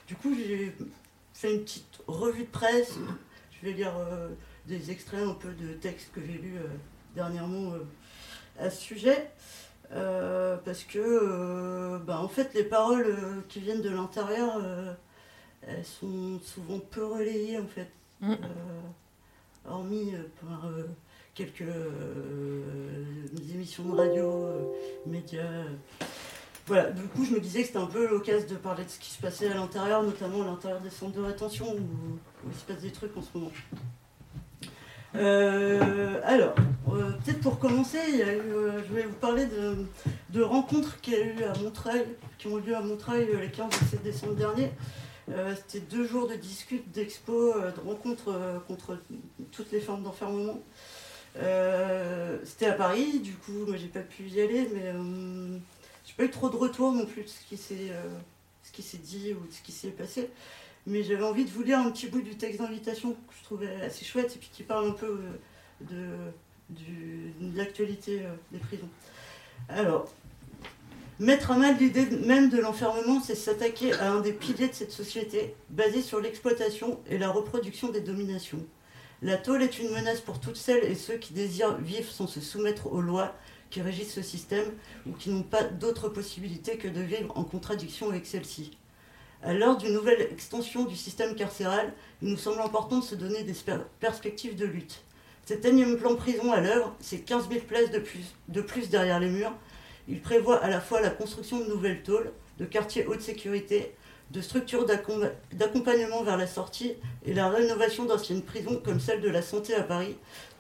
Du 0.07 0.17
coup, 0.17 0.35
j'ai 0.35 0.75
fait 1.33 1.55
une 1.55 1.63
petite 1.63 2.01
revue 2.07 2.43
de 2.43 2.51
presse. 2.51 2.99
Je 3.53 3.67
vais 3.67 3.73
lire 3.73 3.93
des 4.67 4.91
extraits 4.91 5.27
un 5.27 5.33
peu 5.35 5.53
de 5.53 5.73
textes 5.75 6.11
que 6.13 6.21
j'ai 6.21 6.39
lus 6.39 6.59
dernièrement 7.15 7.73
à 8.59 8.69
ce 8.69 8.81
sujet. 8.81 9.31
Parce 9.91 10.85
que, 10.85 11.99
bah, 11.99 12.21
en 12.21 12.29
fait, 12.29 12.53
les 12.55 12.65
paroles 12.65 13.17
qui 13.49 13.61
viennent 13.61 13.83
de 13.83 13.91
l'intérieur, 13.91 14.61
elles 15.63 15.85
sont 15.85 16.39
souvent 16.41 16.79
peu 16.79 17.05
relayées, 17.05 17.59
en 17.59 17.67
fait. 17.67 17.91
Mm. 18.21 18.35
Hormis 19.67 20.13
par 20.43 20.71
quelques 21.41 21.63
euh, 21.63 22.63
émissions 23.55 23.85
de 23.85 23.97
radio, 23.97 24.45
euh, 24.45 24.65
médias. 25.07 25.41
euh. 25.41 25.65
Voilà, 26.67 26.91
du 26.91 27.03
coup, 27.03 27.25
je 27.25 27.33
me 27.33 27.41
disais 27.41 27.63
que 27.63 27.69
c'était 27.69 27.79
un 27.79 27.87
peu 27.87 28.07
l'occasion 28.09 28.47
de 28.47 28.57
parler 28.57 28.85
de 28.85 28.91
ce 28.91 28.99
qui 28.99 29.11
se 29.11 29.21
passait 29.21 29.51
à 29.51 29.55
l'intérieur, 29.55 30.03
notamment 30.03 30.43
à 30.43 30.47
l'intérieur 30.47 30.81
des 30.81 30.91
centres 30.91 31.17
de 31.17 31.23
rétention, 31.23 31.75
où, 31.75 31.79
il 32.47 32.55
se 32.55 32.65
passe 32.65 32.83
des 32.83 32.93
trucs 32.93 33.17
en 33.17 33.23
ce 33.23 33.39
moment. 33.39 33.51
Alors, 36.25 36.55
peut-être 36.85 37.41
pour 37.41 37.59
commencer, 37.59 37.99
eu, 37.99 38.53
je 38.87 38.95
vais 38.95 39.03
vous 39.03 39.15
parler 39.15 39.47
de, 39.47 40.43
rencontres 40.43 41.01
qu'il 41.01 41.15
y 41.15 41.17
a 41.17 41.25
eu 41.25 41.43
à 41.43 41.55
qui 42.39 42.47
ont 42.47 42.59
lieu 42.59 42.77
à 42.77 42.83
Montreuil 42.83 43.29
les 43.41 43.51
15 43.51 43.67
et 43.67 43.85
16 43.87 44.03
décembre 44.05 44.35
dernier. 44.35 44.71
C'était 45.57 45.85
deux 45.87 46.07
jours 46.07 46.29
de 46.29 46.35
discutes, 46.35 46.93
d'expos, 46.93 47.57
de 47.57 47.89
rencontres 47.89 48.63
contre 48.69 48.99
toutes 49.51 49.73
les 49.73 49.81
formes 49.81 50.05
d'enfermement. 50.05 50.61
Euh, 51.37 52.39
C'était 52.45 52.67
à 52.67 52.73
Paris, 52.73 53.21
du 53.21 53.35
coup, 53.35 53.67
moi 53.67 53.77
j'ai 53.77 53.87
pas 53.89 54.01
pu 54.01 54.25
y 54.25 54.41
aller, 54.41 54.69
mais 54.75 54.87
euh, 54.87 55.59
j'ai 56.05 56.15
pas 56.15 56.25
eu 56.25 56.31
trop 56.31 56.49
de 56.49 56.57
retours 56.57 56.93
non 56.93 57.07
plus 57.07 57.23
de 57.23 57.29
ce 57.29 57.45
qui 57.49 57.57
s'est 57.57 57.91
euh, 57.91 58.99
dit 59.03 59.35
ou 59.35 59.47
de 59.47 59.53
ce 59.53 59.63
qui 59.63 59.73
s'est 59.73 59.91
passé. 59.91 60.31
Mais 60.87 61.03
j'avais 61.03 61.25
envie 61.25 61.45
de 61.45 61.51
vous 61.51 61.63
lire 61.63 61.79
un 61.79 61.91
petit 61.91 62.09
bout 62.09 62.23
du 62.23 62.37
texte 62.37 62.61
d'invitation 62.61 63.13
que 63.13 63.35
je 63.39 63.45
trouvais 63.45 63.83
assez 63.83 64.05
chouette 64.05 64.35
et 64.35 64.39
puis 64.39 64.51
qui 64.53 64.63
parle 64.63 64.89
un 64.89 64.93
peu 64.93 65.21
euh, 65.83 66.31
de, 66.71 67.51
de 67.51 67.57
l'actualité 67.57 68.23
euh, 68.23 68.35
des 68.51 68.59
prisons. 68.59 68.89
Alors, 69.69 70.11
mettre 71.19 71.51
à 71.51 71.59
mal 71.59 71.77
l'idée 71.77 72.07
même 72.07 72.49
de 72.49 72.59
l'enfermement, 72.59 73.21
c'est 73.21 73.35
s'attaquer 73.35 73.93
à 73.93 74.11
un 74.11 74.21
des 74.21 74.33
piliers 74.33 74.69
de 74.69 74.75
cette 74.75 74.91
société, 74.91 75.55
basé 75.69 76.01
sur 76.01 76.19
l'exploitation 76.19 76.99
et 77.09 77.19
la 77.19 77.31
reproduction 77.31 77.91
des 77.91 78.01
dominations. 78.01 78.65
La 79.23 79.37
tôle 79.37 79.63
est 79.63 79.79
une 79.79 79.91
menace 79.91 80.23
pour 80.23 80.41
toutes 80.41 80.57
celles 80.57 80.85
et 80.85 80.95
ceux 80.95 81.19
qui 81.19 81.35
désirent 81.35 81.77
vivre 81.77 82.11
sans 82.11 82.27
se 82.27 82.41
soumettre 82.41 82.91
aux 82.91 83.03
lois 83.03 83.35
qui 83.69 83.83
régissent 83.83 84.15
ce 84.15 84.23
système 84.23 84.65
ou 85.07 85.13
qui 85.13 85.29
n'ont 85.29 85.43
pas 85.43 85.63
d'autre 85.63 86.09
possibilité 86.09 86.79
que 86.79 86.89
de 86.89 87.03
vivre 87.03 87.37
en 87.37 87.45
contradiction 87.45 88.09
avec 88.09 88.25
celle-ci. 88.25 88.79
À 89.43 89.53
l'heure 89.53 89.77
d'une 89.77 89.93
nouvelle 89.93 90.23
extension 90.23 90.85
du 90.85 90.97
système 90.97 91.35
carcéral, 91.35 91.93
il 92.23 92.31
nous 92.31 92.39
semble 92.39 92.63
important 92.63 93.01
de 93.01 93.05
se 93.05 93.15
donner 93.15 93.43
des 93.43 93.55
perspectives 94.01 94.57
de 94.57 94.65
lutte. 94.65 95.03
Cet 95.45 95.67
énième 95.67 95.99
plan 95.99 96.17
prison 96.17 96.51
à 96.51 96.61
l'œuvre, 96.63 96.97
c'est 97.01 97.21
15 97.21 97.51
000 97.51 97.61
places 97.67 97.91
de 97.91 97.99
plus, 97.99 98.35
de 98.49 98.63
plus 98.63 98.89
derrière 98.89 99.21
les 99.21 99.29
murs. 99.29 99.53
Il 100.09 100.23
prévoit 100.23 100.65
à 100.65 100.71
la 100.71 100.81
fois 100.81 101.03
la 101.03 101.11
construction 101.11 101.61
de 101.61 101.67
nouvelles 101.67 102.03
tôles, 102.03 102.33
de 102.59 102.65
quartiers 102.65 103.07
haute 103.07 103.21
sécurité, 103.21 103.95
de 104.31 104.41
structures 104.41 104.87
d'accom- 104.87 105.31
d'accompagnement 105.53 106.23
vers 106.23 106.37
la 106.37 106.47
sortie 106.47 106.95
et 107.27 107.35
la 107.35 107.49
rénovation 107.49 108.05
d'anciennes 108.05 108.43
prisons 108.43 108.81
comme 108.85 109.01
celle 109.01 109.21
de 109.21 109.29
la 109.29 109.43
Santé 109.43 109.75
à 109.75 109.83
Paris, 109.83 110.17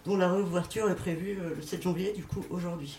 dont 0.06 0.16
la 0.16 0.32
réouverture 0.32 0.90
est 0.90 0.96
prévue 0.96 1.38
euh, 1.40 1.54
le 1.56 1.62
7 1.62 1.82
janvier, 1.82 2.12
du 2.12 2.24
coup 2.24 2.44
aujourd'hui. 2.50 2.98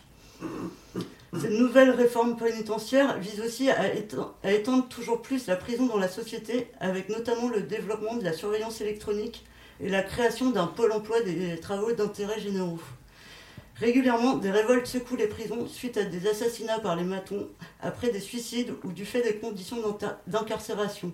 Cette 1.40 1.52
nouvelle 1.52 1.92
réforme 1.92 2.36
pénitentiaire 2.36 3.18
vise 3.20 3.40
aussi 3.42 3.70
à 3.70 3.94
étendre, 3.94 4.36
à 4.44 4.52
étendre 4.52 4.88
toujours 4.90 5.22
plus 5.22 5.48
la 5.48 5.56
prison 5.56 5.86
dans 5.86 5.98
la 5.98 6.10
société, 6.10 6.68
avec 6.80 7.10
notamment 7.10 7.50
le 7.50 7.62
développement 7.62 8.16
de 8.16 8.24
la 8.24 8.34
surveillance 8.34 8.82
électronique 8.82 9.46
et 9.80 9.90
la 9.90 10.02
création 10.02 10.52
d'un 10.52 10.68
pôle 10.68 10.92
emploi 10.92 11.22
des 11.22 11.58
travaux 11.60 11.92
d'intérêt 11.94 12.40
généraux. 12.40 12.80
Régulièrement, 13.82 14.36
des 14.36 14.52
révoltes 14.52 14.86
secouent 14.86 15.16
les 15.16 15.26
prisons 15.26 15.66
suite 15.66 15.98
à 15.98 16.04
des 16.04 16.28
assassinats 16.28 16.78
par 16.78 16.96
les 16.96 17.04
matons, 17.04 17.50
après 17.82 18.12
des 18.12 18.20
suicides 18.20 18.76
ou 18.84 18.92
du 18.92 19.06
fait 19.06 19.24
des 19.24 19.38
conditions 19.38 19.78
d'incarcération. 20.28 21.12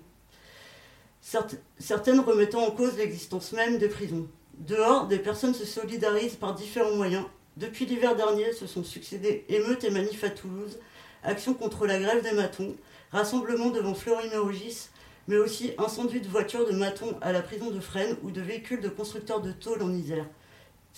certaines 1.80 2.20
remettant 2.20 2.68
en 2.68 2.72
cause 2.72 2.98
l'existence 2.98 3.54
même 3.54 3.78
des 3.78 3.88
prisons. 3.88 4.28
Dehors, 4.58 5.08
des 5.08 5.18
personnes 5.18 5.54
se 5.54 5.64
solidarisent 5.64 6.36
par 6.36 6.56
différents 6.56 6.94
moyens. 6.94 7.24
Depuis 7.56 7.86
l'hiver 7.86 8.18
dernier, 8.18 8.52
se 8.52 8.68
sont 8.68 8.84
succédés 8.84 9.46
émeutes 9.48 9.86
et 9.86 9.90
manifs 9.90 10.26
à 10.26 10.30
Toulouse, 10.30 10.78
actions 11.24 11.54
contre 11.54 11.88
la 11.88 12.00
grève 12.00 12.22
des 12.22 12.34
matons, 12.34 12.76
rassemblements 13.14 13.70
devant 13.70 13.96
Fleury-Mérogis, 13.96 14.90
mais 15.30 15.38
aussi 15.38 15.72
incendie 15.78 16.20
de 16.20 16.28
voitures 16.28 16.68
de 16.68 16.76
matons 16.76 17.18
à 17.22 17.32
la 17.32 17.42
prison 17.42 17.72
de 17.72 17.80
Fresnes 17.80 18.18
ou 18.24 18.32
de 18.32 18.42
véhicules 18.42 18.82
de 18.82 18.90
constructeurs 18.90 19.40
de 19.40 19.54
tôle 19.54 19.82
en 19.84 19.94
Isère. 19.94 20.26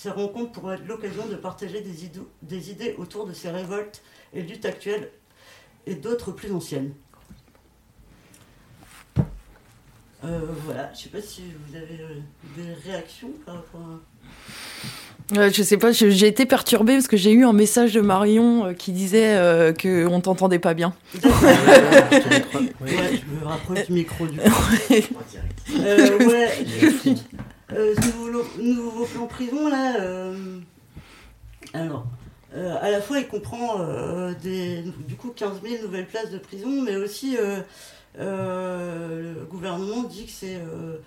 Ces 0.02 0.12
rencontres 0.12 0.54
pourraient 0.54 0.76
être 0.76 0.88
l'occasion 0.88 1.26
de 1.26 1.36
partager 1.36 1.82
des, 1.82 2.10
des 2.42 2.72
idées 2.72 2.96
autour 2.98 3.28
de 3.28 3.34
ces 3.34 3.50
révoltes 3.50 4.02
et 4.34 4.42
luttes 4.42 4.64
actuelles 4.64 5.10
et 5.86 5.96
d'autres 5.96 6.32
plus 6.32 6.54
anciennes. 6.54 6.94
Euh, 10.24 10.40
voilà, 10.64 10.90
je 10.94 11.02
sais 11.02 11.10
pas 11.10 11.22
si 11.22 11.42
vous 11.68 11.76
avez 11.76 12.00
euh, 12.02 12.16
des 12.56 12.90
réactions 12.90 13.32
par 13.46 13.56
rapport 13.56 13.82
à. 15.36 15.50
je 15.50 15.64
sais 15.64 15.76
pas, 15.76 15.92
j'ai 15.92 16.28
été 16.28 16.46
perturbée 16.46 16.94
parce 16.94 17.10
que 17.10 17.18
j'ai 17.18 17.34
eu 17.34 17.44
un 17.44 17.52
message 17.52 17.94
de 17.94 18.00
Marion 18.00 18.68
euh, 18.68 18.74
qui 18.74 18.94
disait 18.94 19.36
qu'on 19.82 20.16
ne 20.16 20.22
t'entendait 20.22 20.60
pas 20.60 20.76
bien. 20.76 20.94
ouais, 21.24 21.28
je 22.82 23.36
me 23.36 23.46
rapproche 23.46 23.88
du 23.88 23.92
micro 23.92 24.28
du 24.28 24.40
coup. 24.40 24.46
ouais, 25.74 26.54
nouveau, 27.72 28.44
nouveau, 28.60 29.06
plan 29.06 29.28
prison 29.28 29.70
là. 29.70 30.32
alors, 31.74 32.08
à 32.54 32.90
la 32.90 33.02
fois 33.02 33.20
il 33.20 33.28
comprend 33.28 33.80
des, 34.42 34.84
du 35.08 35.16
coup 35.16 35.30
15 35.30 35.62
000 35.64 35.84
nouvelles 35.84 36.08
places 36.08 36.32
de 36.32 36.40
prison, 36.40 36.82
mais 36.82 36.96
aussi 36.96 37.38
euh, 38.18 39.34
le 39.34 39.46
gouvernement 39.46 40.04
dit 40.04 40.26
que 40.26 40.32
c'est 40.32 40.56
euh, 40.56 40.98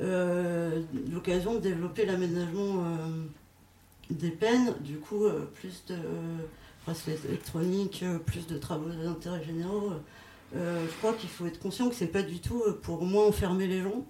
euh, 0.00 0.82
l'occasion 1.10 1.54
de 1.54 1.60
développer 1.60 2.04
l'aménagement 2.04 2.84
des 4.10 4.30
peines, 4.30 4.74
du 4.80 4.98
coup, 4.98 5.24
plus 5.54 5.84
de 5.88 5.96
bracelets 6.84 7.18
électroniques, 7.28 8.04
plus 8.26 8.46
de 8.46 8.58
travaux 8.58 8.88
d'intérêt 8.90 9.42
généraux. 9.44 9.92
je 10.54 10.98
crois 10.98 11.14
qu'il 11.14 11.30
faut 11.30 11.46
être 11.46 11.58
conscient 11.58 11.88
que 11.88 11.94
c'est 11.94 12.06
pas 12.06 12.22
du 12.22 12.40
tout 12.40 12.62
pour 12.82 13.04
moins 13.04 13.26
enfermer 13.26 13.66
les 13.66 13.80
gens. 13.82 14.04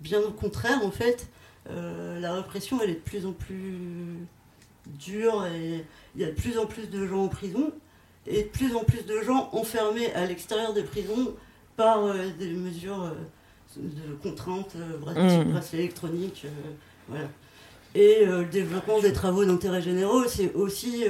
Bien 0.00 0.20
au 0.20 0.30
contraire, 0.30 0.84
en 0.84 0.90
fait, 0.90 1.28
la 1.68 2.34
répression 2.34 2.80
elle 2.82 2.90
est 2.90 2.94
de 2.94 3.00
plus 3.00 3.26
en 3.26 3.32
plus 3.32 3.76
dure 4.86 5.46
et 5.46 5.84
il 6.14 6.20
y 6.20 6.24
a 6.24 6.28
de 6.28 6.34
plus 6.34 6.58
en 6.58 6.66
plus 6.66 6.88
de 6.88 7.06
gens 7.06 7.24
en 7.24 7.28
prison 7.28 7.72
et 8.26 8.42
de 8.42 8.48
plus 8.48 8.74
en 8.74 8.84
plus 8.84 9.04
de 9.04 9.22
gens 9.22 9.48
enfermés 9.52 10.12
à 10.14 10.26
l'extérieur 10.26 10.72
des 10.72 10.82
prisons 10.82 11.34
par 11.76 12.04
euh, 12.04 12.28
des 12.38 12.50
mesures 12.50 13.04
euh, 13.04 13.12
de 13.76 14.14
contraintes, 14.22 14.74
euh, 14.76 14.98
bracelets, 14.98 15.44
mm. 15.44 15.62
électroniques. 15.74 16.46
voilà. 17.08 17.26
Et 17.94 18.24
le 18.24 18.44
développement 18.44 19.00
des 19.00 19.12
travaux 19.12 19.44
d'intérêt 19.44 19.82
généraux, 19.82 20.24
c'est 20.28 20.54
aussi 20.54 21.06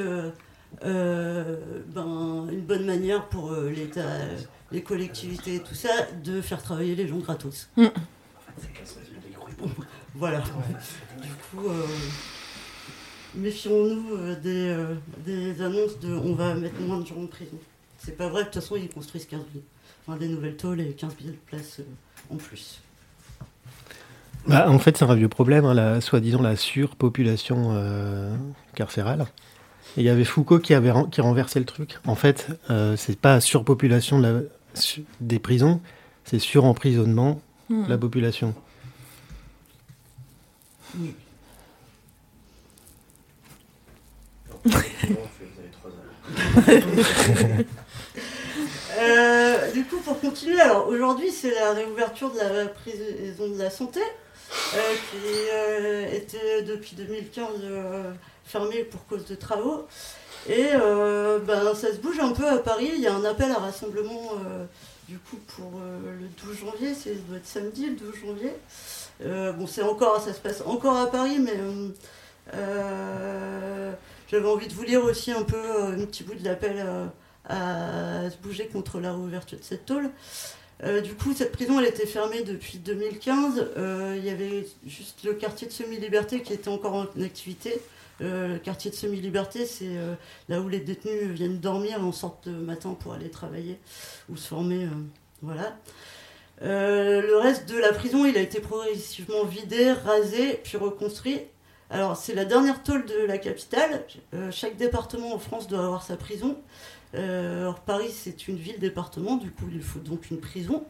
ben, 0.82 2.48
une 2.50 2.62
bonne 2.62 2.86
manière 2.86 3.26
pour 3.26 3.52
l'État, 3.52 4.08
les 4.72 4.82
collectivités, 4.82 5.60
tout 5.60 5.74
ça, 5.74 5.90
de 6.24 6.40
faire 6.40 6.62
travailler 6.62 6.94
les 6.94 7.06
gens 7.06 7.18
gratos. 7.18 7.68
Mm. 7.76 7.88
Voilà. 10.14 10.40
Du 10.40 11.28
coup, 11.50 11.68
méfions-nous 13.34 14.34
des, 14.42 14.76
des, 15.24 15.62
annonces 15.62 15.98
de 16.00 16.12
on 16.12 16.34
va 16.34 16.54
mettre 16.54 16.80
moins 16.80 17.00
de 17.00 17.06
gens 17.06 17.22
en 17.22 17.26
prison. 17.26 17.58
C'est 17.98 18.16
pas 18.16 18.28
vrai, 18.28 18.40
de 18.40 18.44
toute 18.46 18.54
façon, 18.54 18.76
ils 18.76 18.88
construisent 18.88 19.26
15 19.26 19.40
000 19.52 19.62
des 20.18 20.28
nouvelles 20.28 20.56
tôles 20.56 20.80
et 20.80 20.92
15 20.92 21.16
000 21.22 21.34
places 21.46 21.80
euh, 21.80 22.34
en 22.34 22.36
plus. 22.36 22.80
Bah, 24.46 24.70
en 24.70 24.78
fait, 24.78 24.96
c'est 24.96 25.04
un 25.04 25.14
vieux 25.14 25.28
problème, 25.28 25.64
hein, 25.64 25.74
la, 25.74 26.00
soi-disant 26.00 26.40
la 26.40 26.56
surpopulation 26.56 27.72
euh, 27.72 28.34
carcérale. 28.74 29.26
Et 29.96 30.00
il 30.00 30.04
y 30.04 30.08
avait 30.08 30.24
Foucault 30.24 30.60
qui 30.60 30.72
avait 30.72 30.92
qui 31.10 31.20
renversait 31.20 31.58
le 31.58 31.66
truc. 31.66 31.98
En 32.06 32.14
fait, 32.14 32.48
euh, 32.70 32.96
c'est 32.96 33.18
pas 33.18 33.40
surpopulation 33.40 34.18
de 34.18 34.22
la, 34.22 34.40
des 35.20 35.38
prisons, 35.38 35.80
c'est 36.24 36.38
suremprisonnement 36.38 37.40
de 37.68 37.88
la 37.88 37.96
hmm. 37.96 38.00
population. 38.00 38.54
Euh, 48.98 49.70
du 49.72 49.84
coup, 49.84 49.98
pour 49.98 50.20
continuer, 50.20 50.60
alors 50.60 50.88
aujourd'hui, 50.88 51.30
c'est 51.30 51.54
la 51.54 51.72
réouverture 51.72 52.30
de 52.32 52.38
la 52.38 52.66
prison 52.66 53.48
de 53.48 53.58
la 53.58 53.70
santé, 53.70 54.00
euh, 54.00 54.78
qui 55.10 55.16
euh, 55.54 56.12
était 56.12 56.62
depuis 56.62 56.96
2015 56.96 57.48
fermée 58.44 58.84
pour 58.84 59.06
cause 59.06 59.24
de 59.24 59.34
travaux. 59.34 59.86
Et 60.48 60.68
ben, 61.46 61.74
ça 61.74 61.92
se 61.92 61.98
bouge 61.98 62.18
un 62.18 62.32
peu 62.32 62.46
à 62.46 62.58
Paris. 62.58 62.90
Il 62.94 63.00
y 63.00 63.06
a 63.06 63.14
un 63.14 63.24
appel 63.24 63.50
à 63.50 63.58
rassemblement 63.58 64.32
du 65.08 65.18
coup 65.18 65.38
pour 65.56 65.80
le 65.80 66.26
12 66.46 66.58
janvier, 66.58 66.94
ça 66.94 67.10
doit 67.28 67.38
être 67.38 67.46
samedi 67.46 67.86
le 67.86 67.96
12 67.96 68.14
janvier. 68.26 68.52
Bon, 69.22 69.66
c'est 69.66 69.82
encore, 69.82 70.20
ça 70.20 70.32
se 70.32 70.40
passe 70.40 70.62
encore 70.66 70.96
à 70.96 71.10
Paris, 71.10 71.38
mais 71.38 71.54
j'avais 74.30 74.48
envie 74.48 74.68
de 74.68 74.72
vous 74.72 74.84
lire 74.84 75.04
aussi 75.04 75.32
un 75.32 75.42
peu 75.42 75.82
un 75.82 76.04
petit 76.06 76.24
bout 76.24 76.34
de 76.34 76.44
l'appel 76.44 76.84
à 77.48 78.30
se 78.30 78.36
bouger 78.38 78.66
contre 78.66 79.00
la 79.00 79.12
réouverture 79.12 79.58
de 79.58 79.64
cette 79.64 79.86
tôle. 79.86 80.10
Euh, 80.82 81.00
du 81.00 81.14
coup, 81.14 81.34
cette 81.34 81.52
prison, 81.52 81.78
elle 81.78 81.86
était 81.86 82.06
fermée 82.06 82.42
depuis 82.42 82.78
2015. 82.78 83.66
Euh, 83.76 84.16
il 84.18 84.24
y 84.24 84.30
avait 84.30 84.66
juste 84.86 85.24
le 85.24 85.34
quartier 85.34 85.66
de 85.66 85.72
semi-liberté 85.72 86.42
qui 86.42 86.52
était 86.52 86.68
encore 86.68 86.94
en 86.94 87.22
activité. 87.22 87.80
Euh, 88.22 88.54
le 88.54 88.58
quartier 88.58 88.90
de 88.90 88.96
semi-liberté, 88.96 89.66
c'est 89.66 89.90
là 90.48 90.60
où 90.60 90.68
les 90.68 90.80
détenus 90.80 91.30
viennent 91.30 91.58
dormir 91.58 92.02
en 92.02 92.12
sortent 92.12 92.48
de 92.48 92.54
matin 92.54 92.96
pour 92.98 93.12
aller 93.12 93.30
travailler 93.30 93.78
ou 94.30 94.36
se 94.36 94.48
former. 94.48 94.88
voilà. 95.42 95.76
Le 96.60 97.36
reste 97.38 97.68
de 97.68 97.78
la 97.78 97.92
prison, 97.92 98.26
il 98.26 98.36
a 98.36 98.40
été 98.40 98.60
progressivement 98.60 99.44
vidé, 99.44 99.92
rasé, 99.92 100.60
puis 100.62 100.76
reconstruit. 100.76 101.40
Alors, 101.90 102.16
c'est 102.16 102.34
la 102.34 102.44
dernière 102.44 102.82
tôle 102.82 103.04
de 103.06 103.24
la 103.26 103.38
capitale. 103.38 104.04
chaque 104.50 104.76
département 104.76 105.34
en 105.34 105.38
France 105.38 105.66
doit 105.68 105.84
avoir 105.84 106.02
sa 106.02 106.16
prison. 106.16 106.56
Euh, 107.14 107.72
Paris, 107.86 108.10
c'est 108.12 108.48
une 108.48 108.56
ville-département, 108.56 109.36
du 109.36 109.50
coup, 109.50 109.66
il 109.72 109.82
faut 109.82 109.98
donc 109.98 110.30
une 110.30 110.40
prison. 110.40 110.84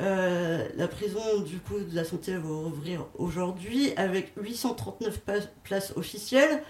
Euh, 0.00 0.66
la 0.74 0.88
prison 0.88 1.20
du 1.42 1.58
coup 1.58 1.78
de 1.78 1.94
la 1.94 2.02
santé 2.02 2.34
va 2.34 2.48
ouvrir 2.48 3.06
aujourd'hui 3.16 3.92
avec 3.96 4.32
839 4.36 5.20
places 5.62 5.92
officielles 5.94 6.64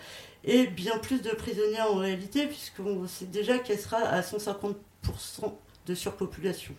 et 0.45 0.67
bien 0.67 0.99
plus 0.99 1.23
de 1.23 1.31
prisonniers 1.31 1.81
en 1.81 1.95
réalité 1.95 2.47
puisqu'on 2.47 3.07
sait 3.09 3.25
déjà 3.25 3.59
qu'elle 3.59 3.79
sera 3.79 3.97
à 3.97 4.21
150% 4.21 4.75
de 5.87 5.95
surpopulation. 5.95 6.75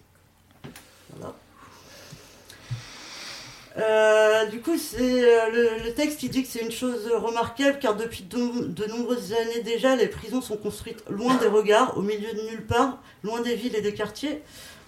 Euh, 3.78 4.46
du 4.46 4.62
coup, 4.62 4.78
c'est 4.78 5.24
euh, 5.24 5.80
le, 5.84 5.94
texte 5.94 6.20
qui 6.20 6.30
dit 6.30 6.44
que 6.44 6.50
c'est 6.50 6.62
une 6.62 6.72
chose 6.72 7.08
remarquable 7.14 7.78
car 7.80 7.96
depuis 7.96 8.24
de, 8.24 8.86
nombreuses 8.88 9.34
années 9.34 9.62
déjà, 9.64 9.96
les 9.96 10.08
prisons 10.08 10.42
sont 10.42 10.56
construites 10.56 11.04
loin 11.10 11.36
des 11.36 11.48
regards, 11.48 11.98
au 11.98 12.02
milieu 12.02 12.32
de 12.34 12.42
nulle 12.50 12.66
part, 12.66 13.00
loin 13.24 13.42
des 13.42 13.56
villes 13.56 13.76
et 13.76 13.82
des 13.82 13.94
quartiers. 13.94 14.42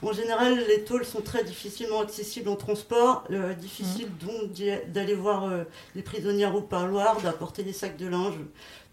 En 0.04 0.14
général, 0.14 0.58
les 0.68 0.84
tôles 0.84 1.04
sont 1.04 1.22
très 1.22 1.44
difficilement 1.44 2.02
accessibles 2.02 2.50
en 2.50 2.56
transport, 2.56 3.24
euh, 3.32 3.54
difficile 3.56 4.08
mmh. 4.08 4.26
donc 4.26 4.94
d'aller 4.94 5.16
voir 5.16 5.50
les 5.96 6.04
prisonniers 6.04 6.46
au 6.46 6.62
parloir, 6.62 7.20
d'apporter 7.22 7.64
des 7.64 7.74
sacs 7.74 7.98
de 7.98 8.08
linge, 8.08 8.36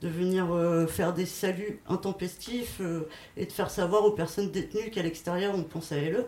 de 0.01 0.09
venir 0.09 0.49
faire 0.89 1.13
des 1.13 1.27
saluts 1.27 1.79
intempestifs 1.89 2.81
et 3.37 3.47
de 3.47 3.53
faire 3.53 3.71
savoir 3.71 4.05
aux 4.07 4.13
personnes 4.13 4.51
détenues 4.51 4.91
qu'à 4.91 5.03
l'extérieur 5.03 5.55
on 5.55 5.63
pense 5.63 5.93
à 5.93 5.97
elles 5.97 6.25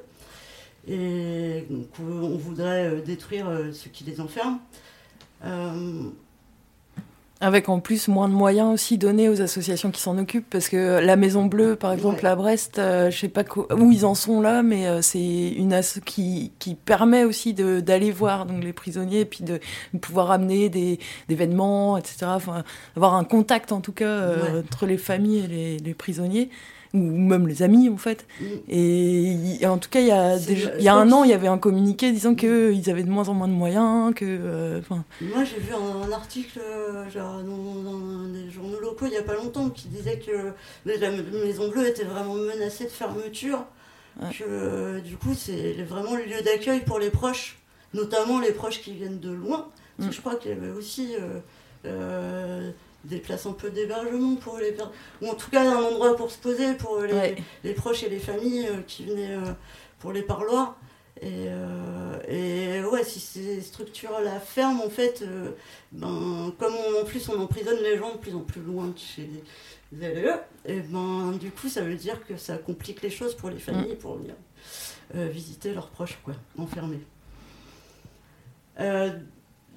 et 0.88 1.66
donc, 1.68 1.88
on 2.00 2.36
voudrait 2.36 2.86
euh, 2.86 3.00
détruire 3.00 3.48
euh, 3.48 3.72
ce 3.72 3.88
qui 3.88 4.04
les 4.04 4.20
enferme. 4.20 4.58
Euh, 5.44 6.02
avec 7.40 7.68
en 7.68 7.80
plus 7.80 8.08
moins 8.08 8.28
de 8.30 8.34
moyens 8.34 8.72
aussi 8.72 8.96
donnés 8.96 9.28
aux 9.28 9.42
associations 9.42 9.90
qui 9.90 10.00
s'en 10.00 10.16
occupent, 10.16 10.48
parce 10.48 10.70
que 10.70 11.00
la 11.00 11.16
Maison 11.16 11.44
Bleue, 11.44 11.76
par 11.76 11.92
exemple, 11.92 12.24
à 12.24 12.34
Brest, 12.34 12.76
je 12.76 13.14
sais 13.14 13.28
pas 13.28 13.44
où 13.76 13.92
ils 13.92 14.06
en 14.06 14.14
sont 14.14 14.40
là, 14.40 14.62
mais 14.62 15.02
c'est 15.02 15.50
une 15.50 15.74
asso 15.74 16.00
qui, 16.02 16.52
qui 16.58 16.74
permet 16.74 17.24
aussi 17.24 17.52
d'aller 17.52 18.10
voir 18.10 18.46
donc, 18.46 18.64
les 18.64 18.72
prisonniers, 18.72 19.20
et 19.20 19.24
puis 19.26 19.44
de, 19.44 19.60
pouvoir 20.00 20.30
amener 20.30 20.70
des, 20.70 20.98
événements, 21.28 21.98
etc. 21.98 22.24
Enfin, 22.28 22.64
avoir 22.96 23.12
un 23.12 23.24
contact 23.24 23.70
en 23.70 23.82
tout 23.82 23.92
cas 23.92 24.30
entre 24.58 24.86
les 24.86 24.96
familles 24.96 25.40
et 25.40 25.46
les, 25.46 25.78
les 25.78 25.94
prisonniers 25.94 26.48
ou 26.94 26.98
même 26.98 27.48
les 27.48 27.62
amis 27.62 27.88
en 27.88 27.96
fait. 27.96 28.26
Mm. 28.40 28.44
Et, 28.68 29.66
en 29.66 29.78
tout 29.78 29.88
cas, 29.88 30.00
il 30.00 30.06
y 30.06 30.12
a, 30.12 30.36
il 30.36 30.82
y 30.82 30.88
a 30.88 30.94
un 30.94 31.10
an, 31.12 31.24
il 31.24 31.30
y 31.30 31.34
avait 31.34 31.48
un 31.48 31.58
communiqué 31.58 32.12
disant 32.12 32.34
qu'ils 32.34 32.90
avaient 32.90 33.02
de 33.02 33.10
moins 33.10 33.28
en 33.28 33.34
moins 33.34 33.48
de 33.48 33.52
moyens. 33.52 34.14
Que, 34.14 34.24
euh, 34.24 34.80
Moi, 34.88 35.44
j'ai 35.44 35.58
vu 35.58 35.72
un, 35.74 36.12
article 36.12 36.60
euh, 36.60 37.08
genre, 37.10 37.42
dans, 37.42 38.28
des 38.28 38.50
journaux 38.50 38.80
locaux 38.80 39.06
il 39.06 39.10
n'y 39.10 39.16
a 39.16 39.22
pas 39.22 39.34
longtemps 39.34 39.70
qui 39.70 39.88
disait 39.88 40.18
que 40.18 40.52
la 40.84 41.10
Maison 41.10 41.68
Bleue 41.68 41.88
était 41.88 42.04
vraiment 42.04 42.34
menacée 42.34 42.84
de 42.84 42.90
fermeture. 42.90 43.64
Ouais. 44.20 44.30
que 44.30 44.44
euh, 44.46 45.00
du 45.00 45.16
coup 45.18 45.34
c'est 45.34 45.74
vraiment 45.82 46.14
le 46.16 46.24
lieu 46.24 46.42
d'accueil 46.42 46.80
pour 46.80 46.98
les 46.98 47.10
proches, 47.10 47.58
notamment 47.92 48.40
les 48.40 48.52
proches 48.52 48.80
qui 48.80 48.92
viennent 48.92 49.20
de 49.20 49.30
loin. 49.30 49.68
Parce 49.96 50.08
que 50.08 50.12
Mm. 50.12 50.16
je 50.16 50.20
crois 50.20 50.34
qu'il 50.36 50.50
y 50.50 50.54
avait 50.54 50.70
aussi 50.70 51.14
euh, 51.20 51.40
euh, 51.86 52.70
des 53.06 53.18
places 53.18 53.46
un 53.46 53.52
peu 53.52 53.70
d'hébergement 53.70 54.36
pour 54.36 54.58
les 54.58 54.72
per- 54.72 54.84
ou 55.22 55.28
en 55.28 55.34
tout 55.34 55.50
cas 55.50 55.62
un 55.62 55.82
endroit 55.82 56.14
pour 56.16 56.30
se 56.30 56.38
poser 56.38 56.74
pour 56.74 57.00
les, 57.00 57.12
Ouais. 57.14 57.36
les 57.64 57.72
proches 57.72 58.02
et 58.02 58.08
les 58.08 58.18
familles 58.18 58.66
euh, 58.68 58.82
qui 58.86 59.04
venaient 59.04 59.34
euh, 59.36 59.52
pour 60.00 60.12
les 60.12 60.22
parloirs. 60.22 60.76
Et, 61.22 61.46
euh, 61.48 62.18
et 62.28 62.84
ouais, 62.84 63.02
si 63.02 63.20
ces 63.20 63.62
structures-là 63.62 64.38
ferment, 64.38 64.84
en 64.84 64.90
fait, 64.90 65.22
euh, 65.22 65.52
ben, 65.92 66.52
comme 66.58 66.74
on- 66.74 67.00
en 67.00 67.04
plus 67.06 67.26
on 67.30 67.40
emprisonne 67.40 67.78
les 67.82 67.96
gens 67.96 68.12
de 68.12 68.18
plus 68.18 68.34
en 68.34 68.40
plus 68.40 68.60
loin 68.60 68.88
de 68.88 68.98
chez 68.98 69.30
les 69.92 70.08
LE, 70.08 70.32
et 70.66 70.80
ben, 70.80 71.32
du 71.40 71.50
coup, 71.50 71.68
ça 71.70 71.80
veut 71.80 71.94
dire 71.94 72.26
que 72.26 72.36
ça 72.36 72.58
complique 72.58 73.00
les 73.00 73.08
choses 73.10 73.34
pour 73.34 73.48
les 73.48 73.58
familles 73.58 73.94
pour 73.96 74.16
venir 74.18 74.34
euh, 75.14 75.28
visiter 75.28 75.72
leurs 75.72 75.88
proches, 75.88 76.18
quoi, 76.22 76.34
enfermés. 76.58 77.00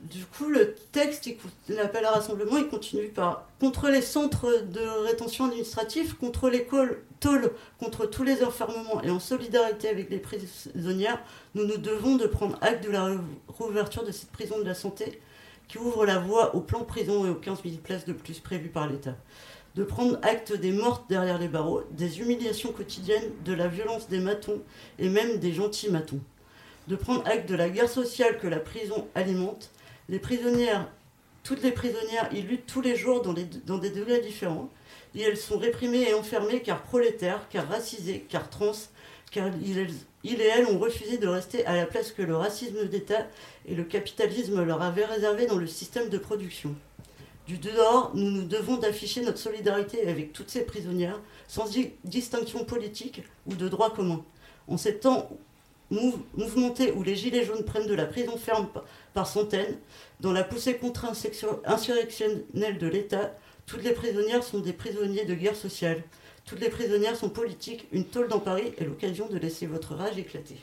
Du 0.04 0.26
coup, 0.26 0.48
le 0.48 0.76
texte, 0.92 1.30
l'appel 1.68 2.06
à 2.06 2.12
rassemblement, 2.12 2.58
il 2.58 2.68
continue 2.68 3.10
par 3.10 3.48
contre 3.60 3.90
les 3.90 4.02
centres 4.02 4.64
de 4.64 4.82
rétention 5.06 5.46
administrative, 5.46 6.16
contre 6.16 6.50
les 6.50 6.66
tôles, 7.20 7.52
contre 7.80 8.06
tous 8.06 8.24
les 8.24 8.44
enfermements 8.44 9.02
et 9.04 9.10
en 9.10 9.20
solidarité 9.20 9.90
avec 9.90 10.10
les 10.10 10.20
prisonnières, 10.20 11.22
nous 11.54 11.66
nous 11.66 11.78
devons 11.78 12.16
de 12.16 12.28
prendre 12.28 12.58
acte 12.62 12.84
de 12.86 12.92
la 12.92 13.12
réouverture 13.58 14.06
de 14.06 14.12
cette 14.12 14.32
prison 14.32 14.58
de 14.60 14.64
la 14.64 14.74
santé 14.74 15.20
qui 15.68 15.78
ouvre 15.78 16.06
la 16.06 16.18
voie 16.18 16.56
au 16.56 16.62
plan 16.62 16.84
prison 16.84 17.26
et 17.26 17.30
aux 17.30 17.36
15 17.36 17.62
000 17.64 17.76
places 17.84 18.06
de 18.06 18.14
plus 18.14 18.40
prévues 18.40 18.70
par 18.70 18.88
l'État. 18.88 19.16
De 19.76 19.84
prendre 19.84 20.18
acte 20.24 20.54
des 20.54 20.72
mortes 20.72 21.08
derrière 21.10 21.38
les 21.38 21.48
barreaux, 21.48 21.84
des 21.92 22.20
humiliations 22.20 22.72
quotidiennes, 22.72 23.32
de 23.46 23.54
la 23.54 23.68
violence 23.68 24.10
des 24.10 24.20
matons 24.20 24.62
et 24.98 25.10
même 25.10 25.38
des 25.38 25.54
gentils 25.54 25.92
matons. 25.92 26.22
De 26.88 26.96
prendre 26.96 27.26
acte 27.28 27.48
de 27.48 27.56
la 27.56 27.70
guerre 27.70 27.90
sociale 27.90 28.40
que 28.40 28.48
la 28.48 28.60
prison 28.60 29.08
alimente. 29.14 29.70
Les 30.10 30.20
prisonnières, 30.20 30.88
toutes 31.44 31.64
les 31.64 31.72
prisonnières, 31.72 32.30
y 32.34 32.42
luttent 32.42 32.66
tous 32.66 32.82
les 32.82 32.96
jours 32.96 33.22
dans, 33.22 33.34
des 33.34 33.90
degrés 33.90 34.20
différents. 34.20 34.70
Et 35.16 35.22
elles 35.22 35.38
sont 35.38 35.58
réprimées 35.58 36.10
et 36.10 36.14
enfermées 36.14 36.62
car 36.62 36.82
prolétaires, 36.84 37.48
car 37.50 37.68
racisées, 37.68 38.26
car 38.30 38.50
trans, 38.50 38.72
car 39.32 39.48
ils, 39.62 39.88
ils 40.24 40.42
et 40.42 40.46
elles 40.46 40.66
ont 40.66 40.80
refusé 40.80 41.18
de 41.18 41.28
rester 41.28 41.66
à 41.66 41.76
la 41.76 41.86
place 41.86 42.12
que 42.12 42.22
le 42.22 42.36
racisme 42.36 42.86
d'État 42.86 43.28
et 43.68 43.76
le 43.76 43.84
capitalisme 43.84 44.64
leur 44.64 44.82
avaient 44.82 45.06
réservé 45.06 45.46
dans 45.46 45.58
le 45.58 45.68
système 45.68 46.10
de 46.10 46.18
production. 46.18 46.76
Du 47.48 47.58
dehors, 47.58 48.12
nous 48.14 48.30
nous 48.30 48.44
devons 48.44 48.78
d'afficher 48.78 49.22
notre 49.22 49.40
solidarité 49.40 50.08
avec 50.08 50.34
toutes 50.34 50.50
ces 50.52 50.64
prisonnières, 50.64 51.20
sans 51.48 51.68
di- 51.68 51.92
distinction 52.04 52.64
politique 52.64 53.24
ou 53.48 53.56
de 53.56 53.68
droit 53.68 53.92
commun. 53.92 54.24
En 54.68 54.78
ces 54.78 54.98
temps 54.98 55.30
mouv- 55.92 56.22
mouvementés 56.36 56.92
où 56.92 57.04
les 57.04 57.16
gilets 57.16 57.46
jaunes 57.46 57.64
prennent 57.64 57.88
de 57.88 57.94
la 57.96 58.06
prison 58.06 58.38
ferme 58.38 58.68
pa- 58.68 58.84
par 59.14 59.28
centaines, 59.28 59.78
dans 60.20 60.32
la 60.32 60.44
poussée 60.44 60.76
contre-insurrectionnelle 60.78 62.78
de 62.78 62.88
l'État, 62.88 63.34
toutes 63.66 63.84
les 63.84 63.94
prisonnières 63.94 64.44
sont 64.44 64.60
des 64.60 64.74
prisonniers 64.74 65.26
de 65.26 65.34
guerre 65.36 65.56
sociale. 65.56 66.04
Toutes 66.46 66.60
les 66.62 66.70
prisonnières 66.70 67.16
sont 67.16 67.30
politiques. 67.30 67.88
Une 67.92 68.06
tôle 68.06 68.28
dans 68.28 68.40
Paris 68.40 68.74
est 68.78 68.86
l'occasion 68.86 69.28
de 69.28 69.38
laisser 69.38 69.68
votre 69.68 69.94
rage 69.94 70.18
éclater. 70.18 70.58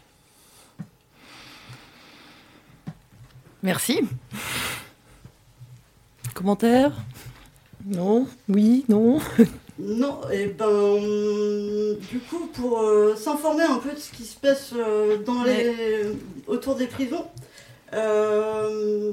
Merci. 3.62 4.00
Commentaire? 6.34 6.92
Non? 7.84 8.26
Oui? 8.48 8.84
Non? 8.88 9.20
Non, 9.78 10.20
et 10.32 10.46
ben, 10.46 10.96
du 12.10 12.18
coup, 12.20 12.46
pour 12.54 12.80
euh, 12.80 13.14
s'informer 13.14 13.64
un 13.64 13.76
peu 13.76 13.92
de 13.92 13.98
ce 13.98 14.10
qui 14.10 14.24
se 14.24 14.38
passe 14.38 14.72
euh, 14.74 15.18
dans 15.18 15.42
les, 15.44 16.12
autour 16.46 16.76
des 16.76 16.86
prisons, 16.86 17.26
euh, 17.92 19.12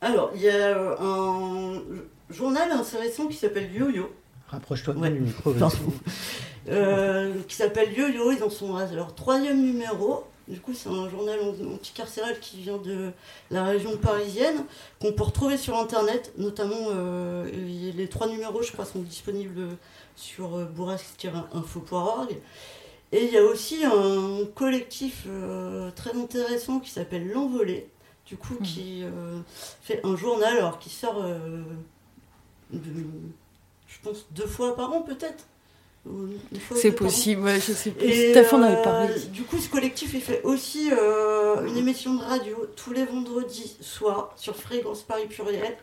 alors, 0.00 0.30
il 0.34 0.42
y 0.42 0.48
a 0.48 0.78
un 1.00 1.82
journal 2.30 2.70
assez 2.72 2.96
récent 2.96 3.26
qui 3.26 3.36
s'appelle 3.36 3.72
Yo-Yo, 3.74 4.10
Rapproche-toi 4.48 4.94
Ouais. 4.94 5.10
du 5.10 5.20
micro. 5.20 5.52
Euh, 6.68 7.32
qui 7.48 7.56
s'appelle 7.56 7.90
Yo-Yo, 7.96 8.32
ils 8.32 8.44
en 8.44 8.50
sont 8.50 8.76
à 8.76 8.84
leur 8.86 9.14
troisième 9.14 9.60
numéro. 9.62 10.24
Du 10.48 10.60
coup, 10.60 10.74
c'est 10.74 10.88
un 10.88 11.08
journal 11.08 11.38
an- 11.40 11.74
anticarcéral 11.74 12.38
qui 12.40 12.56
vient 12.58 12.78
de 12.78 13.12
la 13.50 13.64
région 13.64 13.96
parisienne, 13.96 14.64
qu'on 15.00 15.12
peut 15.12 15.22
retrouver 15.22 15.56
sur 15.56 15.76
Internet, 15.78 16.32
notamment 16.38 16.74
euh, 16.88 17.48
les 17.94 18.08
trois 18.08 18.26
numéros, 18.28 18.62
je 18.62 18.72
crois, 18.72 18.84
sont 18.84 19.00
disponibles 19.00 19.68
sur 20.16 20.56
euh, 20.56 20.64
bourrasque-info.org. 20.64 22.36
Et 23.12 23.24
il 23.26 23.32
y 23.32 23.38
a 23.38 23.44
aussi 23.44 23.84
un 23.84 24.44
collectif 24.54 25.24
euh, 25.28 25.90
très 25.92 26.16
intéressant 26.16 26.80
qui 26.80 26.90
s'appelle 26.90 27.28
L'Envolée, 27.30 27.88
du 28.26 28.36
coup, 28.36 28.54
Mhm. 28.54 28.62
qui 28.66 29.02
euh, 29.04 29.38
fait 29.82 30.00
un 30.04 30.16
journal, 30.16 30.56
alors 30.56 30.78
qui 30.80 30.90
sort, 30.90 31.22
de- 32.72 33.04
je 33.88 33.98
pense, 34.02 34.26
deux 34.32 34.46
fois 34.46 34.74
par 34.76 34.92
an 34.92 35.02
peut-être. 35.02 35.44
C'est 36.74 36.92
possible, 36.92 37.42
ouais, 37.42 37.60
je 37.60 37.72
sais 37.72 37.90
plus. 37.90 38.06
Avait 38.06 38.36
euh, 38.54 38.82
parlé. 38.82 39.20
Du 39.32 39.42
coup, 39.42 39.58
ce 39.58 39.68
collectif, 39.68 40.14
il 40.14 40.22
fait 40.22 40.42
aussi 40.44 40.90
euh, 40.92 41.66
une 41.66 41.76
émission 41.76 42.14
de 42.14 42.22
radio 42.22 42.56
tous 42.74 42.92
les 42.92 43.04
vendredis 43.04 43.76
soirs 43.80 44.32
sur 44.36 44.56
Fréquence 44.56 45.02
Paris 45.02 45.26
Pluriel. 45.26 45.76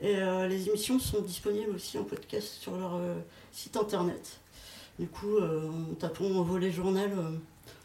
Et 0.00 0.16
euh, 0.16 0.46
les 0.46 0.68
émissions 0.68 1.00
sont 1.00 1.20
disponibles 1.22 1.74
aussi 1.74 1.98
en 1.98 2.04
podcast 2.04 2.46
sur 2.60 2.76
leur 2.76 2.94
euh, 2.94 3.16
site 3.50 3.76
internet. 3.76 4.38
Du 5.00 5.08
coup, 5.08 5.38
en 5.38 5.94
tapant 5.94 6.24
en 6.24 6.42
volet 6.42 6.72
journal, 6.72 7.10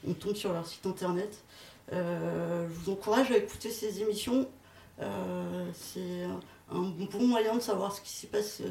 on 0.07 0.13
tombe 0.13 0.35
sur 0.35 0.51
leur 0.51 0.65
site 0.65 0.83
internet. 0.87 1.31
Je 1.91 2.65
vous 2.67 2.91
encourage 2.91 3.29
à 3.29 3.37
écouter 3.37 3.69
ces 3.69 4.01
émissions. 4.01 4.47
C'est 5.75 6.23
un 6.71 6.81
bon 6.81 7.27
moyen 7.27 7.55
de 7.55 7.61
savoir 7.61 7.93
ce 7.93 8.01
qui 8.01 8.09
s'y 8.09 8.25
passe 8.25 8.63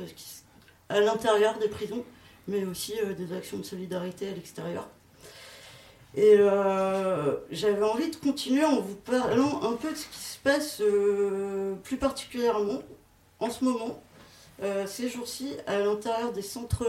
à 0.89 0.99
l'intérieur 0.99 1.57
des 1.61 1.69
prisons 1.69 2.05
mais 2.49 2.65
aussi 2.65 2.95
euh, 3.01 3.15
des 3.15 3.33
actions 3.35 3.59
de 3.59 3.63
solidarité 3.63 4.29
à 4.29 4.33
l'extérieur. 4.33 4.89
Et 6.15 6.35
euh, 6.39 7.37
j'avais 7.51 7.85
envie 7.85 8.11
de 8.11 8.17
continuer 8.17 8.65
en 8.65 8.81
vous 8.81 8.97
parlant 8.97 9.63
un 9.63 9.77
peu 9.77 9.91
de 9.91 9.97
ce 9.97 10.07
qui 10.07 10.19
se 10.19 10.39
passe 10.39 10.81
euh, 10.83 11.75
plus 11.85 11.97
particulièrement 11.97 12.83
en 13.41 13.51
ce 13.51 13.65
moment, 13.65 14.01
ces 14.87 15.09
jours-ci, 15.09 15.57
à 15.67 15.81
l'intérieur 15.81 16.33
des 16.33 16.43
centres 16.43 16.87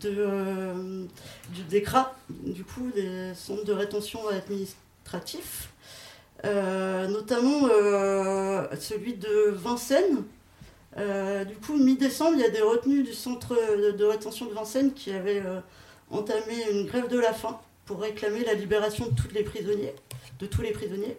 de, 0.00 1.08
du 1.50 1.82
du 2.30 2.64
coup 2.64 2.90
des 2.94 3.34
centres 3.34 3.64
de 3.64 3.72
rétention 3.72 4.20
administratifs, 4.28 5.70
euh, 6.44 7.08
notamment 7.08 7.62
celui 8.78 9.14
de 9.14 9.50
Vincennes, 9.50 10.22
euh, 10.98 11.44
du 11.44 11.54
coup, 11.56 11.76
mi-décembre, 11.76 12.32
il 12.36 12.40
y 12.40 12.44
a 12.44 12.50
des 12.50 12.60
retenues 12.60 13.02
du 13.02 13.12
centre 13.12 13.54
de, 13.76 14.04
rétention 14.04 14.46
de 14.46 14.52
Vincennes 14.52 14.92
qui 14.92 15.12
avaient 15.12 15.42
euh, 15.44 15.60
entamé 16.10 16.64
une 16.72 16.86
grève 16.86 17.08
de 17.08 17.18
la 17.18 17.32
faim 17.32 17.60
pour 17.86 18.00
réclamer 18.00 18.44
la 18.44 18.54
libération 18.54 19.06
de 19.06 19.14
tous 19.14 19.32
les 19.32 19.44
prisonniers, 19.44 19.94
de 20.40 20.46
tous 20.46 20.62
les 20.62 20.72
prisonniers. 20.72 21.16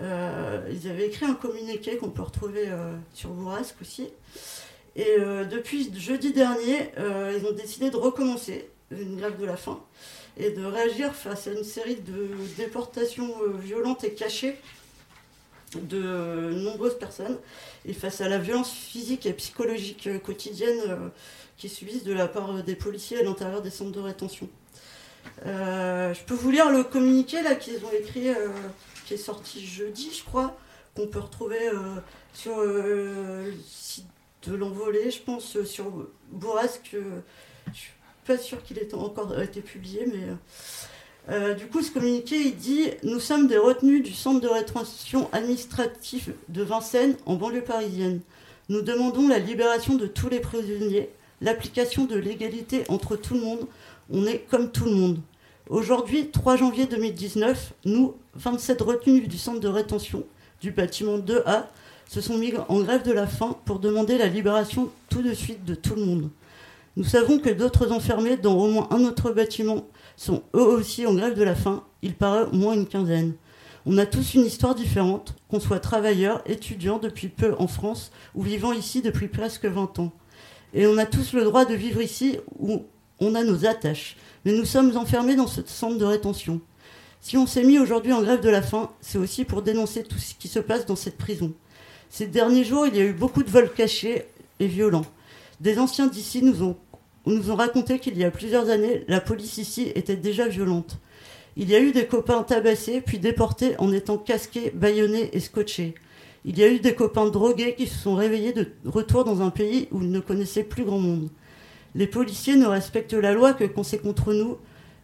Euh, 0.00 0.60
ils 0.70 0.88
avaient 0.88 1.06
écrit 1.06 1.26
un 1.26 1.34
communiqué 1.34 1.96
qu'on 1.96 2.10
peut 2.10 2.22
retrouver 2.22 2.68
sur 3.12 3.30
Bourrasque 3.30 3.76
aussi. 3.82 4.08
Et 4.96 5.18
depuis 5.50 5.92
jeudi 5.94 6.32
dernier, 6.32 6.90
ils 6.96 7.46
ont 7.46 7.52
décidé 7.52 7.90
de 7.90 7.96
recommencer 7.96 8.70
une 8.90 9.16
grève 9.16 9.38
de 9.38 9.44
la 9.44 9.56
faim 9.56 9.80
et 10.38 10.50
de 10.50 10.64
réagir 10.64 11.14
face 11.14 11.48
à 11.48 11.52
une 11.52 11.64
série 11.64 11.96
de 11.96 12.30
déportations 12.56 13.34
violentes 13.58 14.04
et 14.04 14.14
cachées 14.14 14.56
de 15.76 16.50
nombreuses 16.50 16.98
personnes 16.98 17.38
et 17.86 17.92
face 17.92 18.20
à 18.20 18.28
la 18.28 18.38
violence 18.38 18.70
physique 18.70 19.26
et 19.26 19.32
psychologique 19.32 20.06
euh, 20.06 20.18
quotidienne 20.18 20.80
euh, 20.88 21.08
qui 21.56 21.68
subissent 21.68 22.04
de 22.04 22.12
la 22.12 22.28
part 22.28 22.56
euh, 22.56 22.62
des 22.62 22.76
policiers 22.76 23.18
à 23.18 23.22
l'intérieur 23.22 23.62
des 23.62 23.70
centres 23.70 23.92
de 23.92 24.00
rétention. 24.00 24.48
Je 25.44 26.24
peux 26.24 26.34
vous 26.34 26.50
lire 26.50 26.70
le 26.70 26.82
communiqué 26.82 27.42
là 27.42 27.54
qu'ils 27.54 27.84
ont 27.84 27.92
écrit, 27.92 28.28
qui 29.06 29.14
est 29.14 29.18
sorti 29.18 29.64
jeudi, 29.64 30.10
je 30.16 30.24
crois, 30.24 30.56
qu'on 30.96 31.06
peut 31.06 31.18
retrouver 31.18 31.58
sur 32.32 32.58
le 32.62 33.52
site 33.66 34.06
de 34.46 34.54
l'envolée, 34.54 35.10
je 35.10 35.20
pense, 35.20 35.62
sur 35.64 36.08
Bourrasque. 36.30 36.96
je 37.72 37.78
suis 37.78 37.92
pas 38.26 38.38
sûre 38.38 38.62
qu'il 38.62 38.78
ait 38.78 38.94
encore 38.94 39.38
été 39.40 39.60
publié, 39.60 40.06
mais 40.06 40.26
euh, 41.30 41.54
du 41.54 41.66
coup, 41.66 41.80
ce 41.82 41.92
communiqué, 41.92 42.36
il 42.36 42.56
dit 42.56 42.88
Nous 43.04 43.20
sommes 43.20 43.46
des 43.46 43.58
retenus 43.58 44.02
du 44.02 44.12
centre 44.12 44.40
de 44.40 44.48
rétention 44.48 45.28
administratif 45.32 46.30
de 46.48 46.62
Vincennes, 46.62 47.16
en 47.24 47.36
banlieue 47.36 47.62
parisienne. 47.62 48.20
Nous 48.68 48.82
demandons 48.82 49.28
la 49.28 49.38
libération 49.38 49.94
de 49.94 50.06
tous 50.06 50.28
les 50.28 50.40
prisonniers, 50.40 51.08
l'application 51.40 52.04
de 52.04 52.16
l'égalité 52.16 52.84
entre 52.88 53.16
tout 53.16 53.34
le 53.34 53.40
monde. 53.40 53.66
On 54.10 54.26
est 54.26 54.40
comme 54.50 54.72
tout 54.72 54.84
le 54.86 54.92
monde. 54.92 55.18
Aujourd'hui, 55.68 56.30
3 56.30 56.56
janvier 56.56 56.86
2019, 56.86 57.74
nous, 57.84 58.14
27 58.34 58.80
retenus 58.80 59.28
du 59.28 59.38
centre 59.38 59.60
de 59.60 59.68
rétention 59.68 60.24
du 60.60 60.72
bâtiment 60.72 61.18
2A, 61.18 61.66
se 62.08 62.20
sont 62.20 62.36
mis 62.36 62.52
en 62.68 62.80
grève 62.80 63.04
de 63.04 63.12
la 63.12 63.28
faim 63.28 63.56
pour 63.66 63.78
demander 63.78 64.18
la 64.18 64.26
libération 64.26 64.90
tout 65.08 65.22
de 65.22 65.32
suite 65.32 65.64
de 65.64 65.76
tout 65.76 65.94
le 65.94 66.04
monde. 66.04 66.30
Nous 66.96 67.04
savons 67.04 67.38
que 67.38 67.50
d'autres 67.50 67.92
enfermés 67.92 68.36
dans 68.36 68.58
au 68.58 68.68
moins 68.68 68.88
un 68.90 69.04
autre 69.04 69.30
bâtiment 69.30 69.86
sont 70.20 70.42
eux 70.54 70.60
aussi 70.60 71.06
en 71.06 71.14
grève 71.14 71.34
de 71.34 71.42
la 71.42 71.54
faim. 71.54 71.82
Il 72.02 72.14
paraît 72.14 72.44
au 72.44 72.52
moins 72.52 72.74
une 72.74 72.86
quinzaine. 72.86 73.32
On 73.86 73.96
a 73.96 74.04
tous 74.04 74.34
une 74.34 74.44
histoire 74.44 74.74
différente, 74.74 75.34
qu'on 75.48 75.60
soit 75.60 75.80
travailleur, 75.80 76.42
étudiant 76.44 76.98
depuis 76.98 77.28
peu 77.28 77.54
en 77.58 77.66
France 77.66 78.12
ou 78.34 78.42
vivant 78.42 78.72
ici 78.72 79.00
depuis 79.00 79.28
presque 79.28 79.64
20 79.64 79.98
ans. 79.98 80.12
Et 80.74 80.86
on 80.86 80.98
a 80.98 81.06
tous 81.06 81.32
le 81.32 81.42
droit 81.42 81.64
de 81.64 81.74
vivre 81.74 82.02
ici 82.02 82.38
où 82.58 82.84
on 83.18 83.34
a 83.34 83.42
nos 83.42 83.64
attaches. 83.64 84.16
Mais 84.44 84.52
nous 84.52 84.66
sommes 84.66 84.94
enfermés 84.94 85.36
dans 85.36 85.46
ce 85.46 85.62
centre 85.64 85.96
de 85.96 86.04
rétention. 86.04 86.60
Si 87.22 87.38
on 87.38 87.46
s'est 87.46 87.64
mis 87.64 87.78
aujourd'hui 87.78 88.12
en 88.12 88.20
grève 88.20 88.42
de 88.42 88.50
la 88.50 88.62
faim, 88.62 88.90
c'est 89.00 89.18
aussi 89.18 89.46
pour 89.46 89.62
dénoncer 89.62 90.02
tout 90.02 90.18
ce 90.18 90.34
qui 90.34 90.48
se 90.48 90.58
passe 90.58 90.84
dans 90.84 90.96
cette 90.96 91.16
prison. 91.16 91.52
Ces 92.10 92.26
derniers 92.26 92.64
jours, 92.64 92.86
il 92.86 92.94
y 92.94 93.00
a 93.00 93.04
eu 93.04 93.14
beaucoup 93.14 93.42
de 93.42 93.50
vols 93.50 93.72
cachés 93.72 94.26
et 94.58 94.66
violents. 94.66 95.06
Des 95.60 95.78
anciens 95.78 96.08
d'ici 96.08 96.42
nous 96.42 96.62
ont, 96.62 96.76
nous 97.30 97.50
ont 97.50 97.56
raconté 97.56 97.98
qu'il 97.98 98.16
y 98.18 98.24
a 98.24 98.30
plusieurs 98.30 98.70
années, 98.70 99.04
la 99.08 99.20
police 99.20 99.58
ici 99.58 99.92
était 99.94 100.16
déjà 100.16 100.48
violente. 100.48 100.98
Il 101.56 101.68
y 101.68 101.74
a 101.74 101.80
eu 101.80 101.92
des 101.92 102.06
copains 102.06 102.42
tabassés, 102.42 103.00
puis 103.00 103.18
déportés 103.18 103.74
en 103.78 103.92
étant 103.92 104.18
casqués, 104.18 104.70
bâillonnés 104.74 105.30
et 105.32 105.40
scotchés. 105.40 105.94
Il 106.44 106.58
y 106.58 106.62
a 106.62 106.68
eu 106.68 106.78
des 106.78 106.94
copains 106.94 107.26
drogués 107.26 107.74
qui 107.74 107.86
se 107.86 107.98
sont 107.98 108.14
réveillés 108.14 108.52
de 108.52 108.68
retour 108.86 109.24
dans 109.24 109.42
un 109.42 109.50
pays 109.50 109.88
où 109.90 110.00
ils 110.00 110.10
ne 110.10 110.20
connaissaient 110.20 110.64
plus 110.64 110.84
grand 110.84 110.98
monde. 110.98 111.28
Les 111.94 112.06
policiers 112.06 112.56
ne 112.56 112.66
respectent 112.66 113.14
la 113.14 113.32
loi 113.32 113.52
que 113.52 113.64
quand 113.64 113.82
c'est 113.82 113.98
contre 113.98 114.32
nous, 114.32 114.56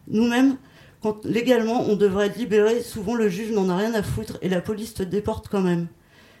nous-mêmes, 0.07 0.57
quand 1.01 1.25
légalement 1.25 1.81
on 1.87 1.95
devrait 1.95 2.27
être 2.27 2.37
libéré, 2.37 2.81
souvent 2.81 3.13
le 3.13 3.29
juge 3.29 3.51
n'en 3.51 3.69
a 3.69 3.77
rien 3.77 3.93
à 3.93 4.01
foutre 4.01 4.39
et 4.41 4.49
la 4.49 4.61
police 4.61 4.93
te 4.93 5.03
déporte 5.03 5.47
quand 5.49 5.61
même. 5.61 5.87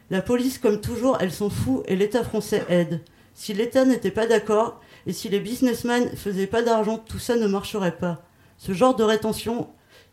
La 0.09 0.21
police, 0.21 0.57
comme 0.57 0.79
toujours, 0.79 1.17
elle 1.19 1.33
s'en 1.33 1.49
fout 1.49 1.83
et 1.85 1.95
l'État 1.95 2.23
français 2.23 2.63
aide. 2.69 3.01
Si 3.33 3.53
l'État 3.53 3.85
n'était 3.85 4.09
pas 4.09 4.25
d'accord 4.25 4.79
et 5.07 5.13
si 5.13 5.29
les 5.29 5.39
businessmen 5.39 6.15
faisaient 6.17 6.47
pas 6.47 6.61
d'argent, 6.61 6.97
tout 6.97 7.17
ça 7.17 7.37
ne 7.37 7.47
marcherait 7.47 7.97
pas. 7.97 8.21
Ce 8.57 8.73
genre 8.73 8.93
de 8.93 9.05
rétention, 9.05 9.69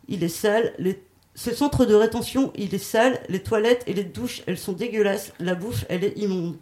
il 0.07 0.23
est 0.23 0.29
sale. 0.29 0.73
Ce 1.35 1.53
centre 1.53 1.85
de 1.85 1.93
rétention, 1.93 2.53
il 2.55 2.73
est 2.73 2.77
sale. 2.77 3.19
Les 3.27 3.43
toilettes 3.43 3.83
et 3.87 3.93
les 3.93 4.05
douches, 4.05 4.41
elles 4.47 4.57
sont 4.57 4.71
dégueulasses. 4.71 5.33
La 5.41 5.53
bouffe, 5.53 5.83
elle 5.89 6.05
est 6.05 6.17
immonde. 6.17 6.55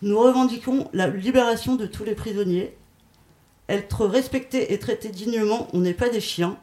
Nous 0.00 0.16
revendiquons 0.16 0.88
la 0.92 1.08
libération 1.08 1.74
de 1.74 1.86
tous 1.86 2.04
les 2.04 2.14
prisonniers. 2.14 2.76
Être 3.68 4.06
respecté 4.06 4.72
et 4.72 4.78
traité 4.78 5.08
dignement, 5.08 5.66
on 5.72 5.80
n'est 5.80 5.94
pas 5.94 6.10
des 6.10 6.20
chiens. 6.20 6.56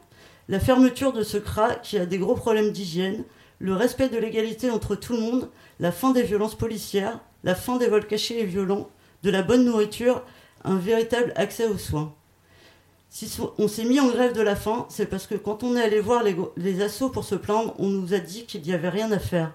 La 0.48 0.58
fermeture 0.58 1.12
de 1.12 1.22
ce 1.22 1.36
CRA 1.36 1.74
qui 1.74 1.98
a 1.98 2.06
des 2.06 2.18
gros 2.18 2.34
problèmes 2.34 2.72
d'hygiène, 2.72 3.24
le 3.58 3.74
respect 3.74 4.08
de 4.08 4.16
l'égalité 4.16 4.70
entre 4.70 4.96
tout 4.96 5.12
le 5.12 5.20
monde, 5.20 5.50
la 5.80 5.92
fin 5.92 6.12
des 6.12 6.22
violences 6.22 6.54
policières, 6.54 7.20
la 7.44 7.54
fin 7.54 7.76
des 7.76 7.88
vols 7.88 8.06
cachés 8.06 8.40
et 8.40 8.46
violents, 8.46 8.88
de 9.22 9.30
la 9.30 9.42
bonne 9.42 9.64
nourriture, 9.64 10.22
un 10.66 10.76
véritable 10.76 11.32
accès 11.36 11.66
aux 11.66 11.78
soins. 11.78 12.12
Si 13.08 13.40
on 13.58 13.68
s'est 13.68 13.84
mis 13.84 13.98
en 13.98 14.08
grève 14.08 14.34
de 14.34 14.42
la 14.42 14.56
faim, 14.56 14.84
c'est 14.90 15.06
parce 15.06 15.26
que 15.26 15.36
quand 15.36 15.62
on 15.62 15.76
est 15.76 15.82
allé 15.82 16.00
voir 16.00 16.22
les, 16.56 16.82
assauts 16.82 17.08
pour 17.08 17.24
se 17.24 17.34
plaindre, 17.34 17.74
on 17.78 17.88
nous 17.88 18.12
a 18.12 18.18
dit 18.18 18.44
qu'il 18.44 18.62
n'y 18.62 18.74
avait 18.74 18.90
rien 18.90 19.10
à 19.10 19.18
faire. 19.18 19.54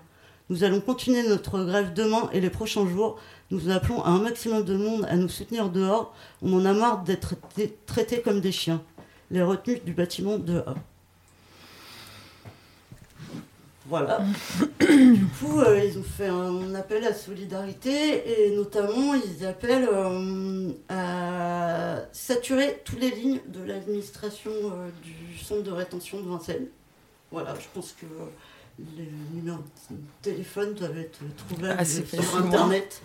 Nous 0.49 0.63
allons 0.63 0.81
continuer 0.81 1.21
notre 1.27 1.63
grève 1.63 1.93
demain 1.93 2.29
et 2.33 2.41
les 2.41 2.49
prochains 2.49 2.88
jours. 2.88 3.19
Nous 3.51 3.69
appelons 3.69 4.03
à 4.03 4.09
un 4.09 4.19
maximum 4.19 4.63
de 4.63 4.75
monde 4.75 5.05
à 5.09 5.15
nous 5.15 5.29
soutenir 5.29 5.69
dehors. 5.69 6.13
On 6.41 6.53
en 6.53 6.65
a 6.65 6.73
marre 6.73 7.03
d'être 7.03 7.35
traités 7.85 8.21
comme 8.21 8.41
des 8.41 8.51
chiens. 8.51 8.81
Les 9.29 9.43
retenues 9.43 9.79
du 9.85 9.93
bâtiment 9.93 10.38
de. 10.38 10.63
Voilà. 13.91 14.22
du 14.80 15.26
coup, 15.38 15.59
euh, 15.59 15.84
ils 15.84 15.99
ont 15.99 16.03
fait 16.03 16.30
un 16.30 16.73
appel 16.76 17.03
à 17.03 17.13
solidarité 17.13 18.45
et 18.47 18.55
notamment 18.55 19.15
ils 19.15 19.45
appellent 19.45 19.89
euh, 19.91 20.69
à 20.88 21.97
saturer 22.13 22.81
toutes 22.85 23.01
les 23.01 23.11
lignes 23.11 23.41
de 23.47 23.61
l'administration 23.65 24.49
euh, 24.49 24.88
du 25.03 25.38
centre 25.38 25.63
de 25.63 25.72
rétention 25.72 26.22
de 26.22 26.30
Vincennes. 26.30 26.68
Voilà, 27.34 27.53
je 27.55 27.65
pense 27.73 27.91
que 27.91 28.05
les 28.95 29.09
numéros 29.34 29.59
de 29.89 29.97
téléphone 30.22 30.73
doivent 30.73 30.97
être 30.97 31.19
trouvables 31.35 31.76
Ah, 31.77 31.84
sur. 31.84 32.05
Internet. 32.38 33.01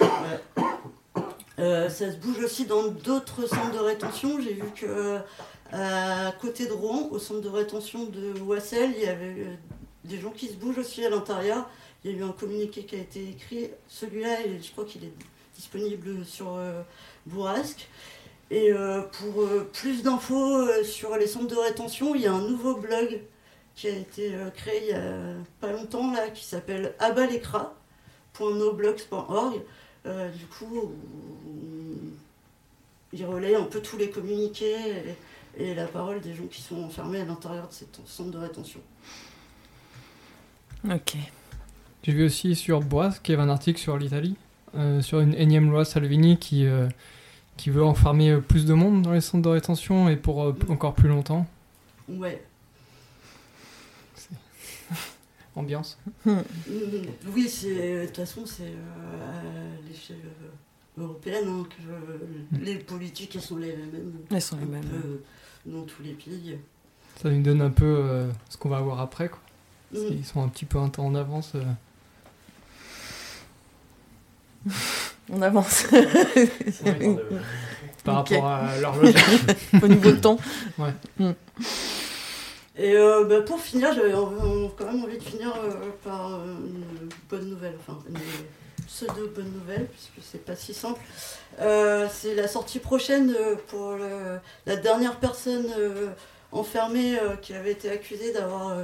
Ouais. 0.00 1.90
Ça 1.90 2.10
se 2.10 2.16
bouge 2.16 2.42
aussi 2.42 2.64
dans 2.64 2.88
d'autres 2.88 3.46
centres 3.46 3.72
de 3.74 3.84
rétention. 3.84 4.40
J'ai 4.40 4.54
vu 4.54 4.64
que 4.74 5.18
à 5.72 6.32
côté 6.40 6.66
de 6.66 6.72
Rouen, 6.72 7.08
au 7.10 7.18
centre 7.18 7.42
de 7.42 7.50
rétention 7.50 8.06
de 8.06 8.40
Wassel, 8.40 8.92
il 8.96 9.04
y 9.04 9.08
avait 9.08 9.58
des 10.04 10.18
gens 10.20 10.30
qui 10.30 10.48
se 10.48 10.54
bougent 10.54 10.78
aussi 10.78 11.04
à 11.04 11.10
l'intérieur. 11.10 11.68
Il 12.04 12.10
y 12.10 12.14
a 12.14 12.16
eu 12.18 12.22
un 12.24 12.32
communiqué 12.32 12.84
qui 12.84 12.96
a 12.96 12.98
été 12.98 13.28
écrit. 13.28 13.70
Celui-là, 13.88 14.40
il- 14.46 14.62
je 14.62 14.70
crois 14.72 14.84
qu'il 14.84 15.04
est 15.04 15.12
disponible 15.54 16.24
sur 16.24 16.54
euh, 16.56 16.82
Bourrasque. 17.26 17.88
Et 18.50 18.72
euh, 18.72 19.02
pour 19.02 19.42
euh, 19.42 19.68
plus 19.72 20.02
d'infos 20.02 20.82
sur 20.84 21.16
les 21.16 21.26
centres 21.26 21.46
de 21.46 21.56
rétention, 21.56 22.14
il 22.14 22.22
y 22.22 22.26
a 22.26 22.32
un 22.32 22.42
nouveau 22.46 22.74
blog 22.76 23.20
qui 23.74 23.88
a 23.88 23.96
été 23.96 24.32
créé 24.54 24.80
il 24.82 24.88
y 24.88 24.92
a 24.92 25.34
pas 25.60 25.72
longtemps 25.72 26.12
là, 26.12 26.28
qui 26.28 26.44
s'appelle 26.44 26.94
abalécra.noblogs.org. 26.98 29.62
Euh, 30.04 30.28
du 30.30 30.44
coup, 30.46 30.92
il 33.12 33.24
relaie 33.24 33.54
un 33.54 33.62
peu 33.64 33.80
tous 33.80 33.96
les 33.96 34.10
communiqués 34.10 34.76
et, 35.56 35.70
et 35.70 35.74
la 35.74 35.86
parole 35.86 36.20
des 36.20 36.34
gens 36.34 36.46
qui 36.50 36.60
sont 36.60 36.82
enfermés 36.82 37.20
à 37.20 37.24
l'intérieur 37.24 37.68
de 37.68 37.72
ces 37.72 37.86
centres 38.06 38.30
de 38.30 38.38
rétention. 38.38 38.80
Ok. 40.88 41.16
J'ai 42.02 42.12
vu 42.12 42.24
aussi 42.24 42.54
sur 42.56 42.80
Boise 42.80 43.20
qu'il 43.20 43.32
y 43.34 43.38
avait 43.38 43.48
un 43.48 43.52
article 43.52 43.78
sur 43.78 43.96
l'Italie, 43.96 44.36
euh, 44.74 45.00
sur 45.00 45.20
une 45.20 45.34
énième 45.34 45.70
loi 45.70 45.84
Salvini 45.84 46.36
qui, 46.38 46.66
euh, 46.66 46.88
qui 47.56 47.70
veut 47.70 47.84
enfermer 47.84 48.30
euh, 48.30 48.40
plus 48.40 48.64
de 48.66 48.74
monde 48.74 49.02
dans 49.02 49.12
les 49.12 49.20
centres 49.20 49.44
de 49.44 49.48
rétention 49.48 50.08
et 50.08 50.16
pour 50.16 50.42
euh, 50.42 50.56
encore 50.68 50.94
plus 50.94 51.08
longtemps. 51.08 51.46
Ouais. 52.08 52.42
Ambiance. 55.56 55.98
Mm, 56.24 56.38
Oui, 57.34 57.48
c'est 57.48 58.00
de 58.02 58.06
toute 58.06 58.16
façon 58.16 58.44
c'est 58.46 58.62
euh, 58.64 59.30
à 59.38 59.88
l'échelle 59.88 60.16
européenne 60.98 61.44
hein, 61.48 61.64
que 61.68 61.92
euh, 61.92 62.18
les 62.60 62.76
politiques 62.76 63.36
elles 63.36 63.42
sont 63.42 63.58
les 63.58 63.76
mêmes. 63.76 64.12
Elles 64.30 64.42
sont 64.42 64.56
les 64.58 64.66
mêmes. 64.66 64.82
peu 64.84 65.20
dans 65.66 65.82
tous 65.82 66.02
les 66.02 66.12
pays. 66.14 66.58
Ça 67.22 67.30
nous 67.30 67.42
donne 67.42 67.60
un 67.62 67.70
peu 67.70 67.84
euh, 67.84 68.30
ce 68.48 68.56
qu'on 68.56 68.70
va 68.70 68.78
avoir 68.78 68.98
après. 69.00 69.28
Quoi. 69.28 69.38
Qu'ils 69.92 70.24
sont 70.24 70.42
un 70.42 70.48
petit 70.48 70.64
peu 70.64 70.78
un 70.78 70.88
temps 70.88 71.06
en 71.06 71.14
avance. 71.14 71.52
euh. 71.54 71.62
On 75.32 75.40
avance 75.42 75.86
par 78.04 78.16
rapport 78.16 78.46
à 78.46 78.78
leur 78.80 78.96
logique. 78.96 79.16
au 79.82 79.86
niveau 79.88 80.10
de 80.12 80.16
temps. 80.16 80.38
Et 82.76 82.96
euh, 82.96 83.24
bah, 83.24 83.42
pour 83.42 83.60
finir, 83.60 83.92
j'avais 83.94 84.12
quand 84.12 84.86
même 84.86 85.04
envie 85.04 85.18
de 85.18 85.22
finir 85.22 85.54
euh, 85.56 85.90
par 86.02 86.28
une 86.44 86.84
bonne 87.30 87.50
nouvelle, 87.50 87.74
enfin 87.80 87.98
une 88.08 88.16
pseudo 88.86 89.28
bonne 89.34 89.52
nouvelle, 89.52 89.86
puisque 89.86 90.26
c'est 90.30 90.44
pas 90.44 90.56
si 90.56 90.74
simple. 90.74 91.00
Euh, 91.60 92.08
c'est 92.12 92.34
la 92.34 92.48
sortie 92.48 92.78
prochaine 92.78 93.34
pour 93.68 93.92
le- 93.92 94.38
la 94.66 94.76
dernière 94.76 95.16
personne 95.16 95.66
euh, 95.78 96.08
enfermée 96.50 97.18
euh, 97.18 97.36
qui 97.36 97.52
avait 97.54 97.72
été 97.72 97.90
accusée 97.90 98.32
d'avoir 98.32 98.74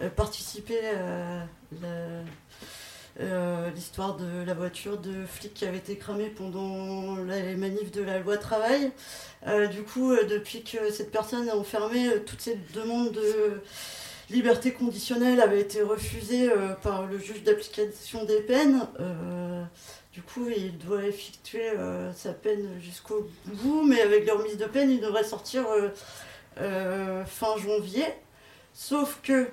euh, 0.00 0.04
euh, 0.06 0.08
participé 0.10 0.78
à 0.88 1.46
la- 1.82 2.24
euh, 3.20 3.70
l'histoire 3.74 4.16
de 4.16 4.44
la 4.46 4.54
voiture 4.54 4.98
de 4.98 5.26
flic 5.26 5.52
qui 5.52 5.66
avait 5.66 5.78
été 5.78 5.96
cramée 5.96 6.28
pendant 6.28 7.16
les 7.24 7.56
manifs 7.56 7.90
de 7.90 8.02
la 8.02 8.18
loi 8.18 8.38
travail. 8.38 8.92
Euh, 9.46 9.66
du 9.66 9.82
coup, 9.82 10.12
euh, 10.12 10.24
depuis 10.24 10.62
que 10.62 10.90
cette 10.90 11.10
personne 11.10 11.48
est 11.48 11.52
enfermée, 11.52 12.08
euh, 12.08 12.20
toutes 12.24 12.40
ces 12.40 12.56
demandes 12.74 13.12
de 13.12 13.60
liberté 14.30 14.72
conditionnelle 14.72 15.40
avaient 15.40 15.60
été 15.60 15.82
refusées 15.82 16.50
euh, 16.50 16.74
par 16.74 17.06
le 17.06 17.18
juge 17.18 17.42
d'application 17.42 18.24
des 18.24 18.40
peines. 18.40 18.86
Euh, 19.00 19.62
du 20.12 20.22
coup, 20.22 20.48
il 20.48 20.78
doit 20.78 21.02
effectuer 21.04 21.70
euh, 21.76 22.12
sa 22.14 22.32
peine 22.32 22.68
jusqu'au 22.80 23.28
bout, 23.46 23.82
mais 23.82 24.00
avec 24.00 24.26
la 24.26 24.34
remise 24.34 24.56
de 24.56 24.66
peine, 24.66 24.90
il 24.90 25.00
devrait 25.00 25.24
sortir 25.24 25.66
euh, 25.68 25.88
euh, 26.60 27.24
fin 27.24 27.56
janvier. 27.58 28.06
Sauf 28.72 29.18
que 29.22 29.48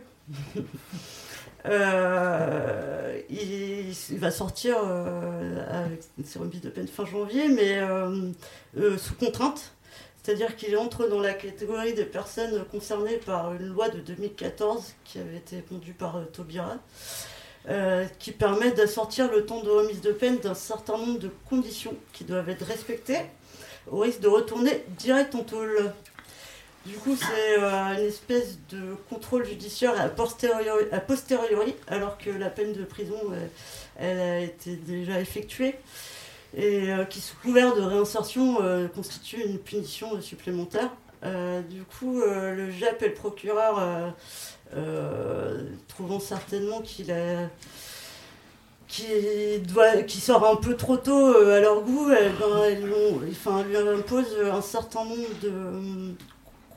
euh, 1.65 3.19
il, 3.29 3.93
va 4.17 4.31
sortir 4.31 4.77
euh, 4.83 5.63
avec 5.69 6.01
ses 6.23 6.39
remises 6.39 6.61
de 6.61 6.69
peine 6.69 6.87
fin 6.87 7.05
janvier, 7.05 7.49
mais 7.49 7.79
euh, 7.79 8.97
sous 8.97 9.15
contrainte. 9.15 9.73
C'est-à-dire 10.21 10.55
qu'il 10.57 10.75
entre 10.77 11.07
dans 11.07 11.21
la 11.21 11.33
catégorie 11.33 11.93
des 11.93 12.03
personnes 12.03 12.65
concernées 12.65 13.15
par 13.17 13.53
une 13.53 13.67
loi 13.67 13.87
de 13.87 13.99
2014 13.99 14.95
qui 15.05 15.19
avait 15.19 15.37
été 15.37 15.57
pondue 15.61 15.93
par 15.93 16.19
Taubira, 16.33 16.75
qui 18.19 18.31
permet 18.33 18.71
d'assortir 18.73 19.31
le 19.31 19.45
temps 19.45 19.63
de 19.63 19.69
remise 19.69 20.01
de 20.01 20.11
peine 20.11 20.37
d'un 20.39 20.53
certain 20.53 20.97
nombre 20.97 21.19
de 21.19 21.31
conditions 21.49 21.95
qui 22.11 22.25
doivent 22.25 22.49
être 22.49 22.65
respectées, 22.65 23.21
au 23.89 23.99
risque 23.99 24.19
de 24.19 24.27
retourner 24.27 24.83
direct 24.97 25.33
en 25.33 25.43
tôle. 25.43 25.93
Du 26.87 26.95
coup, 26.95 27.17
c'est 27.17 27.61
euh, 27.61 27.97
une 27.97 28.05
espèce 28.05 28.57
de 28.69 28.95
contrôle 29.09 29.45
judiciaire 29.45 29.99
a 29.99 30.07
posteriori, 30.07 31.75
alors 31.87 32.17
que 32.17 32.29
la 32.29 32.49
peine 32.49 32.71
de 32.71 32.85
prison, 32.85 33.19
euh, 33.33 33.45
elle 33.97 34.19
a 34.19 34.39
été 34.39 34.77
déjà 34.77 35.19
effectuée. 35.19 35.75
et 36.55 36.87
qui, 37.09 37.19
sous 37.19 37.35
couvert 37.37 37.75
de 37.75 37.81
réinsertion, 37.81 38.59
constitue 38.95 39.43
une 39.43 39.59
punition 39.59 40.21
supplémentaire. 40.21 40.89
du 41.69 41.83
coup, 41.83 42.21
le 42.21 42.71
JEP 42.71 43.03
et 43.03 43.07
le 43.09 43.13
procureur, 43.13 44.13
trouvant 45.89 46.21
certainement 46.21 46.81
qu'il 46.81 47.11
a 47.11 47.49
doit, 49.67 50.07
sort 50.07 50.47
un 50.47 50.55
peu 50.55 50.77
trop 50.77 50.95
tôt 50.95 51.35
à 51.35 51.59
leur 51.59 51.81
goût, 51.81 52.09
eh 52.11 52.29
ben, 52.39 52.79
lui 52.79 53.77
impose 53.77 54.37
un 54.49 54.61
certain 54.61 55.03
nombre 55.03 55.27
de 55.43 56.15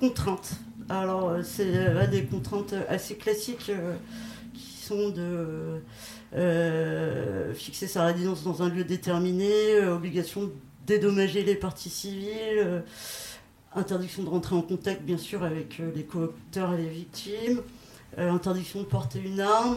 contraintes. 0.00 0.52
Alors, 0.88 1.36
c'est 1.44 2.08
des 2.10 2.24
contraintes 2.24 2.74
assez 2.88 3.14
classiques 3.14 3.70
qui 4.54 4.82
sont 4.82 5.10
de 5.10 5.80
euh, 6.32 7.52
fixer 7.54 7.88
sa 7.88 8.06
résidence 8.06 8.44
dans 8.44 8.62
un 8.62 8.68
lieu 8.68 8.84
déterminé, 8.84 9.74
euh, 9.74 9.96
obligation 9.96 10.44
de 10.44 10.52
dédommager 10.86 11.42
les 11.42 11.56
parties 11.56 11.90
civiles, 11.90 12.58
euh, 12.58 12.80
interdiction 13.74 14.22
de 14.22 14.28
rentrer 14.28 14.54
en 14.54 14.62
contact 14.62 15.02
bien 15.02 15.18
sûr 15.18 15.42
avec 15.42 15.80
les 15.94 16.04
coopteurs 16.04 16.74
et 16.74 16.78
les 16.78 16.88
victimes, 16.88 17.62
interdiction 18.16 18.80
de 18.80 18.86
porter 18.86 19.20
une 19.20 19.40
arme, 19.40 19.76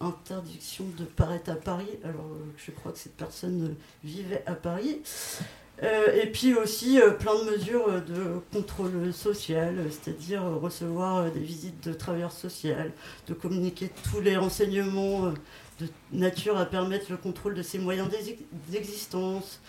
interdiction 0.00 0.86
de 0.98 1.04
paraître 1.04 1.50
à 1.50 1.56
Paris, 1.56 1.98
alors 2.04 2.30
je 2.56 2.70
crois 2.70 2.92
que 2.92 2.98
cette 2.98 3.16
personne 3.16 3.74
vivait 4.02 4.42
à 4.46 4.54
Paris. 4.54 5.00
Et 5.82 6.26
puis 6.26 6.54
aussi 6.54 7.00
plein 7.18 7.34
de 7.44 7.50
mesures 7.50 7.88
de 8.02 8.40
contrôle 8.52 9.12
social, 9.12 9.74
c'est-à-dire 9.90 10.42
recevoir 10.42 11.30
des 11.32 11.40
visites 11.40 11.82
de 11.88 11.92
travailleurs 11.92 12.30
sociaux, 12.30 12.74
de 13.26 13.34
communiquer 13.34 13.90
tous 14.10 14.20
les 14.20 14.36
renseignements 14.36 15.32
de 15.80 15.88
nature 16.12 16.56
à 16.58 16.66
permettre 16.66 17.06
le 17.10 17.16
contrôle 17.16 17.54
de 17.54 17.62
ses 17.62 17.78
moyens 17.78 18.08
d'existence, 18.68 19.60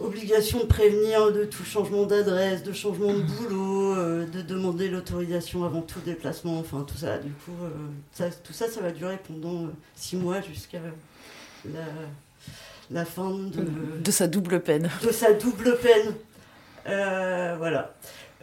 obligation 0.00 0.60
de 0.60 0.64
prévenir 0.64 1.32
de 1.32 1.44
tout 1.44 1.64
changement 1.64 2.04
d'adresse, 2.04 2.62
de 2.62 2.72
changement 2.72 3.14
de 3.14 3.22
boulot, 3.22 3.94
euh, 3.94 4.26
de 4.26 4.42
demander 4.42 4.88
l'autorisation 4.88 5.64
avant 5.64 5.82
tout 5.82 6.00
déplacement, 6.00 6.58
enfin 6.58 6.84
tout 6.86 6.98
ça. 6.98 7.18
Du 7.18 7.30
coup, 7.32 7.52
euh, 7.62 8.30
tout 8.44 8.52
ça, 8.52 8.68
ça 8.68 8.80
va 8.80 8.92
durer 8.92 9.18
pendant 9.26 9.64
euh, 9.64 9.70
six 9.94 10.16
mois 10.16 10.40
jusqu'à 10.40 10.80
la, 11.64 11.80
la, 12.90 13.04
fin 13.04 13.30
de, 13.30 14.00
de 14.00 14.10
sa 14.10 14.26
double 14.26 14.60
peine. 14.60 14.90
De 15.02 15.12
sa 15.12 15.32
double 15.32 15.78
peine. 15.78 16.14
voilà. 17.58 17.94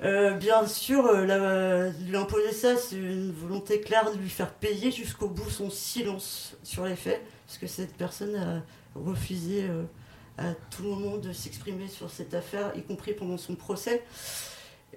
Euh, 0.03 0.31
bien 0.31 0.65
sûr, 0.67 1.05
euh, 1.05 1.91
lui 2.05 2.17
imposer 2.17 2.51
ça, 2.51 2.75
c'est 2.75 2.97
une 2.97 3.31
volonté 3.31 3.79
claire 3.79 4.11
de 4.11 4.17
lui 4.17 4.29
faire 4.29 4.51
payer 4.51 4.91
jusqu'au 4.91 5.29
bout 5.29 5.49
son 5.49 5.69
silence 5.69 6.57
sur 6.63 6.85
les 6.85 6.95
faits, 6.95 7.21
parce 7.45 7.57
que 7.57 7.67
cette 7.67 7.95
personne 7.95 8.35
a 8.35 8.63
refusé 8.95 9.63
euh, 9.63 9.83
à 10.37 10.53
tout 10.71 10.83
moment 10.83 11.17
de 11.17 11.31
s'exprimer 11.31 11.87
sur 11.87 12.09
cette 12.09 12.33
affaire, 12.33 12.73
y 12.75 12.81
compris 12.81 13.13
pendant 13.13 13.37
son 13.37 13.55
procès. 13.55 14.03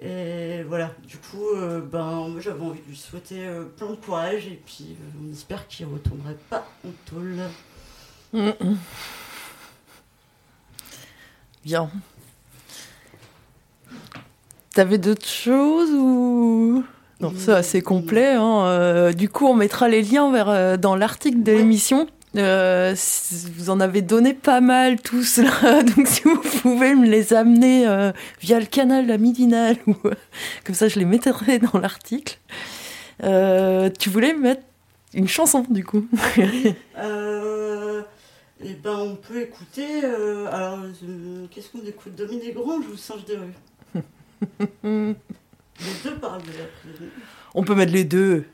Et 0.01 0.63
voilà, 0.63 0.93
du 1.07 1.17
coup, 1.17 1.55
ben, 1.91 2.35
j'avais 2.39 2.61
envie 2.61 2.81
de 2.81 2.87
lui 2.87 2.95
souhaiter 2.95 3.49
plein 3.77 3.89
de 3.89 3.95
courage, 3.95 4.45
et 4.45 4.61
puis 4.63 4.95
on 5.19 5.31
espère 5.31 5.67
qu'il 5.67 5.87
ne 5.87 5.93
retournerait 5.93 6.37
pas 6.51 6.67
en 6.85 6.91
tôle. 7.09 7.41
Bien. 11.67 11.89
T'avais 14.73 14.97
d'autres 14.97 15.27
choses 15.27 15.89
ou? 15.91 16.81
Non, 17.19 17.33
c'est 17.35 17.51
assez 17.51 17.81
complet. 17.81 18.35
Hein. 18.35 18.67
Euh, 18.67 19.11
du 19.11 19.27
coup, 19.27 19.47
on 19.47 19.53
mettra 19.53 19.89
les 19.89 20.01
liens 20.01 20.31
vers, 20.31 20.47
euh, 20.47 20.77
dans 20.77 20.95
l'article 20.95 21.43
de 21.43 21.51
l'émission. 21.51 22.07
Euh, 22.37 22.95
vous 23.57 23.69
en 23.69 23.81
avez 23.81 24.01
donné 24.01 24.33
pas 24.33 24.61
mal 24.61 25.01
tous 25.01 25.39
là, 25.39 25.83
donc 25.97 26.07
si 26.07 26.21
vous 26.21 26.39
pouvez 26.61 26.95
me 26.95 27.05
les 27.05 27.33
amener 27.33 27.85
via 28.39 28.61
le 28.61 28.65
canal 28.65 29.05
La 29.05 29.17
Midinale, 29.17 29.75
ou, 29.87 29.95
comme 30.63 30.75
ça 30.75 30.87
je 30.87 30.97
les 30.99 31.05
mettrai 31.05 31.59
dans 31.73 31.79
l'article. 31.79 32.39
tu 33.19 34.09
voulais 34.09 34.33
mettre 34.35 34.61
une 35.13 35.27
chanson 35.27 35.65
du 35.69 35.83
coup? 35.83 36.07
Eh 38.63 38.73
ben, 38.73 38.95
on 38.95 39.15
peut 39.15 39.41
écouter. 39.41 40.03
alors, 40.03 40.79
qu'est-ce 41.51 41.69
qu'on 41.69 41.85
écoute? 41.85 42.15
Dominique 42.15 42.55
Grange 42.55 42.87
ou 42.87 42.97
Singe 42.97 43.25
des 43.25 43.37
rues 43.37 43.53
les 44.83 45.15
deux 46.03 46.15
parlent 46.19 46.41
de 46.41 46.47
la 46.47 47.07
On 47.53 47.63
peut 47.63 47.75
mettre 47.75 47.93
les 47.93 48.03
deux. 48.03 48.45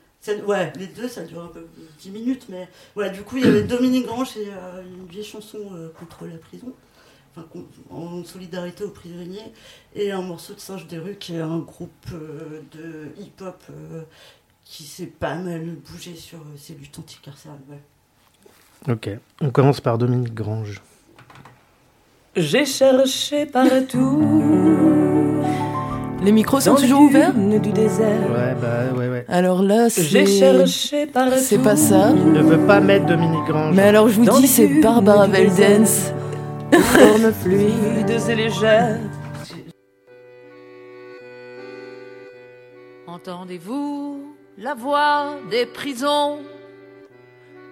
Ouais, 0.46 0.72
les 0.76 0.86
deux, 0.86 1.08
ça 1.08 1.22
dure 1.22 1.42
un 1.42 1.48
peu 1.48 1.66
10 1.98 2.10
minutes, 2.10 2.46
mais 2.48 2.68
ouais, 2.96 3.10
du 3.10 3.22
coup, 3.22 3.36
il 3.36 3.44
y 3.44 3.48
avait 3.48 3.62
Dominique 3.62 4.06
Grange 4.06 4.36
et 4.38 4.48
euh, 4.48 4.82
une 4.82 5.06
vieille 5.06 5.24
chanson 5.24 5.58
euh, 5.74 5.90
contre 5.98 6.26
la 6.26 6.38
prison, 6.38 6.72
enfin, 7.36 7.46
en 7.90 8.24
solidarité 8.24 8.84
aux 8.84 8.90
prisonniers, 8.90 9.52
et 9.94 10.12
un 10.12 10.22
morceau 10.22 10.54
de 10.54 10.60
Singe 10.60 10.86
des 10.86 10.98
rues 10.98 11.16
qui 11.16 11.34
est 11.34 11.40
un 11.40 11.58
groupe 11.58 11.90
euh, 12.14 12.62
de 12.72 13.08
hip-hop 13.20 13.62
qui 14.64 14.84
s'est 14.84 15.06
pas 15.06 15.34
mal 15.34 15.76
bougé 15.76 16.14
sur 16.14 16.38
ces 16.56 16.74
luttes 16.74 16.98
anticarcérales. 16.98 17.58
Ok, 18.88 19.10
on 19.40 19.50
commence 19.50 19.80
par 19.80 19.98
Dominique 19.98 20.34
Grange. 20.34 20.82
J'ai 22.36 22.66
cherché 22.66 23.46
partout 23.46 25.24
les 26.24 26.32
micros 26.32 26.58
sont 26.58 26.74
toujours 26.74 27.02
ouverts 27.02 27.34
du 27.34 27.70
désert. 27.72 28.30
Ouais, 28.30 28.54
bah 28.60 28.96
ouais, 28.96 29.08
ouais. 29.08 29.26
Alors 29.28 29.62
là, 29.62 29.90
c'est. 29.90 30.24
C'est 30.24 31.58
pas 31.58 31.76
ça. 31.76 32.12
Il 32.16 32.32
ne 32.32 32.40
veut 32.40 32.66
pas 32.66 32.80
mettre 32.80 33.04
Dominique 33.04 33.44
Grange. 33.46 33.74
Mais 33.74 33.82
alors 33.82 34.08
je 34.08 34.20
vous 34.20 34.30
dis, 34.40 34.46
c'est 34.46 34.80
Barbara 34.80 35.26
Veldens. 35.26 36.14
Forme 36.72 37.32
fluide 37.32 38.10
et 38.28 38.34
légère. 38.34 38.98
Entendez-vous 43.06 44.34
la 44.56 44.74
voix 44.74 45.34
des 45.50 45.66
prisons, 45.66 46.38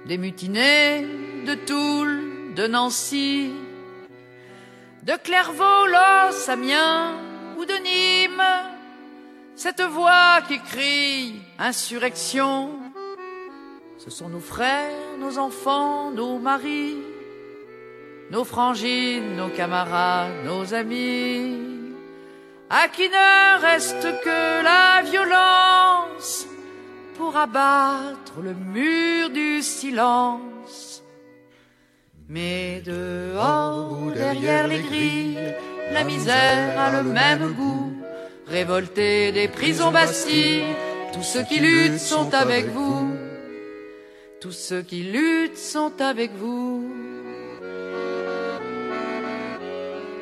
des 0.06 0.18
mutinés 0.18 1.06
de 1.46 1.54
Toul, 1.54 2.54
de 2.54 2.66
Nancy, 2.66 3.52
de 5.02 5.12
Clairvaux, 5.22 5.86
Los, 5.86 6.50
Amiens 6.50 7.32
de 7.66 7.74
Nîmes, 7.74 8.42
cette 9.54 9.82
voix 9.82 10.40
qui 10.48 10.58
crie 10.60 11.42
insurrection. 11.58 12.70
Ce 13.98 14.10
sont 14.10 14.28
nos 14.28 14.40
frères, 14.40 15.16
nos 15.20 15.38
enfants, 15.38 16.10
nos 16.10 16.38
maris, 16.38 16.96
nos 18.30 18.44
frangines, 18.44 19.36
nos 19.36 19.48
camarades, 19.48 20.44
nos 20.44 20.74
amis, 20.74 21.56
à 22.70 22.88
qui 22.88 23.08
ne 23.08 23.60
reste 23.60 24.02
que 24.24 24.62
la 24.62 25.02
violence 25.02 26.46
pour 27.22 27.36
abattre 27.36 28.40
le 28.42 28.52
mur 28.52 29.30
du 29.30 29.62
silence. 29.62 31.04
Mais 32.28 32.82
dehors, 32.84 33.96
derrière 34.12 34.66
les 34.66 34.80
grilles, 34.80 35.38
la 35.92 36.02
misère 36.02 36.80
a 36.80 36.90
le 37.00 37.04
même 37.04 37.52
goût. 37.52 37.92
Révoltés 38.48 39.30
des 39.30 39.46
prisons 39.46 39.92
Bastille, 39.92 40.64
tous 41.12 41.22
ceux 41.22 41.44
qui 41.44 41.60
luttent 41.60 42.00
sont 42.00 42.34
avec 42.34 42.66
vous. 42.70 43.14
Tous 44.40 44.56
ceux 44.66 44.82
qui 44.82 45.04
luttent 45.04 45.64
sont 45.76 45.94
avec 46.00 46.32
vous. 46.32 46.90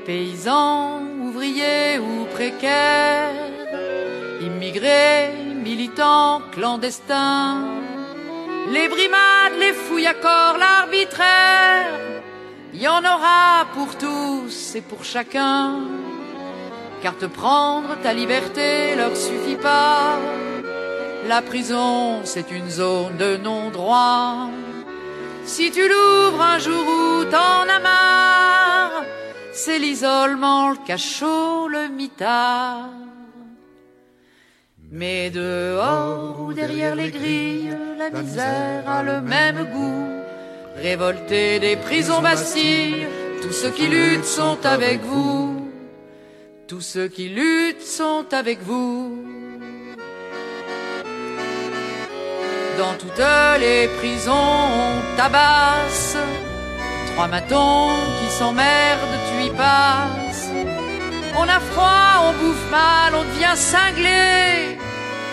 Paysans, 0.05 1.01
ouvriers 1.27 1.99
ou 1.99 2.27
précaires, 2.35 3.33
immigrés, 4.43 5.50
militants, 5.61 6.41
clandestins, 6.53 7.65
les 8.73 8.89
brimades, 8.89 9.59
les 9.59 9.73
fouilles 9.73 10.07
à 10.07 10.15
corps, 10.15 10.59
l'arbitraire, 10.59 11.89
il 12.73 12.81
y 12.81 12.89
en 12.89 13.01
aura 13.01 13.67
pour 13.75 13.97
tous 13.97 14.75
et 14.75 14.81
pour 14.81 15.05
chacun. 15.05 15.77
Car 17.03 17.17
te 17.17 17.27
prendre 17.27 17.97
ta 18.03 18.13
liberté 18.13 18.95
leur 18.95 19.17
suffit 19.17 19.57
pas. 19.57 20.19
La 21.27 21.43
prison, 21.43 22.21
c'est 22.25 22.51
une 22.51 22.69
zone 22.69 23.17
de 23.17 23.37
non-droit. 23.37 24.51
Si 25.45 25.71
tu 25.71 25.89
l'ouvres 25.89 26.43
un 26.43 26.59
jour 26.59 26.85
où 26.87 27.25
t'en 27.25 27.69
as 27.69 27.81
marre, 27.81 29.05
c'est 29.53 29.79
l'isolement, 29.79 30.71
le 30.71 30.77
cachot, 30.87 31.69
le 31.69 31.89
mitard. 31.89 33.10
Mais 34.93 35.31
dehors 35.31 36.41
ou 36.41 36.53
derrière 36.53 36.95
les 36.95 37.11
grilles, 37.11 37.77
la 37.97 38.11
misère 38.11 38.89
a 38.89 39.03
le 39.03 39.21
même 39.21 39.65
goût 39.73 40.21
révoltés 40.77 41.61
des 41.61 41.77
prisons 41.77 42.21
Bastille, 42.21 43.07
tous 43.43 43.53
ceux 43.53 43.71
qui 43.71 43.87
luttent 43.87 44.25
sont 44.25 44.59
avec 44.65 45.01
vous, 45.03 45.71
tous 46.67 46.81
ceux 46.81 47.09
qui 47.09 47.29
luttent 47.29 47.83
sont 47.83 48.27
avec 48.33 48.61
vous. 48.63 49.25
Dans 52.79 52.95
toutes 52.95 53.25
les 53.61 53.89
prisons, 53.99 54.33
on 54.33 55.17
tabasse 55.17 56.17
trois 57.13 57.29
matons 57.29 57.91
qui 58.19 58.31
s'emmerde, 58.33 59.13
tu 59.29 59.47
y 59.47 59.51
passes. 59.51 60.49
On 61.37 61.43
a 61.43 61.61
froid, 61.61 62.13
on 62.27 62.33
bouffe 62.41 62.71
mal, 62.71 63.15
on 63.15 63.25
devient 63.25 63.57
cinglé, 63.57 64.79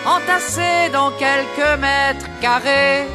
entassé 0.06 0.90
dans 0.92 1.10
quelques 1.12 1.80
mètres 1.80 2.26
carrés. 2.40 3.06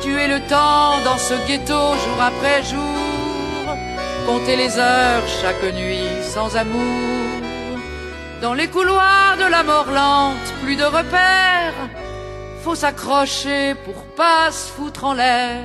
Tuer 0.00 0.28
le 0.28 0.40
temps 0.48 1.00
dans 1.04 1.18
ce 1.18 1.34
ghetto 1.46 1.74
jour 1.74 2.20
après 2.20 2.62
jour, 2.62 3.76
compter 4.26 4.56
les 4.56 4.78
heures 4.78 5.26
chaque 5.40 5.62
nuit 5.74 6.08
sans 6.22 6.56
amour. 6.56 7.14
Dans 8.42 8.54
les 8.54 8.68
couloirs 8.68 9.36
de 9.38 9.50
la 9.50 9.62
mort 9.62 9.90
lente, 9.90 10.52
plus 10.62 10.76
de 10.76 10.84
repères, 10.84 11.88
faut 12.62 12.74
s'accrocher 12.74 13.74
pour 13.84 14.04
pas 14.16 14.50
se 14.50 14.70
foutre 14.70 15.04
en 15.04 15.14
l'air. 15.14 15.62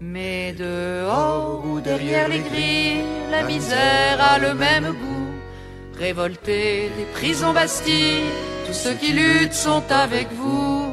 Mais 0.00 0.52
dehors 0.52 1.62
ou 1.66 1.80
derrière 1.80 2.28
les 2.28 2.40
grilles, 2.40 3.04
la 3.30 3.42
misère 3.42 4.18
a 4.20 4.38
le 4.38 4.54
même 4.54 4.86
goût. 4.86 5.11
Révoltés 6.02 6.90
des 6.98 7.04
prisons 7.14 7.52
Bastille, 7.52 8.24
tous 8.66 8.72
ceux 8.72 8.94
qui 8.94 9.12
luttent 9.12 9.54
sont 9.54 9.84
avec 9.88 10.26
vous. 10.32 10.92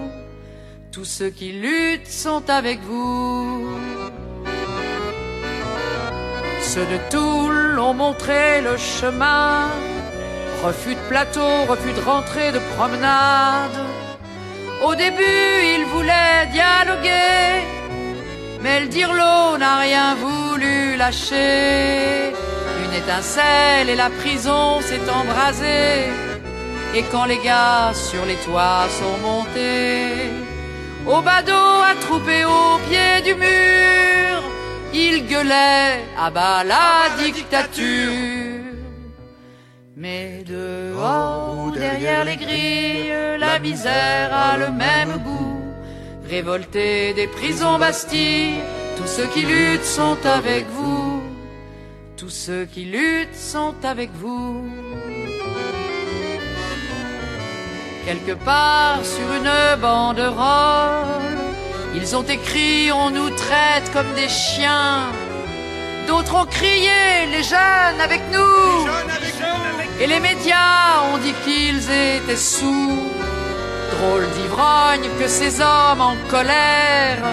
Tous 0.92 1.04
ceux 1.04 1.32
qui 1.32 1.52
luttent 1.52 2.06
sont 2.06 2.48
avec 2.48 2.80
vous. 2.82 3.76
Ceux 6.62 6.86
de 6.86 7.00
Toul 7.10 7.80
ont 7.80 7.96
montré 7.96 8.62
le 8.62 8.78
chemin. 8.78 9.70
Refus 10.64 10.94
de 10.94 11.08
plateau, 11.10 11.66
refus 11.68 11.94
de 11.94 12.02
rentrée, 12.02 12.52
de 12.52 12.62
promenade. 12.76 13.80
Au 14.86 14.94
début, 14.94 15.50
ils 15.76 15.86
voulaient 15.86 16.46
dialoguer 16.52 17.80
mais 18.62 18.82
le 18.82 18.88
dirlo 18.88 19.58
n'a 19.58 19.78
rien 19.80 20.16
voulu 20.16 20.98
lâcher. 20.98 22.34
Une 22.90 22.96
étincelle 22.96 23.90
et 23.90 23.96
la 23.96 24.10
prison 24.10 24.82
s'est 24.82 25.08
embrasée. 25.10 26.10
Et 26.96 27.04
quand 27.12 27.26
les 27.26 27.38
gars 27.38 27.92
sur 27.94 28.26
les 28.26 28.38
toits 28.38 28.88
sont 29.00 29.18
montés, 29.22 30.32
au 31.06 31.22
badaud 31.22 31.82
attroupé 31.94 32.46
au 32.46 32.80
pied 32.90 33.22
du 33.24 33.36
mur, 33.36 34.44
ils 34.92 35.28
gueulaient 35.28 36.04
à 36.18 36.32
bas 36.32 36.64
la 36.64 37.24
dictature. 37.24 38.12
Mais 39.96 40.44
dehors 40.48 41.58
ou 41.64 41.72
derrière 41.72 42.24
les 42.26 42.38
grilles, 42.38 43.14
la 43.38 43.60
misère 43.60 44.34
a 44.34 44.58
le 44.58 44.72
même 44.72 45.18
goût 45.24 45.60
révoltés 46.30 47.14
des 47.14 47.28
prisons 47.28 47.80
Bastille, 47.80 48.62
tous 48.98 49.08
ceux 49.08 49.28
qui 49.34 49.42
luttent 49.42 49.84
sont 50.00 50.18
avec 50.26 50.66
vous, 50.70 51.09
tous 52.30 52.36
ceux 52.36 52.66
qui 52.66 52.86
luttent 52.86 53.36
sont 53.36 53.74
avec 53.84 54.12
vous. 54.14 54.64
Quelque 58.06 58.34
part 58.34 59.00
sur 59.04 59.28
une 59.40 59.82
banderole, 59.82 61.40
ils 61.96 62.16
ont 62.16 62.28
écrit 62.38 62.92
on 62.92 63.10
nous 63.10 63.32
traite 63.32 63.92
comme 63.94 64.14
des 64.14 64.30
chiens. 64.30 65.08
D'autres 66.08 66.36
ont 66.36 66.46
crié 66.46 67.26
les 67.32 67.42
jeunes 67.42 68.00
avec 68.00 68.22
nous. 68.32 68.88
Et 70.00 70.06
les 70.06 70.20
médias 70.20 71.02
ont 71.12 71.18
dit 71.18 71.34
qu'ils 71.44 71.86
étaient 71.90 72.44
sous. 72.54 73.10
Drôle 73.96 74.28
d'ivrogne 74.36 75.10
que 75.20 75.28
ces 75.28 75.62
hommes 75.62 76.02
en 76.02 76.16
colère, 76.30 77.24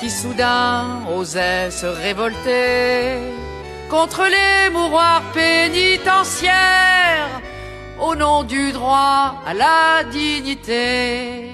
qui 0.00 0.10
soudain 0.10 0.98
osaient 1.16 1.70
se 1.70 1.86
révolter 1.86 3.39
contre 3.90 4.22
les 4.36 4.70
mouroirs 4.70 5.24
pénitentiaires, 5.34 7.42
au 8.00 8.14
nom 8.14 8.44
du 8.44 8.72
droit 8.72 9.42
à 9.44 9.52
la 9.52 10.04
dignité. 10.04 11.50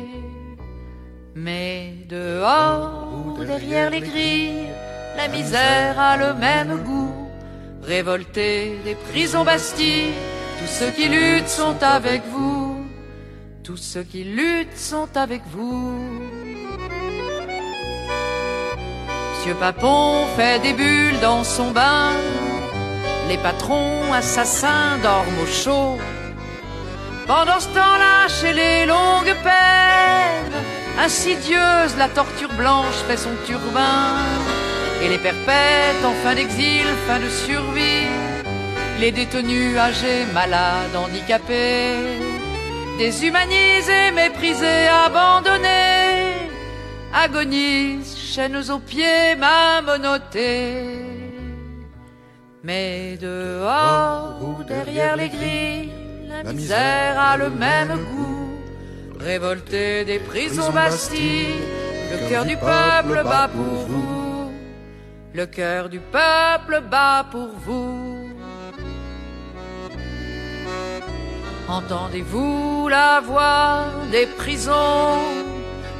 Mais 1.34 1.94
dehors 2.08 3.08
ou 3.16 3.42
derrière 3.42 3.90
les 3.90 4.00
grilles, 4.00 4.68
la 5.16 5.26
misère 5.28 5.98
a 5.98 6.16
le 6.18 6.34
même 6.34 6.82
goût. 6.84 7.14
Révoltés 7.82 8.78
des 8.84 8.94
prisons 8.94 9.44
Bastille, 9.44 10.12
tous 10.58 10.70
ceux 10.78 10.90
qui 10.90 11.08
luttent 11.08 11.48
sont 11.48 11.82
avec 11.82 12.22
vous. 12.26 12.84
Tous 13.64 13.78
ceux 13.78 14.02
qui 14.02 14.24
luttent 14.24 14.76
sont 14.76 15.16
avec 15.16 15.40
vous. 15.46 16.45
Papon 19.54 20.26
fait 20.36 20.58
des 20.60 20.72
bulles 20.72 21.20
dans 21.20 21.44
son 21.44 21.70
bain. 21.70 22.12
Les 23.28 23.38
patrons 23.38 24.12
assassins 24.12 24.98
dorment 25.02 25.40
au 25.42 25.46
chaud. 25.46 25.98
Pendant 27.26 27.58
ce 27.58 27.68
temps-là, 27.68 28.28
chez 28.28 28.52
les 28.52 28.86
longues 28.86 29.34
peines, 29.42 30.52
insidieuse, 31.04 31.96
la 31.98 32.08
torture 32.08 32.52
blanche 32.54 32.98
fait 33.08 33.16
son 33.16 33.34
turbin. 33.46 34.16
Et 35.02 35.08
les 35.08 35.18
perpètes 35.18 36.04
en 36.04 36.12
fin 36.24 36.34
d'exil, 36.34 36.86
fin 37.06 37.18
de 37.18 37.28
survie, 37.28 38.08
les 39.00 39.12
détenus 39.12 39.76
âgés, 39.76 40.24
malades, 40.32 40.96
handicapés, 40.96 42.18
déshumanisés, 42.98 44.10
méprisés, 44.14 44.88
abandonnés, 45.04 46.45
agonisent, 47.24 48.16
chaînes 48.16 48.70
aux 48.70 48.78
pieds, 48.78 49.34
mains 49.38 49.80
monotés. 49.82 51.06
Mais 52.62 53.16
dehors 53.20 54.38
ou 54.42 54.62
derrière 54.64 55.16
les 55.16 55.28
grilles, 55.28 55.92
la 56.44 56.52
misère 56.52 57.18
a 57.18 57.36
le 57.36 57.50
même 57.50 57.94
goût. 58.10 58.50
Révolté 59.18 60.04
des 60.04 60.18
prisons 60.18 60.72
Bastille, 60.72 61.54
le 62.12 62.28
cœur 62.28 62.44
du 62.44 62.56
peuple 62.56 63.22
bat 63.24 63.48
pour 63.48 63.74
vous. 63.88 64.52
Le 65.32 65.46
cœur 65.46 65.88
du 65.88 66.00
peuple 66.00 66.82
bat 66.90 67.26
pour 67.30 67.50
vous. 67.66 68.28
Entendez-vous 71.68 72.88
la 72.88 73.20
voix 73.20 73.86
des 74.12 74.26
prisons, 74.26 75.18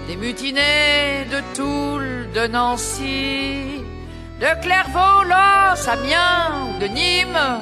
des 0.07 0.17
mutinés 0.17 1.27
de 1.31 1.41
Toul, 1.55 2.29
de 2.33 2.47
Nancy, 2.47 3.83
de 4.41 4.63
Clairvaux, 4.63 5.25
Los, 5.25 5.89
Amiens 5.89 6.79
de 6.81 6.87
Nîmes, 6.87 7.61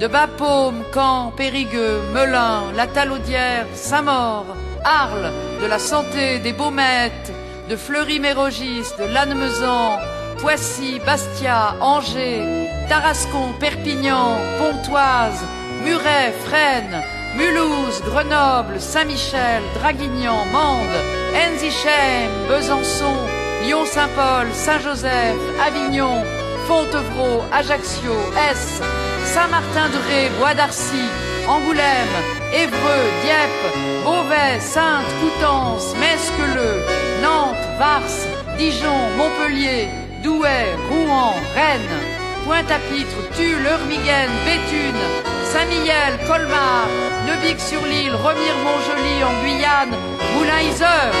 de 0.00 0.06
Bapaume, 0.06 0.82
Caen, 0.92 1.32
Périgueux, 1.36 2.00
Melun, 2.14 2.72
la 2.74 2.86
Talaudière, 2.86 3.66
Saint-Maur, 3.74 4.46
Arles, 4.84 5.32
de 5.60 5.66
la 5.66 5.78
Santé, 5.78 6.38
des 6.38 6.52
Baumettes, 6.52 7.32
de 7.68 7.76
Fleury-Mérogis, 7.76 8.96
de 8.98 9.04
Lannemezan, 9.04 9.98
Poissy, 10.38 11.00
Bastia, 11.04 11.76
Angers, 11.80 12.68
Tarascon, 12.88 13.52
Perpignan, 13.60 14.38
Pontoise, 14.58 15.42
Muret, 15.84 16.32
Fresnes, 16.44 17.02
Mulhouse, 17.36 18.00
Grenoble, 18.02 18.80
Saint-Michel, 18.80 19.62
Draguignan, 19.74 20.46
Mende, 20.52 21.00
Enzichem, 21.34 22.30
Besançon, 22.48 23.16
Lyon-Saint-Paul, 23.64 24.46
Saint-Joseph, 24.52 25.36
Avignon, 25.66 26.22
Fontevraud, 26.68 27.42
Ajaccio, 27.52 28.14
S, 28.36 28.80
Saint-Martin-de-Ré, 29.24 30.30
Bois 30.38 30.54
d'Arcy, 30.54 31.04
Angoulême, 31.48 32.16
Évreux, 32.52 33.06
Dieppe, 33.22 34.04
Beauvais, 34.04 34.60
Sainte, 34.60 35.06
Coutances, 35.20 35.92
Mesqueleux, 35.98 36.84
Nantes, 37.20 37.66
Vars, 37.78 38.56
Dijon, 38.56 39.10
Montpellier, 39.16 39.88
Douai, 40.22 40.76
Rouen, 40.88 41.34
Rennes, 41.56 42.00
Pointe-à-Pitre, 42.46 43.16
Tulle, 43.34 43.66
Eurmiguen, 43.66 44.30
Béthune, 44.46 45.33
Saint-Mihiel, 45.54 46.18
Colmar, 46.26 46.88
Neuvik-sur-L'Île, 47.28 48.16
Remire-Montjoli 48.16 49.22
en 49.22 49.34
Guyane, 49.40 49.96
Moulin-Iseur. 50.34 51.12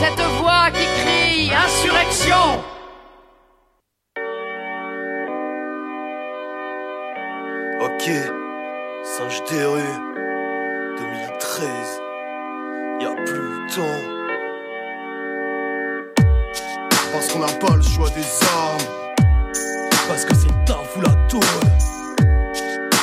Cette 0.00 0.24
voix 0.40 0.66
qui 0.72 0.84
crie 0.98 1.52
insurrection. 1.54 2.64
Ok, 7.80 8.10
singe 9.04 9.44
des 9.50 9.64
rues, 9.64 9.98
2013, 10.98 12.00
y 13.00 13.04
a 13.04 13.14
plus 13.24 13.48
le 13.48 13.58
temps. 13.76 14.00
Parce 17.12 17.28
qu'on 17.32 17.38
n'a 17.38 17.52
pas 17.60 17.76
le 17.76 17.82
choix 17.82 18.10
des 18.10 18.26
armes, 18.48 18.93
parce 20.08 20.24
que 20.24 20.34
c'est 20.34 20.64
taf 20.64 20.96
ou 20.96 21.00
la 21.00 21.14
tour. 21.28 21.40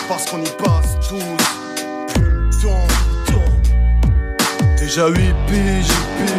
Parce 0.07 0.25
qu'on 0.29 0.39
y 0.41 0.49
passe 0.49 0.97
tous, 1.07 2.13
plus 2.13 2.25
le 2.25 2.49
temps. 2.61 2.87
Des 4.77 4.99
à 4.99 5.07
8 5.07 5.15
piges. 5.47 5.87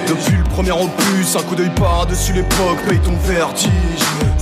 Depuis 0.08 0.36
le 0.36 0.44
premier 0.44 0.72
opus, 0.72 1.36
un 1.36 1.42
coup 1.42 1.54
d'œil 1.54 1.70
par-dessus 1.76 2.32
l'époque, 2.32 2.78
paye 2.88 2.98
ton 2.98 3.16
vertige. 3.24 3.70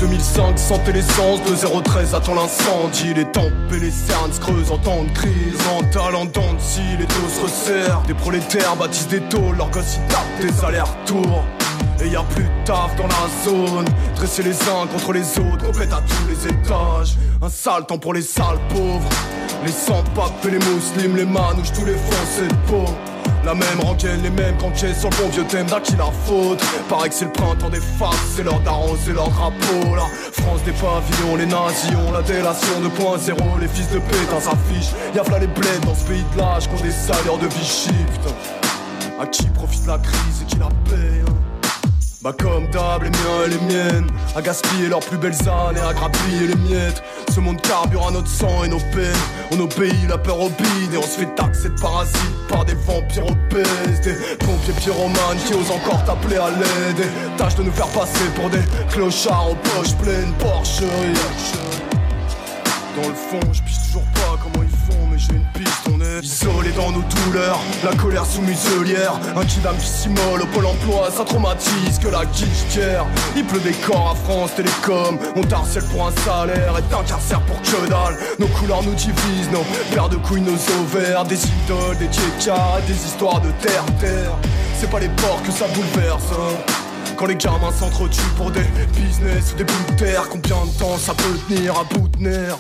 2005, 0.01 0.59
santé 0.59 0.93
l'essence, 0.93 1.41
de 1.45 1.83
013 1.83 2.15
attend 2.15 2.35
l'incendie. 2.35 3.15
Les 3.15 3.27
tempes 3.27 3.53
et 3.75 3.79
les 3.79 3.91
cernes 3.91 4.33
se 4.33 4.41
creusent 4.41 4.73
en 4.73 4.79
temps 4.79 5.05
de 5.05 5.11
crise. 5.11 5.59
Mental 5.71 6.15
en 6.17 6.25
dents 6.25 6.55
de 6.55 6.99
les 6.99 7.07
dos 7.07 7.29
se 7.29 7.43
resserrent. 7.43 8.03
Des 8.07 8.15
prolétaires 8.15 8.75
bâtissent 8.77 9.09
des 9.09 9.21
tôles, 9.21 9.57
leurs 9.57 9.71
gosses 9.71 9.97
y 9.97 10.13
tapent 10.13 10.41
des 10.41 10.65
allers-retours. 10.65 11.45
Et 12.03 12.09
y 12.09 12.17
a 12.17 12.23
plus 12.23 12.45
de 12.45 12.65
taf 12.65 12.97
dans 12.97 13.07
la 13.07 13.29
zone. 13.45 13.85
Dresser 14.17 14.43
les 14.43 14.57
uns 14.63 14.87
contre 14.91 15.13
les 15.13 15.39
autres 15.39 15.67
Complète 15.67 15.93
à 15.93 16.01
tous 16.01 16.29
les 16.29 16.47
étages. 16.47 17.17
Un 17.43 17.49
sale 17.49 17.85
temps 17.87 17.99
pour 17.99 18.15
les 18.15 18.23
sales 18.23 18.59
pauvres. 18.71 19.09
Les 19.65 19.73
sans-papes 19.73 20.45
les 20.45 20.59
musulmans 20.59 21.17
Les 21.17 21.27
manouches, 21.27 21.73
tous 21.73 21.85
les 21.85 21.97
français 21.97 22.49
de 22.49 22.71
peau 22.71 22.85
la 23.43 23.55
même 23.55 23.81
rengaine, 23.81 24.23
les 24.23 24.31
mêmes 24.31 24.57
canquets 24.59 24.93
sur 24.93 25.09
le 25.09 25.17
bon 25.17 25.29
vieux 25.31 25.45
thème 25.45 25.67
d'à 25.67 25.81
qui 25.81 25.97
la 25.97 26.11
faute. 26.27 26.63
Paraît 26.91 27.09
que 27.09 27.15
c'est 27.15 27.25
le 27.25 27.33
printemps 27.33 27.71
des 27.71 27.81
faces, 27.81 28.35
c'est 28.37 28.43
l'heure 28.43 28.61
d'arroser 28.61 29.15
leur 29.15 29.31
drapeau 29.31 29.97
La 29.97 30.05
France 30.43 30.63
des 30.67 30.73
pavillons, 30.73 31.37
les 31.37 31.47
nazis 31.47 31.91
ont 32.07 32.13
la 32.13 32.21
délation 32.21 32.83
2.0 32.83 33.61
Les 33.61 33.69
fils 33.69 33.89
de 33.89 33.99
pétain 33.99 34.41
s'affichent, 34.41 34.93
y'a 35.15 35.23
v'là 35.23 35.39
les 35.39 35.47
bleds 35.47 35.81
dans 35.87 35.95
ce 35.95 36.05
pays 36.05 36.25
de 36.35 36.39
l'âge 36.39 36.69
Qu'on 36.69 36.83
des 36.83 36.91
salaires 36.91 37.39
de 37.39 37.47
Vichy, 37.47 37.89
putain. 38.13 38.35
À 39.19 39.27
qui 39.27 39.47
profite 39.47 39.87
la 39.87 39.97
crise 39.97 40.43
et 40.43 40.45
qui 40.45 40.59
la 40.59 40.69
paye 40.85 41.23
bah 42.23 42.35
comme 42.39 42.67
d'hab, 42.69 43.03
les 43.03 43.11
miens 43.11 43.45
et 43.47 43.49
les 43.49 43.61
miennes. 43.61 44.07
À 44.37 44.43
gaspiller 44.43 44.89
leurs 44.89 45.01
plus 45.01 45.17
belles 45.17 45.49
années, 45.49 45.81
à 45.81 45.95
grappiller 45.95 46.49
les 46.49 46.57
miettes. 46.57 47.03
Ce 47.31 47.41
monde 47.41 47.61
carbure 47.63 48.09
à 48.09 48.11
notre 48.11 48.29
sang 48.29 48.65
et 48.65 48.69
nos 48.69 48.79
peines. 48.79 49.25
On 49.53 49.61
obéit 49.61 50.09
la 50.09 50.19
peur 50.19 50.39
au 50.39 50.49
bide 50.51 50.93
Et 50.93 50.97
on 50.99 51.03
se 51.03 51.21
fait 51.21 51.35
taxer 51.35 51.71
de 51.71 51.81
parasites 51.81 52.47
par 52.49 52.65
des 52.65 52.75
vampires 52.75 53.27
obèses. 53.27 54.01
Des 54.03 54.15
pompiers 54.37 54.75
pyromanes 54.75 55.39
qui 55.47 55.55
osent 55.55 55.71
encore 55.71 56.05
t'appeler 56.05 56.37
à 56.37 56.51
l'aide. 56.51 57.01
Et 57.01 57.37
tâche 57.39 57.55
de 57.55 57.63
nous 57.63 57.73
faire 57.73 57.89
passer 57.89 58.29
pour 58.35 58.51
des 58.51 58.63
clochards 58.91 59.53
aux 59.53 59.55
poches 59.55 59.97
pleines. 59.97 60.33
Porcheries 60.39 61.15
Dans 62.97 63.09
le 63.09 63.15
fond, 63.15 63.53
je 63.53 63.63
pisse 63.63 63.87
toujours 63.87 64.05
pas 64.15 64.37
comment 64.43 64.63
ils 64.63 64.93
font 64.93 65.07
Mais 65.11 65.19
j'ai 65.19 65.33
une 65.33 65.47
piste, 65.55 65.80
on 66.21 66.23
est 66.23 66.27
isolé 66.27 66.73
dans 66.73 66.91
nos 66.93 67.03
douleurs 67.03 67.61
La 67.85 67.95
colère 67.97 68.27
sous 68.27 68.43
muselière 68.43 69.19
Un 69.37 69.45
kidam 69.45 69.77
qui 69.77 70.09
au 70.09 70.47
pôle 70.47 70.67
emploi 70.67 71.11
Ça 71.11 71.25
traumatise 71.25 71.99
que 71.99 72.09
la 72.09 72.25
guichetière 72.27 73.07
Il 73.37 73.45
pleut 73.45 73.61
des 73.61 73.73
corps 73.73 74.13
à 74.13 74.15
France 74.15 74.55
Télécom 74.55 75.19
On 75.37 75.43
t'harcèle 75.43 75.85
pour 75.85 76.09
un 76.09 76.13
salaire 76.25 76.75
Et 76.79 76.83
t'incarcère 76.83 77.41
pour 77.43 77.61
que 77.63 77.89
dalle. 77.89 78.19
Nos 78.39 78.49
couleurs 78.49 78.83
nous 78.83 78.95
divisent 78.95 79.51
Nos 79.53 79.65
paires 79.93 80.09
de 80.09 80.17
couilles, 80.17 80.43
nos 80.43 80.59
ovaires. 80.83 81.25
Des 81.25 81.41
idoles, 81.45 81.97
des 81.99 82.09
tchékas 82.09 82.81
Des 82.87 82.95
histoires 82.95 83.41
de 83.41 83.51
terre-terre 83.63 84.33
C'est 84.79 84.91
pas 84.91 85.01
les 85.01 85.09
ports 85.09 85.43
que 85.45 85.53
ça 85.53 85.67
bouleverse 85.69 86.25
hein. 86.33 86.73
Quand 87.17 87.27
les 87.27 87.37
gamins 87.37 87.73
s'entretuent 87.79 88.35
pour 88.37 88.51
des 88.51 88.65
business 88.95 89.53
ou 89.53 89.57
des 89.57 89.65
bouts 89.65 89.93
de 89.93 89.97
terre 89.97 90.29
Combien 90.31 90.65
de 90.67 90.79
temps 90.79 90.97
ça 90.99 91.15
peut 91.15 91.39
tenir 91.49 91.79
à 91.79 91.85
bout 91.85 92.09
de 92.09 92.23
nerfs 92.23 92.59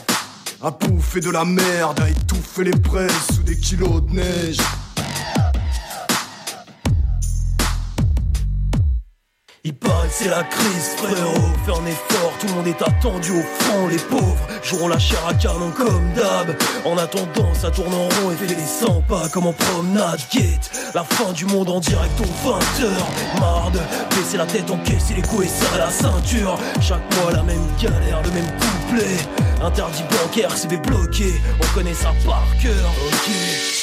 à 0.62 0.70
bouffer 0.70 1.20
de 1.20 1.30
la 1.30 1.44
merde, 1.44 2.00
à 2.00 2.08
étouffer 2.08 2.64
les 2.64 2.70
presses 2.72 3.34
sous 3.34 3.42
des 3.42 3.56
kilos 3.56 4.02
de 4.02 4.16
neige. 4.16 4.58
Il 9.62 9.74
paraît 9.74 10.08
c'est 10.10 10.28
la 10.28 10.42
crise, 10.42 10.94
frérot. 10.96 11.52
Fais 11.64 11.72
un 11.72 11.86
effort, 11.86 12.32
tout 12.40 12.46
le 12.46 12.54
monde 12.54 12.66
est 12.66 12.82
attendu 12.82 13.30
au 13.32 13.42
front. 13.42 13.88
Les 13.88 13.98
pauvres 13.98 14.46
joueront 14.62 14.88
la 14.88 14.98
chair 14.98 15.20
à 15.28 15.34
canon 15.34 15.70
comme 15.70 16.12
d'hab. 16.14 16.56
En 16.84 16.96
attendant, 16.96 17.54
ça 17.54 17.70
tourne 17.70 17.92
en 17.92 18.08
rond 18.08 18.30
et 18.32 18.36
fait 18.36 18.54
des 18.54 18.60
100 18.60 19.02
pas 19.02 19.28
comme 19.28 19.46
en 19.46 19.52
promenade. 19.52 20.20
Guette, 20.32 20.70
la 20.94 21.04
fin 21.04 21.32
du 21.32 21.44
monde 21.46 21.68
en 21.68 21.80
direct 21.80 22.18
aux 22.20 22.48
20h. 22.48 23.40
Marde, 23.40 23.80
baisser 24.16 24.38
la 24.38 24.46
tête, 24.46 24.70
encaisser 24.70 25.14
les 25.14 25.22
coups 25.22 25.44
et 25.44 25.48
serrer 25.48 25.78
la 25.78 25.90
ceinture. 25.90 26.58
Chaque 26.80 27.02
mois, 27.16 27.32
la 27.32 27.42
même 27.42 27.66
galère, 27.80 28.22
le 28.22 28.30
même 28.30 28.50
couplet. 28.58 29.49
Interdit 29.62 30.04
bancaire, 30.04 30.50
c'est 30.56 30.68
bloqué. 30.68 31.40
On 31.60 31.74
connaît 31.74 31.94
ça 31.94 32.12
par 32.24 32.46
cœur, 32.62 32.90
ok. 33.06 33.30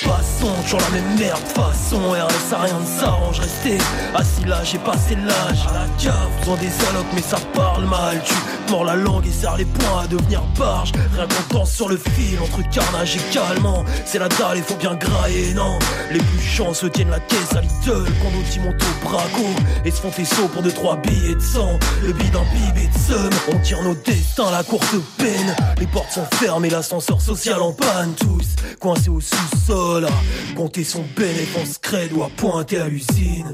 Passons, 0.04 0.54
toujours 0.64 0.80
la 0.80 0.90
même 0.90 1.20
merde, 1.20 1.40
façon. 1.54 2.00
RS 2.12 2.54
à 2.54 2.62
rien 2.64 2.80
ne 2.80 3.00
s'arrange, 3.00 3.40
rester 3.40 3.78
assis 4.16 4.46
là, 4.46 4.64
j'ai 4.64 4.80
passé 4.80 5.16
l'âge. 5.16 5.68
À 5.70 5.74
la 5.74 5.88
cave, 6.02 6.30
besoin 6.40 6.58
des 6.58 6.68
allocs, 6.90 7.06
mais 7.14 7.22
ça 7.22 7.38
parle 7.54 7.86
mal. 7.86 8.22
Tu 8.26 8.34
mords 8.72 8.86
la 8.86 8.96
langue 8.96 9.26
et 9.28 9.32
serre 9.32 9.58
les 9.58 9.66
poings 9.66 10.02
à 10.04 10.08
devenir 10.08 10.42
barge. 10.58 10.92
Rien 11.14 11.28
qu'on 11.28 11.60
danse 11.60 11.72
sur 11.72 11.90
le 11.90 11.98
fil 11.98 12.40
entre 12.42 12.68
carnage 12.70 13.16
et 13.16 13.34
calmant. 13.34 13.86
C'est 14.06 14.20
la 14.20 14.30
dalle, 14.30 14.58
il 14.58 14.64
faut 14.64 14.76
bien 14.76 14.96
grailler, 14.96 15.54
non? 15.54 15.78
Les 16.12 16.20
plus 16.20 16.42
chanceux 16.42 16.90
tiennent 16.90 17.12
la 17.12 17.20
caisse 17.20 17.54
à 17.56 17.62
Lidl. 17.62 18.12
Quand 18.22 18.32
d'autres 18.32 18.60
montent 18.64 18.84
au 18.84 19.08
braco 19.08 19.46
et 19.86 19.92
se 19.92 20.02
font 20.02 20.12
sauts 20.12 20.48
pour 20.48 20.64
2-3 20.64 21.02
billets 21.02 21.36
de 21.36 21.40
sang. 21.40 21.78
Le 22.04 22.14
bide 22.14 22.32
d'un 22.32 22.44
bibé 22.54 22.88
de 22.88 22.98
somme. 22.98 23.30
On 23.54 23.60
tire 23.60 23.84
nos 23.84 23.96
destins, 23.96 24.52
la 24.52 24.64
courte 24.64 24.96
peine. 25.18 25.56
Les 25.80 25.88
portes 25.88 26.12
sont 26.12 26.26
fermées, 26.36 26.70
l'ascenseur 26.70 27.22
social 27.22 27.62
en 27.62 27.74
panne. 27.74 28.14
Tous 28.16 28.56
coincés 28.80 29.10
au 29.10 29.20
sous-sol. 29.20 30.08
Compter 30.56 30.84
son 30.84 31.04
bénéfice 31.16 31.78
credo 31.78 32.24
à 32.24 32.30
pointer 32.30 32.80
à 32.80 32.88
l'usine. 32.88 33.54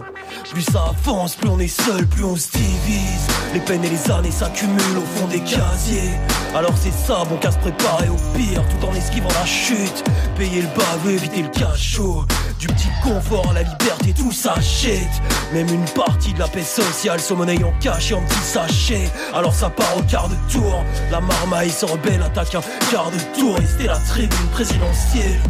Plus 0.52 0.61
ça 0.61 0.85
avance, 0.90 1.35
plus 1.35 1.49
on 1.49 1.60
est 1.60 1.68
seul, 1.68 2.06
plus 2.07 2.23
on 2.23 2.35
se 2.35 2.52
divise. 2.52 3.27
Les 3.53 3.60
peines 3.60 3.84
et 3.84 3.90
les 3.90 4.11
années 4.11 4.31
s'accumulent 4.31 4.98
au 4.98 5.19
fond 5.19 5.27
des 5.27 5.40
casiers. 5.40 6.11
Alors 6.56 6.73
c'est 6.77 6.94
ça, 6.94 7.23
bon 7.26 7.38
qu'à 7.38 7.52
se 7.52 7.57
préparer 7.57 8.10
au 8.10 8.18
pire, 8.38 8.64
tout 8.69 8.88
en 8.88 8.94
esquivant 8.94 9.30
la 9.30 9.45
chute. 9.45 10.03
Payer 10.38 10.61
le 10.61 10.68
baveux, 10.68 11.11
éviter 11.15 11.41
le 11.41 11.49
cachot. 11.49 12.26
Du 12.64 12.69
petit 12.69 12.88
confort 13.03 13.49
à 13.49 13.56
la 13.56 13.64
liberté, 13.64 14.14
tout 14.15 14.31
s'achète. 14.31 15.22
Même 15.52 15.68
une 15.68 15.84
partie 15.84 16.31
de 16.31 16.40
la 16.40 16.48
paix 16.48 16.64
sociale 16.64 17.19
se 17.19 17.34
monnaie 17.34 17.61
en 17.61 17.73
cash 17.81 18.11
et 18.11 18.14
en 18.14 18.22
petit 18.22 18.40
sachet. 18.40 19.11
Alors 19.34 19.53
ça 19.53 19.69
part 19.69 19.98
au 19.98 20.02
quart 20.03 20.30
de 20.30 20.35
tour. 20.49 20.81
La 21.11 21.19
marmaille 21.19 21.72
se 21.72 21.85
rebelle, 21.85 22.22
attaque 22.22 22.56
un 22.56 22.61
quart 22.90 23.11
de 23.11 23.38
tour. 23.38 23.60
Et 23.60 23.65
c'était 23.65 23.88
la 23.88 23.98
tribune 23.98 24.48
présidentielle. 24.53 25.41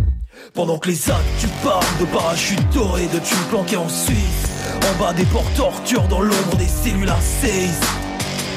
Pendant 0.55 0.79
que 0.79 0.89
les 0.89 1.11
actes, 1.11 1.21
tu 1.39 1.45
parles 1.63 1.85
de 1.99 2.05
parachutes 2.05 2.67
dorés, 2.73 3.05
de 3.05 3.19
tunes 3.19 3.45
planqués 3.51 3.77
en 3.77 3.89
Suisse. 3.89 4.49
En 4.91 4.99
bas 4.99 5.13
des 5.13 5.25
portes 5.25 5.53
torture 5.55 6.07
dans 6.07 6.21
l'ombre 6.21 6.55
des 6.57 6.65
cellules 6.65 7.09
à 7.09 7.19
16. 7.21 7.79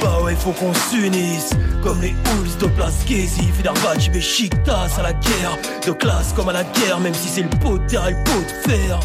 Bah 0.01 0.20
ouais, 0.23 0.35
faut 0.35 0.52
qu'on 0.52 0.73
s'unisse. 0.74 1.51
Comme 1.82 2.01
les 2.01 2.10
Hulls 2.10 2.59
de 2.60 2.66
Place 2.66 3.05
Casey 3.05 3.44
Fenerbahçe, 3.56 4.10
Beşiktaş 4.12 4.98
à 4.98 5.02
la 5.02 5.12
guerre. 5.12 5.59
De 5.86 5.93
classe 5.93 6.32
comme 6.35 6.48
à 6.48 6.52
la 6.52 6.64
guerre 6.64 7.01
Même 7.01 7.14
si 7.14 7.28
c'est 7.28 7.43
le 7.43 7.51
pot 7.51 7.78
de 7.78 7.86
terre 7.86 8.09
et 8.09 8.12
le 8.12 8.24
pot 8.24 8.40
de 8.40 8.70
fer. 8.70 9.01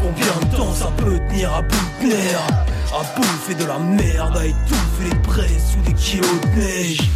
Combien 0.00 0.50
de 0.50 0.56
temps 0.56 0.72
ça 0.72 0.90
peut 0.96 1.18
tenir 1.28 1.52
à 1.52 1.62
bout 1.62 1.90
de 2.02 2.08
nerfs 2.08 2.46
À 2.92 3.18
bouffer 3.18 3.54
de 3.54 3.64
la 3.64 3.78
merde 3.78 4.36
À 4.36 4.46
étouffer 4.46 5.10
les 5.10 5.18
presses 5.22 5.72
sous 5.72 5.80
des 5.90 5.94
kilos 5.94 6.40
de 6.40 6.60
neige. 6.60 7.10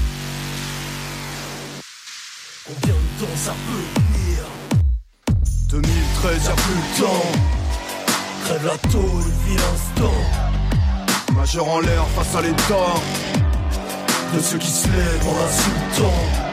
Combien 2.66 2.94
de 2.94 3.24
temps 3.24 3.36
ça 3.36 3.55
peut 3.66 4.01
tenir? 4.01 4.44
2013, 5.70 6.44
y'a 6.44 6.53
plus 6.53 6.74
le 6.74 7.07
temps. 7.07 7.27
Crève 8.44 8.66
la 8.66 8.90
tôle, 8.90 9.24
vis 9.47 9.57
l'instant 9.57 10.56
Majeur 11.37 11.69
en 11.69 11.81
l'air 11.81 12.07
face 12.09 12.35
à 12.35 12.41
l'état 12.41 12.95
De 14.35 14.41
ceux 14.41 14.57
qui 14.57 14.71
se 14.71 14.89
lèvent 14.89 15.29
en 15.29 15.45
insultant 15.45 16.45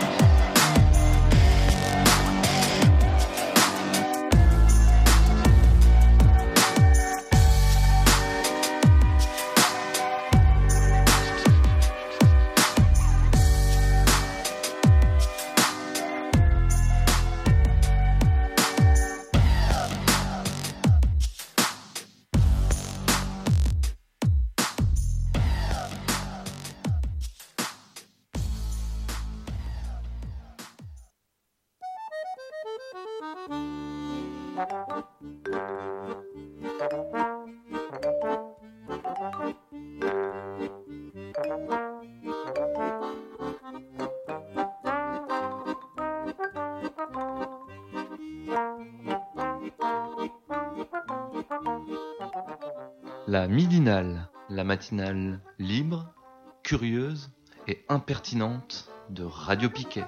la 54.53 54.63
matinale 54.63 55.39
libre, 55.57 56.13
curieuse 56.61 57.31
et 57.67 57.83
impertinente 57.89 58.87
de 59.09 59.23
Radio 59.23 59.69
Piquet. 59.69 60.05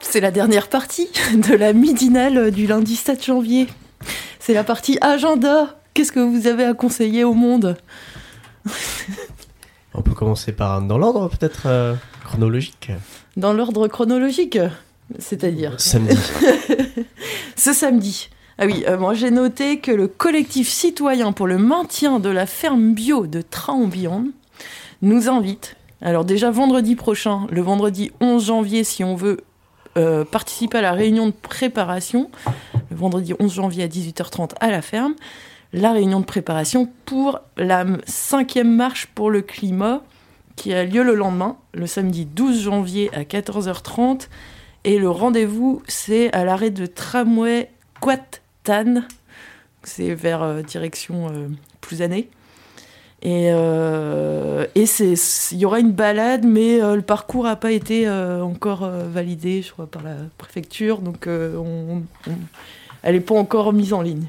C'est 0.00 0.20
la 0.20 0.30
dernière 0.30 0.68
partie 0.68 1.08
de 1.32 1.54
la 1.54 1.72
midinale 1.72 2.50
du 2.50 2.66
lundi 2.66 2.96
7 2.96 3.24
janvier. 3.24 3.66
C'est 4.38 4.54
la 4.54 4.62
partie 4.62 4.98
agenda. 5.00 5.78
Qu'est-ce 5.94 6.12
que 6.12 6.20
vous 6.20 6.46
avez 6.46 6.64
à 6.64 6.74
conseiller 6.74 7.24
au 7.24 7.32
monde? 7.32 7.78
Commencer 10.24 10.52
par 10.52 10.80
dans 10.80 10.96
l'ordre 10.96 11.28
peut-être 11.28 11.64
euh, 11.66 11.94
chronologique. 12.24 12.90
Dans 13.36 13.52
l'ordre 13.52 13.88
chronologique, 13.88 14.58
c'est-à-dire 15.18 15.78
Samedi. 15.78 16.16
Ce 17.56 17.74
samedi. 17.74 18.30
Ah 18.56 18.64
oui, 18.64 18.84
euh, 18.88 18.96
moi 18.96 19.12
j'ai 19.12 19.30
noté 19.30 19.80
que 19.80 19.90
le 19.90 20.08
collectif 20.08 20.68
citoyen 20.68 21.32
pour 21.32 21.46
le 21.46 21.58
maintien 21.58 22.20
de 22.20 22.30
la 22.30 22.46
ferme 22.46 22.94
bio 22.94 23.26
de 23.26 23.42
Traambion 23.42 24.28
nous 25.02 25.28
invite. 25.28 25.76
Alors 26.00 26.24
déjà 26.24 26.50
vendredi 26.50 26.96
prochain, 26.96 27.46
le 27.50 27.60
vendredi 27.60 28.10
11 28.20 28.46
janvier, 28.46 28.82
si 28.82 29.04
on 29.04 29.16
veut 29.16 29.40
euh, 29.98 30.24
participer 30.24 30.78
à 30.78 30.82
la 30.82 30.92
réunion 30.92 31.26
de 31.26 31.32
préparation, 31.32 32.30
le 32.90 32.96
vendredi 32.96 33.34
11 33.38 33.52
janvier 33.52 33.84
à 33.84 33.88
18h30 33.88 34.52
à 34.60 34.70
la 34.70 34.80
ferme, 34.80 35.14
la 35.74 35.92
réunion 35.92 36.20
de 36.20 36.24
préparation 36.24 36.88
pour 37.04 37.40
la 37.58 37.84
cinquième 38.06 38.74
marche 38.74 39.06
pour 39.14 39.30
le 39.30 39.42
climat 39.42 40.02
qui 40.56 40.72
a 40.72 40.84
lieu 40.84 41.02
le 41.02 41.14
lendemain, 41.14 41.56
le 41.72 41.86
samedi 41.86 42.24
12 42.26 42.62
janvier 42.62 43.10
à 43.14 43.22
14h30. 43.24 44.28
Et 44.84 44.98
le 44.98 45.08
rendez-vous, 45.10 45.82
c'est 45.88 46.32
à 46.34 46.44
l'arrêt 46.44 46.70
de 46.70 46.86
tramway 46.86 47.70
Quat-Tan. 48.00 49.02
C'est 49.82 50.14
vers 50.14 50.42
euh, 50.42 50.62
direction 50.62 51.28
euh. 51.32 51.48
Et, 53.22 53.48
euh, 53.52 54.66
et 54.74 54.84
il 55.52 55.58
y 55.58 55.64
aura 55.64 55.80
une 55.80 55.92
balade, 55.92 56.44
mais 56.44 56.82
euh, 56.82 56.96
le 56.96 57.02
parcours 57.02 57.44
n'a 57.44 57.56
pas 57.56 57.72
été 57.72 58.08
encore 58.08 58.86
validé, 58.88 59.62
je 59.62 59.70
crois, 59.72 59.86
par 59.86 60.02
la 60.02 60.16
préfecture. 60.38 60.98
Donc, 60.98 61.26
on- 61.26 62.02
on- 62.26 62.32
elle 63.02 63.14
n'est 63.14 63.20
pas 63.20 63.34
encore 63.34 63.72
mise 63.72 63.92
en 63.92 64.02
ligne. 64.02 64.28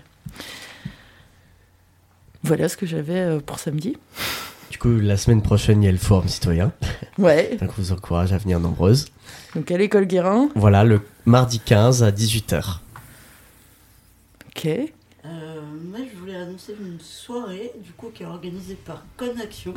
Voilà 2.44 2.70
ce 2.70 2.78
que 2.78 2.86
j'avais 2.86 3.40
pour 3.46 3.60
samedi. 3.60 3.98
Du 4.76 4.80
coup, 4.80 5.00
la 5.00 5.16
semaine 5.16 5.42
prochaine, 5.42 5.82
il 5.84 5.86
y 5.86 5.88
a 5.88 5.92
le 5.94 5.98
forum 5.98 6.28
citoyen. 6.28 6.74
Ouais, 7.18 7.56
Donc, 7.62 7.70
je 7.78 7.82
vous 7.82 7.92
encourage 7.94 8.34
à 8.34 8.38
venir 8.38 8.60
nombreuses. 8.60 9.06
donc 9.56 9.72
à 9.72 9.78
l'école 9.78 10.04
Guérin. 10.06 10.50
Voilà, 10.54 10.84
le 10.84 11.00
mardi 11.26 11.62
15 11.62 12.04
à 12.04 12.12
18h. 12.12 12.80
Ok. 14.50 14.66
Euh, 14.66 14.82
moi, 15.90 16.00
je 16.14 16.20
voulais 16.20 16.36
annoncer 16.36 16.76
une 16.78 17.00
soirée, 17.00 17.72
du 17.86 17.94
coup, 17.94 18.10
qui 18.14 18.24
est 18.24 18.26
organisée 18.26 18.76
par 18.76 19.06
Conaction. 19.16 19.76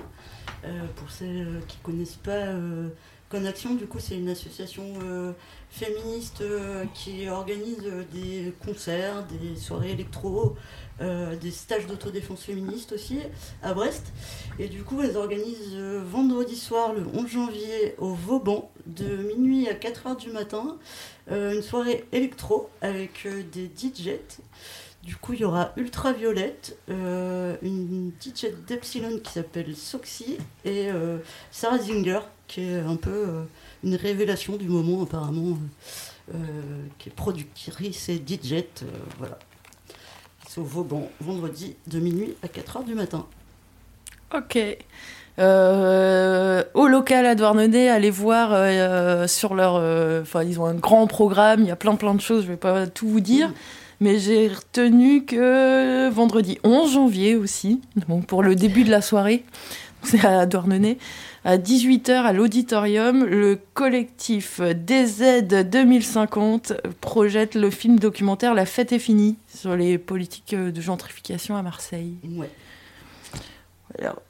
Euh, 0.65 0.69
pour 0.97 1.09
celles 1.13 1.61
qui 1.69 1.77
connaissent 1.85 2.17
pas 2.17 2.33
euh, 2.33 2.89
Conaction, 3.29 3.75
du 3.75 3.87
coup, 3.87 3.99
c'est 3.99 4.17
une 4.17 4.31
association 4.31 4.85
euh, 5.03 5.33
féministe 5.69 6.41
euh, 6.41 6.87
qui 6.95 7.29
organise 7.29 7.85
euh, 7.85 8.03
des 8.11 8.55
concerts, 8.65 9.25
des 9.25 9.55
soirées 9.57 9.91
électro, 9.93 10.57
des 11.41 11.53
stages 11.53 11.87
d'autodéfense 11.87 12.43
féministe 12.43 12.91
aussi 12.91 13.21
à 13.63 13.73
Brest. 13.73 14.13
Et 14.59 14.67
du 14.67 14.83
coup, 14.83 15.01
elles 15.01 15.17
organisent 15.17 15.77
vendredi 15.77 16.57
soir, 16.57 16.93
le 16.93 17.07
11 17.15 17.29
janvier, 17.29 17.95
au 17.99 18.15
Vauban, 18.15 18.73
de 18.87 19.05
minuit 19.37 19.69
à 19.69 19.75
4h 19.75 20.17
du 20.17 20.33
matin, 20.33 20.77
une 21.31 21.63
soirée 21.63 22.05
électro 22.11 22.69
avec 22.81 23.29
des 23.53 23.71
DJs. 23.77 24.41
Du 25.05 25.15
coup, 25.15 25.35
il 25.35 25.41
y 25.43 25.45
aura 25.45 25.73
Ultraviolette, 25.77 26.77
une 26.89 28.11
DJ 28.21 28.47
d'Epsilon 28.67 29.21
qui 29.23 29.35
s'appelle 29.35 29.77
Soxy 29.77 30.37
et 30.65 30.89
Sarah 31.53 31.79
Zinger, 31.79 32.23
qui 32.49 32.63
est 32.63 32.81
un 32.81 32.97
peu 32.97 33.11
euh, 33.11 33.43
une 33.85 33.95
révélation 33.95 34.57
du 34.57 34.67
moment 34.69 35.03
apparemment, 35.03 35.57
euh, 36.31 36.35
euh, 36.35 36.83
qui 36.99 37.11
est 37.11 37.13
productrice 37.13 38.09
et 38.09 38.17
DJ. 38.17 38.65
voilà. 39.19 39.39
C'est 40.49 40.61
au 40.61 40.65
Vauban, 40.65 41.11
vendredi 41.21 41.77
de 41.87 42.01
minuit 42.01 42.35
à 42.43 42.47
4h 42.47 42.85
du 42.85 42.95
matin. 42.95 43.27
Ok. 44.35 44.59
Euh, 45.39 46.65
au 46.75 46.89
local 46.89 47.25
à 47.27 47.35
Douarnenez, 47.35 47.89
allez 47.89 48.11
voir 48.11 48.51
euh, 48.53 49.27
sur 49.29 49.55
leur. 49.55 49.77
euh, 49.77 50.23
Enfin, 50.23 50.43
ils 50.43 50.59
ont 50.59 50.67
un 50.67 50.75
grand 50.75 51.07
programme, 51.07 51.61
il 51.61 51.69
y 51.69 51.71
a 51.71 51.77
plein 51.77 51.95
plein 51.95 52.15
de 52.15 52.21
choses, 52.21 52.43
je 52.43 52.49
vais 52.49 52.57
pas 52.57 52.87
tout 52.89 53.07
vous 53.09 53.21
dire. 53.21 53.53
Mais 54.01 54.19
j'ai 54.19 54.49
retenu 54.49 55.25
que 55.25 56.09
vendredi 56.11 56.59
11 56.65 56.93
janvier 56.93 57.37
aussi, 57.37 57.81
donc 58.09 58.27
pour 58.27 58.43
le 58.43 58.55
début 58.57 58.85
de 58.85 58.91
la 58.91 59.01
soirée, 59.03 59.45
c'est 60.03 60.25
à 60.25 60.47
Douarnenez, 60.47 60.99
à 61.45 61.57
18h 61.57 62.13
à 62.13 62.33
l'auditorium, 62.33 63.25
le 63.25 63.59
collectif 63.75 64.61
DZ 64.61 65.43
2050 65.43 66.73
projette 67.01 67.55
le 67.55 67.71
film 67.71 67.99
documentaire 67.99 68.55
La 68.55 68.67
fête 68.67 68.93
est 68.93 68.99
finie 68.99 69.37
sur 69.49 69.77
les 69.77 69.99
politiques 69.99 70.55
de 70.55 70.81
gentrification 70.81 71.57
à 71.57 71.63
Marseille. 71.63 72.15
Ouais. 72.25 72.51
Alors, 73.99 74.21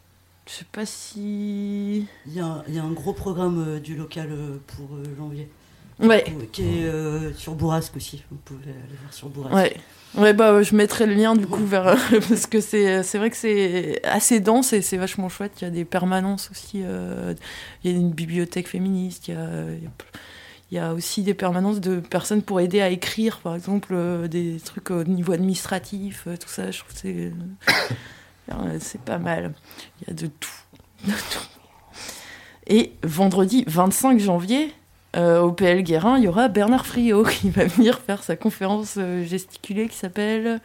je 0.46 0.52
sais 0.52 0.66
pas 0.70 0.86
si. 0.86 2.06
Il 2.26 2.34
y 2.34 2.40
a, 2.40 2.64
il 2.68 2.74
y 2.74 2.78
a 2.78 2.82
un 2.82 2.92
gros 2.92 3.12
programme 3.12 3.64
euh, 3.66 3.80
du 3.80 3.96
local 3.96 4.28
euh, 4.30 4.56
pour 4.66 4.96
euh, 4.96 5.04
janvier. 5.16 5.48
Ouais. 6.00 6.24
Qui 6.52 6.62
est 6.62 7.34
sur 7.36 7.54
Bourrasque 7.54 7.96
aussi. 7.96 8.22
Vous 8.30 8.38
pouvez 8.44 8.70
aller 8.70 8.96
voir 9.00 9.12
sur 9.12 9.28
Bourrasque. 9.28 9.56
Ouais. 9.56 9.76
Ouais, 10.16 10.32
bah, 10.32 10.52
euh, 10.52 10.62
je 10.62 10.74
mettrai 10.74 11.06
le 11.06 11.14
lien 11.14 11.36
du 11.36 11.46
coup 11.46 11.64
vers. 11.64 11.96
parce 12.28 12.46
que 12.46 12.60
c'est 12.60 13.02
vrai 13.14 13.30
que 13.30 13.36
c'est 13.36 14.00
assez 14.04 14.40
dense 14.40 14.72
et 14.72 14.82
c'est 14.82 14.96
vachement 14.96 15.28
chouette. 15.28 15.52
Il 15.60 15.64
y 15.64 15.66
a 15.66 15.70
des 15.70 15.84
permanences 15.84 16.50
aussi. 16.50 16.82
euh, 16.84 17.34
Il 17.84 17.90
y 17.90 17.94
a 17.94 17.96
une 17.96 18.10
bibliothèque 18.10 18.68
féministe. 18.68 19.28
Il 19.28 19.34
y 20.72 20.78
a, 20.78 20.92
aussi 20.92 21.22
des 21.22 21.34
permanences 21.34 21.80
de 21.80 22.00
personnes 22.00 22.42
pour 22.42 22.60
aider 22.60 22.80
à 22.80 22.90
écrire, 22.90 23.38
par 23.40 23.54
exemple, 23.54 23.92
euh, 23.92 24.28
des 24.28 24.58
trucs 24.64 24.90
au 24.90 25.04
niveau 25.04 25.32
administratif, 25.32 26.24
euh, 26.26 26.36
tout 26.36 26.48
ça. 26.48 26.70
Je 26.70 26.78
trouve 26.80 26.92
que 26.92 26.98
c'est. 27.00 27.32
euh, 28.52 28.78
c'est 28.80 29.00
pas 29.00 29.18
mal. 29.18 29.54
Il 30.00 30.08
y 30.08 30.10
a. 30.10 30.14
De 30.14 30.26
tout. 30.26 30.50
Et 32.66 32.92
vendredi 33.02 33.64
25 33.66 34.18
janvier, 34.20 34.74
euh, 35.16 35.40
au 35.40 35.52
PL 35.52 35.82
Guérin, 35.82 36.18
il 36.18 36.24
y 36.24 36.28
aura 36.28 36.48
Bernard 36.48 36.86
Friot 36.86 37.24
qui 37.24 37.50
va 37.50 37.64
venir 37.64 37.98
faire 37.98 38.22
sa 38.22 38.36
conférence 38.36 38.94
euh, 38.98 39.24
gesticulée 39.24 39.88
qui 39.88 39.96
s'appelle. 39.96 40.60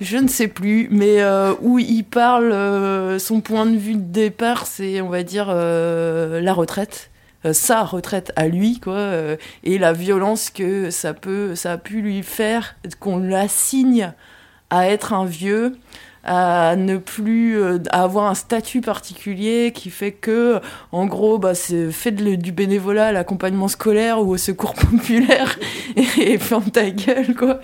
Je 0.00 0.16
ne 0.16 0.28
sais 0.28 0.48
plus, 0.48 0.88
mais 0.90 1.20
euh, 1.20 1.54
où 1.60 1.78
il 1.78 2.04
parle, 2.04 3.20
son 3.20 3.40
point 3.42 3.66
de 3.66 3.76
vue 3.76 3.94
de 3.94 4.00
départ, 4.00 4.66
c'est, 4.66 5.00
on 5.02 5.10
va 5.10 5.22
dire, 5.22 5.48
la 5.48 6.52
retraite. 6.54 7.10
Sa 7.52 7.84
retraite 7.84 8.32
à 8.36 8.48
lui, 8.48 8.80
quoi, 8.80 9.12
et 9.64 9.78
la 9.78 9.92
violence 9.92 10.50
que 10.50 10.90
ça 10.90 11.14
peut, 11.14 11.54
ça 11.54 11.72
a 11.72 11.78
pu 11.78 12.00
lui 12.00 12.22
faire, 12.22 12.76
qu'on 12.98 13.18
l'assigne 13.18 14.12
à 14.70 14.88
être 14.88 15.12
un 15.12 15.26
vieux, 15.26 15.76
à 16.22 16.76
ne 16.76 16.98
plus 16.98 17.58
euh, 17.60 17.78
avoir 17.90 18.26
un 18.26 18.34
statut 18.34 18.82
particulier 18.82 19.72
qui 19.74 19.90
fait 19.90 20.12
que 20.12 20.60
en 20.92 21.06
gros 21.06 21.38
bah 21.38 21.54
c'est 21.54 21.90
fait 21.90 22.10
du 22.12 22.52
bénévolat 22.52 23.06
à 23.06 23.12
l'accompagnement 23.12 23.68
scolaire 23.68 24.20
ou 24.20 24.32
au 24.32 24.36
secours 24.36 24.74
populaire 24.90 25.58
et, 25.96 26.38
ferme 26.38 26.70
ta 26.70 26.90
gueule 26.90 27.34
quoi. 27.34 27.60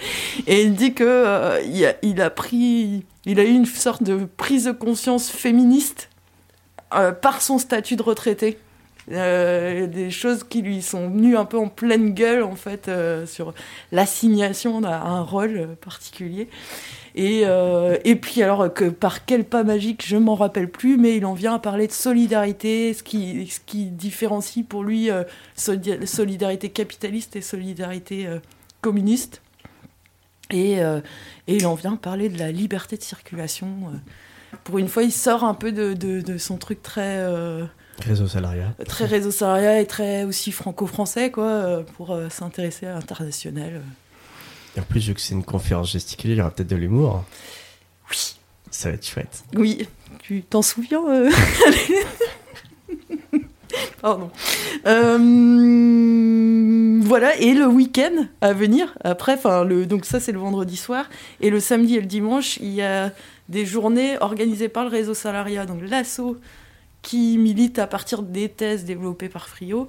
Et 0.46 0.62
il 0.62 0.74
dit 0.74 0.94
que 0.94 1.04
euh, 1.04 1.60
il, 2.02 2.20
a, 2.20 2.30
pris 2.30 3.04
il 3.26 3.40
a 3.40 3.44
eu 3.44 3.52
une 3.52 3.66
sorte 3.66 4.02
de 4.02 4.26
prise 4.36 4.64
de 4.64 4.72
conscience 4.72 5.28
féministe 5.28 6.08
euh, 6.94 7.12
par 7.12 7.42
son 7.42 7.58
statut 7.58 7.96
de 7.96 8.02
retraité. 8.02 8.58
Des 9.08 10.10
choses 10.10 10.42
qui 10.42 10.62
lui 10.62 10.82
sont 10.82 11.10
venues 11.10 11.36
un 11.36 11.44
peu 11.44 11.58
en 11.58 11.68
pleine 11.68 12.12
gueule 12.12 12.42
en 12.42 12.56
fait 12.56 12.90
sur 13.24 13.54
l'assignation 13.92 14.82
à 14.82 14.96
un 14.96 15.22
rôle 15.22 15.76
particulier 15.80 16.48
et, 17.16 17.42
euh, 17.44 17.96
et 18.04 18.14
puis 18.16 18.42
alors 18.42 18.72
que 18.72 18.84
par 18.84 19.24
quel 19.24 19.44
pas 19.44 19.64
magique, 19.64 20.04
je 20.06 20.16
m'en 20.16 20.34
rappelle 20.34 20.70
plus, 20.70 20.96
mais 20.98 21.16
il 21.16 21.24
en 21.26 21.34
vient 21.34 21.54
à 21.54 21.58
parler 21.58 21.86
de 21.86 21.92
solidarité, 21.92 22.92
ce 22.94 23.02
qui, 23.02 23.46
ce 23.48 23.58
qui 23.64 23.86
différencie 23.86 24.64
pour 24.68 24.84
lui 24.84 25.10
euh, 25.10 25.24
soli- 25.56 26.06
solidarité 26.06 26.68
capitaliste 26.68 27.34
et 27.36 27.40
solidarité 27.40 28.26
euh, 28.26 28.38
communiste. 28.82 29.42
Et, 30.50 30.74
et 30.78 31.56
il 31.56 31.66
en 31.66 31.74
vient 31.74 31.96
parler 31.96 32.28
de 32.28 32.38
la 32.38 32.52
liberté 32.52 32.96
de 32.96 33.02
circulation. 33.02 33.66
Pour 34.62 34.78
une 34.78 34.86
fois, 34.86 35.02
il 35.02 35.10
sort 35.10 35.42
un 35.42 35.54
peu 35.54 35.72
de, 35.72 35.92
de- 35.92 36.20
de 36.20 36.38
son 36.38 36.56
truc 36.56 36.84
très, 36.84 37.18
Réseau 37.98 38.28
salariat. 38.28 38.72
très 38.86 39.06
réseau 39.06 39.32
salariat 39.32 39.80
et 39.80 39.86
très 39.86 40.22
aussi 40.22 40.52
franco-français, 40.52 41.32
quoi, 41.32 41.82
pour 41.96 42.16
s'intéresser 42.30 42.86
à 42.86 42.94
l'international. 42.94 43.80
Et 44.76 44.80
en 44.80 44.84
plus, 44.84 45.08
vu 45.08 45.14
que 45.14 45.20
c'est 45.20 45.34
une 45.34 45.44
conférence 45.44 45.92
gesticulée, 45.92 46.34
il 46.34 46.38
y 46.38 46.40
aura 46.40 46.50
peut-être 46.50 46.68
de 46.68 46.76
l'humour. 46.76 47.24
Oui. 48.10 48.36
Ça 48.70 48.90
va 48.90 48.96
être 48.96 49.06
chouette. 49.06 49.44
Oui, 49.54 49.86
tu 50.22 50.42
t'en 50.42 50.60
souviens 50.62 51.02
euh 51.08 51.30
Pardon. 54.00 54.30
Euh, 54.86 55.18
voilà, 57.02 57.36
et 57.38 57.54
le 57.54 57.66
week-end 57.66 58.26
à 58.40 58.52
venir, 58.52 58.96
après, 59.02 59.38
le, 59.64 59.86
donc 59.86 60.04
ça 60.04 60.20
c'est 60.20 60.32
le 60.32 60.38
vendredi 60.38 60.76
soir, 60.76 61.08
et 61.40 61.50
le 61.50 61.60
samedi 61.60 61.96
et 61.96 62.00
le 62.00 62.06
dimanche, 62.06 62.58
il 62.58 62.72
y 62.72 62.82
a 62.82 63.12
des 63.48 63.64
journées 63.64 64.18
organisées 64.20 64.68
par 64.68 64.84
le 64.84 64.90
réseau 64.90 65.14
Salaria, 65.14 65.66
donc 65.66 65.80
l'ASSO 65.82 66.36
qui 67.02 67.38
milite 67.38 67.78
à 67.78 67.86
partir 67.86 68.22
des 68.22 68.48
thèses 68.48 68.84
développées 68.84 69.28
par 69.28 69.48
Frio 69.48 69.88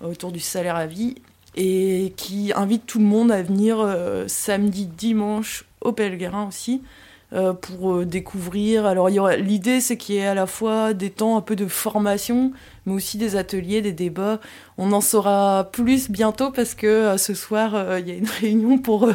autour 0.00 0.32
du 0.32 0.40
salaire 0.40 0.76
à 0.76 0.86
vie 0.86 1.16
et 1.54 2.12
qui 2.16 2.52
invite 2.54 2.86
tout 2.86 2.98
le 2.98 3.04
monde 3.04 3.30
à 3.30 3.42
venir 3.42 3.78
euh, 3.78 4.24
samedi, 4.26 4.86
dimanche 4.86 5.64
au 5.80 5.92
Pelguerin 5.92 6.48
aussi 6.48 6.82
euh, 7.34 7.52
pour 7.52 7.92
euh, 7.92 8.06
découvrir. 8.06 8.86
Alors 8.86 9.08
l'idée 9.08 9.80
c'est 9.80 9.98
qu'il 9.98 10.14
y 10.14 10.18
ait 10.18 10.26
à 10.26 10.34
la 10.34 10.46
fois 10.46 10.94
des 10.94 11.10
temps 11.10 11.36
un 11.36 11.42
peu 11.42 11.54
de 11.54 11.66
formation, 11.66 12.52
mais 12.86 12.94
aussi 12.94 13.18
des 13.18 13.36
ateliers, 13.36 13.82
des 13.82 13.92
débats. 13.92 14.40
On 14.78 14.92
en 14.92 15.02
saura 15.02 15.68
plus 15.72 16.10
bientôt 16.10 16.50
parce 16.50 16.74
que 16.74 17.16
ce 17.18 17.34
soir 17.34 17.98
il 17.98 18.08
y 18.08 18.12
a 18.12 18.14
une 18.14 18.28
réunion 18.40 18.78
pour 18.78 19.10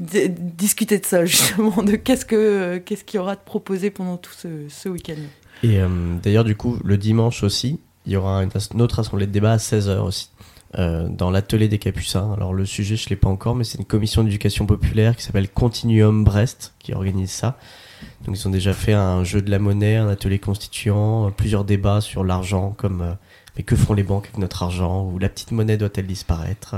discuter 0.00 0.98
de 0.98 1.06
ça 1.06 1.24
justement, 1.24 1.82
de 1.82 1.96
qu'est-ce 1.96 2.26
que 2.26 2.76
qu'est-ce 2.78 3.04
qu'il 3.04 3.18
y 3.18 3.20
aura 3.20 3.36
de 3.36 3.40
proposé 3.40 3.90
pendant 3.90 4.18
tout 4.18 4.34
ce, 4.34 4.88
week-end. 4.88 5.14
Et 5.62 5.80
d'ailleurs, 6.22 6.44
du 6.44 6.56
coup, 6.56 6.78
le 6.84 6.98
dimanche 6.98 7.42
aussi, 7.42 7.80
il 8.04 8.12
y 8.12 8.16
aura 8.16 8.42
une, 8.42 8.50
une 8.74 8.82
autre 8.82 8.98
assemblée 8.98 9.26
de 9.26 9.32
débat 9.32 9.52
à 9.52 9.56
16h 9.56 10.00
aussi, 10.00 10.28
euh, 10.78 11.08
dans 11.08 11.30
l'atelier 11.30 11.68
des 11.68 11.78
Capucins. 11.78 12.32
Alors, 12.32 12.52
le 12.52 12.66
sujet, 12.66 12.96
je 12.96 13.04
ne 13.06 13.10
l'ai 13.10 13.16
pas 13.16 13.28
encore, 13.28 13.54
mais 13.54 13.64
c'est 13.64 13.78
une 13.78 13.84
commission 13.84 14.24
d'éducation 14.24 14.66
populaire 14.66 15.16
qui 15.16 15.22
s'appelle 15.22 15.48
Continuum 15.48 16.24
Brest 16.24 16.74
qui 16.78 16.92
organise 16.94 17.30
ça. 17.30 17.56
Donc, 18.24 18.36
ils 18.36 18.48
ont 18.48 18.50
déjà 18.50 18.72
fait 18.72 18.92
un 18.92 19.24
jeu 19.24 19.40
de 19.40 19.50
la 19.50 19.58
monnaie, 19.58 19.96
un 19.96 20.08
atelier 20.08 20.38
constituant, 20.38 21.28
euh, 21.28 21.30
plusieurs 21.30 21.64
débats 21.64 22.00
sur 22.00 22.24
l'argent, 22.24 22.74
comme 22.76 23.02
euh, 23.02 23.12
mais 23.56 23.62
que 23.62 23.76
font 23.76 23.94
les 23.94 24.02
banques 24.02 24.24
avec 24.24 24.38
notre 24.38 24.62
argent, 24.62 25.04
ou 25.04 25.18
la 25.18 25.28
petite 25.28 25.52
monnaie 25.52 25.76
doit-elle 25.76 26.06
disparaître? 26.06 26.74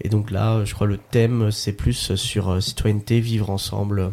Et 0.00 0.08
donc 0.08 0.30
là, 0.30 0.64
je 0.64 0.74
crois 0.74 0.86
le 0.86 0.96
thème, 0.96 1.50
c'est 1.50 1.72
plus 1.72 2.14
sur 2.14 2.50
euh, 2.50 2.60
citoyenneté, 2.60 3.20
vivre 3.20 3.50
ensemble. 3.50 4.10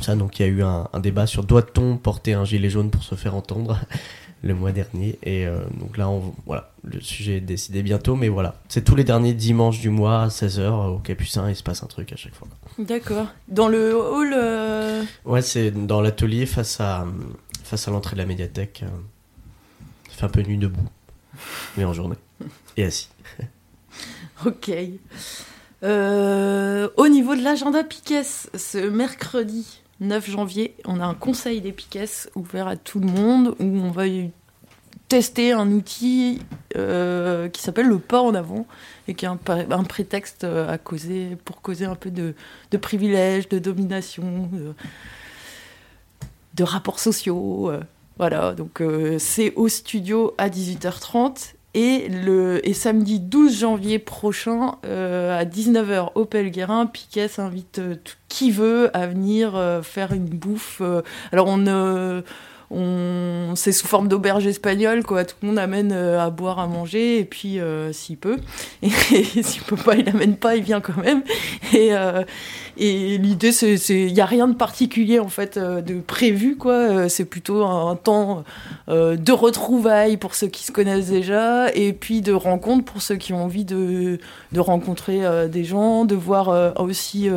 ça, 0.00 0.14
donc 0.14 0.38
il 0.38 0.42
y 0.42 0.44
a 0.44 0.48
eu 0.48 0.62
un 0.62 1.00
débat 1.00 1.26
sur 1.26 1.44
doit-on 1.44 1.96
porter 1.96 2.34
un 2.34 2.44
gilet 2.44 2.70
jaune 2.70 2.90
pour 2.90 3.02
se 3.02 3.14
faire 3.14 3.34
entendre? 3.34 3.78
Le 4.42 4.54
mois 4.54 4.72
dernier. 4.72 5.18
Et 5.22 5.46
euh, 5.46 5.60
donc 5.80 5.96
là, 5.96 6.08
on, 6.08 6.34
voilà, 6.46 6.72
le 6.84 7.00
sujet 7.00 7.36
est 7.36 7.40
décidé 7.40 7.82
bientôt, 7.82 8.16
mais 8.16 8.28
voilà, 8.28 8.56
c'est 8.68 8.82
tous 8.84 8.94
les 8.96 9.04
derniers 9.04 9.34
dimanches 9.34 9.80
du 9.80 9.88
mois 9.90 10.22
à 10.22 10.28
16h 10.28 10.68
au 10.94 10.98
Capucin, 10.98 11.48
il 11.48 11.56
se 11.56 11.62
passe 11.62 11.82
un 11.82 11.86
truc 11.86 12.12
à 12.12 12.16
chaque 12.16 12.34
fois. 12.34 12.48
D'accord. 12.78 13.26
Dans 13.48 13.68
le 13.68 13.94
hall. 13.96 14.32
euh, 14.34 15.02
Ouais, 15.24 15.42
c'est 15.42 15.70
dans 15.70 16.00
l'atelier 16.00 16.46
face 16.46 16.80
à, 16.80 17.06
face 17.62 17.86
à 17.86 17.90
l'entrée 17.90 18.16
de 18.16 18.20
la 18.20 18.26
médiathèque. 18.26 18.80
euh, 18.84 18.88
Ça 20.10 20.16
fait 20.16 20.24
un 20.26 20.28
peu 20.28 20.42
nuit 20.42 20.58
debout, 20.58 20.88
mais 21.76 21.84
en 21.84 21.92
journée. 21.92 22.16
Et 22.76 22.84
assis. 22.84 23.08
Ok. 24.44 24.72
Euh, 25.84 26.88
au 26.96 27.08
niveau 27.08 27.34
de 27.36 27.42
l'agenda 27.42 27.84
Piquet, 27.84 28.22
ce 28.24 28.88
mercredi 28.88 29.81
9 30.02 30.30
janvier, 30.30 30.74
on 30.84 31.00
a 31.00 31.04
un 31.04 31.14
conseil 31.14 31.60
des 31.60 31.74
ouvert 32.34 32.66
à 32.66 32.76
tout 32.76 33.00
le 33.00 33.06
monde 33.06 33.54
où 33.58 33.64
on 33.64 33.90
va 33.90 34.04
tester 35.08 35.52
un 35.52 35.70
outil 35.70 36.40
euh, 36.76 37.48
qui 37.48 37.62
s'appelle 37.62 37.86
le 37.86 37.98
pas 37.98 38.20
en 38.20 38.34
avant 38.34 38.66
et 39.08 39.14
qui 39.14 39.26
est 39.26 39.28
un, 39.28 39.36
prétexte 39.36 40.44
à 40.44 40.78
causer, 40.78 41.36
pour 41.44 41.60
causer 41.60 41.84
un 41.84 41.94
peu 41.94 42.10
de, 42.10 42.34
privilèges, 42.78 43.48
de 43.48 43.58
domination, 43.58 44.50
de, 46.54 46.64
rapports 46.64 46.98
sociaux. 46.98 47.70
euh, 47.70 47.80
voilà, 48.18 48.52
donc 48.52 48.80
euh, 48.80 49.18
c'est 49.18 49.54
au 49.54 49.68
studio 49.68 50.34
à 50.38 50.48
18h30 50.48 51.54
et, 51.74 52.08
le, 52.08 52.66
et 52.68 52.74
samedi 52.74 53.18
12 53.18 53.60
janvier 53.60 53.98
prochain, 53.98 54.76
euh, 54.84 55.38
à 55.38 55.44
19h 55.44 56.10
au 56.14 56.26
Pelguerin, 56.26 56.86
Piquet 56.86 57.30
invite 57.38 57.78
euh, 57.78 57.94
qui 58.28 58.50
veut 58.50 58.94
à 58.94 59.06
venir 59.06 59.56
euh, 59.56 59.80
faire 59.80 60.12
une 60.12 60.26
bouffe. 60.26 60.82
alors 61.32 61.46
on, 61.48 62.22
on 62.70 63.54
c'est 63.56 63.72
sous 63.72 63.86
forme 63.86 64.08
d'auberge 64.08 64.46
espagnole, 64.46 65.02
quoi. 65.02 65.24
Tout 65.24 65.36
le 65.42 65.48
monde 65.48 65.58
amène 65.58 65.92
à 65.92 66.28
boire, 66.28 66.58
à 66.58 66.66
manger, 66.66 67.18
et 67.18 67.24
puis 67.24 67.58
s'il 67.92 68.18
peut. 68.18 68.38
Et, 68.82 68.90
s'il 69.42 69.62
peut 69.62 69.76
pas, 69.76 69.96
il 69.96 70.04
n'amène 70.04 70.36
pas, 70.36 70.56
il 70.56 70.62
vient 70.62 70.80
quand 70.80 70.96
même. 70.96 71.22
Et, 71.74 71.92
et 72.78 73.18
l'idée, 73.18 73.52
c'est, 73.52 73.76
il 73.88 74.14
n'y 74.14 74.20
a 74.20 74.26
rien 74.26 74.48
de 74.48 74.54
particulier 74.54 75.18
en 75.18 75.28
fait 75.28 75.56
euh, 75.56 75.82
de 75.82 76.00
prévu, 76.00 76.56
quoi. 76.56 76.72
Euh, 76.72 77.08
C'est 77.08 77.26
plutôt 77.26 77.64
un, 77.64 77.90
un 77.90 77.96
temps 77.96 78.44
euh, 78.88 79.16
de 79.16 79.32
retrouvailles 79.32 80.16
pour 80.16 80.34
ceux 80.34 80.46
qui 80.46 80.64
se 80.64 80.72
connaissent 80.72 81.10
déjà, 81.10 81.72
et 81.74 81.92
puis 81.92 82.22
de 82.22 82.32
rencontres 82.32 82.84
pour 82.84 83.02
ceux 83.02 83.16
qui 83.16 83.32
ont 83.32 83.44
envie 83.44 83.64
de, 83.64 84.18
de 84.52 84.60
rencontrer 84.60 85.24
euh, 85.24 85.48
des 85.48 85.64
gens, 85.64 86.04
de 86.04 86.14
voir 86.14 86.48
euh, 86.48 86.72
aussi 86.76 87.28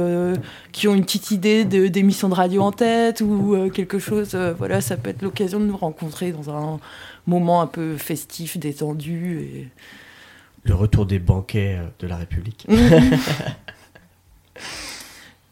qui 0.71 0.87
ont 0.87 0.95
une 0.95 1.03
petite 1.03 1.31
idée 1.31 1.65
de, 1.65 1.87
d'émissions 1.87 2.29
de 2.29 2.33
radio 2.33 2.61
en 2.61 2.71
tête 2.71 3.21
ou 3.21 3.69
quelque 3.73 3.99
chose. 3.99 4.35
voilà, 4.57 4.81
ça 4.81 4.97
peut 4.97 5.09
être 5.09 5.21
l'occasion 5.21 5.59
de 5.59 5.65
nous 5.65 5.77
rencontrer 5.77 6.31
dans 6.31 6.49
un 6.49 6.79
moment 7.27 7.61
un 7.61 7.67
peu 7.67 7.97
festif, 7.97 8.57
détendu. 8.57 9.39
Et... 9.39 9.67
Le 10.63 10.75
retour 10.75 11.05
des 11.05 11.19
banquets 11.19 11.77
de 11.99 12.07
la 12.07 12.17
République. 12.17 12.65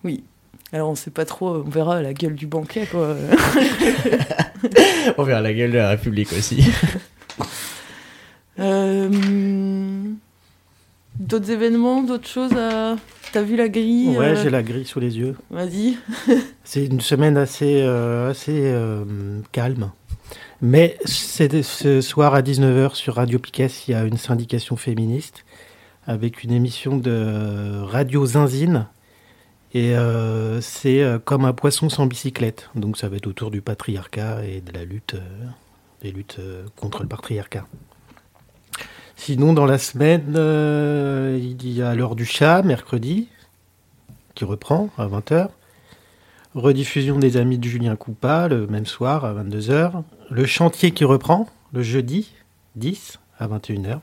oui. 0.04 0.24
Alors 0.72 0.90
on 0.90 0.96
sait 0.96 1.12
pas 1.12 1.26
trop, 1.26 1.58
on 1.58 1.70
verra 1.70 2.02
la 2.02 2.14
gueule 2.14 2.36
du 2.36 2.48
banquet 2.48 2.88
quoi. 2.88 3.16
On 5.18 5.24
verra 5.24 5.42
la 5.42 5.54
gueule 5.54 5.72
de 5.72 5.78
la 5.78 5.90
République 5.90 6.32
aussi. 6.34 6.66
Euh, 8.60 9.10
d'autres 11.20 11.50
événements, 11.50 12.04
d'autres 12.04 12.28
choses 12.28 12.54
à... 12.54 12.98
T'as 13.32 13.42
vu 13.42 13.56
la 13.56 13.68
grille 13.68 14.16
Ouais, 14.16 14.28
euh, 14.28 14.44
j'ai 14.44 14.52
la 14.52 14.62
grille 14.62 14.86
sous 14.86 15.00
les 15.00 15.18
yeux. 15.18 15.36
Vas-y. 15.50 15.98
C'est 16.64 16.86
une 16.86 17.02
semaine 17.02 17.36
assez, 17.36 17.82
euh, 17.82 18.30
assez 18.30 18.62
euh, 18.66 19.04
calme. 19.52 19.90
Mais 20.62 20.98
c'est 21.04 21.64
ce 21.64 22.00
soir 22.00 22.36
à 22.36 22.42
19h 22.42 22.94
sur 22.94 23.16
Radio 23.16 23.38
Piquet, 23.38 23.70
il 23.88 23.92
y 23.92 23.94
a 23.96 24.04
une 24.04 24.18
syndication 24.18 24.78
féministe 24.78 25.44
avec 26.08 26.44
une 26.44 26.52
émission 26.52 26.96
de 26.96 27.82
Radio 27.82 28.26
Zinzine. 28.26 28.86
Et 29.74 29.96
euh, 29.98 30.62
c'est 30.62 31.02
euh, 31.02 31.18
comme 31.18 31.46
un 31.46 31.54
poisson 31.54 31.90
sans 31.90 32.06
bicyclette. 32.06 32.70
Donc 32.76 32.98
ça 32.98 33.10
va 33.10 33.18
être 33.18 33.28
autour 33.28 33.50
du 33.50 33.62
patriarcat 33.62 34.46
et 34.46 34.62
de 34.62 34.72
la 34.72 34.86
lutte, 34.86 35.16
euh, 35.16 35.46
des 36.02 36.12
luttes 36.12 36.40
contre 36.76 37.02
le 37.02 37.10
patriarcat. 37.10 37.66
Sinon, 39.16 39.54
dans 39.54 39.66
la 39.66 39.78
semaine, 39.78 40.34
il 41.40 41.72
y 41.72 41.82
a 41.82 41.96
l'heure 41.96 42.16
du 42.16 42.26
chat, 42.26 42.62
mercredi, 42.62 43.30
qui 44.36 44.44
reprend 44.44 44.90
à 44.98 45.08
20h. 45.08 45.50
Rediffusion 46.56 47.20
des 47.20 47.38
Amis 47.38 47.58
de 47.58 47.64
Julien 47.64 47.96
Coupa 47.96 48.48
le 48.48 48.68
même 48.68 48.86
soir 48.86 49.24
à 49.24 49.34
22h. 49.34 50.04
Le 50.30 50.46
chantier 50.46 50.92
qui 50.92 51.06
reprend 51.06 51.48
le 51.72 51.84
jeudi 51.84 52.34
10 52.76 53.20
à 53.40 53.48
21h. 53.48 54.00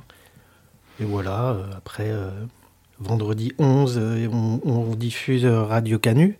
Et 1.01 1.05
voilà, 1.05 1.57
après 1.77 2.13
vendredi 3.01 3.53
11, 3.59 3.99
euh, 3.99 4.29
on, 4.33 4.61
on 4.65 4.95
diffuse 4.95 5.45
euh, 5.45 5.63
Radio 5.63 5.99
Canu 5.99 6.39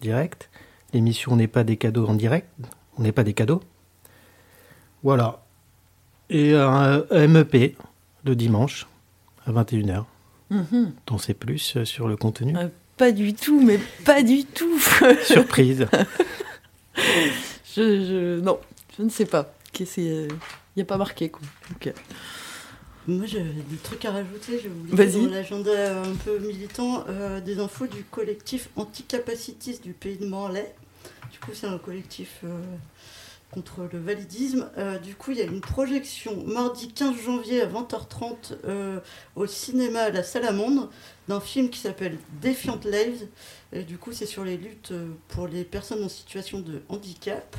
direct. 0.00 0.50
L'émission 0.92 1.36
n'est 1.36 1.48
pas 1.48 1.64
des 1.64 1.76
cadeaux 1.76 2.06
en 2.06 2.14
direct. 2.14 2.48
On 2.98 3.02
n'est 3.02 3.12
pas 3.12 3.24
des 3.24 3.32
cadeaux. 3.34 3.60
Voilà. 5.02 5.42
Et 6.30 6.54
un 6.54 7.02
MEP 7.28 7.76
le 8.24 8.36
dimanche 8.36 8.86
à 9.46 9.52
21h. 9.52 10.04
Mhm. 10.50 10.92
T'en 11.06 11.18
sais 11.18 11.34
plus 11.34 11.76
euh, 11.76 11.84
sur 11.84 12.08
le 12.08 12.16
contenu? 12.16 12.56
Euh, 12.56 12.68
Pas 12.96 13.10
du 13.12 13.32
tout, 13.34 13.60
mais 13.60 13.80
pas 14.04 14.22
du 14.22 14.44
tout. 14.44 14.78
Surprise. 15.24 15.86
je, 16.94 17.82
je- 18.04 18.40
non, 18.40 18.58
je 18.96 19.02
ne 19.02 19.08
sais 19.08 19.24
pas. 19.26 19.52
Il 19.96 20.28
n'y 20.76 20.82
a 20.82 20.84
pas 20.86 20.98
marqué 20.98 21.30
quoi. 21.30 21.40
Moi, 23.08 23.26
j'avais 23.26 23.50
des 23.68 23.76
trucs 23.82 24.04
à 24.04 24.12
rajouter. 24.12 24.60
Je 24.62 24.68
voulais 24.68 25.06
dans 25.10 25.30
l'agenda 25.30 26.02
un 26.02 26.14
peu 26.24 26.38
militant 26.38 27.04
euh, 27.08 27.40
des 27.40 27.58
infos 27.58 27.88
du 27.88 28.04
collectif 28.04 28.68
anticapacitis 28.76 29.80
du 29.80 29.92
pays 29.92 30.16
de 30.16 30.26
Morlaix. 30.26 30.72
Du 31.32 31.38
coup, 31.40 31.50
c'est 31.52 31.66
un 31.66 31.78
collectif 31.78 32.40
euh, 32.44 32.60
contre 33.50 33.88
le 33.92 33.98
validisme. 33.98 34.70
Euh, 34.78 34.98
du 34.98 35.16
coup, 35.16 35.32
il 35.32 35.38
y 35.38 35.40
a 35.40 35.46
une 35.46 35.60
projection 35.60 36.44
mardi 36.46 36.92
15 36.92 37.16
janvier 37.24 37.62
à 37.62 37.66
20h30 37.66 38.58
euh, 38.66 39.00
au 39.34 39.46
cinéma 39.46 40.02
à 40.02 40.10
la 40.10 40.22
Salamandre 40.22 40.88
d'un 41.26 41.40
film 41.40 41.70
qui 41.70 41.80
s'appelle 41.80 42.18
Defiant 42.40 42.78
Lives. 42.84 43.26
Et 43.72 43.82
du 43.82 43.98
coup, 43.98 44.12
c'est 44.12 44.26
sur 44.26 44.44
les 44.44 44.56
luttes 44.56 44.92
pour 45.28 45.48
les 45.48 45.64
personnes 45.64 46.04
en 46.04 46.08
situation 46.08 46.60
de 46.60 46.82
handicap. 46.88 47.56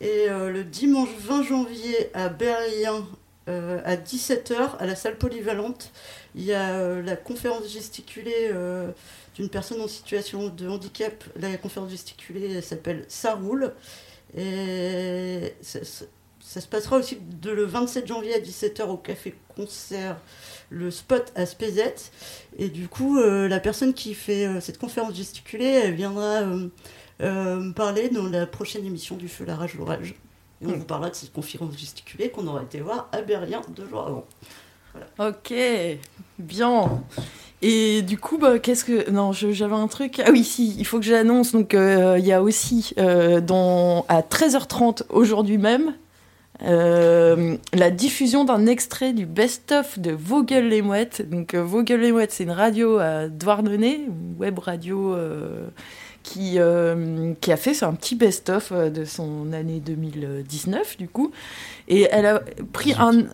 Et 0.00 0.28
le 0.28 0.62
dimanche 0.62 1.08
20 1.18 1.42
janvier 1.42 2.10
à 2.14 2.28
Berlin, 2.28 3.04
euh, 3.48 3.80
à 3.84 3.96
17h, 3.96 4.76
à 4.78 4.86
la 4.86 4.94
salle 4.94 5.16
polyvalente, 5.16 5.90
il 6.34 6.44
y 6.44 6.52
a 6.52 6.70
euh, 6.74 7.02
la 7.02 7.16
conférence 7.16 7.72
gesticulée 7.72 8.50
euh, 8.52 8.90
d'une 9.34 9.48
personne 9.48 9.80
en 9.80 9.88
situation 9.88 10.48
de 10.48 10.68
handicap. 10.68 11.24
La 11.36 11.56
conférence 11.56 11.90
gesticulée 11.90 12.52
elle 12.54 12.62
s'appelle 12.62 13.04
Ça 13.08 13.34
roule. 13.34 13.72
Et 14.36 15.54
ça 15.62 15.80
se 16.60 16.66
passera 16.66 16.98
aussi 16.98 17.16
de 17.40 17.50
le 17.50 17.64
27 17.64 18.06
janvier 18.06 18.34
à 18.34 18.38
17h 18.38 18.82
au 18.82 18.98
Café 18.98 19.34
Concert, 19.56 20.18
le 20.68 20.90
spot 20.90 21.32
à 21.34 21.46
Spézet. 21.46 21.94
Et 22.58 22.68
du 22.68 22.88
coup, 22.88 23.18
la 23.18 23.58
personne 23.58 23.94
qui 23.94 24.12
fait 24.12 24.60
cette 24.60 24.76
conférence 24.76 25.14
gesticulée, 25.14 25.64
elle 25.64 25.94
viendra 25.94 26.42
me 27.20 27.72
parler 27.72 28.10
dans 28.10 28.28
la 28.28 28.46
prochaine 28.46 28.84
émission 28.84 29.16
du 29.16 29.28
Feu, 29.28 29.46
la 29.46 29.56
rage, 29.56 29.76
l'orage. 29.76 30.14
Et 30.62 30.66
on 30.66 30.76
vous 30.76 30.84
parlera 30.84 31.10
de 31.10 31.14
cette 31.14 31.32
conférence 31.32 31.76
gesticulée 31.78 32.30
qu'on 32.30 32.46
aura 32.46 32.62
été 32.62 32.80
voir 32.80 33.08
à 33.12 33.22
Berlin 33.22 33.60
deux 33.76 33.88
jours 33.88 34.06
avant. 34.06 34.26
Ok, 35.18 35.54
bien. 36.38 37.02
Et 37.60 38.02
du 38.02 38.18
coup, 38.18 38.38
bah, 38.38 38.58
qu'est-ce 38.58 38.84
que. 38.84 39.10
Non, 39.10 39.32
j'avais 39.32 39.74
un 39.74 39.88
truc. 39.88 40.20
Ah 40.24 40.30
oui, 40.30 40.44
si, 40.44 40.76
il 40.78 40.84
faut 40.84 40.98
que 40.98 41.04
j'annonce. 41.04 41.52
Donc, 41.52 41.74
euh, 41.74 42.16
il 42.18 42.26
y 42.26 42.32
a 42.32 42.42
aussi 42.42 42.94
euh, 42.98 43.40
à 44.08 44.20
13h30 44.22 45.02
aujourd'hui 45.10 45.58
même 45.58 45.94
euh, 46.62 47.56
la 47.72 47.90
diffusion 47.90 48.44
d'un 48.44 48.66
extrait 48.66 49.12
du 49.12 49.26
best-of 49.26 49.98
de 49.98 50.12
Vogel 50.12 50.68
les 50.68 50.82
Mouettes. 50.82 51.28
Donc, 51.28 51.54
Vogel 51.54 52.00
les 52.00 52.12
Mouettes, 52.12 52.32
c'est 52.32 52.44
une 52.44 52.50
radio 52.52 52.98
à 52.98 53.28
Douarnenez, 53.28 54.06
web 54.38 54.58
radio. 54.58 55.16
Qui, 56.22 56.54
euh, 56.58 57.34
qui 57.40 57.52
a 57.52 57.56
fait 57.56 57.82
un 57.82 57.94
petit 57.94 58.14
best-of 58.14 58.72
euh, 58.72 58.90
de 58.90 59.04
son 59.04 59.52
année 59.52 59.80
2019 59.80 60.96
du 60.98 61.08
coup. 61.08 61.30
Et 61.88 62.06
elle 62.10 62.26
a 62.26 62.42
pris 62.72 62.94
un 62.98 63.26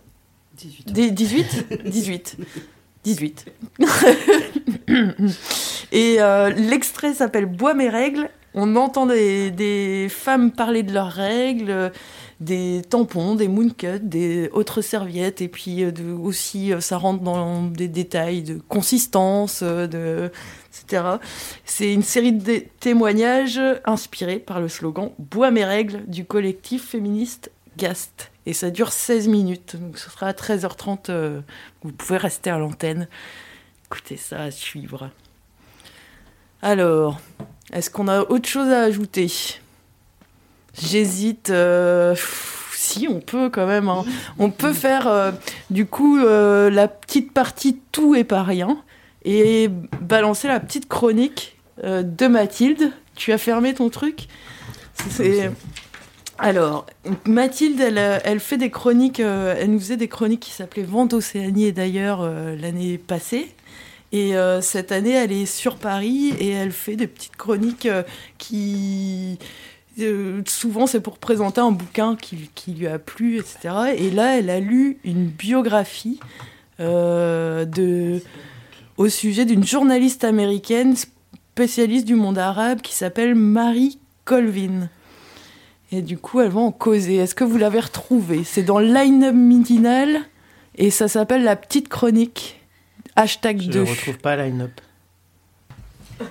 18 0.57 0.93
des 0.93 1.11
18 1.11 1.65
18 1.85 2.37
18 3.03 3.45
et 5.91 6.15
euh, 6.19 6.49
l'extrait 6.49 7.13
s'appelle 7.13 7.45
Bois 7.45 7.73
mes 7.73 7.89
règles. 7.89 8.29
On 8.57 8.77
entend 8.77 9.05
des, 9.05 9.51
des 9.51 10.07
femmes 10.09 10.51
parler 10.51 10.81
de 10.81 10.93
leurs 10.93 11.11
règles 11.11 11.91
des 12.39 12.81
tampons, 12.89 13.35
des 13.35 13.47
mooncuts, 13.47 13.99
des 14.01 14.49
autres 14.51 14.81
serviettes, 14.81 15.41
et 15.41 15.47
puis 15.47 15.83
de, 15.91 16.11
aussi 16.11 16.73
ça 16.79 16.97
rentre 16.97 17.23
dans 17.23 17.63
des 17.63 17.87
détails 17.87 18.43
de 18.43 18.59
consistance, 18.67 19.63
de, 19.63 20.31
etc. 20.83 21.03
C'est 21.65 21.93
une 21.93 22.03
série 22.03 22.33
de 22.33 22.63
témoignages 22.79 23.59
inspirés 23.85 24.39
par 24.39 24.59
le 24.59 24.67
slogan 24.67 25.11
Bois 25.19 25.51
mes 25.51 25.65
règles 25.65 26.05
du 26.07 26.25
collectif 26.25 26.85
féministe 26.89 27.51
Gast. 27.77 28.31
Et 28.45 28.53
ça 28.53 28.69
dure 28.69 28.91
16 28.91 29.27
minutes, 29.27 29.75
donc 29.75 29.97
ce 29.97 30.09
sera 30.09 30.27
à 30.27 30.31
13h30. 30.33 31.09
euh, 31.09 31.41
vous 31.83 31.91
pouvez 31.91 32.17
rester 32.17 32.49
à 32.49 32.57
l'antenne. 32.57 33.07
Écoutez 33.87 34.17
ça 34.17 34.43
à 34.43 34.51
suivre. 34.51 35.09
Alors, 36.61 37.19
est-ce 37.73 37.89
qu'on 37.89 38.07
a 38.07 38.21
autre 38.21 38.47
chose 38.47 38.69
à 38.69 38.81
ajouter? 38.81 39.31
J'hésite. 40.79 41.49
euh, 41.49 42.15
si, 42.73 43.07
on 43.09 43.19
peut 43.19 43.49
quand 43.49 43.65
même. 43.65 43.89
hein. 43.89 44.05
On 44.37 44.51
peut 44.51 44.73
faire 44.73 45.07
euh, 45.07 45.31
du 45.69 45.85
coup 45.85 46.19
euh, 46.19 46.69
la 46.69 46.87
petite 46.87 47.31
partie 47.33 47.79
tout 47.91 48.15
et 48.15 48.23
pas 48.23 48.43
rien 48.43 48.77
et 49.25 49.69
balancer 50.01 50.47
la 50.47 50.59
petite 50.59 50.87
chronique 50.87 51.57
euh, 51.83 52.03
de 52.03 52.27
Mathilde. 52.27 52.91
Tu 53.15 53.31
as 53.33 53.37
fermé 53.37 53.73
ton 53.73 53.89
truc? 53.89 54.27
C'est- 55.09 55.51
Alors, 56.37 56.85
Mathilde, 57.25 57.79
elle, 57.81 57.97
euh, 57.97 58.19
elle 58.23 58.39
fait 58.39 58.57
des 58.57 58.69
chroniques, 58.69 59.19
euh, 59.19 59.55
elle 59.57 59.71
nous 59.71 59.79
faisait 59.79 59.97
des 59.97 60.07
chroniques 60.07 60.41
qui 60.41 60.51
s'appelaient 60.51 60.83
Vente 60.83 61.13
Océanie 61.13 61.71
d'ailleurs 61.73 62.21
euh, 62.21 62.55
l'année 62.55 62.97
passée. 62.97 63.47
Et 64.11 64.35
euh, 64.37 64.61
cette 64.61 64.91
année, 64.91 65.11
elle 65.13 65.31
est 65.31 65.45
sur 65.45 65.77
Paris 65.77 66.33
et 66.39 66.49
elle 66.51 66.71
fait 66.71 66.95
des 66.95 67.07
petites 67.07 67.35
chroniques 67.35 67.87
qui. 68.37 69.39
souvent, 70.47 70.87
c'est 70.87 70.99
pour 71.01 71.17
présenter 71.17 71.59
un 71.61 71.71
bouquin 71.71 72.15
qui, 72.15 72.49
qui 72.53 72.71
lui 72.73 72.87
a 72.87 72.99
plu, 72.99 73.37
etc. 73.39 73.95
Et 73.97 74.11
là, 74.11 74.37
elle 74.37 74.49
a 74.49 74.59
lu 74.59 74.99
une 75.03 75.25
biographie 75.27 76.19
de, 76.79 78.21
au 78.97 79.09
sujet 79.09 79.45
d'une 79.45 79.63
journaliste 79.65 80.23
américaine 80.23 80.95
spécialiste 80.95 82.05
du 82.05 82.15
monde 82.15 82.37
arabe 82.37 82.81
qui 82.81 82.93
s'appelle 82.95 83.35
Marie 83.35 83.99
Colvin. 84.25 84.89
Et 85.91 86.01
du 86.01 86.17
coup, 86.17 86.41
elle 86.41 86.49
va 86.49 86.61
en 86.61 86.71
causer. 86.71 87.15
Est-ce 87.15 87.35
que 87.35 87.43
vous 87.43 87.57
l'avez 87.57 87.79
retrouvée? 87.79 88.43
C'est 88.43 88.63
dans 88.63 88.79
Line 88.79 89.23
Up 89.23 89.35
Midinal 89.35 90.17
et 90.77 90.89
ça 90.89 91.07
s'appelle 91.07 91.43
La 91.43 91.55
Petite 91.55 91.87
Chronique. 91.89 92.59
Hashtag 93.15 93.61
Je 93.61 93.69
2. 93.71 93.79
ne 93.83 93.89
retrouve 93.89 94.17
pas 94.17 94.35
line-up. 94.35 94.71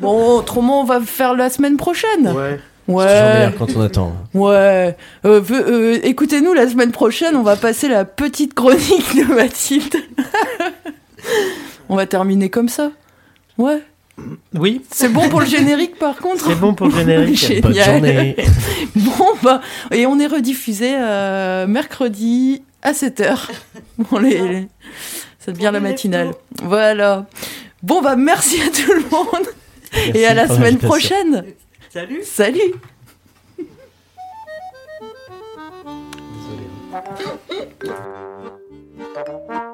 Bon, 0.00 0.36
autrement, 0.38 0.80
on 0.80 0.84
va 0.84 1.00
faire 1.00 1.34
la 1.34 1.48
semaine 1.50 1.76
prochaine. 1.76 2.28
Ouais. 2.28 2.58
C'est 2.86 2.92
toujours 2.92 2.96
Ouais. 2.98 3.54
quand 3.58 3.76
on 3.76 3.80
attend. 3.80 4.12
Ouais. 4.34 4.94
Euh, 5.24 5.40
euh, 5.50 5.98
Écoutez-nous 6.02 6.52
la 6.52 6.68
semaine 6.68 6.92
prochaine, 6.92 7.34
on 7.36 7.42
va 7.42 7.56
passer 7.56 7.88
la 7.88 8.04
petite 8.04 8.52
chronique 8.52 9.16
de 9.16 9.34
Mathilde. 9.34 9.96
on 11.88 11.96
va 11.96 12.06
terminer 12.06 12.50
comme 12.50 12.68
ça. 12.68 12.90
Ouais. 13.58 13.82
Oui, 14.54 14.80
C'est 14.92 15.08
bon 15.08 15.28
pour 15.28 15.40
le 15.40 15.46
générique 15.46 15.98
par 15.98 16.16
contre 16.18 16.46
c'est 16.46 16.54
bon 16.54 16.72
pour 16.72 16.86
le 16.86 16.92
générique. 16.94 17.36
Génial. 17.36 17.62
Bonne 17.62 17.82
journée. 17.82 18.36
Bon, 18.96 19.26
bah, 19.42 19.60
et 19.90 20.06
on 20.06 20.20
est 20.20 20.28
rediffusé 20.28 20.94
euh, 20.96 21.66
mercredi 21.66 22.62
à 22.82 22.92
7h. 22.92 23.48
Bon, 23.98 24.18
les, 24.18 24.38
les- 24.38 24.68
ça 25.40 25.50
devient 25.50 25.70
la 25.72 25.80
matinale. 25.80 26.30
Voilà. 26.62 27.26
Bon, 27.82 28.00
bah, 28.02 28.14
merci 28.14 28.60
à 28.62 28.66
tout 28.70 28.92
le 28.92 29.02
monde. 29.10 29.48
et 30.14 30.24
à 30.26 30.34
la 30.34 30.46
semaine 30.46 30.78
prochaine. 30.78 31.44
Salut 31.92 32.20
Salut. 32.22 32.60
Désolé. 39.18 39.73